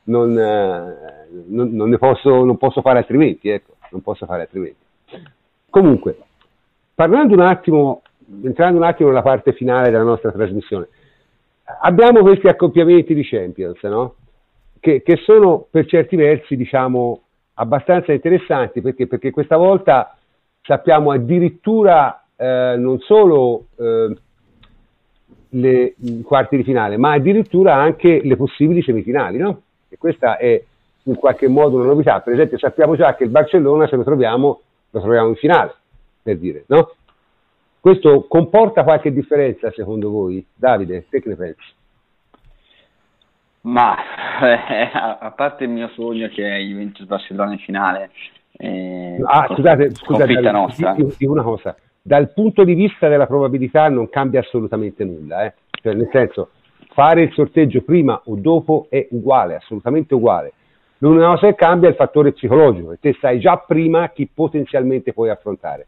non, 0.03 0.38
eh, 0.38 1.27
non, 1.48 1.98
posso, 1.98 2.56
posso 2.60 2.81
fare 2.81 2.99
altrimenti, 2.99 3.49
ecco, 3.49 3.73
non 3.89 4.03
posso 4.03 4.27
fare 4.27 4.44
altrimenti. 4.44 4.85
Comunque, 5.72 6.15
parlando 6.94 7.34
un 7.34 7.41
attimo, 7.41 8.03
entrando 8.44 8.77
un 8.77 8.84
attimo 8.84 9.10
nella 9.10 9.23
parte 9.23 9.53
finale 9.53 9.89
della 9.89 10.03
nostra 10.03 10.31
trasmissione, 10.31 10.89
abbiamo 11.81 12.22
questi 12.22 12.48
accoppiamenti 12.48 13.14
di 13.14 13.23
Champions, 13.23 13.81
no? 13.84 14.15
che, 14.80 15.02
che, 15.02 15.18
sono 15.18 15.65
per 15.69 15.85
certi 15.85 16.15
versi, 16.15 16.56
diciamo, 16.56 17.22
abbastanza 17.56 18.14
interessanti, 18.14 18.81
perché, 18.81 19.07
perché 19.07 19.31
questa 19.31 19.57
volta 19.57 20.15
sappiamo 20.61 21.11
addirittura 21.11 22.23
eh, 22.35 22.76
non 22.77 22.99
solo 22.99 23.65
eh, 23.77 24.15
le 25.49 25.95
quarti 26.23 26.57
di 26.57 26.64
finale, 26.64 26.98
ma 26.98 27.14
addirittura 27.14 27.76
anche 27.76 28.22
le 28.23 28.35
possibili 28.35 28.81
semifinali, 28.81 29.38
no? 29.38 29.61
E 29.89 29.98
questa 29.98 30.38
è 30.38 30.61
in 31.03 31.15
qualche 31.15 31.48
modo 31.48 31.77
una 31.77 31.85
novità. 31.85 32.19
Per 32.19 32.34
esempio 32.34 32.57
sappiamo 32.57 32.95
già 32.95 33.15
che 33.15 33.23
il 33.23 33.30
Barcellona 33.30 33.88
se 33.88 33.95
lo 33.95 34.03
troviamo, 34.03 34.61
lo 34.89 34.99
troviamo 34.99 35.30
in 35.30 35.35
finale, 35.35 35.73
per 36.22 36.38
dire, 36.38 36.64
no? 36.68 36.91
Questo 37.88 38.26
comporta 38.27 38.84
qualche 38.84 39.14
differenza 39.14 39.72
secondo 39.72 40.09
voi? 40.09 40.45
Davide, 40.53 41.05
te 41.09 41.22
che 41.22 41.30
ne 41.30 41.35
pensi? 41.38 41.73
Ma 43.61 43.95
eh, 44.41 44.89
a 44.91 45.31
parte 45.34 45.64
il 45.64 45.69
mio 45.69 45.88
sogno 45.93 46.27
che 46.27 46.57
è 46.57 46.59
Juventus 46.59 47.05
Barcellona 47.05 47.53
in 47.53 47.59
finale, 47.59 48.11
eh, 48.57 49.22
ah, 49.23 49.47
scusate, 49.53 49.95
scusate 49.95 50.34
dal, 50.34 51.15
dico 51.18 51.31
una 51.31 51.43
cosa, 51.43 51.77
dal 52.01 52.34
punto 52.34 52.65
di 52.65 52.73
vista 52.73 53.07
della 53.07 53.26
probabilità 53.26 53.88
non 53.88 54.09
cambia 54.09 54.41
assolutamente 54.41 55.05
nulla, 55.05 55.45
eh? 55.45 55.53
cioè, 55.81 55.93
nel 55.93 56.09
senso 56.11 56.49
fare 56.89 57.22
il 57.22 57.31
sorteggio 57.31 57.84
prima 57.84 58.22
o 58.26 58.35
dopo 58.35 58.88
è 58.89 59.07
uguale, 59.11 59.55
assolutamente 59.55 60.14
uguale. 60.14 60.51
L'unica 60.97 61.27
cosa 61.27 61.47
che 61.47 61.55
cambia 61.55 61.88
è 61.88 61.91
il 61.91 61.97
fattore 61.97 62.34
psicologico, 62.34 62.91
e 62.91 62.99
te 62.99 63.15
sai 63.22 63.39
già 63.39 63.55
prima 63.65 64.09
chi 64.09 64.27
potenzialmente 64.27 65.14
puoi 65.14 65.30
affrontare. 65.30 65.88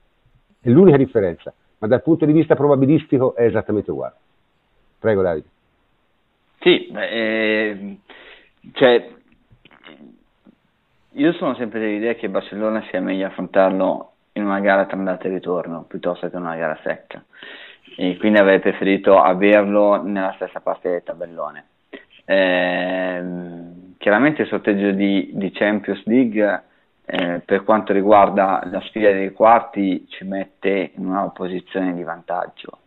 È 0.62 0.70
l'unica 0.70 0.96
differenza, 0.96 1.54
ma 1.80 1.88
dal 1.88 2.02
punto 2.02 2.26
di 2.26 2.32
vista 2.34 2.56
probabilistico 2.56 3.36
è 3.36 3.46
esattamente 3.46 3.92
uguale. 3.92 4.16
Prego 5.00 5.22
Davide. 5.22 5.48
Sì, 6.60 6.88
eh, 6.88 7.98
cioè, 8.74 9.10
io 11.12 11.34
sono 11.34 11.56
sempre 11.56 11.80
dell'idea 11.80 12.16
che 12.16 12.30
Barcellona 12.30 12.84
sia 12.90 13.00
meglio 13.02 13.28
affrontarlo 13.28 14.12
in 14.34 14.44
una 14.44 14.60
gara 14.60 14.86
tra 14.86 14.98
andata 14.98 15.28
e 15.28 15.30
ritorno 15.32 15.86
piuttosto 15.88 16.30
che 16.30 16.36
in 16.36 16.42
una 16.44 16.56
gara 16.56 16.78
secca 16.84 17.24
e 17.96 18.18
quindi 18.18 18.40
avrei 18.40 18.60
preferito 18.60 19.20
averlo 19.20 20.02
nella 20.02 20.34
stessa 20.36 20.60
parte 20.60 20.90
del 20.90 21.04
tabellone. 21.04 21.66
Eh, 22.26 23.24
chiaramente 23.98 24.44
il 24.44 24.48
sorteggio 24.48 24.92
di, 24.92 25.32
di 25.34 25.52
Champions 25.52 26.04
League 26.06 26.64
eh, 27.12 27.42
per 27.44 27.64
quanto 27.64 27.92
riguarda 27.92 28.62
la 28.66 28.82
sfida 28.82 29.12
dei 29.12 29.32
quarti 29.32 30.06
ci 30.10 30.24
mette 30.26 30.92
in 30.96 31.08
una 31.08 31.28
posizione 31.30 31.94
di 31.96 32.04
vantaggio 32.04 32.78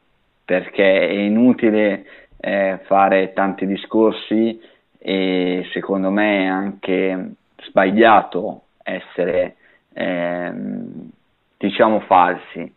perché 0.44 1.08
è 1.08 1.12
inutile 1.12 2.04
eh, 2.38 2.80
fare 2.84 3.32
tanti 3.32 3.66
discorsi 3.66 4.60
e 4.98 5.66
secondo 5.72 6.10
me 6.10 6.42
è 6.42 6.46
anche 6.46 7.34
sbagliato 7.62 8.62
essere 8.82 9.56
ehm, 9.92 11.10
diciamo 11.56 12.00
falsi. 12.00 12.72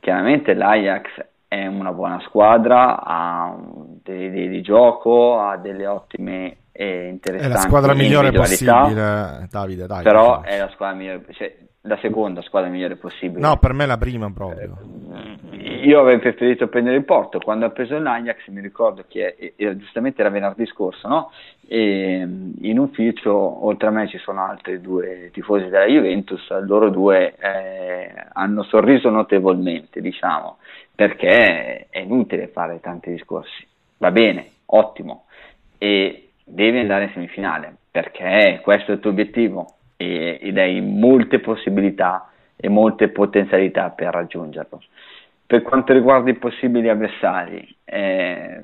Chiaramente 0.00 0.52
l'Ajax 0.52 1.24
è 1.48 1.66
una 1.66 1.92
buona 1.92 2.20
squadra 2.20 3.02
ha 3.02 3.56
delle 4.02 4.24
idee 4.24 4.48
di 4.48 4.60
gioco 4.60 5.40
ha 5.40 5.56
delle 5.56 5.86
ottime 5.86 6.56
interessanti. 6.76 7.52
È 7.52 7.54
la 7.54 7.60
squadra 7.60 7.94
migliore 7.94 8.32
possibile, 8.32 9.46
Davide. 9.50 9.86
Dai, 9.86 10.02
però 10.02 10.42
è 10.42 10.58
la 10.58 10.70
squadra 10.70 10.96
migliore, 10.96 11.24
cioè, 11.30 11.54
la 11.82 11.98
seconda 12.00 12.42
squadra 12.42 12.70
migliore 12.70 12.96
possibile. 12.96 13.40
No, 13.40 13.58
per 13.58 13.74
me 13.74 13.86
la 13.86 13.98
prima 13.98 14.30
proprio. 14.32 14.78
Eh, 15.52 15.86
io 15.86 16.00
avrei 16.00 16.18
preferito 16.18 16.66
prendere 16.68 16.96
il 16.96 17.04
Porto. 17.04 17.38
Quando 17.38 17.66
ha 17.66 17.70
preso 17.70 17.98
l'Ajax, 17.98 18.48
mi 18.48 18.60
ricordo 18.60 19.04
che 19.06 19.54
era, 19.56 19.76
giustamente 19.76 20.22
era 20.22 20.30
venerdì 20.30 20.66
scorso, 20.66 21.06
no? 21.06 21.30
E 21.68 22.26
in 22.58 22.78
ufficio, 22.78 23.66
oltre 23.66 23.88
a 23.88 23.90
me, 23.90 24.08
ci 24.08 24.18
sono 24.18 24.44
altri 24.44 24.80
due 24.80 25.30
tifosi 25.32 25.68
della 25.68 25.86
Juventus. 25.86 26.48
Loro 26.62 26.88
due 26.90 27.34
eh, 27.38 28.12
hanno 28.32 28.62
sorriso 28.62 29.10
notevolmente, 29.10 30.00
diciamo, 30.00 30.56
perché 30.94 31.86
è 31.90 31.98
inutile 31.98 32.48
fare 32.48 32.80
tanti 32.80 33.10
discorsi. 33.10 33.66
Va 33.98 34.10
bene, 34.10 34.48
ottimo. 34.66 35.26
E 35.76 36.30
devi 36.44 36.78
andare 36.78 37.04
in 37.04 37.10
semifinale 37.12 37.76
perché 37.90 38.60
questo 38.62 38.90
è 38.90 38.94
il 38.94 39.00
tuo 39.00 39.10
obiettivo 39.10 39.76
e, 39.96 40.38
ed 40.40 40.58
hai 40.58 40.80
molte 40.80 41.40
possibilità 41.40 42.28
e 42.56 42.68
molte 42.68 43.08
potenzialità 43.08 43.90
per 43.90 44.12
raggiungerlo. 44.12 44.82
Per 45.46 45.62
quanto 45.62 45.92
riguarda 45.92 46.30
i 46.30 46.36
possibili 46.36 46.88
avversari, 46.88 47.76
eh, 47.84 48.60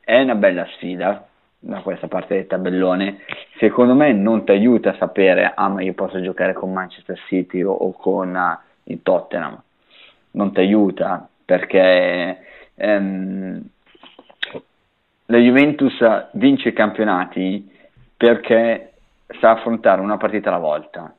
è 0.00 0.20
una 0.20 0.34
bella 0.34 0.66
sfida 0.72 1.26
da 1.58 1.80
questa 1.80 2.08
parte 2.08 2.34
del 2.34 2.46
tabellone. 2.46 3.20
Secondo 3.58 3.94
me 3.94 4.12
non 4.12 4.44
ti 4.44 4.52
aiuta 4.52 4.90
a 4.90 4.96
sapere, 4.96 5.52
ah 5.54 5.68
ma 5.68 5.82
io 5.82 5.92
posso 5.94 6.20
giocare 6.20 6.52
con 6.52 6.72
Manchester 6.72 7.18
City 7.26 7.62
o, 7.62 7.72
o 7.72 7.92
con 7.92 8.34
uh, 8.34 8.90
il 8.90 9.02
Tottenham. 9.02 9.60
Non 10.32 10.52
ti 10.52 10.60
aiuta 10.60 11.28
perché 11.44 12.38
ehm, 12.74 13.62
la 15.30 15.38
Juventus 15.38 16.28
vince 16.32 16.70
i 16.70 16.72
campionati 16.74 17.70
perché 18.16 18.92
sa 19.40 19.52
affrontare 19.52 20.00
una 20.00 20.16
partita 20.16 20.48
alla 20.50 20.58
volta. 20.58 21.14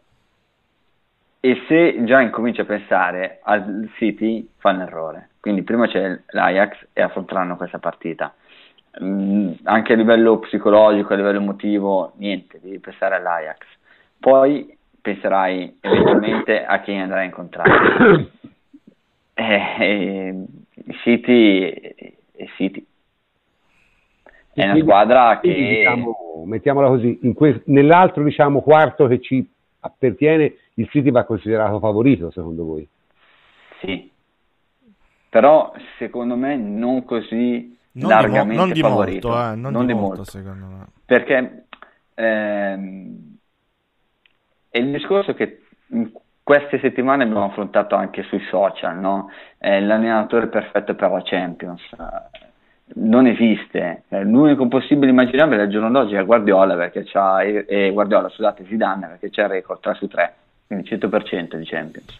E 1.39 1.63
se 1.67 2.03
già 2.03 2.21
incomincia 2.21 2.63
a 2.63 2.65
pensare 2.65 3.39
al 3.43 3.89
City 3.95 4.47
fa 4.57 4.71
un 4.71 4.81
errore 4.81 5.29
quindi 5.39 5.63
prima 5.63 5.87
c'è 5.87 6.19
l'Ajax 6.27 6.87
e 6.93 7.01
affronteranno 7.01 7.55
questa 7.55 7.79
partita. 7.79 8.33
Mm, 9.01 9.51
anche 9.63 9.93
a 9.93 9.95
livello 9.95 10.39
psicologico 10.39 11.13
a 11.13 11.15
livello 11.15 11.39
emotivo 11.39 12.13
niente 12.17 12.59
devi 12.61 12.79
pensare 12.79 13.15
all'Ajax. 13.15 13.57
Poi 14.19 14.77
penserai 15.01 15.77
eventualmente 15.79 16.65
a 16.65 16.81
chi 16.81 16.93
andrai 16.93 17.21
a 17.21 17.25
incontrare. 17.25 18.31
Eh, 19.39 19.75
eh, 19.79 20.45
City 21.01 21.69
e 21.69 22.49
City 22.57 22.85
è 24.59 24.71
una 24.71 24.79
squadra 24.79 25.39
che... 25.39 25.53
Diciamo, 25.53 26.43
mettiamola 26.45 26.87
così, 26.87 27.19
que- 27.33 27.61
nell'altro 27.65 28.23
diciamo, 28.23 28.61
quarto 28.61 29.07
che 29.07 29.19
ci 29.19 29.47
appartiene, 29.81 30.55
il 30.75 30.89
City 30.89 31.11
va 31.11 31.23
considerato 31.23 31.79
favorito 31.79 32.31
secondo 32.31 32.65
voi? 32.65 32.87
Sì, 33.79 34.11
però 35.29 35.71
secondo 35.97 36.35
me 36.35 36.55
non 36.57 37.05
così 37.05 37.77
non 37.93 38.09
largamente 38.09 38.49
di 38.49 38.55
mo- 38.55 38.61
non 38.61 38.71
di 38.73 38.79
favorito. 38.81 39.27
Molto, 39.29 39.43
eh, 39.43 39.55
non, 39.55 39.71
non, 39.71 39.85
di, 39.85 39.93
di 39.93 39.99
molto, 39.99 40.15
molto, 40.15 40.23
secondo 40.23 40.65
me. 40.65 40.85
Perché 41.05 41.65
ehm, 42.15 43.37
è 44.69 44.77
il 44.77 44.91
discorso 44.91 45.33
che 45.33 45.61
in 45.87 46.11
queste 46.43 46.79
settimane 46.79 47.23
abbiamo 47.23 47.45
affrontato 47.45 47.95
anche 47.95 48.23
sui 48.23 48.41
social, 48.49 48.97
no? 48.97 49.29
È 49.57 49.79
l'allenatore 49.79 50.47
perfetto 50.47 50.95
per 50.95 51.11
la 51.11 51.21
Champions 51.23 51.81
non 52.95 53.27
esiste. 53.27 54.03
Eh, 54.09 54.23
l'unico 54.23 54.67
possibile 54.67 55.11
immaginabile 55.11 55.63
al 55.63 55.69
giorno 55.69 55.89
d'oggi 55.89 56.15
è 56.15 56.25
Guardiola, 56.25 56.75
perché 56.75 57.03
c'ha, 57.03 57.41
eh, 57.41 57.91
Guardiola, 57.91 58.29
scusate, 58.29 58.65
Zidane, 58.65 59.07
perché 59.07 59.29
c'è 59.29 59.43
il 59.43 59.49
record 59.49 59.79
3 59.79 59.93
su 59.95 60.07
3, 60.07 60.33
quindi 60.67 60.87
100% 60.87 61.55
di 61.55 61.65
Champions. 61.65 62.19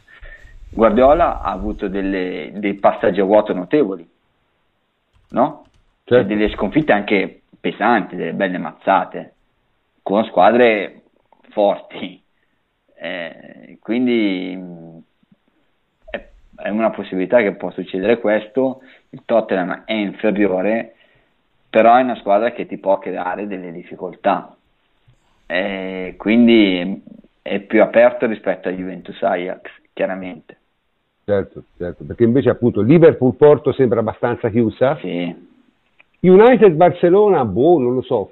Guardiola 0.71 1.41
ha 1.41 1.51
avuto 1.51 1.87
delle, 1.87 2.51
dei 2.55 2.75
passaggi 2.75 3.19
a 3.19 3.23
vuoto 3.23 3.53
notevoli, 3.53 4.07
no? 5.29 5.65
Certo. 6.03 6.27
Delle 6.27 6.49
sconfitte 6.49 6.91
anche 6.91 7.41
pesanti, 7.59 8.15
delle 8.15 8.33
belle 8.33 8.57
mazzate, 8.57 9.33
con 10.03 10.23
squadre 10.25 11.01
forti. 11.49 12.21
Eh, 13.01 13.77
quindi 13.81 14.57
è, 16.61 16.69
una 16.69 16.89
possibilità 16.89 17.41
che 17.41 17.53
può 17.53 17.71
succedere 17.71 18.19
questo 18.19 18.81
il 19.09 19.21
Tottenham 19.25 19.83
è 19.85 19.93
inferiore, 19.93 20.95
però 21.69 21.95
è 21.95 22.01
una 22.01 22.15
squadra 22.17 22.51
che 22.51 22.65
ti 22.65 22.77
può 22.77 22.99
creare 22.99 23.47
delle 23.47 23.71
difficoltà. 23.71 24.55
E 25.45 26.15
quindi 26.17 27.03
è 27.41 27.59
più 27.61 27.81
aperto 27.81 28.27
rispetto 28.27 28.67
a 28.67 28.71
Juventus 28.71 29.21
Ajax, 29.21 29.61
chiaramente. 29.93 30.57
Certo, 31.25 31.63
certo, 31.77 32.03
perché 32.03 32.23
invece 32.23 32.49
appunto 32.49 32.81
Liverpool-Porto 32.81 33.71
sembra 33.71 33.99
abbastanza 33.99 34.49
chiusa. 34.49 34.97
Sì. 34.97 35.47
United-Barcellona, 36.21 37.45
boh, 37.45 37.79
non 37.79 37.93
lo 37.93 38.01
so. 38.01 38.31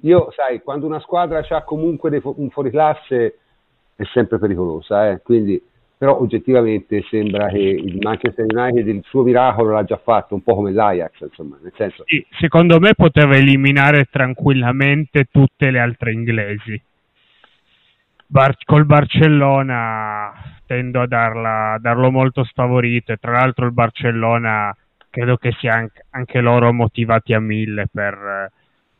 Io, 0.00 0.30
sai, 0.32 0.62
quando 0.62 0.86
una 0.86 1.00
squadra 1.00 1.44
ha 1.46 1.62
comunque 1.62 2.20
un 2.22 2.50
fuoriclasse 2.50 3.38
è 3.96 4.04
sempre 4.12 4.38
pericolosa, 4.38 5.10
eh? 5.10 5.20
quindi 5.20 5.62
però 6.00 6.18
oggettivamente 6.18 7.04
sembra 7.10 7.48
che 7.48 7.58
il 7.58 7.98
Manchester 8.00 8.46
United 8.48 8.88
il 8.88 9.02
suo 9.04 9.22
miracolo 9.22 9.72
l'ha 9.72 9.84
già 9.84 10.00
fatto, 10.02 10.34
un 10.34 10.42
po' 10.42 10.54
come 10.54 10.72
l'Ajax, 10.72 11.20
insomma, 11.20 11.58
nel 11.60 11.74
senso... 11.76 12.04
Sì, 12.06 12.24
secondo 12.38 12.78
me 12.80 12.94
poteva 12.94 13.36
eliminare 13.36 14.06
tranquillamente 14.10 15.26
tutte 15.30 15.70
le 15.70 15.78
altre 15.78 16.12
inglesi. 16.12 16.82
Bar- 18.28 18.64
col 18.64 18.86
Barcellona 18.86 20.32
tendo 20.64 21.02
a 21.02 21.06
darla, 21.06 21.76
darlo 21.78 22.10
molto 22.10 22.44
sfavorito 22.44 23.12
e 23.12 23.18
tra 23.18 23.32
l'altro 23.32 23.66
il 23.66 23.72
Barcellona 23.72 24.74
credo 25.10 25.36
che 25.36 25.52
sia 25.58 25.74
anche, 25.74 26.06
anche 26.12 26.40
loro 26.40 26.72
motivati 26.72 27.34
a 27.34 27.40
mille 27.40 27.88
per 27.92 28.50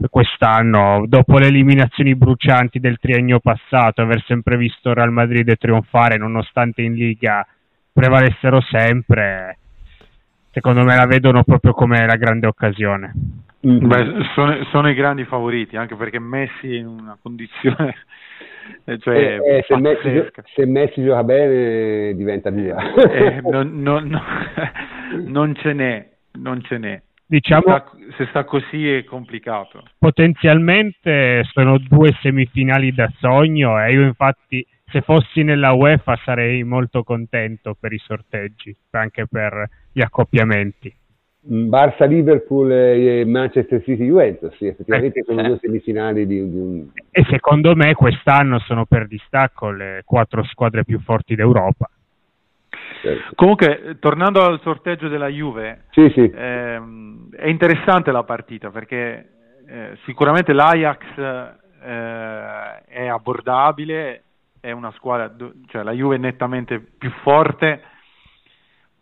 quest'anno, 0.09 1.05
dopo 1.07 1.39
le 1.39 1.49
eliminazioni 1.49 2.15
brucianti 2.15 2.81
del 2.81 2.99
triennio 2.99 3.41
passato, 3.41 4.01
aver 4.01 4.23
sempre 4.25 4.57
visto 4.57 4.95
Real 4.95 5.13
Madrid 5.13 5.55
trionfare 5.59 6.17
nonostante 6.17 6.83
in 6.83 6.95
Liga 6.95 7.47
prevalessero 7.93 8.61
sempre, 8.63 9.59
secondo 10.51 10.85
me 10.85 10.97
la 10.97 11.07
vedono 11.07 11.45
proprio 11.45 11.73
come 11.73 12.07
la 12.07 12.17
grande 12.17 12.47
occasione. 12.47 13.13
Mm-hmm. 13.67 13.87
Beh, 13.87 14.25
sono, 14.35 14.65
sono, 14.71 14.89
i 14.89 14.95
grandi 14.95 15.25
favoriti, 15.25 15.77
anche 15.77 15.95
perché 15.95 16.19
Messi 16.19 16.77
in 16.77 16.87
una 16.87 17.17
condizione... 17.21 17.95
Cioè, 18.85 19.17
eh, 19.17 19.57
eh, 19.57 19.65
se, 19.67 19.77
Messi, 19.79 20.31
se, 20.55 20.65
Messi, 20.65 21.03
gioca 21.03 21.25
bene 21.25 22.15
diventa 22.15 22.51
via. 22.51 22.77
eh, 22.95 23.41
non, 23.41 23.81
non, 23.83 24.23
non 25.27 25.55
ce 25.57 25.73
n'è, 25.73 26.09
non 26.39 26.63
ce 26.63 26.79
n'è 26.79 27.03
diciamo, 27.31 27.63
se, 27.63 27.69
sta, 27.69 28.15
se 28.17 28.27
sta 28.27 28.45
così 28.45 28.91
è 28.91 29.05
complicato. 29.05 29.85
Potenzialmente 29.99 31.45
sono 31.53 31.79
due 31.79 32.13
semifinali 32.21 32.93
da 32.93 33.11
sogno 33.19 33.81
e 33.81 33.93
io 33.93 34.03
infatti 34.03 34.67
se 34.87 35.01
fossi 35.03 35.45
nella 35.45 35.73
UEFA 35.73 36.17
sarei 36.25 36.65
molto 36.65 37.05
contento 37.05 37.77
per 37.79 37.93
i 37.93 37.99
sorteggi, 37.99 38.77
anche 38.91 39.27
per 39.31 39.69
gli 39.93 40.01
accoppiamenti. 40.03 40.93
Barça 41.43 42.05
Liverpool 42.05 42.71
e 42.71 43.25
Manchester 43.25 43.83
City 43.83 44.05
Juventus, 44.05 44.55
sì, 44.57 44.67
effettivamente 44.67 45.21
eh, 45.21 45.23
sono 45.23 45.41
eh. 45.41 45.47
due 45.47 45.59
semifinali 45.59 46.27
di, 46.27 46.51
di, 46.51 46.57
un... 46.59 46.87
E 47.11 47.25
secondo 47.31 47.75
me 47.75 47.95
quest'anno 47.95 48.59
sono 48.59 48.85
per 48.85 49.07
distacco 49.07 49.71
le 49.71 50.03
quattro 50.05 50.43
squadre 50.45 50.85
più 50.85 51.01
forti 51.01 51.35
d'Europa. 51.35 51.89
Certo. 53.01 53.35
Comunque, 53.35 53.97
tornando 54.01 54.43
al 54.43 54.61
sorteggio 54.63 55.09
della 55.09 55.29
Juve, 55.29 55.85
sì, 55.91 56.11
sì. 56.11 56.31
Ehm, 56.35 57.31
è 57.35 57.49
interessante 57.49 58.11
la 58.13 58.25
partita 58.25 58.71
perché 58.71 59.31
eh, 59.67 59.99
sicuramente 60.05 60.53
l'Ajax 60.53 61.05
eh, 61.83 62.83
è 62.87 63.07
abbordabile, 63.07 64.23
è 64.61 64.71
una 64.73 64.93
squadra, 64.93 65.33
cioè 65.69 65.83
la 65.83 65.93
Juve 65.93 66.17
è 66.17 66.19
nettamente 66.19 66.79
più 66.81 67.11
forte, 67.23 67.83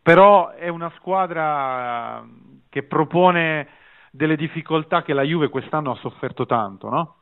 però 0.03 0.51
è 0.51 0.69
una 0.69 0.91
squadra 0.97 2.25
che 2.69 2.83
propone 2.85 3.69
delle 4.11 4.37
difficoltà 4.37 5.03
che 5.03 5.13
la 5.13 5.23
Juve 5.23 5.49
quest'anno 5.49 5.91
ha 5.91 5.97
sofferto 5.97 6.47
tanto, 6.47 6.89
no? 6.89 7.17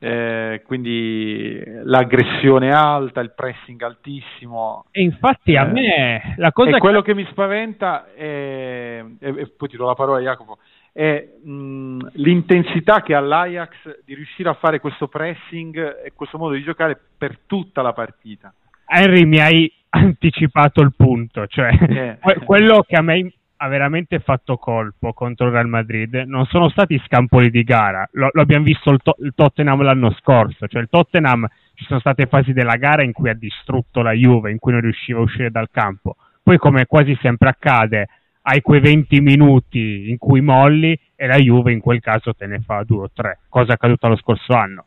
Eh, 0.00 0.62
quindi 0.64 1.60
l'aggressione 1.82 2.70
alta, 2.72 3.20
il 3.20 3.32
pressing 3.34 3.82
altissimo. 3.82 4.84
E 4.90 5.02
infatti 5.02 5.56
a 5.56 5.64
eh, 5.64 5.72
me 5.72 6.34
la 6.36 6.52
cosa... 6.52 6.76
E 6.76 6.78
quello 6.78 7.02
che 7.02 7.14
mi 7.14 7.26
spaventa 7.30 8.12
è, 8.14 9.04
e, 9.18 9.52
poi 9.56 9.68
ti 9.68 9.76
do 9.76 9.86
la 9.86 9.94
parola 9.94 10.18
a 10.18 10.22
Jacopo, 10.22 10.58
è 10.92 11.28
mh, 11.42 12.10
l'intensità 12.14 13.02
che 13.02 13.14
ha 13.14 13.20
l'Ajax 13.20 14.02
di 14.04 14.14
riuscire 14.14 14.48
a 14.48 14.54
fare 14.54 14.78
questo 14.80 15.08
pressing 15.08 16.02
e 16.04 16.12
questo 16.14 16.38
modo 16.38 16.54
di 16.54 16.62
giocare 16.62 16.98
per 17.16 17.40
tutta 17.46 17.82
la 17.82 17.92
partita. 17.92 18.52
Henry 18.86 19.24
mi 19.24 19.40
hai 19.40 19.72
anticipato 19.90 20.80
il 20.80 20.94
punto, 20.96 21.46
cioè 21.46 21.70
eh. 21.72 22.18
quello 22.44 22.84
che 22.86 22.96
a 22.96 23.02
me 23.02 23.32
ha 23.60 23.68
veramente 23.68 24.20
fatto 24.20 24.56
colpo 24.56 25.12
contro 25.12 25.46
il 25.46 25.52
Real 25.52 25.68
Madrid. 25.68 26.14
Non 26.26 26.46
sono 26.46 26.68
stati 26.68 27.00
scampoli 27.04 27.50
di 27.50 27.64
gara, 27.64 28.08
lo, 28.12 28.30
lo 28.32 28.40
abbiamo 28.40 28.64
visto 28.64 28.90
il, 28.90 29.00
to- 29.02 29.16
il, 29.20 29.32
Tottenham 29.34 29.82
l'anno 29.82 30.12
scorso, 30.12 30.66
cioè 30.66 30.82
il 30.82 30.88
Tottenham 30.88 31.46
ci 31.74 31.84
sono 31.84 32.00
state 32.00 32.26
fasi 32.26 32.52
della 32.52 32.76
gara 32.76 33.02
in 33.02 33.12
cui 33.12 33.28
ha 33.28 33.34
distrutto 33.34 34.02
la 34.02 34.12
Juve, 34.12 34.50
in 34.50 34.58
cui 34.58 34.72
non 34.72 34.80
riusciva 34.80 35.18
a 35.18 35.22
uscire 35.22 35.50
dal 35.50 35.70
campo, 35.70 36.16
poi 36.42 36.56
come 36.58 36.86
quasi 36.86 37.16
sempre 37.20 37.48
accade 37.48 38.08
hai 38.42 38.62
quei 38.62 38.80
20 38.80 39.20
minuti 39.20 40.08
in 40.08 40.16
cui 40.16 40.40
molli 40.40 40.98
e 41.14 41.26
la 41.26 41.36
Juve 41.36 41.72
in 41.72 41.80
quel 41.80 42.00
caso 42.00 42.32
te 42.32 42.46
ne 42.46 42.60
fa 42.60 42.82
due 42.84 43.04
o 43.04 43.10
tre, 43.12 43.40
cosa 43.48 43.74
accaduta 43.74 44.08
lo 44.08 44.16
scorso 44.16 44.54
anno. 44.54 44.86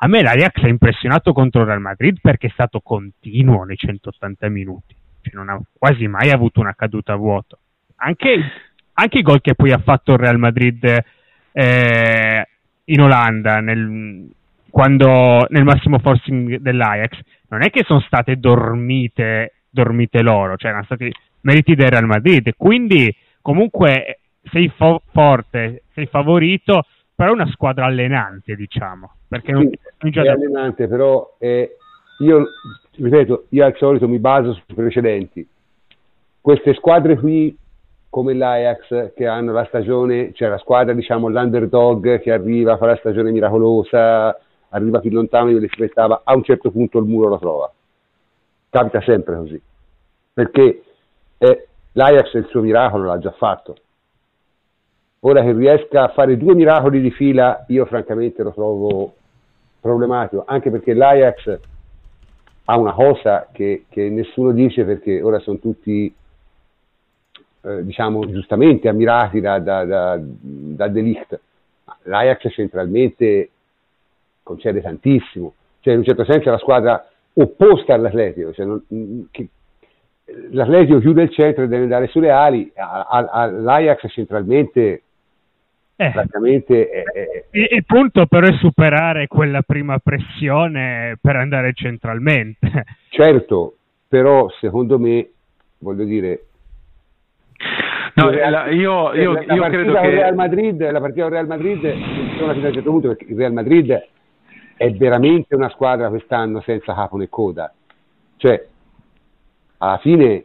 A 0.00 0.08
me 0.08 0.22
l'Ajax 0.22 0.62
ha 0.62 0.68
impressionato 0.68 1.32
contro 1.32 1.62
il 1.62 1.68
Real 1.68 1.80
Madrid 1.80 2.18
perché 2.20 2.48
è 2.48 2.50
stato 2.50 2.80
continuo 2.80 3.64
nei 3.64 3.76
180 3.76 4.48
minuti, 4.48 4.94
cioè 5.22 5.34
non 5.34 5.48
ha 5.48 5.60
quasi 5.72 6.06
mai 6.06 6.30
avuto 6.30 6.60
una 6.60 6.74
caduta 6.74 7.14
a 7.14 7.16
vuoto 7.16 7.58
anche, 7.98 8.52
anche 8.94 9.18
i 9.18 9.22
gol 9.22 9.40
che 9.40 9.54
poi 9.54 9.72
ha 9.72 9.78
fatto 9.78 10.12
il 10.12 10.18
Real 10.18 10.38
Madrid 10.38 11.04
eh, 11.52 12.48
in 12.84 13.00
Olanda 13.00 13.60
nel, 13.60 14.28
quando, 14.70 15.46
nel 15.48 15.64
massimo 15.64 15.98
forcing 15.98 16.58
dell'Ajax 16.58 17.18
non 17.48 17.62
è 17.62 17.70
che 17.70 17.84
sono 17.84 18.00
state 18.00 18.36
dormite, 18.36 19.54
dormite 19.70 20.22
loro, 20.22 20.56
cioè 20.56 20.70
erano 20.70 20.84
stati 20.84 21.10
meriti 21.42 21.74
del 21.74 21.90
Real 21.90 22.06
Madrid. 22.06 22.52
Quindi, 22.56 23.14
comunque, 23.40 24.20
sei 24.50 24.70
fo- 24.76 25.02
forte, 25.12 25.84
sei 25.94 26.06
favorito, 26.06 26.84
però 27.14 27.30
è 27.30 27.34
una 27.34 27.50
squadra 27.50 27.86
allenante, 27.86 28.54
diciamo. 28.54 29.12
Perché 29.28 29.52
non, 29.52 29.68
sì, 29.98 30.10
non 30.10 30.26
è 30.26 30.28
allenante, 30.28 30.88
però 30.88 31.36
eh, 31.38 31.76
io 32.20 32.44
ripeto, 32.96 33.46
io 33.50 33.64
al 33.64 33.76
solito 33.76 34.08
mi 34.08 34.18
baso 34.18 34.52
sui 34.52 34.74
precedenti. 34.74 35.46
Queste 36.40 36.74
squadre 36.74 37.16
qui 37.16 37.56
come 38.18 38.34
l'Ajax 38.34 39.12
che 39.14 39.28
hanno 39.28 39.52
la 39.52 39.64
stagione, 39.66 40.32
cioè 40.32 40.48
la 40.48 40.58
squadra 40.58 40.92
diciamo 40.92 41.28
l'underdog 41.28 42.18
che 42.18 42.32
arriva, 42.32 42.76
fa 42.76 42.86
la 42.86 42.96
stagione 42.96 43.30
miracolosa, 43.30 44.36
arriva 44.70 44.98
più 44.98 45.12
lontano 45.12 45.46
di 45.46 45.54
dove 45.54 45.68
si 45.68 45.74
aspettava, 45.74 46.22
a 46.24 46.34
un 46.34 46.42
certo 46.42 46.72
punto 46.72 46.98
il 46.98 47.04
muro 47.04 47.28
lo 47.28 47.38
trova. 47.38 47.72
Capita 48.70 49.00
sempre 49.02 49.36
così, 49.36 49.62
perché 50.32 50.82
eh, 51.38 51.68
l'Ajax 51.92 52.32
il 52.34 52.46
suo 52.46 52.60
miracolo 52.60 53.04
l'ha 53.04 53.18
già 53.18 53.30
fatto. 53.30 53.76
Ora 55.20 55.40
che 55.42 55.52
riesca 55.52 56.02
a 56.02 56.08
fare 56.08 56.36
due 56.36 56.56
miracoli 56.56 57.00
di 57.00 57.12
fila, 57.12 57.66
io 57.68 57.86
francamente 57.86 58.42
lo 58.42 58.50
trovo 58.50 59.14
problematico, 59.80 60.42
anche 60.44 60.72
perché 60.72 60.92
l'Ajax 60.92 61.58
ha 62.64 62.76
una 62.76 62.92
cosa 62.92 63.46
che, 63.52 63.84
che 63.88 64.08
nessuno 64.08 64.50
dice 64.50 64.84
perché 64.84 65.22
ora 65.22 65.38
sono 65.38 65.58
tutti 65.58 66.12
eh, 67.68 67.84
diciamo 67.84 68.26
giustamente 68.30 68.88
ammirati 68.88 69.40
da, 69.40 69.58
da, 69.58 69.84
da, 69.84 70.18
da 70.20 70.88
De 70.88 71.00
Ligt, 71.00 71.40
l'Ajax 72.04 72.50
centralmente 72.52 73.50
concede 74.42 74.80
tantissimo, 74.80 75.52
cioè 75.80 75.92
in 75.92 76.00
un 76.00 76.04
certo 76.04 76.24
senso 76.24 76.48
è 76.48 76.52
la 76.52 76.58
squadra 76.58 77.06
opposta 77.34 77.94
all'Atletico, 77.94 78.52
cioè 78.52 78.64
non, 78.64 78.82
mm, 78.92 79.20
che, 79.30 79.48
l'Atletico 80.50 81.00
chiude 81.00 81.22
il 81.24 81.30
centro 81.30 81.64
e 81.64 81.68
deve 81.68 81.82
andare 81.82 82.06
sulle 82.08 82.30
ali, 82.30 82.72
all'Ajax 82.74 84.10
centralmente 84.10 85.02
eh, 86.00 86.10
praticamente 86.12 86.88
è, 86.88 87.02
è, 87.02 87.44
il, 87.50 87.68
il 87.72 87.84
punto 87.84 88.26
però 88.26 88.46
è 88.46 88.52
superare 88.58 89.26
quella 89.26 89.62
prima 89.62 89.98
pressione 89.98 91.18
per 91.20 91.36
andare 91.36 91.72
centralmente. 91.72 92.84
Certo, 93.10 93.74
però 94.06 94.48
secondo 94.60 94.98
me, 94.98 95.28
voglio 95.78 96.04
dire, 96.04 96.44
No, 98.18 98.30
la, 98.30 98.68
io, 98.68 99.14
io, 99.14 99.32
la, 99.32 99.54
io 99.54 99.62
credo 99.68 99.92
che... 99.92 100.10
Real 100.10 100.34
Madrid, 100.34 100.90
la 100.90 101.00
partita 101.00 101.22
del 101.22 101.32
Real 101.32 101.46
Madrid 101.46 101.80
funziona 101.80 102.52
fino 102.52 102.64
a 102.64 102.68
un 102.68 102.74
certo 102.74 102.90
punto 102.90 103.08
perché 103.08 103.26
il 103.28 103.36
Real 103.36 103.52
Madrid 103.52 104.08
è 104.76 104.90
veramente 104.92 105.54
una 105.54 105.68
squadra 105.68 106.08
quest'anno 106.08 106.60
senza 106.62 106.94
capo 106.94 107.16
né 107.16 107.28
coda. 107.28 107.72
Cioè, 108.36 108.66
alla 109.78 109.98
fine, 109.98 110.44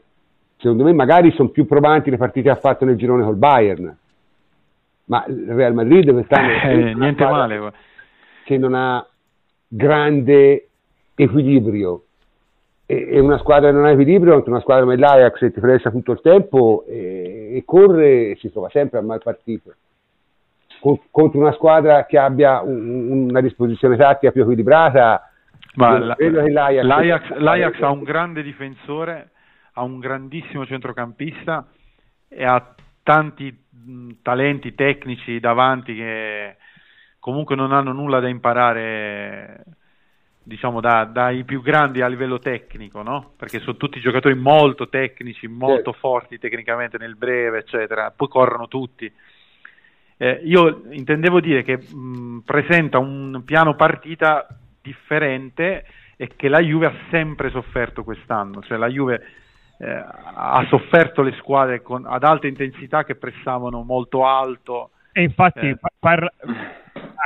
secondo 0.57 0.83
me, 0.83 0.93
magari 0.93 1.31
sono 1.31 1.49
più 1.49 1.65
probanti 1.65 2.11
le 2.11 2.17
partite 2.17 2.49
che 2.49 2.55
ha 2.55 2.59
fatto 2.59 2.85
nel 2.85 2.95
girone 2.95 3.23
col 3.23 3.37
Bayern. 3.37 3.97
Ma 5.05 5.25
il 5.27 5.51
Real 5.51 5.73
Madrid 5.73 6.11
quest'anno 6.11 6.51
eh, 6.63 6.93
niente 6.93 7.23
male. 7.23 7.73
Che 8.43 8.57
non 8.57 8.75
ha 8.75 9.05
grande 9.67 10.67
equilibrio 11.15 12.03
e 12.85 13.19
una 13.19 13.37
squadra 13.37 13.69
che 13.69 13.75
non 13.75 13.85
ha 13.85 13.91
equilibrio 13.91 14.33
contro 14.33 14.51
una 14.51 14.61
squadra 14.61 14.83
come 14.83 14.97
l'Ajax 14.97 15.39
che 15.39 15.51
ti 15.51 15.59
pressa 15.59 15.89
tutto 15.89 16.11
il 16.11 16.21
tempo 16.21 16.83
e, 16.87 17.42
e 17.55 17.63
corre 17.65 18.31
e 18.31 18.35
si 18.39 18.51
trova 18.51 18.69
sempre 18.69 18.99
a 18.99 19.01
mal 19.01 19.21
partito. 19.21 19.73
Contro 21.11 21.39
una 21.39 21.53
squadra 21.53 22.05
che 22.05 22.17
abbia 22.17 22.61
un, 22.61 23.29
una 23.29 23.41
disposizione 23.41 23.95
tattica 23.95 24.33
più 24.33 24.41
equilibrata 24.41 25.31
Ma 25.75 25.97
la, 25.97 26.15
l'Ajax, 26.17 26.83
l'Ajax, 26.83 27.37
l'Ajax 27.37 27.81
ha 27.81 27.89
un 27.89 28.03
grande 28.03 28.43
difensore 28.43 29.31
ha 29.73 29.83
un 29.83 29.99
grandissimo 29.99 30.65
centrocampista 30.65 31.67
e 32.27 32.43
ha 32.43 32.75
tanti 33.01 33.55
mh, 33.69 34.11
talenti 34.21 34.75
tecnici 34.75 35.39
davanti 35.39 35.95
che 35.95 36.57
comunque 37.19 37.55
non 37.55 37.71
hanno 37.71 37.91
nulla 37.91 38.19
da 38.19 38.27
imparare 38.27 39.63
diciamo 40.43 40.81
da, 40.81 41.05
dai 41.05 41.43
più 41.45 41.61
grandi 41.61 42.01
a 42.01 42.07
livello 42.07 42.39
tecnico, 42.39 43.01
no? 43.01 43.31
Perché 43.37 43.59
sono 43.59 43.77
tutti 43.77 43.99
giocatori 43.99 44.35
molto 44.35 44.89
tecnici, 44.89 45.47
molto 45.47 45.93
sì. 45.93 45.99
forti 45.99 46.37
tecnicamente 46.37 46.97
nel 46.97 47.15
breve, 47.15 47.59
eccetera, 47.59 48.11
poi 48.11 48.27
corrono 48.27 48.67
tutti. 48.67 49.11
Eh, 50.17 50.41
io 50.43 50.83
intendevo 50.89 51.39
dire 51.39 51.63
che 51.63 51.77
mh, 51.77 52.43
presenta 52.45 52.99
un 52.99 53.41
piano 53.45 53.75
partita 53.75 54.47
differente 54.81 55.85
e 56.17 56.29
che 56.35 56.49
la 56.49 56.59
Juve 56.59 56.85
ha 56.85 56.93
sempre 57.09 57.49
sofferto 57.49 58.03
quest'anno, 58.03 58.61
cioè 58.61 58.77
la 58.77 58.87
Juve 58.87 59.21
eh, 59.79 59.89
ha 59.89 60.65
sofferto 60.69 61.21
le 61.21 61.33
squadre 61.39 61.81
con, 61.81 62.05
ad 62.05 62.23
alta 62.23 62.47
intensità 62.47 63.03
che 63.03 63.15
pressavano 63.15 63.81
molto 63.83 64.25
alto. 64.25 64.91
E 65.13 65.21
infatti 65.21 65.67
eh. 65.67 65.77
parla 65.99 66.31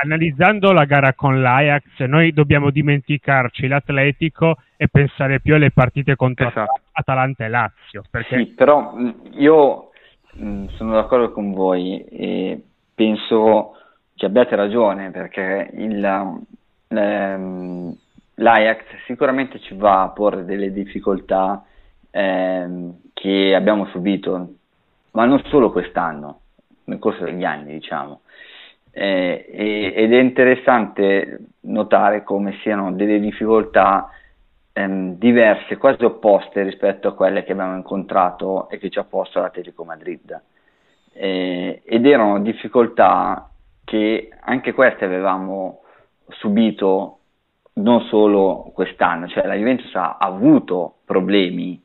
analizzando 0.02 0.72
la 0.72 0.84
gara 0.84 1.12
con 1.14 1.40
l'Ajax, 1.40 2.00
noi 2.00 2.32
dobbiamo 2.32 2.70
dimenticarci 2.70 3.66
l'Atletico 3.66 4.58
e 4.76 4.88
pensare 4.88 5.40
più 5.40 5.54
alle 5.54 5.70
partite 5.70 6.14
contro 6.14 6.48
esatto. 6.48 6.80
Atalanta 6.92 7.44
e 7.44 7.48
Lazio. 7.48 8.04
Perché... 8.08 8.36
Sì, 8.36 8.46
però 8.46 8.94
io 9.32 9.90
mh, 10.32 10.66
sono 10.76 10.92
d'accordo 10.92 11.32
con 11.32 11.52
voi 11.52 12.04
e 12.04 12.62
penso 12.94 13.76
che 14.14 14.26
abbiate 14.26 14.56
ragione 14.56 15.10
perché 15.10 15.70
il, 15.74 16.44
ehm, 16.88 17.96
l'Ajax 18.34 18.82
sicuramente 19.06 19.60
ci 19.60 19.74
va 19.74 20.02
a 20.02 20.08
porre 20.10 20.44
delle 20.44 20.72
difficoltà 20.72 21.64
ehm, 22.10 22.98
che 23.12 23.54
abbiamo 23.54 23.86
subito, 23.86 24.54
ma 25.12 25.24
non 25.24 25.42
solo 25.46 25.72
quest'anno, 25.72 26.40
nel 26.88 26.98
corso 26.98 27.24
degli 27.24 27.44
anni, 27.44 27.72
diciamo 27.72 28.20
eh, 28.98 29.92
ed 29.94 30.12
è 30.12 30.18
interessante 30.18 31.38
notare 31.62 32.24
come 32.24 32.58
siano 32.62 32.92
delle 32.92 33.20
difficoltà 33.20 34.10
ehm, 34.72 35.14
diverse, 35.16 35.76
quasi 35.76 36.04
opposte 36.04 36.64
rispetto 36.64 37.08
a 37.08 37.14
quelle 37.14 37.44
che 37.44 37.52
abbiamo 37.52 37.76
incontrato 37.76 38.68
e 38.68 38.78
che 38.78 38.90
ci 38.90 38.98
ha 38.98 39.04
posto 39.04 39.40
l'Atletico 39.40 39.84
Madrid. 39.84 40.42
Eh, 41.12 41.82
ed 41.84 42.06
erano 42.06 42.40
difficoltà 42.40 43.48
che 43.84 44.30
anche 44.40 44.72
queste 44.72 45.04
avevamo 45.04 45.82
subito 46.28 47.18
non 47.74 48.00
solo 48.02 48.72
quest'anno, 48.74 49.28
cioè 49.28 49.46
la 49.46 49.54
Juventus 49.54 49.94
ha 49.94 50.16
avuto 50.18 50.96
problemi 51.04 51.80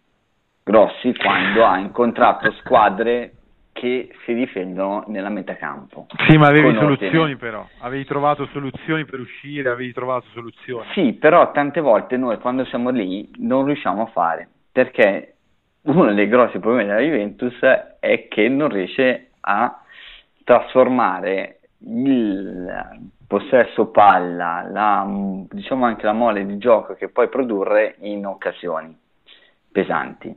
grossi 0.64 1.16
quando 1.16 1.64
ha 1.64 1.78
incontrato 1.78 2.52
squadre 2.54 3.34
che 3.74 4.10
si 4.24 4.34
difendono 4.34 5.04
nella 5.08 5.30
metacampo. 5.30 6.06
Sì, 6.30 6.38
ma 6.38 6.48
avevi 6.48 6.74
soluzioni 6.76 7.36
però, 7.36 7.68
avevi 7.80 8.06
trovato 8.06 8.46
soluzioni 8.54 9.04
per 9.04 9.20
uscire, 9.20 9.70
avevi 9.70 9.92
trovato 9.92 10.28
soluzioni. 10.32 10.86
Sì, 10.94 11.14
però 11.14 11.52
tante 11.52 11.82
volte 11.82 12.16
noi 12.16 12.38
quando 12.40 12.64
siamo 12.66 12.92
lì 12.92 13.30
non 13.40 13.66
riusciamo 13.66 14.04
a 14.04 14.06
fare, 14.06 14.48
perché 14.72 15.34
uno 15.82 16.14
dei 16.14 16.28
grossi 16.28 16.60
problemi 16.60 16.88
della 16.88 17.02
Juventus 17.02 17.60
è 18.00 18.28
che 18.30 18.48
non 18.48 18.70
riesce 18.70 19.32
a 19.42 19.82
trasformare 20.44 21.60
il 21.80 23.02
possesso 23.28 23.88
palla, 23.88 24.66
la, 24.70 25.06
diciamo 25.50 25.86
anche 25.86 26.06
la 26.06 26.14
mole 26.14 26.46
di 26.46 26.58
gioco 26.58 26.94
che 26.94 27.10
puoi 27.10 27.28
produrre 27.28 27.96
in 28.00 28.26
occasioni 28.26 28.96
pesanti 29.72 30.34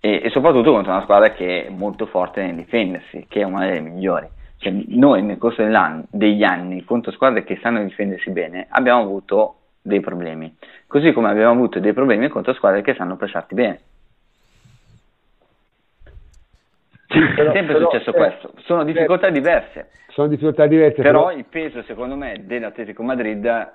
e, 0.00 0.20
e, 0.24 0.30
soprattutto 0.30 0.72
contro 0.72 0.92
una 0.92 1.02
squadra 1.02 1.30
che 1.30 1.66
è 1.66 1.70
molto 1.70 2.06
forte 2.06 2.42
nel 2.42 2.54
difendersi, 2.54 3.26
che 3.28 3.40
è 3.40 3.44
una 3.44 3.66
delle 3.66 3.80
migliori. 3.80 4.28
Cioè, 4.58 4.72
noi 4.88 5.22
nel 5.22 5.38
corso 5.38 5.62
degli 6.10 6.42
anni 6.42 6.84
contro 6.84 7.12
squadre 7.12 7.44
che 7.44 7.58
sanno 7.60 7.82
difendersi 7.82 8.30
bene 8.30 8.66
abbiamo 8.70 9.02
avuto 9.02 9.56
dei 9.82 10.00
problemi, 10.00 10.54
così 10.86 11.12
come 11.12 11.28
abbiamo 11.28 11.52
avuto 11.52 11.78
dei 11.78 11.92
problemi 11.92 12.28
contro 12.28 12.54
squadre 12.54 12.82
che 12.82 12.94
sanno 12.94 13.16
pressarti 13.16 13.54
bene. 13.54 13.80
Però, 17.06 17.50
è 17.50 17.54
sempre 17.54 17.74
però, 17.74 17.90
successo 17.90 18.10
eh, 18.10 18.14
questo, 18.14 18.52
sono 18.64 18.84
difficoltà 18.84 19.30
diverse. 19.30 19.90
Sono 20.08 20.28
difficoltà 20.28 20.66
diverse. 20.66 21.02
Però, 21.02 21.26
però, 21.26 21.36
il 21.36 21.44
peso, 21.44 21.82
secondo 21.82 22.16
me, 22.16 22.42
dell'Atletico 22.44 23.02
Madrid 23.02 23.74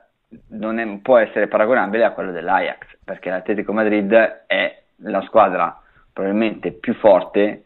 non 0.50 0.80
è, 0.80 1.00
può 1.02 1.18
essere 1.18 1.48
paragonabile 1.48 2.04
a 2.04 2.12
quello 2.12 2.32
dell'Ajax, 2.32 2.98
perché 3.06 3.30
l'Atletico 3.30 3.72
Madrid 3.72 4.14
è 4.48 4.82
la 5.04 5.22
squadra 5.22 5.82
probabilmente 6.12 6.72
più 6.72 6.94
forte 6.96 7.64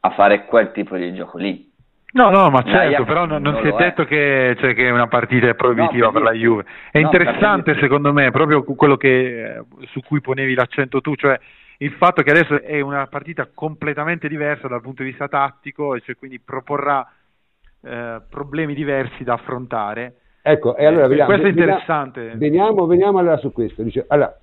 a 0.00 0.10
fare 0.10 0.44
quel 0.46 0.72
tipo 0.72 0.96
di 0.96 1.14
gioco 1.14 1.38
lì. 1.38 1.70
No, 2.14 2.28
no, 2.28 2.50
ma 2.50 2.62
certo, 2.62 3.04
però 3.04 3.24
non, 3.24 3.40
non, 3.40 3.58
si 3.62 3.68
è 3.68 3.72
detto 3.72 4.04
che, 4.04 4.54
cioè, 4.58 4.74
che, 4.74 4.90
una 4.90 5.06
partita 5.06 5.48
è 5.48 5.54
proibitiva 5.54 6.06
no, 6.06 6.12
per, 6.12 6.22
per 6.22 6.30
la 6.30 6.36
Juve. 6.36 6.64
È 6.90 7.00
no, 7.00 7.06
interessante 7.06 7.78
secondo 7.80 8.12
me 8.12 8.30
proprio 8.30 8.62
quello 8.64 8.98
che, 8.98 9.62
su 9.86 10.00
cui 10.00 10.20
ponevi 10.20 10.54
l'accento 10.54 11.00
tu, 11.00 11.14
cioè 11.14 11.38
il 11.78 11.92
fatto 11.92 12.22
che 12.22 12.30
adesso 12.30 12.60
è 12.60 12.80
una 12.80 13.06
partita 13.06 13.48
completamente 13.52 14.28
diversa 14.28 14.68
dal 14.68 14.82
punto 14.82 15.02
di 15.02 15.08
vista 15.08 15.26
tattico, 15.26 15.94
e 15.94 16.00
cioè 16.00 16.16
quindi 16.16 16.38
proporrà 16.38 17.06
eh, 17.80 18.20
problemi 18.28 18.74
diversi 18.74 19.24
da 19.24 19.34
affrontare. 19.34 20.16
Ecco, 20.42 20.76
e 20.76 20.84
allora 20.84 21.06
eh, 21.06 21.08
vediamo, 21.08 21.30
questo 21.30 21.46
è 21.46 21.50
interessante. 21.50 22.32
Veniamo, 22.34 22.86
veniamo 22.86 23.18
allora 23.18 23.38
su 23.38 23.52
questo. 23.52 23.82
Dice, 23.82 24.04
allora, 24.08 24.36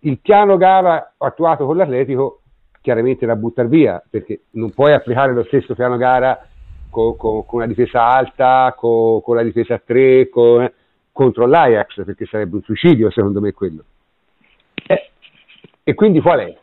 il 0.00 0.18
piano 0.18 0.56
gara 0.56 1.14
attuato 1.18 1.66
con 1.66 1.76
l'Atletico 1.76 2.40
chiaramente 2.80 3.24
da 3.24 3.36
buttare 3.36 3.68
via, 3.68 4.02
perché 4.08 4.42
non 4.52 4.72
puoi 4.72 4.92
applicare 4.92 5.32
lo 5.32 5.44
stesso 5.44 5.74
piano 5.74 5.96
gara 5.96 6.46
con, 6.90 7.16
con, 7.16 7.46
con 7.46 7.60
una 7.60 7.66
difesa 7.66 8.04
alta, 8.04 8.74
con, 8.76 9.22
con, 9.22 9.36
la 9.36 9.42
difesa 9.42 9.74
a 9.74 9.82
3, 9.84 10.20
eh, 10.28 10.72
contro 11.12 11.46
l'Ajax, 11.46 12.04
perché 12.04 12.26
sarebbe 12.26 12.56
un 12.56 12.62
suicidio 12.62 13.10
secondo 13.10 13.40
me 13.40 13.52
quello. 13.52 13.84
Eh, 14.86 15.10
e 15.84 15.94
quindi 15.94 16.20
qual 16.20 16.40
è? 16.40 16.58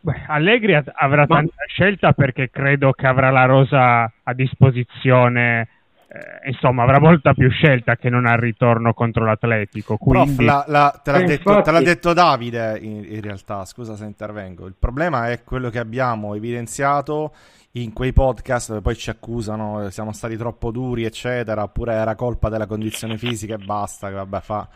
Beh, 0.00 0.24
Allegri 0.28 0.74
avrà 0.74 1.26
Ma... 1.28 1.36
tanta 1.36 1.64
scelta 1.66 2.12
perché 2.12 2.48
credo 2.48 2.92
che 2.92 3.06
avrà 3.06 3.30
la 3.30 3.44
rosa 3.44 4.10
a 4.22 4.32
disposizione. 4.32 5.68
Eh, 6.10 6.48
insomma, 6.48 6.84
avrà 6.84 6.98
molta 6.98 7.34
più 7.34 7.50
scelta 7.50 7.96
che 7.96 8.08
non 8.08 8.24
al 8.24 8.38
ritorno 8.38 8.94
contro 8.94 9.26
l'Atletico. 9.26 9.98
Quindi... 9.98 10.36
Prof, 10.36 10.46
la, 10.46 10.64
la, 10.66 11.00
te, 11.02 11.10
l'ha 11.10 11.18
eh, 11.18 11.24
detto, 11.24 11.50
infatti... 11.50 11.64
te, 11.64 11.70
l'ha 11.70 11.82
detto, 11.82 12.12
Davide 12.14 12.78
in, 12.80 13.04
in, 13.06 13.20
realtà. 13.20 13.66
Scusa 13.66 13.94
se 13.94 14.06
intervengo. 14.06 14.66
Il 14.66 14.74
problema 14.78 15.30
è 15.30 15.44
quello 15.44 15.68
che 15.68 15.78
abbiamo 15.78 16.34
evidenziato 16.34 17.34
in 17.72 17.92
quei 17.92 18.14
podcast 18.14 18.68
dove 18.68 18.80
poi 18.80 18.96
ci 18.96 19.10
accusano, 19.10 19.90
siamo 19.90 20.12
stati 20.12 20.36
troppo 20.38 20.70
duri, 20.70 21.04
eccetera. 21.04 21.62
Oppure 21.62 21.92
era 21.92 22.14
colpa 22.14 22.48
della 22.48 22.66
condizione 22.66 23.18
fisica 23.18 23.56
e 23.56 23.58
basta. 23.58 24.08
Che 24.08 24.14
vabbè, 24.14 24.40
fa. 24.40 24.66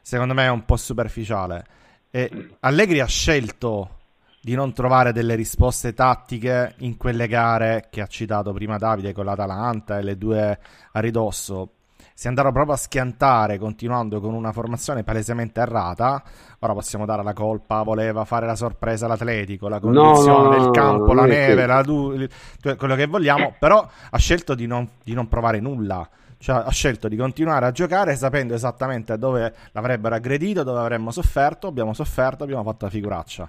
Secondo 0.00 0.32
me 0.32 0.46
è 0.46 0.50
un 0.50 0.64
po' 0.64 0.76
superficiale. 0.76 1.66
E 2.10 2.30
Allegri 2.60 3.00
ha 3.00 3.06
scelto 3.06 3.98
di 4.44 4.54
non 4.54 4.74
trovare 4.74 5.12
delle 5.12 5.36
risposte 5.36 5.94
tattiche 5.94 6.74
in 6.80 6.98
quelle 6.98 7.28
gare 7.28 7.86
che 7.90 8.02
ha 8.02 8.06
citato 8.06 8.52
prima 8.52 8.76
Davide 8.76 9.14
con 9.14 9.24
l'Atalanta 9.24 9.98
e 9.98 10.02
le 10.02 10.18
due 10.18 10.58
a 10.92 11.00
ridosso. 11.00 11.70
Si 12.12 12.28
andarono 12.28 12.52
proprio 12.52 12.74
a 12.74 12.76
schiantare 12.76 13.56
continuando 13.56 14.20
con 14.20 14.34
una 14.34 14.52
formazione 14.52 15.02
palesemente 15.02 15.60
errata. 15.60 16.22
Ora 16.58 16.74
possiamo 16.74 17.06
dare 17.06 17.22
la 17.22 17.32
colpa, 17.32 17.82
voleva 17.82 18.26
fare 18.26 18.44
la 18.44 18.54
sorpresa 18.54 19.06
all'Atletico, 19.06 19.66
la 19.66 19.80
condizione 19.80 20.42
no, 20.42 20.42
no, 20.42 20.50
del 20.50 20.70
campo, 20.72 21.06
no, 21.06 21.14
la 21.14 21.24
neve, 21.24 21.64
la 21.64 21.80
du- 21.80 22.28
quello 22.76 22.94
che 22.96 23.06
vogliamo, 23.06 23.54
però 23.58 23.88
ha 24.10 24.18
scelto 24.18 24.54
di 24.54 24.66
non, 24.66 24.86
di 25.02 25.14
non 25.14 25.26
provare 25.26 25.58
nulla. 25.58 26.06
Cioè, 26.36 26.56
ha 26.66 26.70
scelto 26.70 27.08
di 27.08 27.16
continuare 27.16 27.64
a 27.64 27.70
giocare 27.70 28.14
sapendo 28.14 28.52
esattamente 28.52 29.16
dove 29.16 29.54
l'avrebbero 29.72 30.14
aggredito, 30.14 30.62
dove 30.62 30.80
avremmo 30.80 31.10
sofferto. 31.10 31.66
Abbiamo 31.66 31.94
sofferto, 31.94 32.44
abbiamo 32.44 32.62
fatto 32.62 32.84
la 32.84 32.90
figuraccia. 32.90 33.48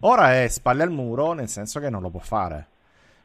Ora 0.00 0.42
è 0.42 0.48
spalle 0.48 0.82
al 0.82 0.90
muro, 0.90 1.32
nel 1.32 1.48
senso 1.48 1.80
che 1.80 1.90
non 1.90 2.02
lo 2.02 2.10
può 2.10 2.20
fare. 2.20 2.66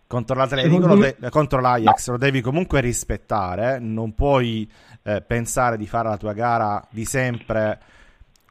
Contro 0.08 0.36
l'Atletico, 0.36 0.96
me... 0.96 1.16
de- 1.18 1.30
contro 1.30 1.62
l'Ajax 1.62 2.08
no. 2.08 2.14
lo 2.14 2.20
devi 2.20 2.42
comunque 2.42 2.82
rispettare. 2.82 3.80
Non 3.80 4.14
puoi 4.14 4.70
eh, 5.04 5.22
pensare 5.22 5.78
di 5.78 5.88
fare 5.88 6.10
la 6.10 6.18
tua 6.18 6.34
gara 6.34 6.86
di 6.90 7.06
sempre 7.06 7.80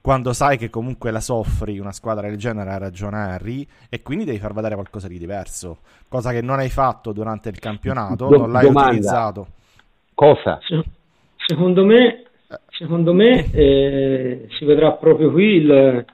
quando 0.01 0.32
sai 0.32 0.56
che 0.56 0.70
comunque 0.70 1.10
la 1.10 1.20
soffri 1.20 1.78
una 1.78 1.92
squadra 1.92 2.26
del 2.26 2.38
genere 2.38 2.70
ha 2.70 2.78
ragione 2.78 3.18
Harry 3.18 3.66
e 3.90 4.01
quindi 4.02 4.24
devi 4.24 4.38
far 4.38 4.55
vedere 4.55 4.74
qualcosa 4.74 5.09
di 5.09 5.18
diverso 5.18 5.80
cosa 6.09 6.30
che 6.30 6.40
non 6.40 6.59
hai 6.59 6.70
fatto 6.70 7.12
durante 7.12 7.51
il 7.51 7.59
campionato 7.59 8.26
Do- 8.26 8.38
non 8.38 8.51
l'hai 8.51 8.64
domanda. 8.64 8.88
utilizzato 8.88 9.47
cosa? 10.14 10.59
secondo 11.47 11.84
me, 11.84 12.24
secondo 12.70 13.12
me 13.12 13.51
eh, 13.52 14.47
si 14.59 14.64
vedrà 14.64 14.92
proprio 14.92 15.30
qui 15.30 15.44
il, 15.56 16.05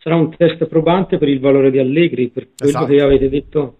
sarà 0.00 0.16
un 0.16 0.34
test 0.34 0.66
probante 0.66 1.18
per 1.18 1.28
il 1.28 1.40
valore 1.40 1.70
di 1.70 1.78
Allegri, 1.78 2.28
per 2.28 2.48
quello 2.56 2.72
esatto. 2.72 2.86
che 2.86 3.02
avete 3.02 3.28
detto 3.28 3.74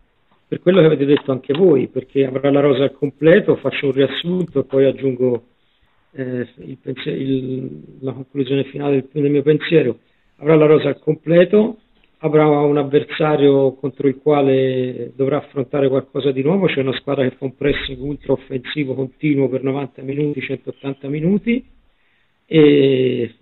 per 0.51 0.61
quello 0.61 0.81
che 0.81 0.87
avete 0.87 1.05
detto 1.05 1.31
anche 1.31 1.55
voi, 1.57 1.87
perché 1.87 2.27
avrà 2.27 2.51
la 2.51 2.59
rosa 2.59 2.83
al 2.83 2.93
completo, 2.93 3.55
faccio 3.55 3.87
un 3.87 3.93
riassunto 3.93 4.59
e 4.59 4.65
poi 4.65 4.85
aggiungo 4.85 5.45
eh, 6.11 6.45
il 6.57 6.79
il, 7.05 7.83
la 8.01 8.13
conclusione 8.13 8.65
finale 8.65 9.07
del, 9.13 9.23
del, 9.23 9.31
mio 9.31 9.43
pensiero. 9.43 10.01
Avrà 10.39 10.57
la 10.57 10.67
rosa 10.67 10.89
al 10.89 10.99
completo, 10.99 11.77
avrà 12.19 12.49
un 12.49 12.77
avversario 12.79 13.75
contro 13.75 14.09
il 14.09 14.19
quale 14.21 15.13
dovrà 15.15 15.37
affrontare 15.37 15.89
qualcosa 15.89 16.33
di 16.33 16.43
nuovo, 16.43 16.67
c'è 16.67 16.81
una 16.81 16.99
squadra 16.99 17.23
che 17.29 17.37
fa 17.37 17.45
un 17.45 17.55
pressing 17.55 18.01
ultra 18.03 18.33
offensivo 18.33 18.95
continuo 18.95 19.49
per 19.49 19.63
90 19.63 20.03
minuti, 20.03 20.41
180 20.41 21.09
minuti 21.09 21.65
e 22.45 23.35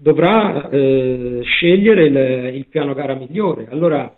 dovrà 0.00 0.68
eh, 0.70 1.40
scegliere 1.42 2.04
il, 2.04 2.54
il, 2.54 2.66
piano 2.66 2.94
gara 2.94 3.14
migliore. 3.14 3.66
Allora 3.70 4.14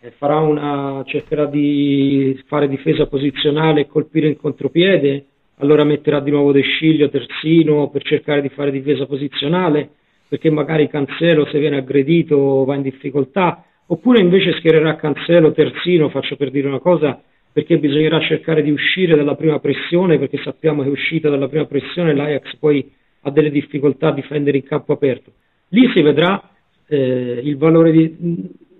eh, 0.00 0.12
una, 0.20 1.02
cercherà 1.06 1.46
di 1.46 2.38
fare 2.46 2.68
difesa 2.68 3.06
posizionale 3.06 3.82
e 3.82 3.86
colpire 3.86 4.28
in 4.28 4.36
contropiede, 4.36 5.24
allora 5.58 5.84
metterà 5.84 6.20
di 6.20 6.30
nuovo 6.30 6.52
De 6.52 6.62
Sciglio 6.62 7.08
terzino 7.08 7.88
per 7.88 8.02
cercare 8.02 8.42
di 8.42 8.50
fare 8.50 8.70
difesa 8.70 9.06
posizionale, 9.06 9.88
perché 10.28 10.50
magari 10.50 10.88
Cancelo 10.88 11.46
se 11.46 11.58
viene 11.58 11.78
aggredito 11.78 12.64
va 12.64 12.74
in 12.74 12.82
difficoltà, 12.82 13.64
oppure 13.86 14.20
invece 14.20 14.52
schiererà 14.54 14.96
Cancelo 14.96 15.52
terzino, 15.52 16.10
faccio 16.10 16.36
per 16.36 16.50
dire 16.50 16.68
una 16.68 16.80
cosa, 16.80 17.20
perché 17.52 17.78
bisognerà 17.78 18.20
cercare 18.20 18.62
di 18.62 18.70
uscire 18.70 19.14
dalla 19.14 19.36
prima 19.36 19.60
pressione, 19.60 20.18
perché 20.18 20.38
sappiamo 20.42 20.82
che 20.82 20.88
uscita 20.88 21.30
dalla 21.30 21.48
prima 21.48 21.66
pressione 21.66 22.14
l'Ajax 22.14 22.56
poi 22.56 22.90
ha 23.24 23.30
delle 23.30 23.50
difficoltà 23.50 24.08
a 24.08 24.12
difendere 24.12 24.58
in 24.58 24.64
campo 24.64 24.92
aperto. 24.92 25.32
Lì 25.68 25.90
si 25.92 26.02
vedrà 26.02 26.50
eh, 26.86 27.40
il 27.42 27.56
valore 27.56 27.90
di, 27.90 28.16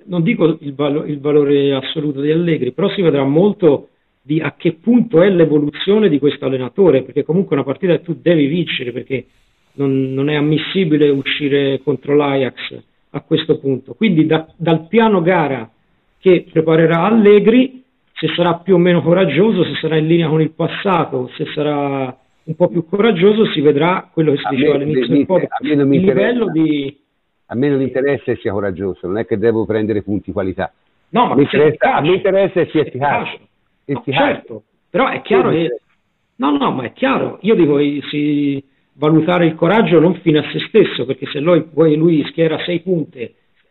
non 0.05 0.23
dico 0.23 0.59
il, 0.61 0.75
valo, 0.75 1.05
il, 1.05 1.19
valore 1.19 1.73
assoluto 1.73 2.21
di 2.21 2.31
Allegri, 2.31 2.73
però 2.73 2.89
si 2.91 3.01
vedrà 3.01 3.25
molto 3.25 3.89
di 4.21 4.41
a 4.41 4.55
che 4.57 4.75
punto 4.75 5.23
è 5.23 5.31
l'evoluzione 5.31 6.09
di 6.09 6.19
questo 6.19 6.45
allenatore, 6.45 7.03
perché 7.03 7.25
comunque 7.25 7.57
una 7.57 7.65
partita 7.65 7.99
tu 7.99 8.19
devi 8.21 8.47
vincere, 8.47 8.93
perché 8.93 9.27
non, 9.73 10.13
non 10.13 10.29
è 10.29 10.35
ammissibile 10.35 11.09
uscire 11.09 11.81
contro 11.83 12.15
l'Ajax 12.15 12.83
a 13.11 13.21
questo 13.23 13.59
punto. 13.59 13.95
Quindi 13.95 14.27
da, 14.27 14.47
dal 14.57 14.87
piano 14.89 15.23
gara 15.23 15.71
che 16.19 16.47
preparerà 16.51 17.05
Allegri, 17.05 17.83
se 18.13 18.29
sarà 18.35 18.55
più 18.55 18.75
o 18.75 18.79
meno 18.79 19.03
coraggioso, 19.03 19.65
se 19.65 19.75
sarà 19.81 19.97
in 19.97 20.07
linea 20.07 20.29
con 20.29 20.41
il 20.41 20.53
passato, 20.53 21.31
se 21.37 21.47
sarà 21.55 22.17
un 22.45 22.55
po' 22.57 22.69
più 22.69 22.87
coraggioso 22.87 23.47
si 23.53 23.61
vedrà 23.61 24.09
quello 24.13 24.33
che 24.33 24.39
si 24.39 24.47
a 24.47 24.51
diceva 24.51 24.77
me, 24.77 24.83
all'inizio 24.83 25.15
del 25.15 25.27
podcast, 25.27 25.63
il 25.63 25.89
livello 25.89 26.51
di... 26.51 27.03
A 27.47 27.55
me 27.55 27.69
non 27.69 27.81
interessa 27.81 28.33
che 28.33 28.37
sia 28.37 28.53
coraggioso, 28.53 29.07
non 29.07 29.19
è 29.19 29.27
che 29.27 29.39
devo 29.39 29.65
prendere 29.65 30.03
punti 30.03 30.33
qualità. 30.33 30.73
No, 31.11 31.27
ma 31.27 31.35
mi 31.35 31.43
interessa, 31.43 31.95
a 31.95 32.01
me 32.01 32.15
interessa 32.15 32.63
che 32.63 32.71
sia 32.71 32.83
efficace. 32.83 33.39
No, 33.87 34.03
certo, 34.07 34.63
però 34.91 35.09
è 35.09 35.21
chiaro 35.23 35.51
che... 35.51 35.79
No, 36.37 36.57
no, 36.57 36.73
ma 36.73 36.85
è 36.85 36.93
chiaro. 36.93 37.39
Io 37.43 37.55
dico, 37.55 37.79
si, 38.09 38.63
valutare 38.95 39.47
il 39.47 39.55
coraggio 39.55 40.01
non 40.01 40.15
fino 40.17 40.41
a 40.41 40.51
se 40.51 40.61
stesso, 40.69 41.05
perché 41.05 41.27
se 41.27 41.41
lui, 41.41 41.63
poi 41.63 41.97
lui 41.97 42.25
schiera 42.29 42.59
sei 42.65 42.81
punti 42.81 43.21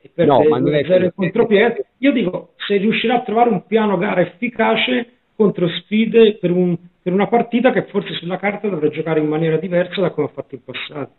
e 0.06 0.12
per 0.14 0.28
no, 0.28 0.42
zero 0.86 1.06
il 1.06 1.14
contropiede, 1.16 1.86
io 2.00 2.12
dico, 2.12 2.54
se 2.68 2.78
riuscirà 2.78 3.16
a 3.16 3.22
trovare 3.22 3.50
un 3.50 3.66
piano 3.66 3.98
gara 3.98 4.22
efficace 4.22 5.08
contro 5.36 5.68
sfide 5.70 6.38
per 6.40 6.52
un 6.52 6.78
per 7.04 7.12
una 7.12 7.28
partita 7.28 7.72
che 7.72 7.84
forse 7.84 8.14
sulla 8.14 8.38
carta 8.38 8.70
dovrà 8.70 8.88
giocare 8.88 9.20
in 9.20 9.28
maniera 9.28 9.58
diversa 9.58 10.00
da 10.00 10.12
come 10.12 10.28
ha 10.28 10.32
fatto 10.32 10.56
in 10.56 10.64
passato. 10.64 11.12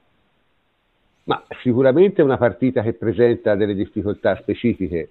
Ma 1.25 1.45
sicuramente 1.61 2.23
è 2.23 2.25
una 2.25 2.39
partita 2.39 2.83
che 2.83 2.95
presenta 2.95 3.55
delle 3.55 3.75
difficoltà 3.75 4.35
specifiche, 4.37 5.11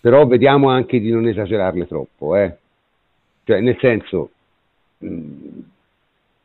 però 0.00 0.26
vediamo 0.26 0.68
anche 0.68 1.00
di 1.00 1.10
non 1.10 1.26
esagerarle 1.26 1.86
troppo. 1.86 2.36
Eh? 2.36 2.54
Cioè, 3.44 3.60
nel 3.60 3.78
senso, 3.80 4.30
mh, 4.98 5.58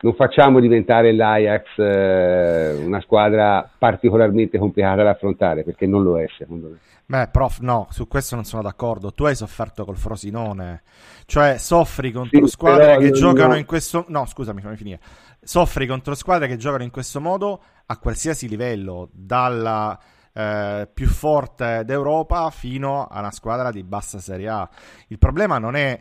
non 0.01 0.13
facciamo 0.13 0.59
diventare 0.59 1.13
l'Ajax 1.13 1.77
eh, 1.77 2.81
una 2.83 3.01
squadra 3.01 3.69
particolarmente 3.77 4.57
complicata 4.57 5.03
da 5.03 5.11
affrontare, 5.11 5.63
perché 5.63 5.85
non 5.87 6.03
lo 6.03 6.19
è 6.19 6.25
secondo 6.37 6.69
me. 6.69 6.77
Beh, 7.05 7.29
prof, 7.31 7.59
no, 7.61 7.87
su 7.89 8.07
questo 8.07 8.35
non 8.35 8.43
sono 8.45 8.61
d'accordo. 8.61 9.13
Tu 9.13 9.25
hai 9.25 9.35
sofferto 9.35 9.83
col 9.83 9.97
Frosinone, 9.97 10.83
cioè 11.25 11.57
soffri 11.57 12.11
contro 12.11 12.45
sì, 12.45 12.51
squadre 12.51 12.97
che 12.97 13.09
giocano 13.11 13.53
no. 13.53 13.57
in 13.57 13.65
questo... 13.65 14.05
No, 14.09 14.25
scusami, 14.25 14.61
fammi 14.61 14.75
finire. 14.75 14.99
Soffri 15.41 15.87
contro 15.87 16.13
squadre 16.13 16.47
che 16.47 16.57
giocano 16.57 16.83
in 16.83 16.91
questo 16.91 17.19
modo 17.19 17.61
a 17.87 17.97
qualsiasi 17.97 18.47
livello, 18.47 19.09
dalla 19.11 19.99
eh, 20.31 20.87
più 20.93 21.07
forte 21.07 21.83
d'Europa 21.83 22.49
fino 22.51 23.07
a 23.07 23.19
una 23.19 23.31
squadra 23.31 23.71
di 23.71 23.83
bassa 23.83 24.19
Serie 24.19 24.47
A. 24.47 24.69
Il 25.07 25.17
problema 25.17 25.57
non 25.57 25.75
è 25.75 25.99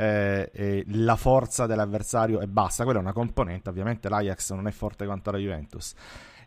eh, 0.00 0.84
la 0.88 1.16
forza 1.16 1.66
dell'avversario 1.66 2.40
e 2.40 2.46
basta, 2.46 2.84
quella 2.84 2.98
è 2.98 3.02
una 3.02 3.12
componente, 3.12 3.68
ovviamente 3.68 4.08
l'Ajax 4.08 4.52
non 4.52 4.66
è 4.66 4.70
forte 4.70 5.04
quanto 5.04 5.30
la 5.30 5.38
Juventus. 5.38 5.94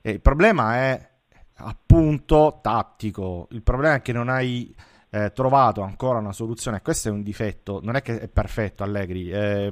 E 0.01 0.11
il 0.11 0.21
problema 0.21 0.75
è 0.75 1.09
appunto 1.57 2.59
tattico, 2.61 3.47
il 3.51 3.61
problema 3.61 3.95
è 3.95 4.01
che 4.01 4.11
non 4.11 4.29
hai 4.29 4.75
eh, 5.09 5.31
trovato 5.31 5.81
ancora 5.81 6.19
una 6.19 6.33
soluzione, 6.33 6.81
questo 6.81 7.09
è 7.09 7.11
un 7.11 7.21
difetto, 7.21 7.79
non 7.83 7.95
è 7.95 8.01
che 8.01 8.19
è 8.19 8.27
perfetto 8.27 8.83
Allegri, 8.83 9.29
è, 9.29 9.71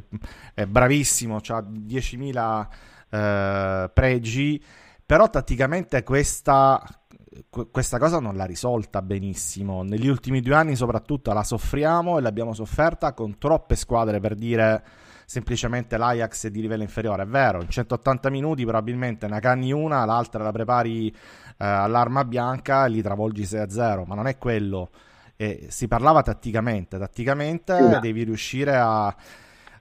è 0.53 0.65
bravissimo, 0.65 1.37
ha 1.37 1.59
10.000 1.59 2.67
eh, 3.09 3.89
pregi, 3.91 4.63
però 5.05 5.29
tatticamente 5.29 6.03
questa 6.03 7.00
questa 7.49 7.97
cosa 7.97 8.19
non 8.19 8.35
l'ha 8.35 8.45
risolta 8.45 9.01
benissimo. 9.01 9.83
Negli 9.83 10.07
ultimi 10.07 10.41
due 10.41 10.55
anni, 10.55 10.75
soprattutto, 10.75 11.31
la 11.31 11.43
soffriamo 11.43 12.17
e 12.17 12.21
l'abbiamo 12.21 12.53
sofferta 12.53 13.13
con 13.13 13.37
troppe 13.37 13.75
squadre 13.75 14.19
per 14.19 14.35
dire 14.35 14.83
semplicemente 15.25 15.95
l'Ajax 15.97 16.47
è 16.47 16.51
di 16.51 16.59
livello 16.59 16.83
inferiore. 16.83 17.23
È 17.23 17.27
vero, 17.27 17.61
in 17.61 17.69
180 17.69 18.29
minuti 18.29 18.63
probabilmente 18.63 19.27
ne 19.27 19.39
canni 19.39 19.71
una, 19.71 20.03
l'altra 20.03 20.43
la 20.43 20.51
prepari 20.51 21.07
eh, 21.07 21.15
all'arma 21.57 22.25
bianca 22.25 22.85
e 22.85 22.89
li 22.89 23.01
travolgi 23.01 23.43
6-0, 23.43 24.05
ma 24.05 24.15
non 24.15 24.27
è 24.27 24.37
quello. 24.37 24.89
E 25.37 25.67
si 25.69 25.87
parlava 25.87 26.21
tatticamente. 26.21 26.97
Tatticamente 26.99 27.93
sì, 27.93 27.99
devi 28.01 28.23
riuscire 28.23 28.75
a 28.75 29.15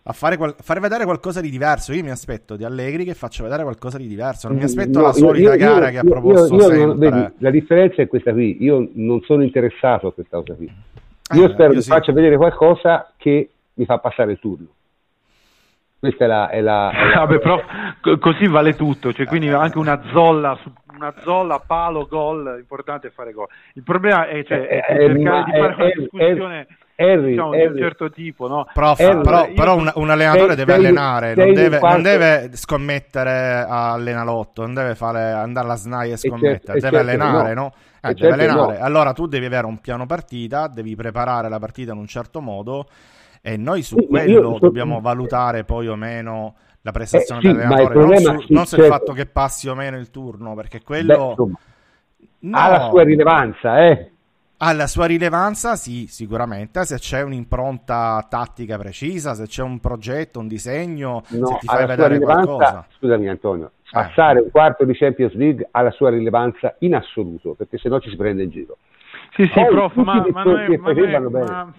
a 0.03 0.13
fare, 0.13 0.37
qual- 0.37 0.55
fare, 0.59 0.81
vedere 0.81 1.05
qualcosa 1.05 1.41
di 1.41 1.51
diverso. 1.51 1.93
Io 1.93 2.03
mi 2.03 2.11
aspetto 2.11 2.57
di 2.57 2.65
Allegri 2.65 3.05
che 3.05 3.15
faccia 3.15 3.43
vedere 3.43 3.63
qualcosa 3.63 3.99
di 3.99 4.07
diverso. 4.07 4.49
Non 4.49 4.57
mi 4.57 4.65
aspetto 4.65 4.99
no, 4.99 5.07
la 5.07 5.13
solita 5.13 5.53
io, 5.53 5.59
gara 5.59 5.87
io, 5.87 5.91
che 5.91 5.99
ha 5.99 6.03
proposto 6.03 6.55
io, 6.55 6.61
sempre. 6.61 7.11
Vedi, 7.11 7.33
la 7.39 7.51
differenza 7.51 8.03
è 8.03 8.09
questa 8.09 8.33
qui. 8.33 8.57
Io 8.61 8.89
non 8.95 9.21
sono 9.23 9.43
interessato 9.43 10.09
a 10.09 10.13
questa 10.13 10.39
cosa 10.39 10.55
qui. 10.55 10.67
Eh, 10.67 11.37
io 11.37 11.47
eh, 11.47 11.53
spero 11.53 11.73
che 11.73 11.83
sì. 11.83 11.91
faccia 11.91 12.13
vedere 12.13 12.37
qualcosa 12.37 13.13
che 13.17 13.51
mi 13.75 13.85
fa 13.85 13.99
passare 13.99 14.33
il 14.33 14.39
turno. 14.39 14.67
Questa 15.99 16.25
è 16.25 16.27
la. 16.27 16.49
È 16.49 16.61
la, 16.61 16.91
è 16.91 17.05
la... 17.05 17.27
Vabbè, 17.27 17.39
però 17.39 17.63
così 18.19 18.47
vale 18.47 18.75
tutto. 18.75 19.13
Cioè, 19.13 19.27
quindi 19.27 19.49
anche 19.49 19.79
una 19.79 20.01
zolla 20.13 20.59
su 20.63 20.73
una 21.01 21.15
zolla, 21.23 21.63
palo, 21.67 22.07
gol, 22.07 22.57
l'importante 22.57 23.09
è 23.09 23.11
fare 23.11 23.33
gol. 23.33 23.47
Il 23.75 23.83
problema 23.83 24.27
è, 24.27 24.45
cioè, 24.45 24.67
è, 24.67 24.85
è 24.85 24.97
cercare 24.99 25.45
di 25.45 25.51
fare 25.53 25.75
una 25.75 25.93
discussione 25.95 26.67
Harry, 27.01 27.31
diciamo, 27.31 27.53
Harry. 27.53 27.67
di 27.67 27.73
un 27.73 27.79
certo 27.79 28.11
tipo. 28.11 28.47
No? 28.47 28.67
Prof, 28.73 29.01
Harry, 29.01 29.23
però, 29.23 29.49
però 29.55 29.77
un, 29.77 29.91
un, 29.95 30.11
allenatore 30.11 30.49
sei, 30.49 30.57
deve 30.57 30.73
sei, 30.73 30.81
allenare, 30.85 31.35
sei 31.35 31.45
non, 31.47 31.55
deve, 31.55 31.79
non, 31.81 32.03
deve, 32.03 32.51
scommettere 32.55 33.65
all'enalotto, 33.67 34.63
non 34.63 34.75
deve 34.75 34.95
fare, 34.95 35.31
andare 35.33 35.67
alla 35.67 35.77
SNAI 35.77 36.13
e 36.13 36.17
scommettere, 36.17 36.79
e 36.79 36.81
deve 36.81 36.97
certo, 36.97 36.97
allenare, 36.99 37.55
no? 37.55 37.63
no? 37.63 37.73
Eh, 38.03 38.15
deve 38.15 38.17
certo 38.19 38.35
allenare. 38.35 38.79
No. 38.79 38.85
Allora 38.85 39.13
tu 39.13 39.27
devi 39.27 39.47
avere 39.47 39.67
un 39.67 39.79
piano 39.79 40.05
partita, 40.07 40.69
devi 40.69 40.95
preparare 40.95 41.49
la 41.49 41.59
partita 41.59 41.93
in 41.93 41.99
un 41.99 42.07
certo 42.07 42.41
modo 42.41 42.87
e 43.41 43.57
noi 43.57 43.83
su 43.83 43.97
quello 44.07 44.51
io, 44.53 44.59
dobbiamo 44.59 44.97
io, 44.97 45.01
valutare 45.01 45.65
poi 45.65 45.89
o 45.89 45.97
meno 45.97 46.57
la 46.83 46.93
prestazione 46.93 47.41
eh, 47.41 47.49
sì, 47.49 47.53
dell'allenatore, 47.57 48.05
non, 48.05 48.17
su, 48.19 48.47
sì, 48.47 48.53
non 48.53 48.67
sul 48.67 48.79
certo. 48.79 48.93
fatto 48.93 49.13
che 49.13 49.27
passi 49.27 49.69
o 49.69 49.75
meno 49.75 49.97
il 49.97 50.11
turno, 50.11 50.55
perché 50.55 50.83
quello... 50.83 51.17
Beh, 51.17 51.31
insomma, 51.31 51.59
no. 52.41 52.57
Ha 52.57 52.69
la 52.69 52.89
sua 52.89 53.03
rilevanza, 53.03 53.87
eh? 53.87 54.11
Ha 54.63 54.73
la 54.75 54.87
sua 54.87 55.07
rilevanza, 55.07 55.75
sì, 55.75 56.07
sicuramente, 56.07 56.85
se 56.85 56.99
c'è 56.99 57.23
un'impronta 57.23 58.27
tattica 58.29 58.77
precisa, 58.77 59.33
se 59.33 59.47
c'è 59.47 59.63
un 59.63 59.81
progetto, 59.81 60.39
un 60.39 60.49
disegno, 60.49 61.23
no, 61.29 61.47
se 61.47 61.57
ti 61.61 61.67
fai 61.67 61.87
vedere 61.87 62.21
qualcosa. 62.21 62.87
Scusami 62.99 63.27
Antonio, 63.31 63.71
eh. 63.85 63.89
passare 63.91 64.41
eh. 64.41 64.43
un 64.43 64.51
quarto 64.51 64.85
di 64.85 64.93
Champions 64.95 65.33
League 65.33 65.67
ha 65.71 65.81
la 65.81 65.91
sua 65.93 66.11
rilevanza 66.11 66.77
in 66.81 66.95
assoluto, 66.95 67.55
perché 67.55 67.79
se 67.79 67.89
no 67.89 68.01
ci 68.01 68.11
si 68.11 68.17
prende 68.17 68.43
in 68.43 68.51
giro. 68.51 68.77
Sì, 69.35 69.45
sì, 69.45 69.51
Poi, 69.55 69.67
prof, 69.69 69.95
ma, 69.95 70.27
ma, 70.31 70.43
non 70.43 70.59
è, 70.59 70.77
ma, 70.77 70.91
è, 70.91 71.19
ma, 71.19 71.73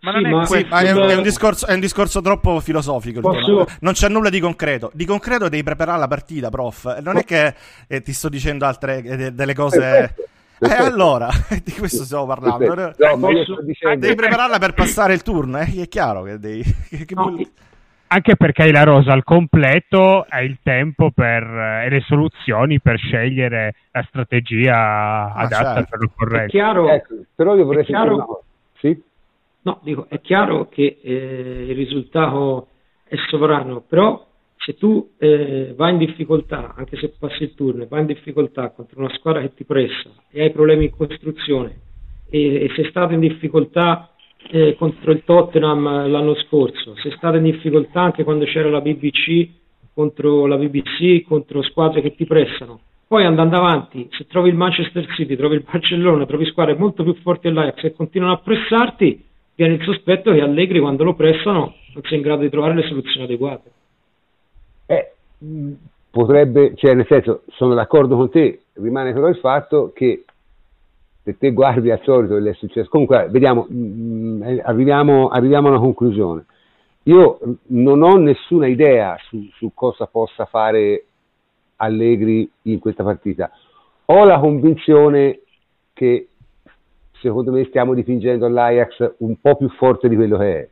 ma 0.00 0.10
non 0.10 0.20
sì, 0.20 0.26
è, 0.26 0.30
ma 0.30 0.44
sì, 0.46 0.66
ma 0.68 0.80
è, 0.80 0.90
un, 0.90 1.08
è, 1.08 1.14
un 1.14 1.22
discorso, 1.22 1.66
è, 1.66 1.74
un, 1.74 1.80
discorso, 1.80 2.20
troppo 2.20 2.58
filosofico. 2.58 3.20
Posso... 3.20 3.66
Non 3.82 3.92
c'è 3.92 4.08
nulla 4.08 4.30
di 4.30 4.40
concreto. 4.40 4.90
Di 4.94 5.04
concreto 5.04 5.48
devi 5.48 5.62
preparare 5.62 6.00
la 6.00 6.08
partita, 6.08 6.50
prof. 6.50 6.98
Non 6.98 7.18
è 7.18 7.24
che 7.24 7.54
eh, 7.86 8.02
ti 8.02 8.12
sto 8.12 8.28
dicendo 8.28 8.66
altre 8.66 8.98
eh, 8.98 9.32
delle 9.32 9.54
cose. 9.54 9.78
Perfetto. 9.78 10.22
E 10.58 10.68
eh, 10.68 10.74
allora, 10.74 11.28
di 11.62 11.72
questo 11.72 12.04
stiamo 12.04 12.26
parlando. 12.26 12.74
No, 12.74 13.18
posso... 13.18 13.58
Devi 13.98 14.14
prepararla 14.14 14.58
per 14.58 14.72
passare 14.72 15.12
il 15.12 15.22
turno, 15.22 15.58
eh? 15.58 15.82
è 15.82 15.88
chiaro 15.88 16.22
che 16.22 16.38
devi... 16.38 16.62
Che 17.06 17.14
no, 17.14 17.36
anche 18.08 18.36
perché 18.36 18.62
hai 18.62 18.72
la 18.72 18.84
rosa 18.84 19.12
al 19.12 19.24
completo, 19.24 20.24
hai 20.28 20.46
il 20.46 20.58
tempo 20.62 21.10
per, 21.10 21.42
e 21.42 21.88
le 21.90 22.00
soluzioni 22.02 22.80
per 22.80 22.98
scegliere 22.98 23.74
la 23.90 24.04
strategia 24.08 24.76
ah, 24.76 25.32
adatta 25.34 25.74
certo. 25.74 25.88
per 25.90 26.00
l'occorrenza. 26.00 26.44
È 26.44 26.48
chiaro, 26.48 26.88
ecco, 26.88 27.14
però 27.34 27.56
io 27.56 27.64
vorrei 27.64 27.84
chiaro... 27.84 28.44
Sì? 28.78 29.02
No, 29.62 29.80
dico, 29.82 30.06
è 30.08 30.20
chiaro 30.20 30.68
che 30.68 31.00
eh, 31.02 31.66
il 31.68 31.74
risultato 31.74 32.68
è 33.02 33.16
sovrano, 33.28 33.80
però 33.80 34.24
se 34.66 34.74
tu 34.74 35.12
eh, 35.18 35.74
vai 35.76 35.92
in 35.92 35.98
difficoltà, 35.98 36.74
anche 36.76 36.96
se 36.96 37.14
passi 37.16 37.44
il 37.44 37.54
turno, 37.54 37.86
vai 37.88 38.00
in 38.00 38.06
difficoltà 38.06 38.70
contro 38.70 38.98
una 38.98 39.14
squadra 39.14 39.40
che 39.40 39.54
ti 39.54 39.64
pressa 39.64 40.10
e 40.28 40.42
hai 40.42 40.50
problemi 40.50 40.86
in 40.86 40.90
costruzione 40.90 41.82
e, 42.28 42.64
e 42.64 42.72
sei 42.74 42.86
stato 42.86 43.14
in 43.14 43.20
difficoltà 43.20 44.10
eh, 44.50 44.74
contro 44.76 45.12
il 45.12 45.22
Tottenham 45.24 46.10
l'anno 46.10 46.34
scorso, 46.34 46.96
sei 46.96 47.12
stato 47.12 47.36
in 47.36 47.44
difficoltà 47.44 48.00
anche 48.00 48.24
quando 48.24 48.44
c'era 48.44 48.68
la 48.68 48.80
BBC 48.80 49.48
contro 49.94 50.46
la 50.46 50.56
BBC, 50.56 51.22
contro 51.22 51.62
squadre 51.62 52.02
che 52.02 52.16
ti 52.16 52.26
pressano. 52.26 52.80
Poi 53.06 53.24
andando 53.24 53.56
avanti, 53.56 54.08
se 54.10 54.26
trovi 54.26 54.48
il 54.48 54.56
Manchester 54.56 55.06
City, 55.14 55.36
trovi 55.36 55.54
il 55.54 55.64
Barcellona, 55.64 56.26
trovi 56.26 56.44
squadre 56.44 56.74
molto 56.74 57.04
più 57.04 57.14
forti 57.22 57.46
dell'Ajax 57.46 57.84
e 57.84 57.92
continuano 57.92 58.34
a 58.34 58.38
pressarti, 58.38 59.24
viene 59.54 59.74
il 59.74 59.84
sospetto 59.84 60.32
che 60.32 60.40
Allegri 60.40 60.80
quando 60.80 61.04
lo 61.04 61.14
pressano 61.14 61.76
non 61.94 62.02
sia 62.02 62.16
in 62.16 62.22
grado 62.22 62.42
di 62.42 62.50
trovare 62.50 62.74
le 62.74 62.82
soluzioni 62.82 63.24
adeguate. 63.24 63.70
Eh, 64.86 65.12
potrebbe, 66.10 66.74
cioè 66.76 66.94
nel 66.94 67.06
senso, 67.06 67.42
sono 67.48 67.74
d'accordo 67.74 68.16
con 68.16 68.30
te, 68.30 68.62
rimane 68.74 69.12
però 69.12 69.28
il 69.28 69.36
fatto 69.36 69.92
che 69.94 70.24
se 71.22 71.36
te 71.38 71.52
guardi 71.52 71.90
al 71.90 72.00
solito 72.04 72.36
è 72.36 72.54
successo, 72.54 72.88
comunque 72.88 73.26
vediamo, 73.28 73.66
mh, 73.68 73.76
mm, 73.76 74.42
eh, 74.42 74.62
arriviamo, 74.64 75.28
arriviamo, 75.28 75.68
a 75.68 75.70
una 75.72 75.80
conclusione. 75.80 76.46
Io 77.04 77.38
non 77.66 78.02
ho 78.02 78.16
nessuna 78.16 78.66
idea 78.66 79.16
su, 79.28 79.48
su 79.54 79.72
cosa 79.74 80.06
possa 80.06 80.44
fare 80.46 81.04
Allegri 81.76 82.48
in 82.62 82.78
questa 82.78 83.02
partita. 83.02 83.50
Ho 84.06 84.24
la 84.24 84.38
convinzione 84.38 85.40
che 85.92 86.28
secondo 87.20 87.52
me 87.52 87.64
stiamo 87.64 87.94
dipingendo 87.94 88.48
l'Ajax 88.48 89.14
un 89.18 89.40
po' 89.40 89.56
più 89.56 89.68
forte 89.70 90.08
di 90.08 90.16
quello 90.16 90.38
che 90.38 90.60
è 90.60 90.68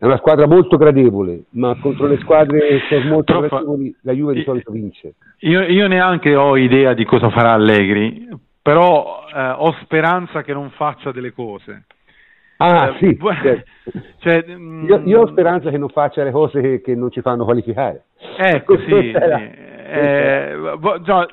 è 0.00 0.04
una 0.04 0.16
squadra 0.18 0.46
molto 0.46 0.76
gradevole, 0.76 1.46
ma 1.50 1.76
contro 1.80 2.06
le 2.06 2.18
squadre 2.18 2.80
molto 3.04 3.32
Troppo... 3.32 3.48
gradevoli 3.48 3.96
la 4.02 4.12
Juve 4.12 4.34
di 4.34 4.42
solito 4.44 4.70
vince. 4.70 5.14
Io, 5.40 5.62
io, 5.62 5.88
neanche 5.88 6.36
ho 6.36 6.56
idea 6.56 6.94
di 6.94 7.04
cosa 7.04 7.30
farà 7.30 7.52
Allegri, 7.52 8.28
però 8.62 9.24
eh, 9.34 9.54
ho 9.56 9.72
speranza 9.82 10.42
che 10.42 10.52
non 10.52 10.70
faccia 10.70 11.10
delle 11.10 11.32
cose. 11.32 11.86
Ah, 12.58 12.88
eh, 12.88 12.96
sì. 12.98 13.18
Certo. 13.20 13.70
Cioè, 14.18 14.44
mm, 14.46 14.86
io, 14.86 15.02
io, 15.04 15.20
ho 15.22 15.26
speranza 15.28 15.70
che 15.70 15.78
non 15.78 15.88
faccia 15.88 16.22
le 16.22 16.30
cose 16.30 16.60
che, 16.60 16.80
che 16.80 16.94
non 16.94 17.10
ci 17.10 17.20
fanno 17.20 17.44
qualificare. 17.44 18.04
Ecco, 18.36 18.76
sì. 18.82 18.84
sì. 18.84 19.12
Eh, 19.12 20.56
già, 21.02 21.26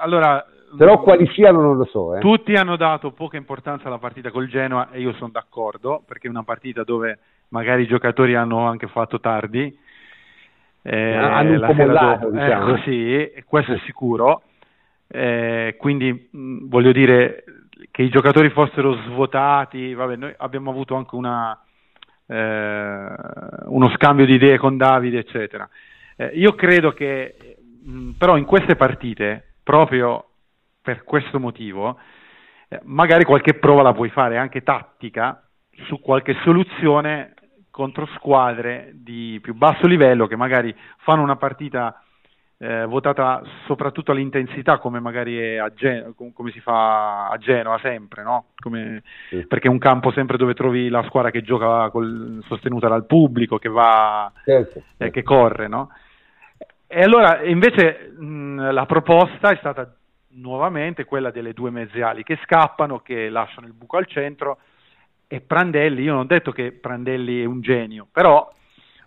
allora, 0.00 0.44
però 0.76 1.00
quali 1.00 1.26
siano 1.32 1.60
non 1.60 1.76
lo 1.76 1.84
so. 1.84 2.14
Eh. 2.14 2.20
Tutti 2.20 2.54
hanno 2.54 2.76
dato 2.76 3.12
poca 3.12 3.36
importanza 3.36 3.88
alla 3.88 3.98
partita 3.98 4.30
col 4.30 4.48
Genoa 4.48 4.90
e 4.90 5.00
io 5.00 5.12
sono 5.14 5.30
d'accordo, 5.32 6.02
perché 6.06 6.26
è 6.26 6.30
una 6.30 6.44
partita 6.44 6.84
dove 6.84 7.18
magari 7.52 7.82
i 7.82 7.86
giocatori 7.86 8.34
hanno 8.34 8.66
anche 8.66 8.88
fatto 8.88 9.20
tardi. 9.20 9.78
Eh, 10.82 11.14
hanno 11.14 11.52
un 11.52 11.64
po' 11.64 11.74
mollato, 11.74 12.30
do- 12.30 12.38
diciamo. 12.38 12.74
Eh, 12.74 12.80
sì, 12.82 13.44
questo 13.46 13.74
è 13.74 13.78
sicuro. 13.84 14.42
Eh, 15.06 15.76
quindi 15.78 16.28
mh, 16.30 16.68
voglio 16.68 16.92
dire 16.92 17.44
che 17.90 18.02
i 18.02 18.08
giocatori 18.08 18.48
fossero 18.50 18.94
svuotati, 19.02 19.92
vabbè, 19.92 20.16
noi 20.16 20.34
abbiamo 20.38 20.70
avuto 20.70 20.96
anche 20.96 21.14
una, 21.14 21.56
eh, 22.26 23.06
uno 23.66 23.90
scambio 23.90 24.24
di 24.24 24.34
idee 24.34 24.56
con 24.58 24.76
Davide, 24.76 25.18
eccetera. 25.18 25.68
Eh, 26.16 26.32
io 26.34 26.54
credo 26.54 26.92
che 26.92 27.56
mh, 27.84 28.12
però 28.12 28.36
in 28.38 28.46
queste 28.46 28.74
partite, 28.74 29.56
proprio 29.62 30.24
per 30.80 31.04
questo 31.04 31.38
motivo, 31.38 31.98
eh, 32.68 32.80
magari 32.84 33.24
qualche 33.24 33.54
prova 33.54 33.82
la 33.82 33.92
puoi 33.92 34.08
fare 34.08 34.38
anche 34.38 34.62
tattica 34.62 35.46
su 35.86 36.00
qualche 36.00 36.34
soluzione 36.42 37.34
contro 37.72 38.06
squadre 38.14 38.90
di 38.92 39.40
più 39.42 39.54
basso 39.54 39.86
livello 39.86 40.26
che 40.26 40.36
magari 40.36 40.72
fanno 40.98 41.22
una 41.22 41.36
partita 41.36 42.02
eh, 42.58 42.84
votata 42.84 43.42
soprattutto 43.66 44.12
all'intensità 44.12 44.78
come 44.78 45.00
magari 45.00 45.56
Gen- 45.74 46.14
come 46.14 46.50
si 46.52 46.60
fa 46.60 47.28
a 47.28 47.36
Genova 47.38 47.78
sempre, 47.82 48.22
no? 48.22 48.50
come, 48.56 49.02
sì. 49.30 49.44
perché 49.46 49.66
è 49.66 49.70
un 49.70 49.78
campo 49.78 50.12
sempre 50.12 50.36
dove 50.36 50.54
trovi 50.54 50.88
la 50.90 51.02
squadra 51.04 51.30
che 51.30 51.40
gioca 51.42 51.88
col, 51.90 52.44
sostenuta 52.46 52.88
dal 52.88 53.06
pubblico, 53.06 53.58
che 53.58 53.70
va, 53.70 54.30
certo. 54.44 54.82
eh, 54.98 55.10
che 55.10 55.22
corre, 55.22 55.66
no? 55.66 55.90
E 56.86 57.02
allora 57.02 57.42
invece 57.42 58.12
mh, 58.16 58.70
la 58.70 58.84
proposta 58.84 59.50
è 59.50 59.56
stata 59.56 59.92
nuovamente 60.34 61.04
quella 61.06 61.30
delle 61.30 61.54
due 61.54 61.70
mezze 61.70 62.02
ali 62.02 62.22
che 62.22 62.38
scappano, 62.44 63.00
che 63.00 63.30
lasciano 63.30 63.66
il 63.66 63.72
buco 63.72 63.96
al 63.96 64.06
centro 64.06 64.58
e 65.32 65.40
Prandelli, 65.40 66.02
io 66.02 66.12
non 66.12 66.20
ho 66.20 66.26
detto 66.26 66.52
che 66.52 66.72
Prandelli 66.72 67.40
è 67.40 67.46
un 67.46 67.62
genio, 67.62 68.06
però 68.12 68.52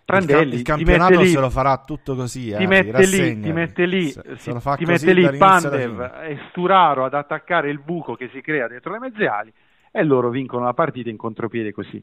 Prandelli, 0.03 0.55
il, 0.55 0.63
ca- 0.63 0.73
il 0.73 0.83
campionato 0.83 1.21
lì, 1.21 1.27
se 1.27 1.39
lo 1.39 1.51
farà 1.51 1.83
tutto 1.85 2.15
così. 2.15 2.45
Ti, 2.45 2.63
eh, 2.63 2.65
mette 2.65 3.05
lì, 3.05 3.39
ti 3.39 3.51
mette 3.51 3.85
lì, 3.85 4.09
se, 4.09 4.21
si, 4.37 4.51
se 4.51 4.75
ti 4.77 4.85
mette 4.85 5.13
lì 5.13 5.37
Pandev 5.37 6.01
e 6.23 6.39
Sturaro 6.49 7.05
ad 7.05 7.13
attaccare 7.13 7.69
il 7.69 7.77
buco 7.77 8.15
che 8.15 8.29
si 8.33 8.41
crea 8.41 8.67
dietro 8.67 8.91
le 8.93 8.97
mezze 8.97 9.27
ali 9.27 9.53
e 9.91 10.03
loro 10.03 10.29
vincono 10.29 10.65
la 10.65 10.73
partita 10.73 11.11
in 11.11 11.17
contropiede 11.17 11.71
così. 11.71 12.01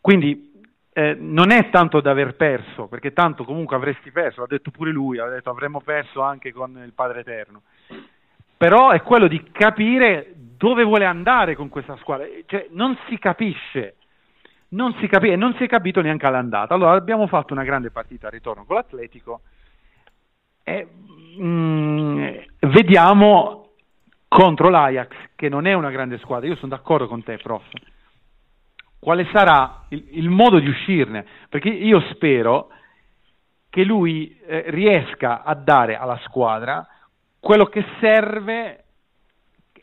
Quindi 0.00 0.52
eh, 0.92 1.16
non 1.18 1.50
è 1.50 1.68
tanto 1.68 2.00
da 2.00 2.12
aver 2.12 2.36
perso, 2.36 2.86
perché 2.86 3.12
tanto 3.12 3.42
comunque 3.42 3.74
avresti 3.74 4.12
perso, 4.12 4.42
l'ha 4.42 4.46
detto 4.46 4.70
pure 4.70 4.92
lui, 4.92 5.18
ha 5.18 5.26
detto 5.26 5.50
avremmo 5.50 5.80
perso 5.80 6.20
anche 6.20 6.52
con 6.52 6.80
il 6.84 6.92
Padre 6.92 7.20
Eterno. 7.20 7.62
Però 8.56 8.90
è 8.90 9.02
quello 9.02 9.26
di 9.26 9.42
capire 9.50 10.32
dove 10.58 10.82
vuole 10.82 11.06
andare 11.06 11.54
con 11.54 11.68
questa 11.68 11.96
squadra, 11.96 12.26
cioè 12.46 12.66
non 12.70 12.98
si 13.08 13.16
capisce 13.18 13.94
non 14.70 14.94
si, 14.98 15.06
capi- 15.06 15.34
non 15.36 15.54
si 15.54 15.64
è 15.64 15.66
capito 15.66 16.00
neanche 16.00 16.26
all'andata. 16.26 16.74
Allora 16.74 16.92
abbiamo 16.92 17.26
fatto 17.26 17.52
una 17.52 17.64
grande 17.64 17.90
partita 17.90 18.26
a 18.26 18.30
ritorno 18.30 18.64
con 18.64 18.76
l'Atletico 18.76 19.40
e 20.62 20.86
mm, 21.40 22.28
vediamo 22.60 23.70
contro 24.28 24.68
l'Ajax, 24.68 25.14
che 25.34 25.48
non 25.48 25.66
è 25.66 25.72
una 25.72 25.90
grande 25.90 26.18
squadra, 26.18 26.48
io 26.48 26.56
sono 26.56 26.74
d'accordo 26.74 27.08
con 27.08 27.22
te, 27.22 27.38
prof. 27.38 27.64
Quale 28.98 29.26
sarà 29.32 29.84
il, 29.88 30.04
il 30.10 30.28
modo 30.28 30.58
di 30.58 30.68
uscirne? 30.68 31.24
Perché 31.48 31.68
io 31.68 32.00
spero 32.12 32.68
che 33.70 33.84
lui 33.84 34.38
eh, 34.46 34.64
riesca 34.68 35.42
a 35.44 35.54
dare 35.54 35.96
alla 35.96 36.18
squadra 36.24 36.86
quello 37.40 37.66
che 37.66 37.84
serve, 38.00 38.84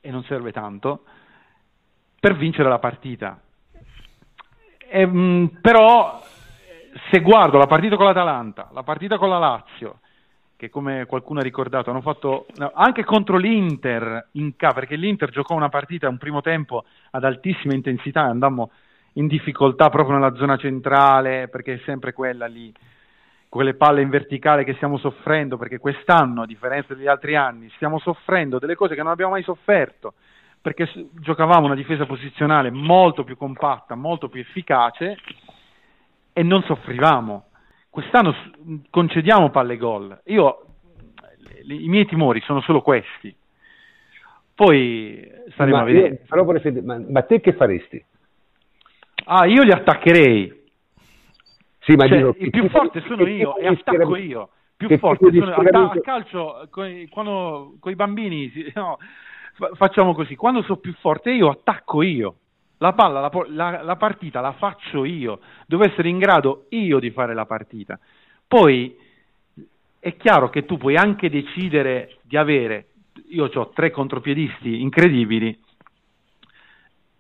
e 0.06 0.11
non 0.11 0.23
serve 0.26 0.52
tanto, 0.52 1.03
per 2.19 2.36
vincere 2.36 2.69
la 2.69 2.77
partita. 2.77 3.41
Eh, 4.88 5.49
però 5.60 6.22
se 7.10 7.22
guardo 7.22 7.57
la 7.57 7.65
partita 7.65 7.95
con 7.95 8.06
l'Atalanta, 8.06 8.69
la 8.72 8.84
partita 8.84 9.18
con 9.18 9.30
la 9.30 9.40
Lazio, 9.40 10.02
che 10.56 10.69
come 10.69 11.06
qualcuno 11.07 11.40
ha 11.40 11.44
ricordato 11.44 11.90
hanno 11.90 12.02
fatto 12.02 12.45
no, 12.57 12.72
anche 12.76 13.03
contro 13.03 13.38
l'Inter 13.38 14.30
in 14.34 14.56
K, 14.56 14.73
perché 14.73 14.95
l'Inter 14.95 15.32
giocò 15.32 15.56
una 15.56 15.69
partita 15.69 16.07
un 16.07 16.19
primo 16.19 16.41
tempo 16.41 16.86
ad 17.10 17.23
altissima 17.23 17.73
intensità 17.73 18.27
e 18.27 18.30
andammo 18.30 18.69
in 19.14 19.26
difficoltà 19.26 19.90
proprio 19.90 20.18
nella 20.18 20.36
zona 20.36 20.56
centrale, 20.56 21.48
perché 21.48 21.73
è 21.73 21.82
sempre 21.84 22.14
quella 22.14 22.45
lì, 22.45 22.72
quelle 23.50 23.76
palle 23.76 24.02
in 24.02 24.10
verticale 24.10 24.64
che 24.64 24.74
stiamo 24.76 24.98
soffrendo, 24.98 25.58
perché 25.58 25.78
quest'anno, 25.78 26.42
a 26.42 26.46
differenza 26.46 26.94
degli 26.94 27.08
altri 27.08 27.36
anni, 27.36 27.70
stiamo 27.76 28.00
soffrendo 28.00 28.60
delle 28.60 28.76
cose 28.76 28.96
che 28.96 29.04
non 29.04 29.12
abbiamo 29.12 29.32
mai 29.32 29.44
sofferto 29.44 30.14
perché 30.66 30.90
giocavamo 31.12 31.68
una 31.68 31.76
difesa 31.76 32.08
posizionale 32.08 32.72
molto 32.72 33.24
più 33.24 33.38
compatta, 33.38 33.94
molto 33.94 34.30
più 34.30 34.42
efficace 34.42 35.16
e 36.34 36.42
non 36.42 36.64
soffrivamo. 36.64 37.46
Quest'anno 37.88 38.36
concediamo 38.90 39.52
palle 39.52 39.78
gol. 39.78 40.20
Io 40.26 40.66
i 41.68 41.88
miei 41.88 42.08
timori 42.08 42.42
sono 42.42 42.62
solo 42.62 42.82
questi. 42.82 43.36
Poi 44.56 45.32
staremo 45.52 45.76
ma 45.76 45.82
a 45.84 45.86
vedere. 45.86 46.08
Io, 46.08 46.20
però, 46.28 46.46
ma, 46.82 47.00
ma, 47.10 47.22
te 47.22 47.42
che 47.42 47.54
faresti? 47.54 48.04
Ah, 49.26 49.46
io 49.46 49.62
li 49.62 49.72
attaccherei. 49.72 50.64
Sì, 51.86 51.94
ma 51.94 52.07
cioè, 52.07 52.18
dico, 52.18 52.36
il 52.40 52.49
più 52.49 52.68
forte 52.70 53.02
sono 53.02 53.28
io 53.28 53.57
e 53.57 53.68
attacco 53.68 54.16
io. 54.16 54.49
Più 54.76 54.98
forte 54.98 55.32
sono, 55.32 55.53
a, 55.53 55.91
a 55.91 55.99
calcio, 56.02 56.68
con, 56.72 57.06
quando 57.10 57.76
con 57.80 57.91
i 57.91 57.95
bambini, 57.95 58.52
no, 58.74 58.98
facciamo 59.76 60.16
così, 60.16 60.36
quando 60.36 60.64
sono 60.64 60.78
più 60.78 60.94
forte 60.99 61.32
io 61.32 61.49
attacco 61.49 62.02
io. 62.02 62.36
La 62.80 62.94
palla, 62.94 63.20
la, 63.20 63.32
la, 63.49 63.82
la, 63.84 63.95
partita 63.95 64.41
la 64.41 64.52
faccio 64.53 65.06
io, 65.06 65.40
devo 65.68 65.86
essere 65.86 66.10
in 66.10 66.18
grado 66.18 66.66
io 66.70 66.99
di 66.99 67.12
fare 67.12 67.36
la 67.36 67.45
partita. 67.45 67.98
Poi 68.48 68.98
è 69.99 70.18
chiaro 70.18 70.49
che 70.49 70.66
tu 70.66 70.78
puoi 70.78 70.98
anche 70.98 71.30
decidere 71.30 72.18
di 72.24 72.36
avere, 72.36 72.88
io 73.30 73.49
ho 73.53 73.70
tre 73.70 73.91
contropiedisti 73.91 74.82
incredibili, 74.82 75.57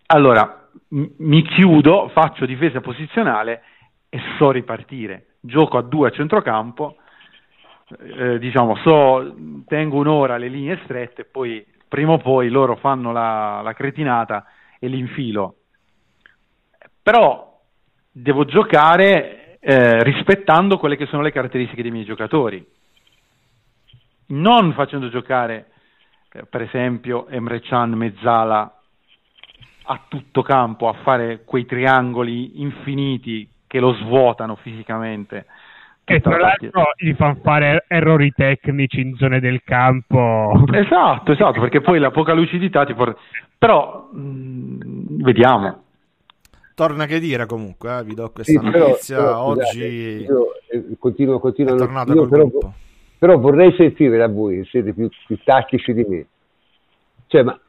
allora 0.07 0.69
mi 0.89 1.41
chiudo, 1.43 2.09
faccio 2.09 2.45
difesa 2.45 2.81
posizionale 2.81 3.61
e 4.15 4.21
so 4.37 4.51
ripartire. 4.51 5.25
Gioco 5.41 5.77
a 5.77 5.81
due 5.81 6.07
a 6.07 6.11
centrocampo, 6.11 6.95
eh, 7.99 8.39
diciamo, 8.39 8.77
so, 8.77 9.35
tengo 9.67 9.97
un'ora 9.97 10.37
le 10.37 10.47
linee 10.47 10.79
strette 10.85 11.25
poi 11.25 11.65
prima 11.85 12.13
o 12.13 12.17
poi 12.17 12.47
loro 12.47 12.77
fanno 12.77 13.11
la, 13.11 13.59
la 13.61 13.73
cretinata 13.73 14.45
e 14.79 14.87
l'infilo. 14.87 15.55
Però 17.03 17.59
devo 18.09 18.45
giocare 18.45 19.59
eh, 19.59 20.01
rispettando 20.01 20.77
quelle 20.77 20.95
che 20.95 21.07
sono 21.07 21.21
le 21.21 21.33
caratteristiche 21.33 21.81
dei 21.81 21.91
miei 21.91 22.05
giocatori, 22.05 22.65
non 24.27 24.71
facendo 24.71 25.09
giocare 25.09 25.71
eh, 26.31 26.45
per 26.45 26.61
esempio 26.61 27.27
Emre 27.27 27.59
Can 27.59 27.91
Mezzala 27.91 28.79
a 29.87 30.01
tutto 30.07 30.41
campo 30.41 30.87
a 30.87 30.93
fare 31.03 31.43
quei 31.43 31.65
triangoli 31.65 32.61
infiniti 32.61 33.49
che 33.75 33.81
lo 33.81 33.93
svuotano 33.95 34.55
fisicamente 34.55 35.45
e 36.05 36.21
tra 36.21 36.37
l'altro 36.37 36.83
gli 36.95 37.13
fanno 37.13 37.39
fare 37.41 37.83
errori 37.89 38.31
tecnici 38.31 39.01
in 39.01 39.15
zone 39.15 39.41
del 39.41 39.61
campo. 39.63 40.63
Esatto, 40.71 41.31
esatto, 41.33 41.59
perché 41.59 41.81
poi 41.81 41.99
la 41.99 42.11
poca 42.11 42.33
lucidità 42.33 42.85
ti 42.85 42.93
porta... 42.93 43.19
Però 43.57 44.09
mh, 44.11 44.19
mm, 44.19 45.23
vediamo. 45.23 45.83
Torna 46.75 47.05
che 47.05 47.19
dire 47.19 47.45
comunque, 47.45 47.97
eh? 47.97 48.03
vi 48.03 48.13
do 48.13 48.29
questa 48.31 48.59
sì, 48.59 48.65
notizia 48.65 49.17
però, 49.17 49.29
però, 49.29 49.43
oggi. 49.43 49.79
Io 49.79 50.45
eh, 50.69 50.85
continuo, 50.99 51.39
continuo 51.39 51.73
è 51.73 51.77
tornato 51.77 52.13
io 52.13 52.27
però, 52.27 52.49
però, 53.17 53.37
vorrei 53.39 53.73
sentire 53.75 54.17
da 54.17 54.27
voi, 54.27 54.63
siete 54.65 54.93
più, 54.93 55.09
più 55.25 55.37
tattici 55.43 55.93
di 55.93 56.05
me. 56.07 56.25
Cioè, 57.27 57.43
ma 57.43 57.59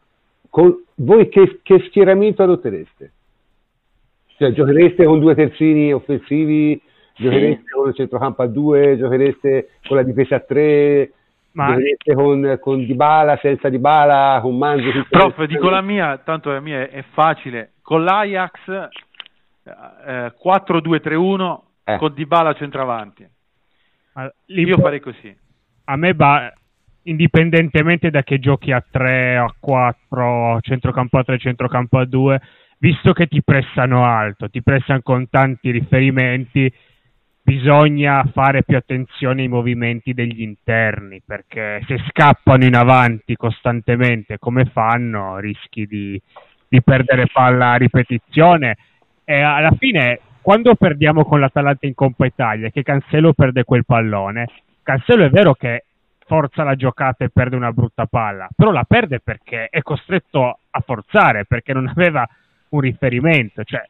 con, 0.50 0.84
voi 0.96 1.28
che, 1.28 1.60
che 1.62 1.84
schieramento 1.86 2.42
adottereste? 2.42 3.12
Cioè, 4.38 4.52
giochereste 4.52 5.04
con 5.04 5.20
due 5.20 5.34
terzini 5.34 5.92
offensivi 5.92 6.80
giochereste 7.16 7.62
sì. 7.64 7.70
con 7.70 7.88
il 7.88 7.94
centrocampo 7.94 8.42
a 8.42 8.46
2, 8.46 8.98
giochereste 8.98 9.68
con 9.86 9.96
la 9.96 10.02
difesa 10.02 10.36
a 10.36 10.40
3, 10.40 11.12
ma... 11.52 11.68
giochereste 11.68 12.14
con, 12.14 12.58
con 12.60 12.84
Dybala, 12.84 13.38
senza 13.40 13.68
Dybala, 13.68 14.40
con 14.42 14.56
Manzi. 14.56 14.90
Prof, 15.08 15.42
dico 15.44 15.70
la 15.70 15.80
mia, 15.80 16.18
tanto 16.18 16.50
la 16.50 16.60
mia 16.60 16.88
è 16.88 17.02
facile, 17.12 17.72
con 17.82 18.04
l'Ajax 18.04 18.88
eh, 19.64 20.32
4-2-3-1 20.44 21.58
eh. 21.84 21.96
con 21.96 22.12
Dybala 22.14 22.52
centravanti. 22.54 23.26
Io 24.46 24.78
farei 24.78 25.00
così. 25.00 25.36
A 25.84 25.96
me 25.96 26.14
va 26.14 26.52
indipendentemente 27.02 28.10
da 28.10 28.22
che 28.22 28.38
giochi 28.38 28.72
a 28.72 28.82
3, 28.88 29.36
a 29.36 29.54
4, 29.58 30.60
centrocampo 30.60 31.18
a 31.18 31.24
3, 31.24 31.38
centrocampo 31.38 31.98
a 31.98 32.04
2, 32.04 32.40
visto 32.78 33.12
che 33.12 33.26
ti 33.26 33.42
pressano 33.42 34.04
alto, 34.04 34.48
ti 34.48 34.62
pressano 34.62 35.00
con 35.02 35.28
tanti 35.28 35.70
riferimenti, 35.70 36.72
bisogna 37.42 38.24
fare 38.32 38.64
più 38.64 38.76
attenzione 38.76 39.42
ai 39.42 39.48
movimenti 39.48 40.12
degli 40.14 40.42
interni 40.42 41.22
perché 41.24 41.80
se 41.86 42.02
scappano 42.08 42.64
in 42.64 42.74
avanti 42.74 43.36
costantemente 43.36 44.38
come 44.38 44.64
fanno 44.64 45.38
rischi 45.38 45.86
di, 45.86 46.20
di 46.68 46.82
perdere 46.82 47.28
palla 47.32 47.72
a 47.72 47.76
ripetizione. 47.76 48.76
E 49.24 49.40
alla 49.40 49.72
fine 49.78 50.20
quando 50.46 50.76
perdiamo 50.76 51.24
con 51.24 51.40
l'Atalanta 51.40 51.86
in 51.86 51.94
Coppa 51.94 52.24
Italia 52.24 52.70
che 52.70 52.84
Cancelo 52.84 53.32
perde 53.32 53.64
quel 53.64 53.84
pallone 53.84 54.46
Cancelo 54.80 55.24
è 55.24 55.28
vero 55.28 55.54
che 55.54 55.86
forza 56.24 56.62
la 56.62 56.76
giocata 56.76 57.24
e 57.24 57.30
perde 57.30 57.56
una 57.56 57.72
brutta 57.72 58.06
palla 58.06 58.48
però 58.54 58.70
la 58.70 58.84
perde 58.84 59.18
perché 59.18 59.66
è 59.68 59.82
costretto 59.82 60.60
a 60.70 60.80
forzare 60.86 61.46
perché 61.46 61.72
non 61.72 61.88
aveva 61.88 62.24
un 62.76 62.80
riferimento 62.82 63.64
cioè 63.64 63.82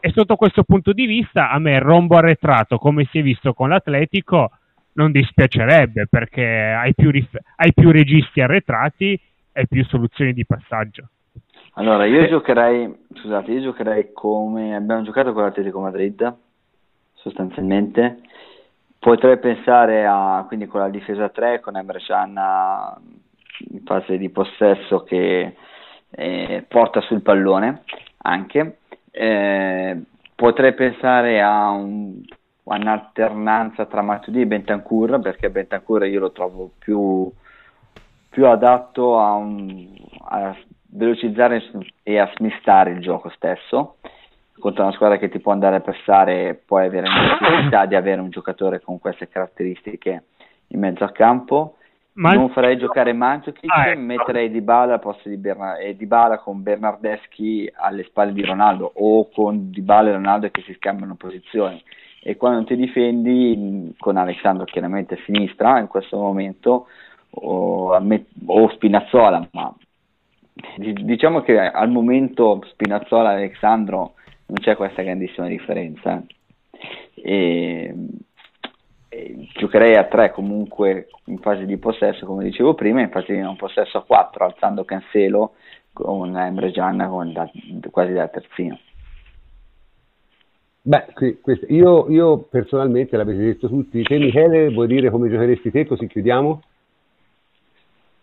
e, 0.00 0.10
sotto 0.12 0.36
questo 0.36 0.64
punto 0.64 0.92
di 0.92 1.04
vista 1.04 1.50
a 1.50 1.58
me 1.58 1.74
il 1.74 1.80
rombo 1.80 2.16
arretrato, 2.16 2.78
come 2.78 3.04
si 3.10 3.18
è 3.18 3.22
visto 3.22 3.52
con 3.52 3.68
l'Atletico, 3.68 4.50
non 4.92 5.12
dispiacerebbe 5.12 6.06
perché 6.08 6.42
hai 6.42 6.94
più, 6.94 7.10
rif- 7.10 7.38
hai 7.56 7.74
più 7.74 7.90
registi 7.90 8.40
arretrati 8.40 9.20
e 9.52 9.66
più 9.66 9.84
soluzioni 9.84 10.32
di 10.32 10.46
passaggio. 10.46 11.08
Allora, 11.74 12.06
io 12.06 12.26
giocherei, 12.28 12.94
scusate, 13.14 13.50
io 13.50 13.60
giocherei 13.60 14.12
come 14.12 14.74
abbiamo 14.74 15.02
giocato 15.02 15.32
con 15.32 15.42
l'Atletico 15.42 15.80
Madrid, 15.80 16.34
sostanzialmente. 17.14 18.20
Potrei 18.98 19.38
pensare 19.38 20.06
a, 20.06 20.44
quindi 20.46 20.66
con 20.66 20.80
la 20.80 20.88
difesa 20.88 21.28
3, 21.28 21.60
con 21.60 21.76
Emre 21.76 22.00
in 23.70 23.82
fase 23.84 24.16
di 24.16 24.30
possesso 24.30 25.02
che 25.02 25.56
eh, 26.10 26.64
porta 26.68 27.00
sul 27.02 27.20
pallone 27.20 27.82
anche. 28.26 28.78
Eh, 29.10 30.02
potrei 30.34 30.74
pensare 30.74 31.40
a 31.40 31.70
un, 31.70 32.20
un'alternanza 32.64 33.86
tra 33.86 34.02
Matuidi 34.02 34.42
e 34.42 34.46
Bentancur 34.46 35.20
perché 35.20 35.50
Bentancur 35.50 36.06
io 36.06 36.20
lo 36.20 36.32
trovo 36.32 36.70
più, 36.78 37.30
più 38.28 38.46
adatto 38.46 39.18
a, 39.18 39.32
un, 39.32 39.88
a, 40.28 40.56
velocizzare 40.90 41.62
e 42.02 42.18
a 42.18 42.30
smistare 42.34 42.92
il 42.92 43.00
gioco 43.00 43.30
stesso 43.30 43.96
contro 44.58 44.84
una 44.84 44.92
squadra 44.92 45.18
che 45.18 45.28
ti 45.28 45.40
può 45.40 45.52
andare 45.52 45.76
a 45.76 45.80
pressare 45.80 46.60
puoi 46.64 46.86
avere 46.86 47.08
la 47.08 47.38
necessità 47.40 47.86
di 47.86 47.96
avere 47.96 48.20
un 48.20 48.30
giocatore 48.30 48.80
con 48.80 48.98
queste 48.98 49.28
caratteristiche 49.28 50.24
in 50.68 50.78
mezzo 50.78 51.04
al 51.04 51.12
campo 51.12 51.76
ma... 52.14 52.32
Non 52.32 52.50
farei 52.50 52.76
giocare 52.76 53.12
Mandzukic, 53.12 53.70
ah, 53.70 53.88
ecco. 53.88 54.00
metterei 54.00 54.50
Dybala 54.50 54.94
al 54.94 55.00
posto 55.00 55.28
di 55.28 55.36
Berna- 55.36 55.78
e 55.78 55.96
Dybala 55.96 56.38
con 56.38 56.62
Bernardeschi 56.62 57.70
alle 57.74 58.04
spalle 58.04 58.32
di 58.32 58.44
Ronaldo 58.44 58.90
o 58.94 59.28
con 59.30 59.70
Dybala 59.70 60.10
e 60.10 60.12
Ronaldo 60.12 60.50
che 60.50 60.62
si 60.62 60.74
scambiano 60.74 61.16
posizioni. 61.16 61.82
E 62.22 62.36
quando 62.36 62.64
ti 62.64 62.76
difendi 62.76 63.94
con 63.98 64.16
Alessandro 64.16 64.64
chiaramente 64.64 65.14
a 65.14 65.22
sinistra 65.24 65.78
in 65.78 65.88
questo 65.88 66.16
momento 66.16 66.86
o, 67.30 68.00
o 68.46 68.70
Spinazzola, 68.70 69.48
ma 69.52 69.74
diciamo 70.76 71.42
che 71.42 71.58
al 71.58 71.90
momento 71.90 72.62
Spinazzola 72.70 73.32
e 73.32 73.44
Alessandro 73.44 74.14
non 74.46 74.58
c'è 74.60 74.76
questa 74.76 75.02
grandissima 75.02 75.48
differenza. 75.48 76.22
E 77.14 77.94
giocherei 79.54 79.94
a 79.94 80.04
3 80.04 80.32
comunque 80.32 81.08
in 81.26 81.38
fase 81.38 81.64
di 81.66 81.76
possesso 81.76 82.26
come 82.26 82.44
dicevo 82.44 82.74
prima 82.74 83.00
in 83.00 83.10
fase 83.10 83.32
di 83.32 83.40
non 83.40 83.56
possesso 83.56 83.98
a 83.98 84.04
4 84.04 84.44
alzando 84.44 84.84
Cancelo 84.84 85.52
con 85.92 86.36
Emre 86.36 86.70
Gianna 86.70 87.08
con 87.08 87.32
da, 87.32 87.50
quasi 87.90 88.12
da 88.12 88.28
terzino 88.28 88.78
Beh, 90.86 91.38
questo, 91.40 91.64
io, 91.70 92.10
io, 92.10 92.38
personalmente 92.50 93.16
l'avete 93.16 93.42
detto 93.42 93.68
tutti 93.68 94.02
te 94.02 94.18
Michele 94.18 94.68
vuoi 94.68 94.86
dire 94.86 95.08
come 95.08 95.30
giocheresti 95.30 95.70
te 95.70 95.86
così 95.86 96.06
chiudiamo? 96.06 96.62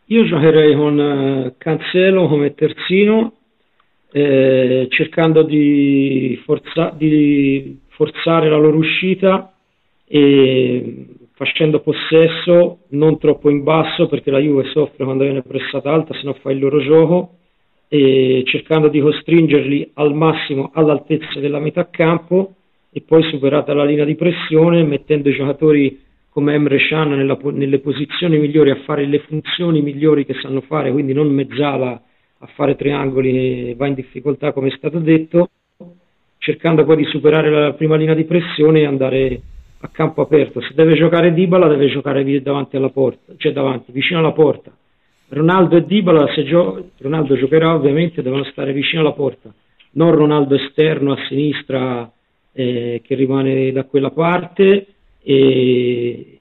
Io 0.05 0.26
giocherei 0.26 0.76
con 0.76 0.99
uh, 0.99 1.53
Cancelo 1.57 2.27
come 2.27 2.53
terzino 2.53 3.34
eh, 4.11 4.88
cercando 4.89 5.41
di, 5.41 6.39
forza, 6.45 6.93
di 6.95 7.80
forzare 7.88 8.49
la 8.49 8.57
loro 8.57 8.77
uscita 8.77 9.53
e 10.13 11.05
facendo 11.31 11.79
possesso 11.79 12.79
non 12.89 13.17
troppo 13.17 13.49
in 13.49 13.63
basso 13.63 14.09
perché 14.09 14.29
la 14.29 14.39
Juve 14.39 14.65
soffre 14.65 15.05
quando 15.05 15.23
viene 15.23 15.41
pressata 15.41 15.89
alta 15.89 16.13
se 16.13 16.23
no 16.25 16.33
fa 16.33 16.51
il 16.51 16.59
loro 16.59 16.81
gioco 16.81 17.35
e 17.88 18.43
cercando 18.45 18.89
di 18.89 18.99
costringerli 18.99 19.91
al 19.93 20.13
massimo 20.13 20.71
all'altezza 20.73 21.39
della 21.39 21.59
metà 21.59 21.89
campo 21.89 22.55
e 22.91 23.01
poi 23.07 23.23
superata 23.23 23.73
la 23.73 23.85
linea 23.85 24.03
di 24.03 24.15
pressione 24.15 24.83
mettendo 24.83 25.29
i 25.29 25.33
giocatori 25.33 25.97
come 26.27 26.55
Emre 26.55 26.85
Can 26.89 27.11
nella, 27.11 27.39
nelle 27.43 27.79
posizioni 27.79 28.38
migliori 28.38 28.71
a 28.71 28.81
fare 28.83 29.05
le 29.05 29.19
funzioni 29.19 29.81
migliori 29.81 30.25
che 30.25 30.33
sanno 30.41 30.59
fare 30.59 30.91
quindi 30.91 31.13
non 31.13 31.33
mezzala 31.33 32.01
a 32.38 32.47
fare 32.47 32.75
triangoli 32.75 33.69
e 33.69 33.75
va 33.77 33.88
in 33.88 33.93
difficoltà 33.93 34.51
come 34.51 34.67
è 34.67 34.75
stato 34.75 34.99
detto 34.99 35.51
cercando 36.38 36.83
poi 36.83 36.97
di 36.97 37.05
superare 37.05 37.49
la 37.49 37.71
prima 37.71 37.95
linea 37.95 38.13
di 38.13 38.25
pressione 38.25 38.81
e 38.81 38.85
andare 38.85 39.41
a 39.81 39.89
campo 39.89 40.21
aperto. 40.21 40.61
Se 40.61 40.73
deve 40.73 40.95
giocare 40.95 41.33
Dybala 41.33 41.67
deve 41.67 41.87
giocare 41.87 42.41
davanti 42.41 42.75
alla 42.75 42.89
porta, 42.89 43.33
cioè 43.37 43.51
davanti, 43.51 43.91
vicino 43.91 44.19
alla 44.19 44.31
porta. 44.31 44.71
Ronaldo 45.29 45.77
e 45.77 45.85
Dybala, 45.85 46.31
se 46.33 46.43
gio- 46.43 46.89
Ronaldo 46.99 47.35
giocherà 47.35 47.73
ovviamente, 47.73 48.21
devono 48.21 48.43
stare 48.45 48.73
vicino 48.73 49.01
alla 49.01 49.13
porta, 49.13 49.53
non 49.93 50.13
Ronaldo 50.13 50.55
esterno 50.55 51.13
a 51.13 51.17
sinistra 51.27 52.11
eh, 52.53 53.01
che 53.03 53.15
rimane 53.15 53.71
da 53.71 53.85
quella 53.85 54.11
parte 54.11 54.87
e, 55.23 56.37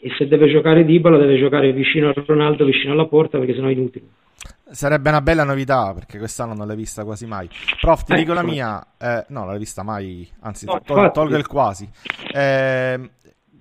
e 0.00 0.10
se 0.16 0.28
deve 0.28 0.48
giocare 0.48 0.84
Dybala 0.84 1.18
deve 1.18 1.36
giocare 1.36 1.72
vicino 1.72 2.08
a 2.08 2.14
Ronaldo, 2.14 2.64
vicino 2.64 2.92
alla 2.92 3.06
porta 3.06 3.38
perché 3.38 3.54
sennò 3.54 3.68
è 3.68 3.72
inutile. 3.72 4.04
Sarebbe 4.72 5.10
una 5.10 5.20
bella 5.20 5.44
novità 5.44 5.92
perché 5.92 6.18
quest'anno 6.18 6.54
non 6.54 6.66
l'hai 6.66 6.76
vista 6.76 7.04
quasi 7.04 7.26
mai. 7.26 7.48
Prof, 7.80 8.04
ti 8.04 8.12
ecco. 8.12 8.20
dico 8.20 8.32
la 8.32 8.42
mia, 8.42 8.84
eh, 8.98 9.26
no, 9.28 9.40
non 9.40 9.48
l'hai 9.48 9.58
vista 9.58 9.82
mai, 9.82 10.30
anzi, 10.40 10.64
no, 10.64 10.80
tol- 10.80 11.12
tolgo 11.12 11.36
il 11.36 11.46
quasi. 11.46 11.88
Eh, 12.32 13.10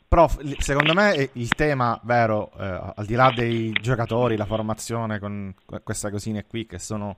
prof, 0.07 0.41
secondo 0.57 0.93
me 0.93 1.29
il 1.33 1.53
tema 1.53 1.99
vero, 2.03 2.51
eh, 2.57 2.93
al 2.95 3.05
di 3.05 3.15
là 3.15 3.31
dei 3.35 3.71
giocatori, 3.71 4.37
la 4.37 4.45
formazione 4.45 5.19
con 5.19 5.53
queste 5.83 6.11
cosine 6.11 6.45
qui 6.47 6.65
che 6.65 6.79
sono 6.79 7.17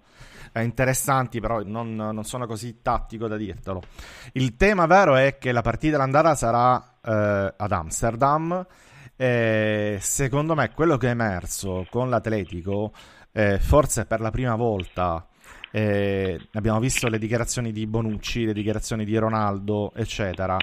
eh, 0.53 0.63
interessanti, 0.63 1.39
però 1.39 1.61
non, 1.63 1.95
non, 1.95 2.23
sono 2.23 2.45
così 2.47 2.81
tattico 2.81 3.27
da 3.27 3.37
dirtelo. 3.37 3.81
Il 4.33 4.55
tema 4.55 4.85
vero 4.85 5.15
è 5.15 5.37
che 5.37 5.51
la 5.51 5.61
partita 5.61 5.97
d'andata 5.97 6.35
sarà 6.35 6.97
eh, 7.03 7.53
ad 7.57 7.71
Amsterdam. 7.71 8.65
E 9.15 9.99
secondo 10.01 10.55
me 10.55 10.71
quello 10.71 10.97
che 10.97 11.07
è 11.07 11.11
emerso 11.11 11.85
con 11.89 12.09
l'Atletico 12.09 12.91
eh, 13.33 13.59
forse 13.59 14.05
per 14.05 14.21
la 14.21 14.31
prima 14.31 14.55
volta 14.55 15.27
eh, 15.71 16.39
abbiamo 16.53 16.79
visto 16.79 17.07
le 17.07 17.17
dichiarazioni 17.17 17.71
di 17.71 17.87
Bonucci, 17.87 18.45
le 18.45 18.53
dichiarazioni 18.53 19.05
di 19.05 19.17
Ronaldo, 19.17 19.91
eccetera. 19.95 20.57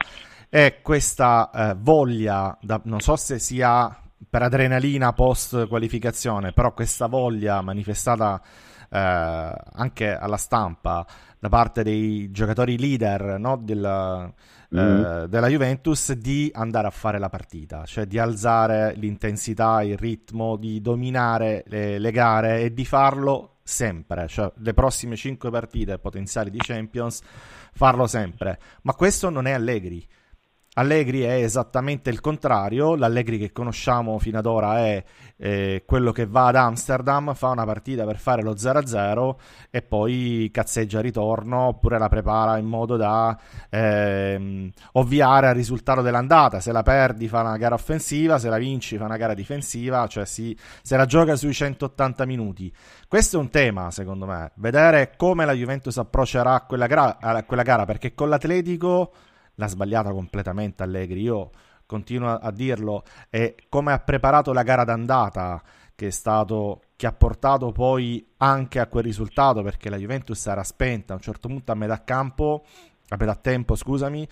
E 0.49 0.79
questa 0.83 1.51
eh, 1.53 1.77
voglia, 1.79 2.57
da, 2.61 2.81
non 2.85 3.01
so 3.01 3.17
se 3.17 3.41
sia 3.41 3.95
per 4.29 4.43
adrenalina 4.43 5.13
post 5.13 5.67
qualificazione, 5.67 6.53
però 6.53 6.73
questa 6.73 7.07
voglia 7.07 7.61
manifestata 7.61 8.41
eh, 8.89 8.99
anche 8.99 10.17
alla 10.17 10.37
stampa 10.37 11.05
da 11.41 11.49
parte 11.49 11.83
dei 11.83 12.31
giocatori 12.31 12.79
leader 12.79 13.39
no, 13.39 13.57
della, 13.57 14.33
mm. 14.75 14.79
eh, 14.79 15.29
della, 15.29 15.49
Juventus 15.49 16.13
di 16.13 16.51
andare 16.55 16.87
a 16.87 16.91
fare 16.91 17.19
la 17.19 17.29
partita, 17.29 17.85
cioè 17.85 18.07
di 18.07 18.19
alzare 18.19 18.95
l'intensità, 18.97 19.83
il 19.83 19.97
ritmo, 19.97 20.57
di 20.57 20.81
dominare 20.81 21.65
le, 21.67 21.99
le 21.99 22.11
gare 22.11 22.61
e 22.63 22.73
di 22.73 22.85
farlo 22.85 23.57
sempre, 23.63 24.27
cioè 24.27 24.53
le 24.57 24.75
prossime 24.75 25.17
5 25.17 25.51
partite 25.51 25.99
potenziali 25.99 26.51
di 26.51 26.59
Champions, 26.59 27.21
farlo 27.73 28.07
sempre. 28.07 28.59
Ma 28.83 28.95
questo 28.95 29.31
non 29.31 29.47
è 29.47 29.53
Allegri. 29.53 30.07
Allegri 30.75 31.23
è 31.23 31.33
esattamente 31.33 32.11
il 32.11 32.21
contrario, 32.21 32.95
l'Allegri 32.95 33.39
che 33.39 33.51
conosciamo 33.51 34.21
fino 34.21 34.39
ad 34.39 34.47
ora 34.47 34.79
è 34.79 35.03
eh, 35.37 35.83
quello 35.85 36.13
che 36.13 36.27
va 36.27 36.47
ad 36.47 36.55
Amsterdam, 36.55 37.35
fa 37.35 37.49
una 37.49 37.65
partita 37.65 38.05
per 38.05 38.19
fare 38.19 38.43
lo 38.43 38.55
0-0 38.55 39.35
e 39.69 39.83
poi 39.83 40.49
cazzeggia 40.53 41.01
ritorno 41.01 41.67
oppure 41.67 41.99
la 41.99 42.09
prepara 42.09 42.57
in 42.57 42.67
modo 42.67 42.97
da 42.97 43.37
ehm, 43.69 44.71
ovviare 44.93 45.49
al 45.49 45.55
risultato 45.55 46.03
dell'andata, 46.03 46.61
se 46.61 46.71
la 46.71 46.85
perdi 46.85 47.27
fa 47.27 47.41
una 47.41 47.57
gara 47.57 47.75
offensiva, 47.75 48.39
se 48.39 48.49
la 48.49 48.59
vinci 48.59 48.97
fa 48.97 49.07
una 49.07 49.17
gara 49.17 49.35
difensiva, 49.35 50.07
cioè 50.07 50.25
si, 50.25 50.57
se 50.83 50.97
la 50.97 51.05
gioca 51.05 51.35
sui 51.35 51.53
180 51.53 52.25
minuti. 52.27 52.73
Questo 53.09 53.39
è 53.39 53.41
un 53.41 53.51
tema 53.51 53.91
secondo 53.91 54.25
me, 54.25 54.53
vedere 54.55 55.15
come 55.17 55.45
la 55.45 55.53
Juventus 55.53 55.99
approccerà 55.99 56.61
quella, 56.61 56.87
gra- 56.87 57.19
quella 57.45 57.63
gara 57.63 57.85
perché 57.87 58.15
con 58.15 58.29
l'Atletico 58.29 59.13
l'ha 59.61 59.69
sbagliata 59.69 60.11
completamente 60.11 60.83
Allegri. 60.83 61.21
Io 61.21 61.51
continuo 61.87 62.31
a 62.31 62.51
dirlo. 62.51 63.05
E 63.29 63.55
come 63.69 63.93
ha 63.93 63.99
preparato 63.99 64.53
la 64.53 64.63
gara 64.63 64.85
d'andata, 64.85 65.63
che 65.95 66.09
è 66.09 66.11
stato 66.11 66.83
che 66.97 67.07
ha 67.07 67.13
portato 67.13 67.73
poi 67.73 68.27
anche 68.39 68.79
a 68.79 68.87
quel 68.87 69.05
risultato 69.05 69.63
perché 69.63 69.89
la 69.89 69.97
Juventus 69.97 70.47
era 70.47 70.63
spenta 70.63 71.13
a 71.13 71.17
un 71.17 71.23
certo 71.23 71.49
punto 71.49 71.73
a 71.73 71.75
metà 71.75 72.03
campo, 72.03 72.65
a 73.09 73.17
metà 73.19 73.35
tempo, 73.37 73.75
scusami. 73.75 74.27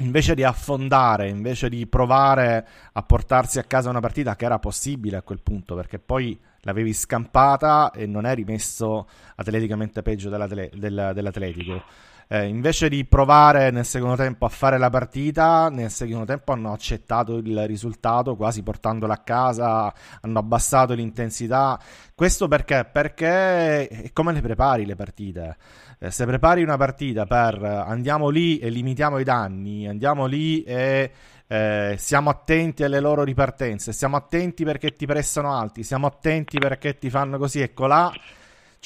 Invece 0.00 0.34
di 0.34 0.44
affondare, 0.44 1.28
invece 1.28 1.70
di 1.70 1.86
provare 1.86 2.66
a 2.92 3.02
portarsi 3.02 3.58
a 3.58 3.62
casa 3.62 3.88
una 3.88 4.00
partita 4.00 4.36
che 4.36 4.44
era 4.44 4.58
possibile 4.58 5.16
a 5.16 5.22
quel 5.22 5.40
punto, 5.40 5.74
perché 5.74 5.98
poi 5.98 6.38
l'avevi 6.60 6.92
scampata 6.92 7.90
e 7.92 8.06
non 8.06 8.26
eri 8.26 8.44
messo 8.44 9.08
atleticamente 9.36 10.02
peggio 10.02 10.28
dell'Atletico 10.28 11.82
eh, 12.28 12.46
invece 12.46 12.88
di 12.88 13.04
provare 13.04 13.70
nel 13.70 13.84
secondo 13.84 14.16
tempo 14.16 14.46
a 14.46 14.48
fare 14.48 14.78
la 14.78 14.90
partita, 14.90 15.68
nel 15.68 15.90
secondo 15.90 16.24
tempo 16.24 16.52
hanno 16.52 16.72
accettato 16.72 17.36
il 17.36 17.66
risultato, 17.66 18.34
quasi 18.36 18.62
portandolo 18.62 19.12
a 19.12 19.18
casa, 19.18 19.92
hanno 20.20 20.38
abbassato 20.38 20.94
l'intensità. 20.94 21.78
Questo 22.14 22.48
perché? 22.48 22.88
Perché 22.90 24.10
come 24.12 24.32
le 24.32 24.40
prepari 24.40 24.86
le 24.86 24.96
partite? 24.96 25.56
Eh, 25.98 26.10
se 26.10 26.26
prepari 26.26 26.62
una 26.62 26.76
partita 26.76 27.26
per 27.26 27.62
andiamo 27.62 28.28
lì 28.28 28.58
e 28.58 28.70
limitiamo 28.70 29.18
i 29.18 29.24
danni, 29.24 29.86
andiamo 29.88 30.26
lì 30.26 30.62
e 30.64 31.10
eh, 31.46 31.94
siamo 31.96 32.30
attenti 32.30 32.82
alle 32.82 33.00
loro 33.00 33.22
ripartenze, 33.22 33.92
siamo 33.92 34.16
attenti 34.16 34.64
perché 34.64 34.92
ti 34.94 35.06
pressano 35.06 35.56
alti, 35.56 35.84
siamo 35.84 36.06
attenti 36.06 36.58
perché 36.58 36.98
ti 36.98 37.08
fanno 37.08 37.38
così, 37.38 37.60
ecco 37.60 37.86
là 37.86 38.12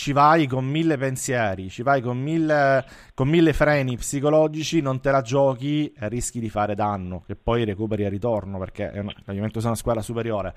ci 0.01 0.13
vai 0.13 0.47
con 0.47 0.65
mille 0.65 0.97
pensieri, 0.97 1.69
ci 1.69 1.83
vai 1.83 2.01
con 2.01 2.19
mille, 2.19 2.83
con 3.13 3.29
mille 3.29 3.53
freni 3.53 3.99
psicologici, 3.99 4.81
non 4.81 4.99
te 4.99 5.11
la 5.11 5.21
giochi 5.21 5.93
e 5.93 6.09
rischi 6.09 6.41
di 6.41 6.49
fare 6.49 6.75
danno, 6.75 7.23
che 7.27 7.37
poi 7.37 7.67
recuperi 7.67 8.07
a 8.07 8.09
ritorno 8.09 8.59
perché 8.59 8.91
è 8.93 8.99
una, 9.01 9.13
la 9.27 9.35
Juventus 9.35 9.63
è 9.63 9.67
una 9.67 9.75
squadra 9.77 10.01
superiore. 10.01 10.55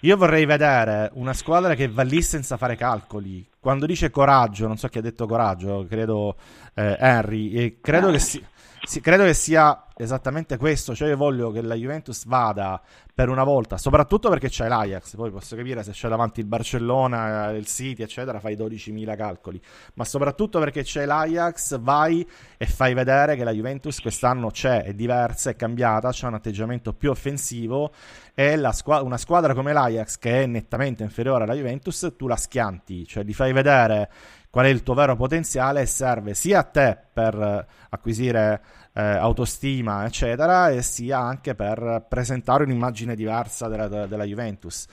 Io 0.00 0.16
vorrei 0.16 0.46
vedere 0.46 1.10
una 1.16 1.34
squadra 1.34 1.74
che 1.74 1.86
va 1.86 2.02
lì 2.02 2.22
senza 2.22 2.56
fare 2.56 2.76
calcoli. 2.76 3.46
Quando 3.60 3.84
dice 3.84 4.08
coraggio, 4.08 4.66
non 4.66 4.78
so 4.78 4.88
chi 4.88 4.96
ha 4.96 5.02
detto 5.02 5.26
coraggio, 5.26 5.84
credo 5.86 6.36
eh, 6.72 6.96
Henry, 6.98 7.50
e 7.50 7.80
credo 7.82 8.10
che 8.10 8.18
sia 8.18 8.48
sì, 8.82 9.00
credo 9.00 9.24
che 9.24 9.34
sia 9.34 9.84
esattamente 9.96 10.56
questo, 10.56 10.94
cioè 10.94 11.08
io 11.08 11.16
voglio 11.16 11.50
che 11.50 11.60
la 11.60 11.74
Juventus 11.74 12.24
vada 12.24 12.80
per 13.18 13.30
una 13.30 13.42
volta, 13.42 13.78
soprattutto 13.78 14.28
perché 14.28 14.48
c'è 14.48 14.68
l'Ajax, 14.68 15.16
poi 15.16 15.32
posso 15.32 15.56
capire 15.56 15.82
se 15.82 15.90
c'è 15.90 16.08
davanti 16.08 16.38
il 16.38 16.46
Barcellona, 16.46 17.50
il 17.50 17.66
City, 17.66 18.04
eccetera, 18.04 18.38
fai 18.38 18.54
12.000 18.54 19.16
calcoli, 19.16 19.60
ma 19.94 20.04
soprattutto 20.04 20.60
perché 20.60 20.84
c'è 20.84 21.04
l'Ajax, 21.04 21.80
vai 21.80 22.24
e 22.56 22.66
fai 22.66 22.94
vedere 22.94 23.34
che 23.34 23.42
la 23.42 23.50
Juventus 23.50 24.00
quest'anno 24.00 24.50
c'è, 24.50 24.84
è 24.84 24.94
diversa, 24.94 25.50
è 25.50 25.56
cambiata, 25.56 26.10
c'è 26.10 26.28
un 26.28 26.34
atteggiamento 26.34 26.92
più 26.92 27.10
offensivo 27.10 27.90
e 28.34 28.56
squ- 28.70 29.02
una 29.02 29.18
squadra 29.18 29.52
come 29.52 29.72
l'Ajax 29.72 30.16
che 30.18 30.44
è 30.44 30.46
nettamente 30.46 31.02
inferiore 31.02 31.42
alla 31.42 31.54
Juventus, 31.54 32.14
tu 32.16 32.28
la 32.28 32.36
schianti, 32.36 33.04
cioè 33.04 33.24
li 33.24 33.34
fai 33.34 33.52
vedere 33.52 34.10
qual 34.48 34.66
è 34.66 34.68
il 34.68 34.84
tuo 34.84 34.94
vero 34.94 35.16
potenziale 35.16 35.80
e 35.80 35.86
serve 35.86 36.34
sia 36.34 36.60
a 36.60 36.62
te 36.62 36.96
per 37.12 37.66
acquisire 37.90 38.62
eh, 38.98 39.02
autostima, 39.02 40.04
eccetera, 40.04 40.70
e 40.70 40.82
sia 40.82 41.20
anche 41.20 41.54
per 41.54 42.04
presentare 42.08 42.64
un'immagine 42.64 43.14
diversa 43.14 43.68
della, 43.68 43.86
della, 43.86 44.24
Juventus. 44.24 44.86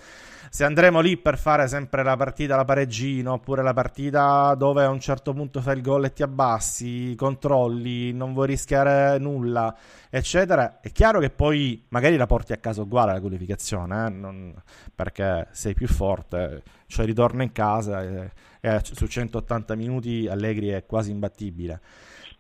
Se 0.52 0.64
andremo 0.64 1.00
lì 1.00 1.18
per 1.18 1.40
fare 1.40 1.68
sempre 1.68 2.04
la 2.04 2.16
partita 2.16 2.56
la 2.56 2.66
pareggino, 2.66 3.34
oppure 3.34 3.64
la 3.64 3.74
partita 3.74 4.54
dove 4.54 4.84
a 4.84 4.90
un 4.90 5.00
certo 5.00 5.34
punto 5.34 5.60
fai 5.60 5.78
il 5.78 5.82
gol 5.82 6.06
e 6.06 6.14
ti 6.14 6.22
abbassi, 6.22 7.16
controlli, 7.18 8.14
non 8.14 8.34
vuoi 8.34 8.46
rischiare 8.48 9.18
nulla, 9.18 9.76
eccetera, 10.08 10.80
è 10.82 10.92
chiaro 10.92 11.20
che 11.20 11.32
poi 11.32 11.84
magari 11.90 12.16
la 12.16 12.28
porti 12.28 12.54
a 12.54 12.58
casa 12.58 12.84
uguale 12.84 13.14
la 13.14 13.20
qualificazione, 13.20 14.06
eh? 14.06 14.10
non, 14.10 14.54
perché 14.94 15.48
sei 15.52 15.74
più 15.74 15.88
forte, 15.88 16.62
cioè 16.86 17.08
ritorno 17.08 17.42
in 17.42 17.52
casa 17.52 18.04
e, 18.04 18.32
e 18.62 18.82
su 18.84 19.08
180 19.08 19.74
minuti 19.76 20.28
Allegri 20.28 20.68
è 20.68 20.86
quasi 20.86 21.10
imbattibile. 21.10 21.82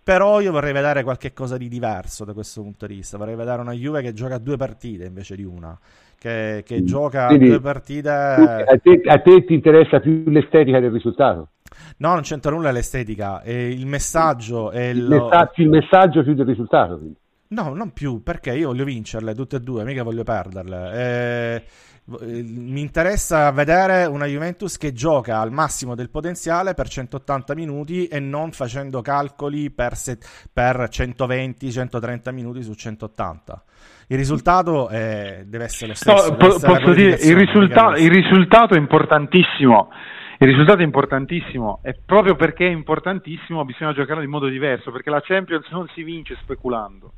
Però 0.06 0.40
io 0.40 0.52
vorrei 0.52 0.72
vedere 0.72 1.02
qualche 1.02 1.34
cosa 1.34 1.58
di 1.58 1.68
diverso 1.68 2.26
da 2.26 2.34
questo 2.34 2.62
punto 2.62 2.86
di 2.86 2.94
vista. 2.94 3.18
Vorrei 3.18 3.36
vedere 3.36 3.62
una 3.62 3.72
Juve 3.72 4.04
che 4.04 4.14
gioca 4.14 4.38
due 4.38 4.56
partite 4.56 5.06
invece 5.06 5.36
di 5.36 5.44
una. 5.44 5.76
Che, 6.16 6.62
che 6.64 6.82
mm. 6.82 6.86
gioca 6.86 7.26
Quindi, 7.26 7.48
due 7.48 7.60
partite. 7.60 8.10
A 8.12 8.80
te, 8.80 9.02
a 9.04 9.18
te, 9.18 9.46
ti 9.46 9.56
interessa 9.56 10.00
più 10.00 10.22
l'estetica 10.28 10.80
del 10.80 10.92
risultato? 10.92 11.50
No, 11.98 12.14
non 12.14 12.22
c'entra 12.22 12.52
nulla 12.52 12.70
l'estetica. 12.70 13.42
È 13.42 13.50
il 13.50 13.88
messaggio. 13.88 14.70
È 14.70 14.84
il, 14.84 15.08
messaggio, 15.08 15.62
il 15.64 15.70
messaggio 15.70 16.22
più 16.22 16.36
del 16.36 16.46
risultato. 16.46 17.00
Quindi. 17.00 17.18
No, 17.48 17.74
non 17.74 17.92
più, 17.92 18.22
perché 18.22 18.54
io 18.54 18.68
voglio 18.68 18.84
vincerle 18.84 19.34
tutte 19.34 19.56
e 19.56 19.60
due, 19.60 19.84
mica 19.86 20.04
voglio 20.04 20.24
perderle. 20.24 20.94
Eh, 20.94 21.56
eh, 21.56 21.64
mi 22.08 22.82
interessa 22.82 23.50
vedere 23.52 24.06
una 24.06 24.26
Juventus 24.26 24.78
che 24.78 24.94
gioca 24.94 25.40
al 25.40 25.52
massimo 25.52 25.96
del 25.96 26.12
potenziale 26.12 26.76
per 26.76 26.88
180 26.88 27.56
minuti 27.56 28.06
e 28.06 28.20
non 28.20 28.52
facendo 28.52 29.02
calcoli 29.02 29.72
per, 29.72 29.96
set, 29.96 30.50
per 30.54 30.88
120-130 30.92 32.32
minuti 32.32 32.62
su 32.62 32.74
180. 32.76 33.64
Il 34.08 34.18
risultato 34.18 34.88
è, 34.88 35.46
deve 35.48 35.64
essere 35.64 35.88
lo 35.88 35.96
stesso. 35.96 36.30
No, 36.30 36.36
posso 36.36 36.94
dire, 36.94 37.18
il, 37.22 37.36
risulta- 37.36 37.98
il 37.98 38.12
risultato 38.12 38.76
è 38.76 38.78
importantissimo. 38.78 39.90
Il 40.38 40.48
risultato 40.48 40.82
è 40.82 40.84
importantissimo 40.84 41.80
e 41.82 41.98
proprio 42.06 42.36
perché 42.36 42.68
è 42.68 42.72
importantissimo 42.72 43.64
bisogna 43.64 43.94
giocare 43.94 44.22
in 44.24 44.30
modo 44.30 44.48
diverso 44.48 44.92
perché 44.92 45.10
la 45.10 45.22
Champions 45.22 45.68
non 45.72 45.88
si 45.96 46.04
vince 46.04 46.38
speculando. 46.42 47.14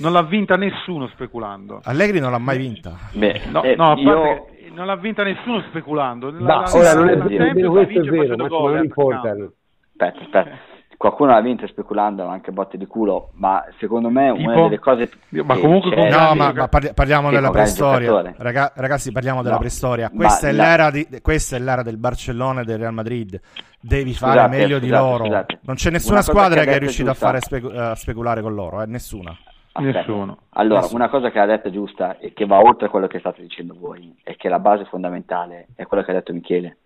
Non 0.00 0.12
l'ha 0.12 0.22
vinta 0.22 0.56
nessuno 0.56 1.08
speculando. 1.08 1.80
Allegri 1.84 2.20
non 2.20 2.30
l'ha 2.30 2.38
mai 2.38 2.56
vinta. 2.56 2.96
Beh, 3.12 3.42
no, 3.50 3.62
eh, 3.62 3.76
no 3.76 3.94
io... 3.98 4.46
non 4.72 4.86
l'ha 4.86 4.96
vinta 4.96 5.22
nessuno 5.22 5.60
speculando. 5.68 6.30
La, 6.30 6.38
la, 6.38 6.70
ora 6.72 6.94
non 6.94 7.08
è 7.10 7.16
vero, 7.16 7.70
questo 7.70 8.00
è 8.00 8.02
vero, 8.04 8.36
ma 8.36 8.48
non 8.48 8.82
importa. 8.82 9.30
Aspetta, 9.30 10.20
aspetta. 10.20 10.68
Qualcuno 10.96 11.32
l'ha 11.32 11.40
vinta 11.40 11.66
speculando 11.66 12.26
anche 12.26 12.52
botte 12.52 12.76
di 12.76 12.84
culo, 12.86 13.30
ma 13.36 13.64
secondo 13.78 14.10
me 14.10 14.34
tipo? 14.36 14.50
una 14.50 14.62
delle 14.64 14.78
cose 14.78 15.10
ma 15.30 15.56
comunque 15.56 16.10
no, 16.10 16.34
ma, 16.34 16.52
ma 16.52 16.68
parliamo 16.68 17.30
della 17.30 17.50
preistoria. 17.50 18.34
Raga, 18.36 18.72
ragazzi, 18.76 19.10
parliamo 19.10 19.40
della 19.40 19.54
no, 19.54 19.60
preistoria. 19.60 20.10
Questa 20.14 20.48
è, 20.48 20.52
la... 20.52 20.90
di, 20.90 21.08
questa 21.22 21.56
è, 21.56 21.58
l'era 21.58 21.82
di, 21.82 21.90
dell'Arcellona 21.90 22.60
e 22.60 22.64
del 22.64 22.78
Real 22.78 22.92
Madrid. 22.92 23.40
Devi 23.80 24.12
scusate, 24.12 24.38
fare 24.38 24.48
meglio 24.50 24.78
scusate, 24.78 24.84
di 24.84 24.90
loro. 24.90 25.24
Scusate. 25.24 25.58
Non 25.62 25.76
c'è 25.76 25.90
nessuna 25.90 26.20
squadra 26.20 26.60
che, 26.60 26.66
che 26.66 26.76
è 26.76 26.78
riuscita 26.78 27.10
a 27.12 27.14
fare 27.14 27.40
specu- 27.40 27.74
a 27.74 27.94
speculare 27.94 28.42
con 28.42 28.54
loro, 28.54 28.82
eh? 28.82 28.86
nessuna. 28.86 29.34
Aspetta. 29.72 29.98
Nessuno. 29.98 30.38
Allora, 30.50 30.80
Nessuno. 30.80 31.02
una 31.02 31.10
cosa 31.10 31.30
che 31.30 31.38
ha 31.38 31.46
detto 31.46 31.70
giusta 31.70 32.18
e 32.18 32.32
che 32.32 32.46
va 32.46 32.58
oltre 32.58 32.88
quello 32.88 33.06
che 33.06 33.20
state 33.20 33.40
dicendo 33.42 33.74
voi 33.78 34.14
è 34.22 34.34
che 34.36 34.48
la 34.48 34.58
base 34.58 34.84
fondamentale 34.84 35.68
è 35.76 35.86
quello 35.86 36.02
che 36.02 36.10
ha 36.10 36.14
detto 36.14 36.32
Michele. 36.32 36.78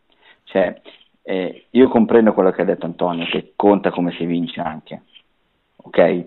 Cioè, 0.44 0.81
eh, 1.23 1.66
io 1.70 1.89
comprendo 1.89 2.35
quello 2.35 2.51
che 2.51 2.61
ha 2.62 2.66
detto 2.66 2.85
Antonio, 2.85 3.24
che 3.27 3.55
conta 3.56 3.90
come 3.90 4.12
si 4.12 4.27
vince 4.27 4.61
anche, 4.61 5.02
ok? 5.77 5.98
E, 5.98 6.27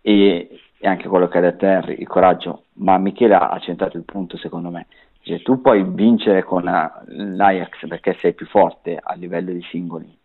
e 0.00 0.88
anche 0.88 1.08
quello 1.08 1.28
che 1.28 1.38
ha 1.38 1.42
detto 1.42 1.66
Henry, 1.66 1.96
il 2.00 2.08
coraggio, 2.08 2.64
ma 2.74 2.96
Michele 2.96 3.34
ha 3.34 3.58
centrato 3.60 3.98
il 3.98 4.04
punto 4.04 4.38
secondo 4.38 4.70
me. 4.70 4.86
Cioè, 5.20 5.42
tu 5.42 5.60
puoi 5.60 5.84
vincere 5.84 6.42
con 6.42 6.64
l'Ajax 6.64 7.86
perché 7.86 8.16
sei 8.18 8.32
più 8.32 8.46
forte 8.46 8.98
a 9.00 9.14
livello 9.14 9.52
di 9.52 9.62
singoli, 9.70 10.18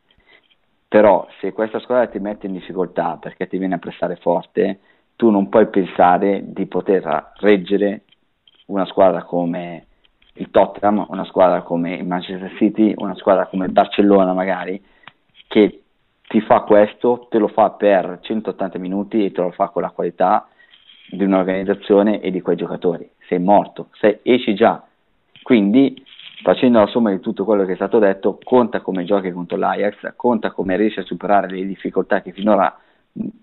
però 0.87 1.27
se 1.39 1.51
questa 1.51 1.79
squadra 1.79 2.07
ti 2.07 2.19
mette 2.19 2.47
in 2.47 2.53
difficoltà 2.53 3.17
perché 3.17 3.47
ti 3.47 3.57
viene 3.57 3.75
a 3.75 3.79
prestare 3.79 4.15
forte, 4.15 4.79
tu 5.17 5.29
non 5.31 5.49
puoi 5.49 5.67
pensare 5.67 6.43
di 6.45 6.67
poter 6.67 7.31
reggere 7.39 8.03
una 8.67 8.85
squadra 8.85 9.23
come 9.23 9.85
il 10.33 10.51
Tottenham, 10.51 11.07
una 11.09 11.25
squadra 11.25 11.63
come 11.63 11.95
il 11.95 12.05
Manchester 12.05 12.53
City, 12.57 12.93
una 12.97 13.15
squadra 13.15 13.47
come 13.47 13.65
il 13.65 13.71
Barcellona 13.71 14.33
magari, 14.33 14.81
che 15.47 15.81
ti 16.27 16.39
fa 16.41 16.61
questo, 16.61 17.25
te 17.31 17.39
lo 17.39 17.47
fa 17.47 17.71
per 17.71 18.19
180 18.21 18.77
minuti 18.77 19.25
e 19.25 19.31
te 19.31 19.41
lo 19.41 19.51
fa 19.51 19.69
con 19.69 19.81
la 19.81 19.89
qualità 19.89 20.47
di 21.09 21.23
un'organizzazione 21.23 22.19
e 22.21 22.29
di 22.29 22.41
quei 22.41 22.55
giocatori. 22.55 23.09
Sei 23.27 23.39
morto, 23.39 23.87
sei, 23.93 24.19
esci 24.21 24.53
già. 24.53 24.85
Quindi, 25.41 26.03
facendo 26.43 26.79
la 26.79 26.87
somma 26.87 27.09
di 27.09 27.21
tutto 27.21 27.43
quello 27.43 27.65
che 27.65 27.71
è 27.71 27.75
stato 27.75 27.97
detto, 27.97 28.37
conta 28.43 28.81
come 28.81 29.03
giochi 29.03 29.31
contro 29.31 29.57
l'Ajax, 29.57 30.13
conta 30.15 30.51
come 30.51 30.77
riesci 30.77 30.99
a 30.99 31.03
superare 31.03 31.49
le 31.49 31.65
difficoltà 31.65 32.21
che 32.21 32.33
finora 32.33 32.77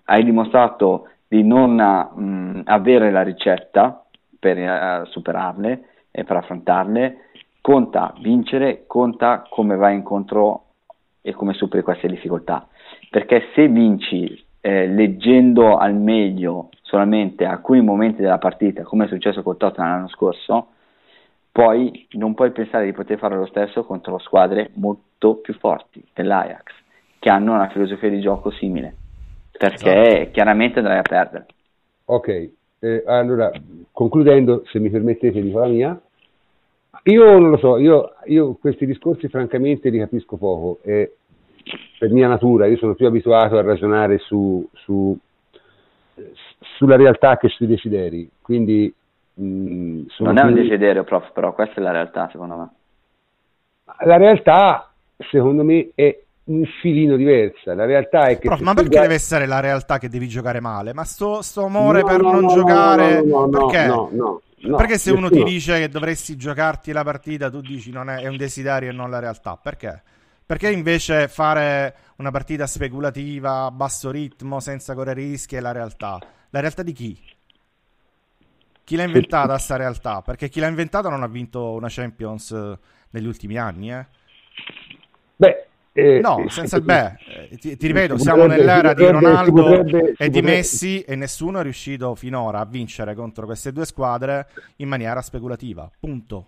hai 0.05 0.23
dimostrato 0.23 1.09
di 1.27 1.43
non 1.43 1.75
mh, 1.75 2.61
avere 2.65 3.11
la 3.11 3.23
ricetta 3.23 4.03
per 4.39 4.57
uh, 4.57 5.05
superarle 5.07 5.85
e 6.11 6.23
per 6.23 6.37
affrontarle, 6.37 7.17
conta 7.61 8.13
vincere, 8.19 8.83
conta 8.85 9.45
come 9.49 9.75
vai 9.75 9.95
incontro 9.95 10.65
e 11.21 11.33
come 11.33 11.53
superi 11.53 11.83
queste 11.83 12.07
difficoltà. 12.07 12.67
Perché 13.09 13.49
se 13.53 13.67
vinci 13.67 14.45
eh, 14.61 14.87
leggendo 14.87 15.77
al 15.77 15.95
meglio 15.95 16.69
solamente 16.81 17.45
alcuni 17.45 17.81
momenti 17.81 18.21
della 18.21 18.37
partita, 18.37 18.83
come 18.83 19.05
è 19.05 19.07
successo 19.07 19.41
con 19.41 19.57
Tottenham 19.57 19.91
l'anno 19.91 20.07
scorso, 20.09 20.67
poi 21.51 22.07
non 22.11 22.33
puoi 22.33 22.51
pensare 22.51 22.85
di 22.85 22.91
poter 22.91 23.17
fare 23.17 23.35
lo 23.35 23.45
stesso 23.47 23.83
contro 23.83 24.19
squadre 24.19 24.71
molto 24.75 25.35
più 25.37 25.53
forti 25.55 26.03
dell'Ajax, 26.13 26.63
che 27.17 27.29
hanno 27.29 27.53
una 27.53 27.69
filosofia 27.69 28.09
di 28.09 28.19
gioco 28.19 28.51
simile 28.51 28.97
perché 29.57 30.11
esatto. 30.11 30.31
chiaramente 30.31 30.79
andrai 30.79 30.97
a 30.97 31.01
perdere. 31.01 31.45
Ok, 32.05 32.49
eh, 32.79 33.03
allora 33.05 33.51
concludendo, 33.91 34.63
se 34.67 34.79
mi 34.79 34.89
permettete, 34.89 35.41
dico 35.41 35.59
la 35.59 35.67
mia. 35.67 36.01
Io 37.03 37.39
non 37.39 37.49
lo 37.51 37.57
so, 37.57 37.77
io, 37.77 38.13
io 38.25 38.55
questi 38.55 38.85
discorsi 38.85 39.27
francamente 39.27 39.89
li 39.89 39.99
capisco 39.99 40.37
poco, 40.37 40.79
eh, 40.83 41.15
per 41.99 42.09
mia 42.11 42.27
natura, 42.27 42.67
io 42.67 42.77
sono 42.77 42.95
più 42.95 43.05
abituato 43.05 43.57
a 43.57 43.61
ragionare 43.61 44.17
su, 44.19 44.67
su, 44.73 45.15
sulla 46.77 46.95
realtà 46.95 47.37
che 47.37 47.49
sui 47.49 47.67
desideri, 47.67 48.29
quindi... 48.41 48.93
Mh, 49.37 49.43
mm, 49.45 50.05
non 50.19 50.37
è 50.37 50.43
un 50.43 50.53
desiderio, 50.53 51.03
prof, 51.03 51.31
però 51.31 51.53
questa 51.53 51.79
è 51.79 51.83
la 51.83 51.91
realtà 51.91 52.29
secondo 52.31 52.55
me. 52.55 52.69
La 54.05 54.17
realtà, 54.17 54.91
secondo 55.17 55.63
me, 55.63 55.91
è 55.93 56.24
un 56.45 56.63
filino 56.81 57.15
diversa. 57.15 57.73
La 57.73 57.85
realtà 57.85 58.27
è 58.27 58.37
che. 58.37 58.47
Prof, 58.47 58.59
ma 58.59 58.73
perché 58.73 58.89
guardi... 58.89 59.07
deve 59.07 59.19
essere 59.19 59.45
la 59.45 59.59
realtà 59.59 59.97
che 59.97 60.09
devi 60.09 60.27
giocare 60.27 60.59
male? 60.59 60.93
Ma 60.93 61.03
sto, 61.03 61.41
sto 61.41 61.65
amore 61.65 62.01
no, 62.01 62.07
per 62.07 62.21
no, 62.21 62.31
non 62.31 62.41
no, 62.41 62.53
giocare. 62.53 63.23
perché? 63.49 64.43
perché 64.75 64.97
se 64.97 65.11
uno 65.11 65.29
ti 65.29 65.43
dice 65.43 65.79
che 65.79 65.89
dovresti 65.89 66.35
giocarti 66.35 66.91
la 66.91 67.03
partita, 67.03 67.49
tu 67.49 67.61
dici 67.61 67.91
non 67.91 68.09
è, 68.09 68.21
è 68.21 68.27
un 68.27 68.37
desiderio 68.37 68.89
e 68.89 68.93
non 68.93 69.09
la 69.09 69.19
realtà? 69.19 69.57
Perché? 69.57 70.01
Perché 70.45 70.71
invece 70.71 71.27
fare 71.27 71.95
una 72.17 72.31
partita 72.31 72.67
speculativa 72.67 73.63
a 73.63 73.71
basso 73.71 74.11
ritmo 74.11 74.59
senza 74.59 74.93
correre 74.93 75.21
rischi 75.21 75.55
è 75.55 75.59
la 75.59 75.71
realtà? 75.71 76.19
La 76.51 76.59
realtà 76.59 76.83
di 76.83 76.93
chi? 76.93 77.19
Chi 78.83 78.95
l'ha 78.95 79.03
inventata 79.03 79.57
sta 79.57 79.75
realtà? 79.77 80.21
Perché 80.21 80.47
chi 80.47 80.59
l'ha 80.59 80.67
inventata 80.67 81.09
non 81.09 81.23
ha 81.23 81.27
vinto 81.27 81.71
una 81.71 81.87
Champions 81.89 82.55
negli 83.09 83.25
ultimi 83.25 83.57
anni, 83.57 83.91
eh? 83.91 84.05
Beh, 85.35 85.67
Eh, 85.97 86.19
no, 86.19 86.43
senza 86.49 86.75
il 86.75 86.83
beh, 86.83 87.13
eh, 87.51 87.57
ti, 87.57 87.77
ti, 87.77 87.87
ripeto, 87.87 88.17
siamo 88.17 88.41
potrebbe, 88.41 88.65
nell'era 88.65 88.93
di 88.93 89.05
Ronaldo 89.05 89.63
potrebbe, 89.63 90.13
e 90.17 90.29
di 90.29 90.41
Messi 90.41 91.01
e 91.03 91.15
nessuno 91.15 91.59
è 91.59 91.63
riuscito 91.63 92.15
finora 92.15 92.59
a 92.59 92.65
vincere 92.65 93.15
contro 93.15 93.45
queste 93.45 93.71
due 93.71 93.85
squadre 93.85 94.47
in 94.77 94.89
maniera 94.89 95.21
speculativa. 95.21 95.89
Punto. 95.97 96.47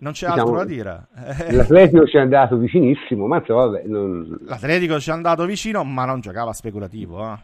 Non 0.00 0.12
c'è 0.12 0.26
diciamo, 0.26 0.42
altro 0.42 0.56
da 0.58 0.64
dire. 0.66 1.06
L'Atletico 1.56 2.06
ci 2.06 2.18
è 2.18 2.20
andato 2.20 2.58
vicinissimo, 2.58 3.26
ma 3.26 3.42
vabbè, 3.46 3.84
non... 3.86 4.38
L'Atletico 4.42 5.00
ci 5.00 5.08
è 5.08 5.12
andato 5.14 5.46
vicino, 5.46 5.82
ma 5.82 6.04
non 6.04 6.20
giocava 6.20 6.52
speculativo. 6.52 7.32
Eh. 7.32 7.36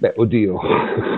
Beh, 0.00 0.14
oddio. 0.16 0.58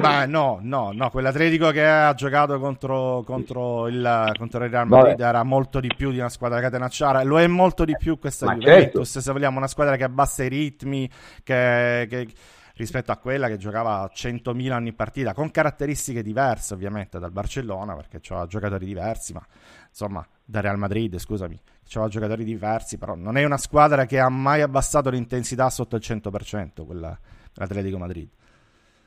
Beh, 0.01 0.27
no, 0.27 0.59
no, 0.61 0.91
no, 0.93 1.09
quell'Atletico 1.11 1.71
che 1.71 1.87
ha 1.87 2.13
giocato 2.15 2.59
contro, 2.59 3.23
contro, 3.25 3.87
il, 3.87 4.33
contro 4.37 4.65
il 4.65 4.71
Real 4.71 4.89
Madrid 4.89 5.19
Vabbè. 5.19 5.29
era 5.29 5.45
molto 5.45 5.79
di 5.79 5.87
più 5.97 6.11
di 6.11 6.19
una 6.19 6.29
squadra 6.29 6.61
catenacciara, 6.61 7.23
lo 7.23 7.39
è 7.39 7.47
molto 7.47 7.85
di 7.85 7.95
più 7.97 8.19
questa 8.19 8.47
Ma 8.47 8.57
Juventus, 8.57 9.13
certo. 9.13 9.21
se 9.21 9.31
vogliamo 9.31 9.59
una 9.59 9.69
squadra 9.69 9.95
che 9.95 10.03
abbassa 10.03 10.43
i 10.43 10.49
ritmi, 10.49 11.09
che, 11.45 12.09
che, 12.11 12.29
rispetto 12.75 13.13
a 13.13 13.19
quella 13.19 13.47
che 13.47 13.57
giocava 13.57 14.11
100.000 14.13 14.73
anni 14.73 14.89
in 14.89 14.97
partita, 14.97 15.33
con 15.33 15.53
caratteristiche 15.53 16.21
diverse 16.21 16.75
ovviamente 16.75 17.21
dal 17.21 17.31
Barcellona, 17.31 17.95
perché 17.95 18.19
c'ha 18.21 18.47
giocatori 18.47 18.85
diversi, 18.85 19.33
ma 19.33 19.47
insomma, 19.89 20.27
da 20.45 20.59
Real 20.59 20.77
Madrid, 20.77 21.19
scusami, 21.19 21.57
c'ha 21.87 22.09
giocatori 22.09 22.43
diversi, 22.43 22.99
però 22.99 23.15
non 23.15 23.37
è 23.37 23.45
una 23.45 23.59
squadra 23.59 24.07
che 24.07 24.19
ha 24.19 24.29
mai 24.29 24.61
abbassato 24.61 25.09
l'intensità 25.09 25.71
sotto 25.71 25.95
il 25.95 26.03
100%, 26.05 26.85
quella, 26.85 27.17
l'Atletico 27.55 27.97
Madrid. 27.97 28.29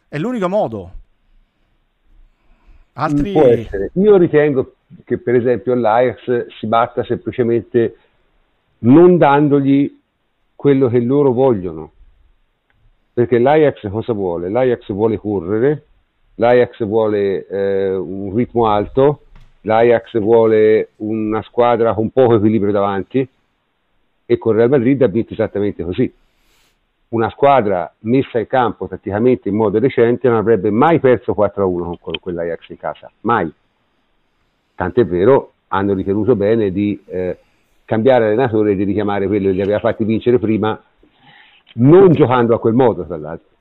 È 0.07 0.17
l'unico 0.17 0.47
modo. 0.47 0.91
Altri... 2.93 3.31
Può 3.31 3.43
essere. 3.43 3.91
Io 3.93 4.17
ritengo 4.17 4.75
che 5.03 5.17
per 5.17 5.35
esempio 5.35 5.73
l'Ajax 5.73 6.47
si 6.59 6.67
batta 6.67 7.03
semplicemente 7.03 7.97
non 8.79 9.17
dandogli 9.17 9.99
quello 10.55 10.87
che 10.87 10.99
loro 10.99 11.33
vogliono. 11.33 11.91
Perché 13.13 13.39
l'Ajax 13.39 13.89
cosa 13.89 14.13
vuole? 14.13 14.49
L'Ajax 14.49 14.91
vuole 14.91 15.17
correre, 15.17 15.85
l'Ajax 16.35 16.85
vuole 16.85 17.47
eh, 17.47 17.95
un 17.95 18.33
ritmo 18.35 18.67
alto, 18.67 19.21
l'Ajax 19.61 20.19
vuole 20.19 20.89
una 20.97 21.41
squadra 21.41 21.93
con 21.93 22.09
poco 22.11 22.35
equilibrio 22.35 22.71
davanti 22.71 23.27
e 24.25 24.37
con 24.37 24.53
Real 24.53 24.69
Madrid 24.69 25.01
ha 25.01 25.07
vinto 25.07 25.33
esattamente 25.33 25.83
così 25.83 26.13
una 27.15 27.29
squadra 27.29 27.91
messa 28.01 28.39
in 28.39 28.47
campo 28.47 28.87
praticamente 28.87 29.47
in 29.47 29.55
modo 29.55 29.79
decente 29.79 30.27
non 30.27 30.37
avrebbe 30.37 30.69
mai 30.69 30.99
perso 30.99 31.33
4-1 31.33 31.95
con 31.99 32.13
quell'Ajax 32.19 32.69
in 32.69 32.77
casa, 32.77 33.09
mai. 33.21 33.51
Tant'è 34.75 35.05
vero, 35.05 35.53
hanno 35.69 35.93
ritenuto 35.93 36.35
bene 36.35 36.71
di 36.71 37.01
eh, 37.07 37.37
cambiare 37.85 38.25
allenatore 38.25 38.71
e 38.71 38.75
di 38.75 38.83
richiamare 38.83 39.27
quello 39.27 39.47
che 39.47 39.53
li 39.53 39.61
aveva 39.61 39.79
fatti 39.79 40.03
vincere 40.03 40.37
prima, 40.37 40.77
non 41.75 42.11
giocando 42.11 42.53
a 42.53 42.59
quel 42.59 42.73
modo, 42.73 43.05
tra 43.05 43.15
l'altro. 43.15 43.53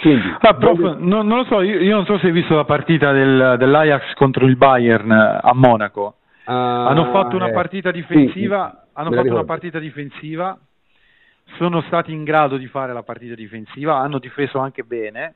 Quindi, 0.00 0.34
ah, 0.40 0.54
prof, 0.54 0.76
voglio... 0.76 0.96
non, 0.98 1.26
non, 1.28 1.38
lo 1.38 1.44
so, 1.44 1.60
io, 1.60 1.78
io, 1.78 1.94
non 1.94 2.04
so 2.06 2.18
se 2.18 2.26
hai 2.26 2.32
visto 2.32 2.56
la 2.56 2.64
partita 2.64 3.12
del, 3.12 3.54
dell'Ajax 3.56 4.14
contro 4.14 4.46
il 4.46 4.56
Bayern 4.56 5.12
eh, 5.12 5.38
a 5.40 5.54
Monaco. 5.54 6.16
Ah, 6.46 6.88
hanno 6.88 7.12
fatto 7.12 7.36
una 7.36 7.50
eh, 7.50 7.52
partita 7.52 7.92
difensiva, 7.92 8.70
sì, 8.72 8.90
hanno 8.94 9.12
fatto 9.12 9.32
una 9.32 9.44
partita 9.44 9.78
difensiva 9.78 10.58
sono 11.56 11.82
stati 11.82 12.12
in 12.12 12.24
grado 12.24 12.56
di 12.56 12.66
fare 12.66 12.92
la 12.92 13.02
partita 13.02 13.34
difensiva, 13.34 13.98
hanno 13.98 14.18
difeso 14.18 14.58
anche 14.58 14.82
bene. 14.82 15.34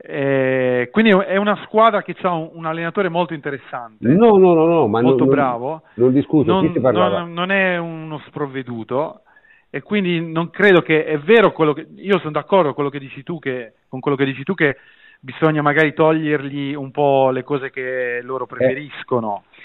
Eh, 0.00 0.88
quindi 0.92 1.10
è 1.10 1.36
una 1.36 1.58
squadra 1.64 2.02
che 2.02 2.14
ha 2.22 2.32
un, 2.32 2.50
un, 2.52 2.66
allenatore 2.66 3.08
molto 3.08 3.34
interessante. 3.34 4.06
No, 4.06 4.36
no, 4.36 4.54
no, 4.54 4.66
no 4.66 4.86
ma 4.86 5.00
molto 5.00 5.24
non, 5.24 5.34
bravo. 5.34 5.82
Non, 5.94 6.12
discuto, 6.12 6.52
non, 6.52 6.72
non, 6.72 7.32
non, 7.32 7.50
è 7.50 7.78
uno 7.78 8.20
sprovveduto 8.26 9.22
e 9.70 9.82
quindi 9.82 10.20
non 10.20 10.50
credo 10.50 10.82
che 10.82 11.04
è 11.04 11.18
vero 11.18 11.52
quello 11.52 11.72
che 11.72 11.86
io 11.96 12.18
sono 12.18 12.30
d'accordo 12.30 12.66
con 12.66 12.74
quello 12.74 12.90
che 12.90 13.00
dici 13.00 13.24
tu 13.24 13.40
che, 13.40 13.74
con 13.88 13.98
quello 13.98 14.16
che 14.16 14.24
dici 14.24 14.44
tu 14.44 14.54
che 14.54 14.76
bisogna 15.20 15.62
magari 15.62 15.92
togliergli 15.92 16.74
un 16.74 16.92
po' 16.92 17.30
le 17.30 17.42
cose 17.42 17.70
che 17.70 18.20
loro 18.22 18.44
eh. 18.44 18.46
preferiscono. 18.46 19.42
Eh 19.44 19.57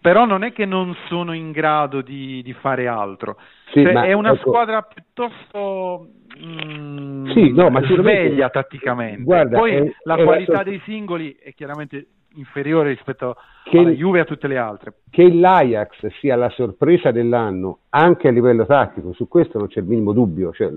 però 0.00 0.24
non 0.24 0.42
è 0.42 0.52
che 0.52 0.64
non 0.64 0.94
sono 1.08 1.32
in 1.32 1.52
grado 1.52 2.00
di, 2.00 2.42
di 2.42 2.52
fare 2.54 2.86
altro. 2.86 3.36
Sì, 3.72 3.82
cioè, 3.82 3.92
è 3.92 4.12
una 4.12 4.32
ecco, 4.32 4.48
squadra 4.48 4.82
piuttosto 4.82 6.06
mm, 6.42 7.30
sì, 7.32 7.52
no, 7.52 7.68
ma 7.68 7.82
sveglia 7.82 8.48
tatticamente. 8.48 9.22
Guarda, 9.22 9.58
Poi 9.58 9.72
è, 9.72 9.92
la 10.04 10.16
è 10.16 10.24
qualità 10.24 10.52
la... 10.52 10.62
dei 10.62 10.80
singoli 10.84 11.36
è 11.40 11.52
chiaramente 11.52 12.06
inferiore 12.34 12.90
rispetto 12.90 13.36
che, 13.64 13.78
alla 13.78 13.90
Juve 13.90 14.18
e 14.18 14.22
a 14.22 14.24
tutte 14.24 14.48
le 14.48 14.56
altre. 14.56 14.94
Che 15.10 15.32
l'Ajax 15.32 16.06
sia 16.18 16.36
la 16.36 16.48
sorpresa 16.50 17.10
dell'anno 17.10 17.80
anche 17.90 18.28
a 18.28 18.30
livello 18.30 18.64
tattico, 18.64 19.12
su 19.12 19.28
questo 19.28 19.58
non 19.58 19.68
c'è 19.68 19.80
il 19.80 19.86
minimo 19.86 20.12
dubbio, 20.12 20.52
cioè, 20.52 20.72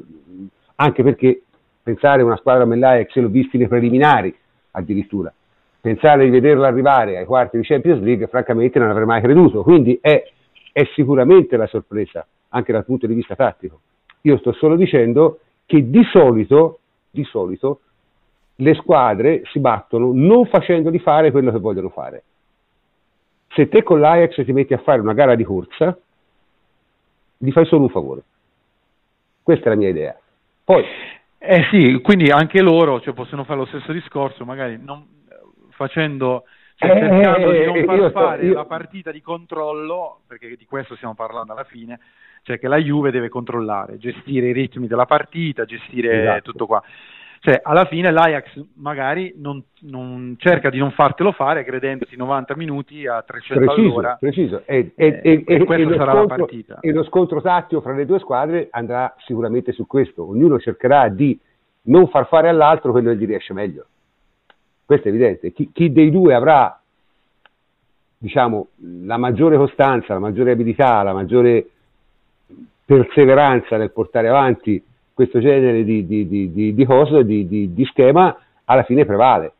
anche 0.75 1.03
perché 1.03 1.43
pensare 1.81 2.21
a 2.21 2.25
una 2.25 2.37
squadra 2.37 2.63
come 2.63 2.77
l'Ajax 2.77 3.15
l'ho 3.15 3.29
visti 3.29 3.57
nei 3.57 3.67
preliminari 3.67 4.35
addirittura 4.71 5.33
pensare 5.83 6.23
di 6.23 6.29
vederlo 6.29 6.63
arrivare 6.63 7.17
ai 7.17 7.25
quarti 7.25 7.57
di 7.57 7.63
Champions 7.65 8.01
League, 8.01 8.27
francamente 8.27 8.79
non 8.79 8.89
avrei 8.89 9.05
mai 9.05 9.19
creduto. 9.21 9.63
Quindi 9.63 9.99
è, 10.01 10.31
è, 10.71 10.89
sicuramente 10.93 11.57
la 11.57 11.67
sorpresa, 11.67 12.25
anche 12.49 12.71
dal 12.71 12.85
punto 12.85 13.05
di 13.05 13.13
vista 13.13 13.35
tattico. 13.35 13.81
Io 14.21 14.37
sto 14.37 14.53
solo 14.53 14.77
dicendo 14.77 15.39
che 15.65 15.89
di 15.89 16.01
solito, 16.05 16.79
di 17.09 17.25
solito 17.25 17.81
le 18.55 18.75
squadre 18.75 19.41
si 19.51 19.59
battono 19.59 20.11
non 20.13 20.45
facendoli 20.45 20.99
fare 20.99 21.31
quello 21.31 21.51
che 21.51 21.59
vogliono 21.59 21.89
fare. 21.89 22.23
Se 23.49 23.67
te 23.67 23.83
con 23.83 23.99
l'Ajax 23.99 24.45
ti 24.45 24.53
metti 24.53 24.73
a 24.73 24.77
fare 24.77 25.01
una 25.01 25.13
gara 25.13 25.35
di 25.35 25.43
corsa, 25.43 25.97
gli 27.35 27.51
fai 27.51 27.65
solo 27.65 27.83
un 27.83 27.89
favore. 27.89 28.21
Questa 29.43 29.65
è 29.65 29.69
la 29.69 29.75
mia 29.75 29.89
idea. 29.89 30.17
Poi, 30.63 30.85
eh 31.39 31.67
sì, 31.69 31.99
quindi 32.01 32.31
anche 32.31 32.61
loro 32.61 33.01
cioè, 33.01 33.13
possono 33.13 33.43
fare 33.43 33.59
lo 33.59 33.65
stesso 33.65 33.91
discorso, 33.91 34.45
magari 34.45 34.79
non, 34.81 35.05
facendo 35.83 36.43
cioè, 36.75 36.91
eh, 36.91 36.99
cercando 36.99 37.51
di 37.51 37.65
non 37.65 37.85
far 37.85 38.11
fare 38.11 38.45
io... 38.45 38.53
la 38.53 38.65
partita 38.65 39.11
di 39.11 39.21
controllo, 39.21 40.21
perché 40.27 40.55
di 40.55 40.65
questo 40.65 40.95
stiamo 40.95 41.13
parlando 41.13 41.53
alla 41.53 41.63
fine, 41.63 41.99
cioè 42.43 42.59
che 42.59 42.67
la 42.67 42.77
Juve 42.77 43.11
deve 43.11 43.29
controllare, 43.29 43.97
gestire 43.97 44.47
i 44.47 44.53
ritmi 44.53 44.87
della 44.87 45.05
partita, 45.05 45.65
gestire 45.65 46.21
esatto. 46.21 46.51
tutto 46.51 46.65
qua. 46.65 46.81
Cioè, 47.39 47.59
alla 47.61 47.83
fine 47.85 48.09
l'Ajax 48.09 48.67
magari 48.75 49.33
non, 49.35 49.61
non, 49.81 50.35
cerca 50.37 50.69
di 50.69 50.77
non 50.77 50.91
fartelo 50.91 51.33
fare 51.33 51.65
credendoti 51.65 52.15
90 52.15 52.55
minuti 52.55 53.05
a 53.05 53.21
300 53.21 53.65
preciso, 53.65 53.87
all'ora. 53.89 54.17
Preciso, 54.17 54.61
e, 54.65 54.93
e, 54.95 55.19
e, 55.21 55.43
e 55.45 55.63
questo 55.65 55.93
sarà 55.95 56.13
scontro, 56.13 56.21
la 56.21 56.35
partita. 56.35 56.77
E 56.79 56.93
lo 56.93 57.03
scontro 57.03 57.41
tattico 57.41 57.81
fra 57.81 57.93
le 57.93 58.05
due 58.05 58.19
squadre 58.19 58.69
andrà 58.71 59.13
sicuramente 59.25 59.73
su 59.73 59.85
questo. 59.85 60.25
Ognuno 60.25 60.57
cercherà 60.57 61.09
di 61.09 61.37
non 61.87 62.07
far 62.07 62.27
fare 62.29 62.47
all'altro 62.47 62.91
quello 62.91 63.09
che 63.09 63.17
gli 63.17 63.25
riesce 63.25 63.51
meglio 63.51 63.87
questo 64.85 65.07
è 65.07 65.11
evidente. 65.11 65.51
Chi, 65.51 65.69
chi 65.71 65.91
dei 65.91 66.11
due 66.11 66.33
avrà 66.33 66.79
diciamo, 68.23 68.67
la 69.03 69.17
maggiore 69.17 69.57
costanza, 69.57 70.13
la 70.13 70.19
maggiore 70.19 70.51
abilità, 70.51 71.03
la 71.03 71.11
maggiore 71.11 71.67
perseveranza 72.85 73.75
nel 73.75 73.91
portare 73.91 74.29
avanti 74.29 74.81
questo 75.13 75.39
genere 75.39 75.83
di, 75.83 76.05
di, 76.05 76.27
di, 76.27 76.73
di 76.73 76.85
cose, 76.85 77.25
di, 77.25 77.45
di, 77.47 77.85
schema, 77.85 78.33
alla 78.63 78.83
fine 78.83 79.05
prevale. 79.05 79.53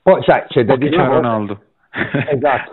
Poi, 0.00 0.22
sai, 0.22 0.44
c'è 0.48 0.64
da 0.64 0.76
dire... 0.76 0.96
C'è 0.96 1.06
Ronaldo. 1.06 1.60
Esatto, 2.30 2.70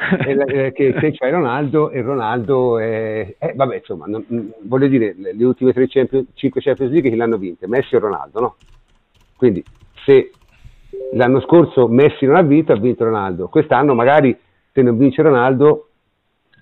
che, 0.74 0.74
che 0.74 1.12
c'è 1.12 1.32
Ronaldo 1.32 1.90
e 1.90 2.02
Ronaldo 2.02 2.78
è, 2.78 3.36
eh, 3.40 3.54
vabbè 3.56 3.78
insomma, 3.78 4.06
non, 4.08 4.24
voglio 4.64 4.88
dire, 4.88 5.16
le 5.18 5.44
ultime 5.44 5.74
3 5.74 5.88
Champions, 5.88 6.28
5 6.34 6.62
Champions 6.62 6.92
League 6.92 7.10
che 7.10 7.16
l'hanno 7.16 7.38
vinte, 7.38 7.66
Messi 7.66 7.96
e 7.96 8.00
Ronaldo, 8.00 8.40
no? 8.40 8.56
Quindi 9.36 9.64
se 10.04 10.32
l'anno 11.14 11.42
scorso 11.42 11.88
Messi 11.88 12.26
non 12.26 12.36
ha 12.36 12.42
vinto, 12.42 12.72
ha 12.72 12.78
vinto 12.78 13.06
Ronaldo. 13.06 13.48
Quest'anno 13.48 13.94
magari 13.94 14.38
se 14.72 14.82
non 14.82 14.98
vince 14.98 15.22
Ronaldo 15.22 15.90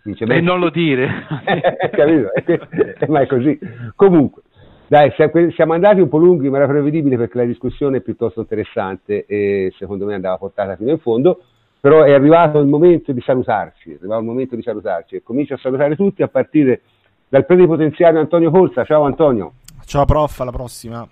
vince 0.04 0.26
Messi. 0.26 0.40
E 0.40 0.42
non 0.42 0.60
lo 0.60 0.70
dire. 0.70 1.10
Capito? 1.92 2.32
Ma 3.12 3.22
è 3.22 3.28
così. 3.28 3.60
Comunque, 3.96 4.44
dai, 4.88 5.12
siamo 5.56 5.74
andati 5.74 6.02
un 6.02 6.10
po' 6.10 6.18
lunghi, 6.18 6.50
ma 6.50 6.58
era 6.58 6.68
prevedibile 6.68 7.18
perché 7.18 7.38
la 7.38 7.46
discussione 7.46 7.98
è 7.98 8.02
piuttosto 8.02 8.42
interessante 8.42 9.26
e 9.26 9.74
secondo 9.78 10.06
me 10.06 10.14
andava 10.14 10.38
portata 10.38 10.76
fino 10.76 10.92
in 10.92 11.00
fondo. 11.00 11.42
Però 11.80 12.04
è 12.04 12.14
arrivato 12.14 12.60
il 12.60 12.68
momento 12.68 13.12
di 13.12 13.20
salutarci, 13.20 13.92
è 13.92 13.96
arrivato 13.96 14.22
il 14.22 14.28
momento 14.28 14.56
di 14.56 14.62
salutarci 14.62 15.16
e 15.16 15.24
comincio 15.24 15.56
a 15.56 15.58
salutare 15.58 15.96
tutti 15.98 16.24
a 16.24 16.30
partire 16.30 16.82
dal 17.28 17.46
plenipotenziario 17.46 18.20
Antonio 18.20 18.52
Corsa. 18.52 18.86
Ciao 18.86 19.04
Antonio. 19.04 19.54
Ciao 19.86 20.06
prof, 20.06 20.40
alla 20.40 20.52
prossima. 20.52 21.06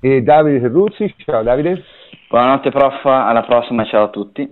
E 0.00 0.22
Davide 0.22 0.60
Terruzzi. 0.60 1.14
Ciao 1.24 1.42
Davide. 1.42 1.84
Buonanotte 2.30 2.70
prof, 2.70 3.04
alla 3.06 3.42
prossima, 3.42 3.84
ciao 3.86 4.04
a 4.04 4.08
tutti. 4.08 4.48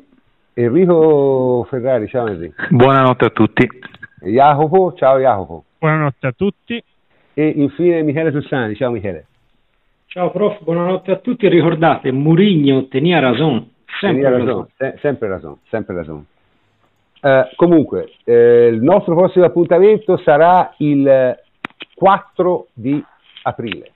Enrico 0.55 1.65
Ferrari, 1.71 2.09
ciao 2.09 2.27
Enrico. 2.27 2.61
Buonanotte 2.71 3.27
a 3.27 3.31
tutti. 3.31 3.69
Jacopo, 4.23 4.95
ciao 4.95 5.21
Jacopo. 5.21 5.63
Buonanotte 5.79 6.27
a 6.27 6.33
tutti. 6.33 6.83
E 7.35 7.47
infine 7.47 8.03
Michele 8.03 8.33
Tussani, 8.33 8.75
ciao 8.75 8.91
Michele. 8.91 9.27
Ciao 10.07 10.33
prof, 10.33 10.61
buonanotte 10.65 11.13
a 11.13 11.17
tutti. 11.19 11.47
Ricordate, 11.47 12.11
Murigno 12.11 12.89
tenia 12.89 13.21
ragione. 13.21 13.69
Sempre 14.01 14.29
ragione, 14.29 14.67
se, 14.77 14.97
sempre 15.01 15.29
ragione, 15.29 15.57
sempre 15.69 15.95
ragione. 15.95 16.25
Uh, 17.21 17.55
comunque, 17.55 18.11
eh, 18.25 18.71
il 18.73 18.83
nostro 18.83 19.15
prossimo 19.15 19.45
appuntamento 19.45 20.17
sarà 20.17 20.75
il 20.79 21.39
4 21.95 22.67
di 22.73 23.01
aprile, 23.43 23.93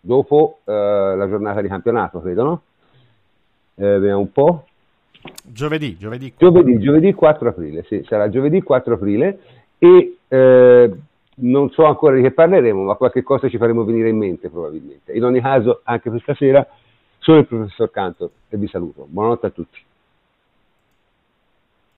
dopo 0.00 0.60
eh, 0.64 0.72
la 0.72 1.28
giornata 1.28 1.60
di 1.60 1.68
campionato, 1.68 2.22
credo, 2.22 2.42
no? 2.42 2.62
Eh, 3.76 3.98
vediamo 3.98 4.20
un 4.20 4.32
po'. 4.32 4.64
Giovedì, 5.42 5.96
giovedì. 5.96 6.32
Giovedì, 6.36 6.78
giovedì 6.78 7.12
4 7.12 7.48
aprile, 7.48 7.84
sì, 7.84 8.04
sarà 8.06 8.28
giovedì 8.28 8.62
4 8.62 8.94
aprile 8.94 9.38
e 9.78 10.16
eh, 10.28 10.96
non 11.36 11.70
so 11.70 11.84
ancora 11.84 12.16
di 12.16 12.22
che 12.22 12.30
parleremo, 12.30 12.82
ma 12.82 12.94
qualche 12.94 13.22
cosa 13.22 13.48
ci 13.48 13.58
faremo 13.58 13.84
venire 13.84 14.08
in 14.08 14.16
mente 14.16 14.48
probabilmente. 14.48 15.12
In 15.12 15.24
ogni 15.24 15.40
caso, 15.40 15.80
anche 15.84 16.10
questa 16.10 16.34
sera, 16.34 16.66
sono 17.18 17.38
il 17.38 17.46
professor 17.46 17.90
Cantor 17.90 18.30
e 18.48 18.56
vi 18.56 18.68
saluto. 18.68 19.06
Buonanotte 19.08 19.46
a 19.46 19.50
tutti. 19.50 19.78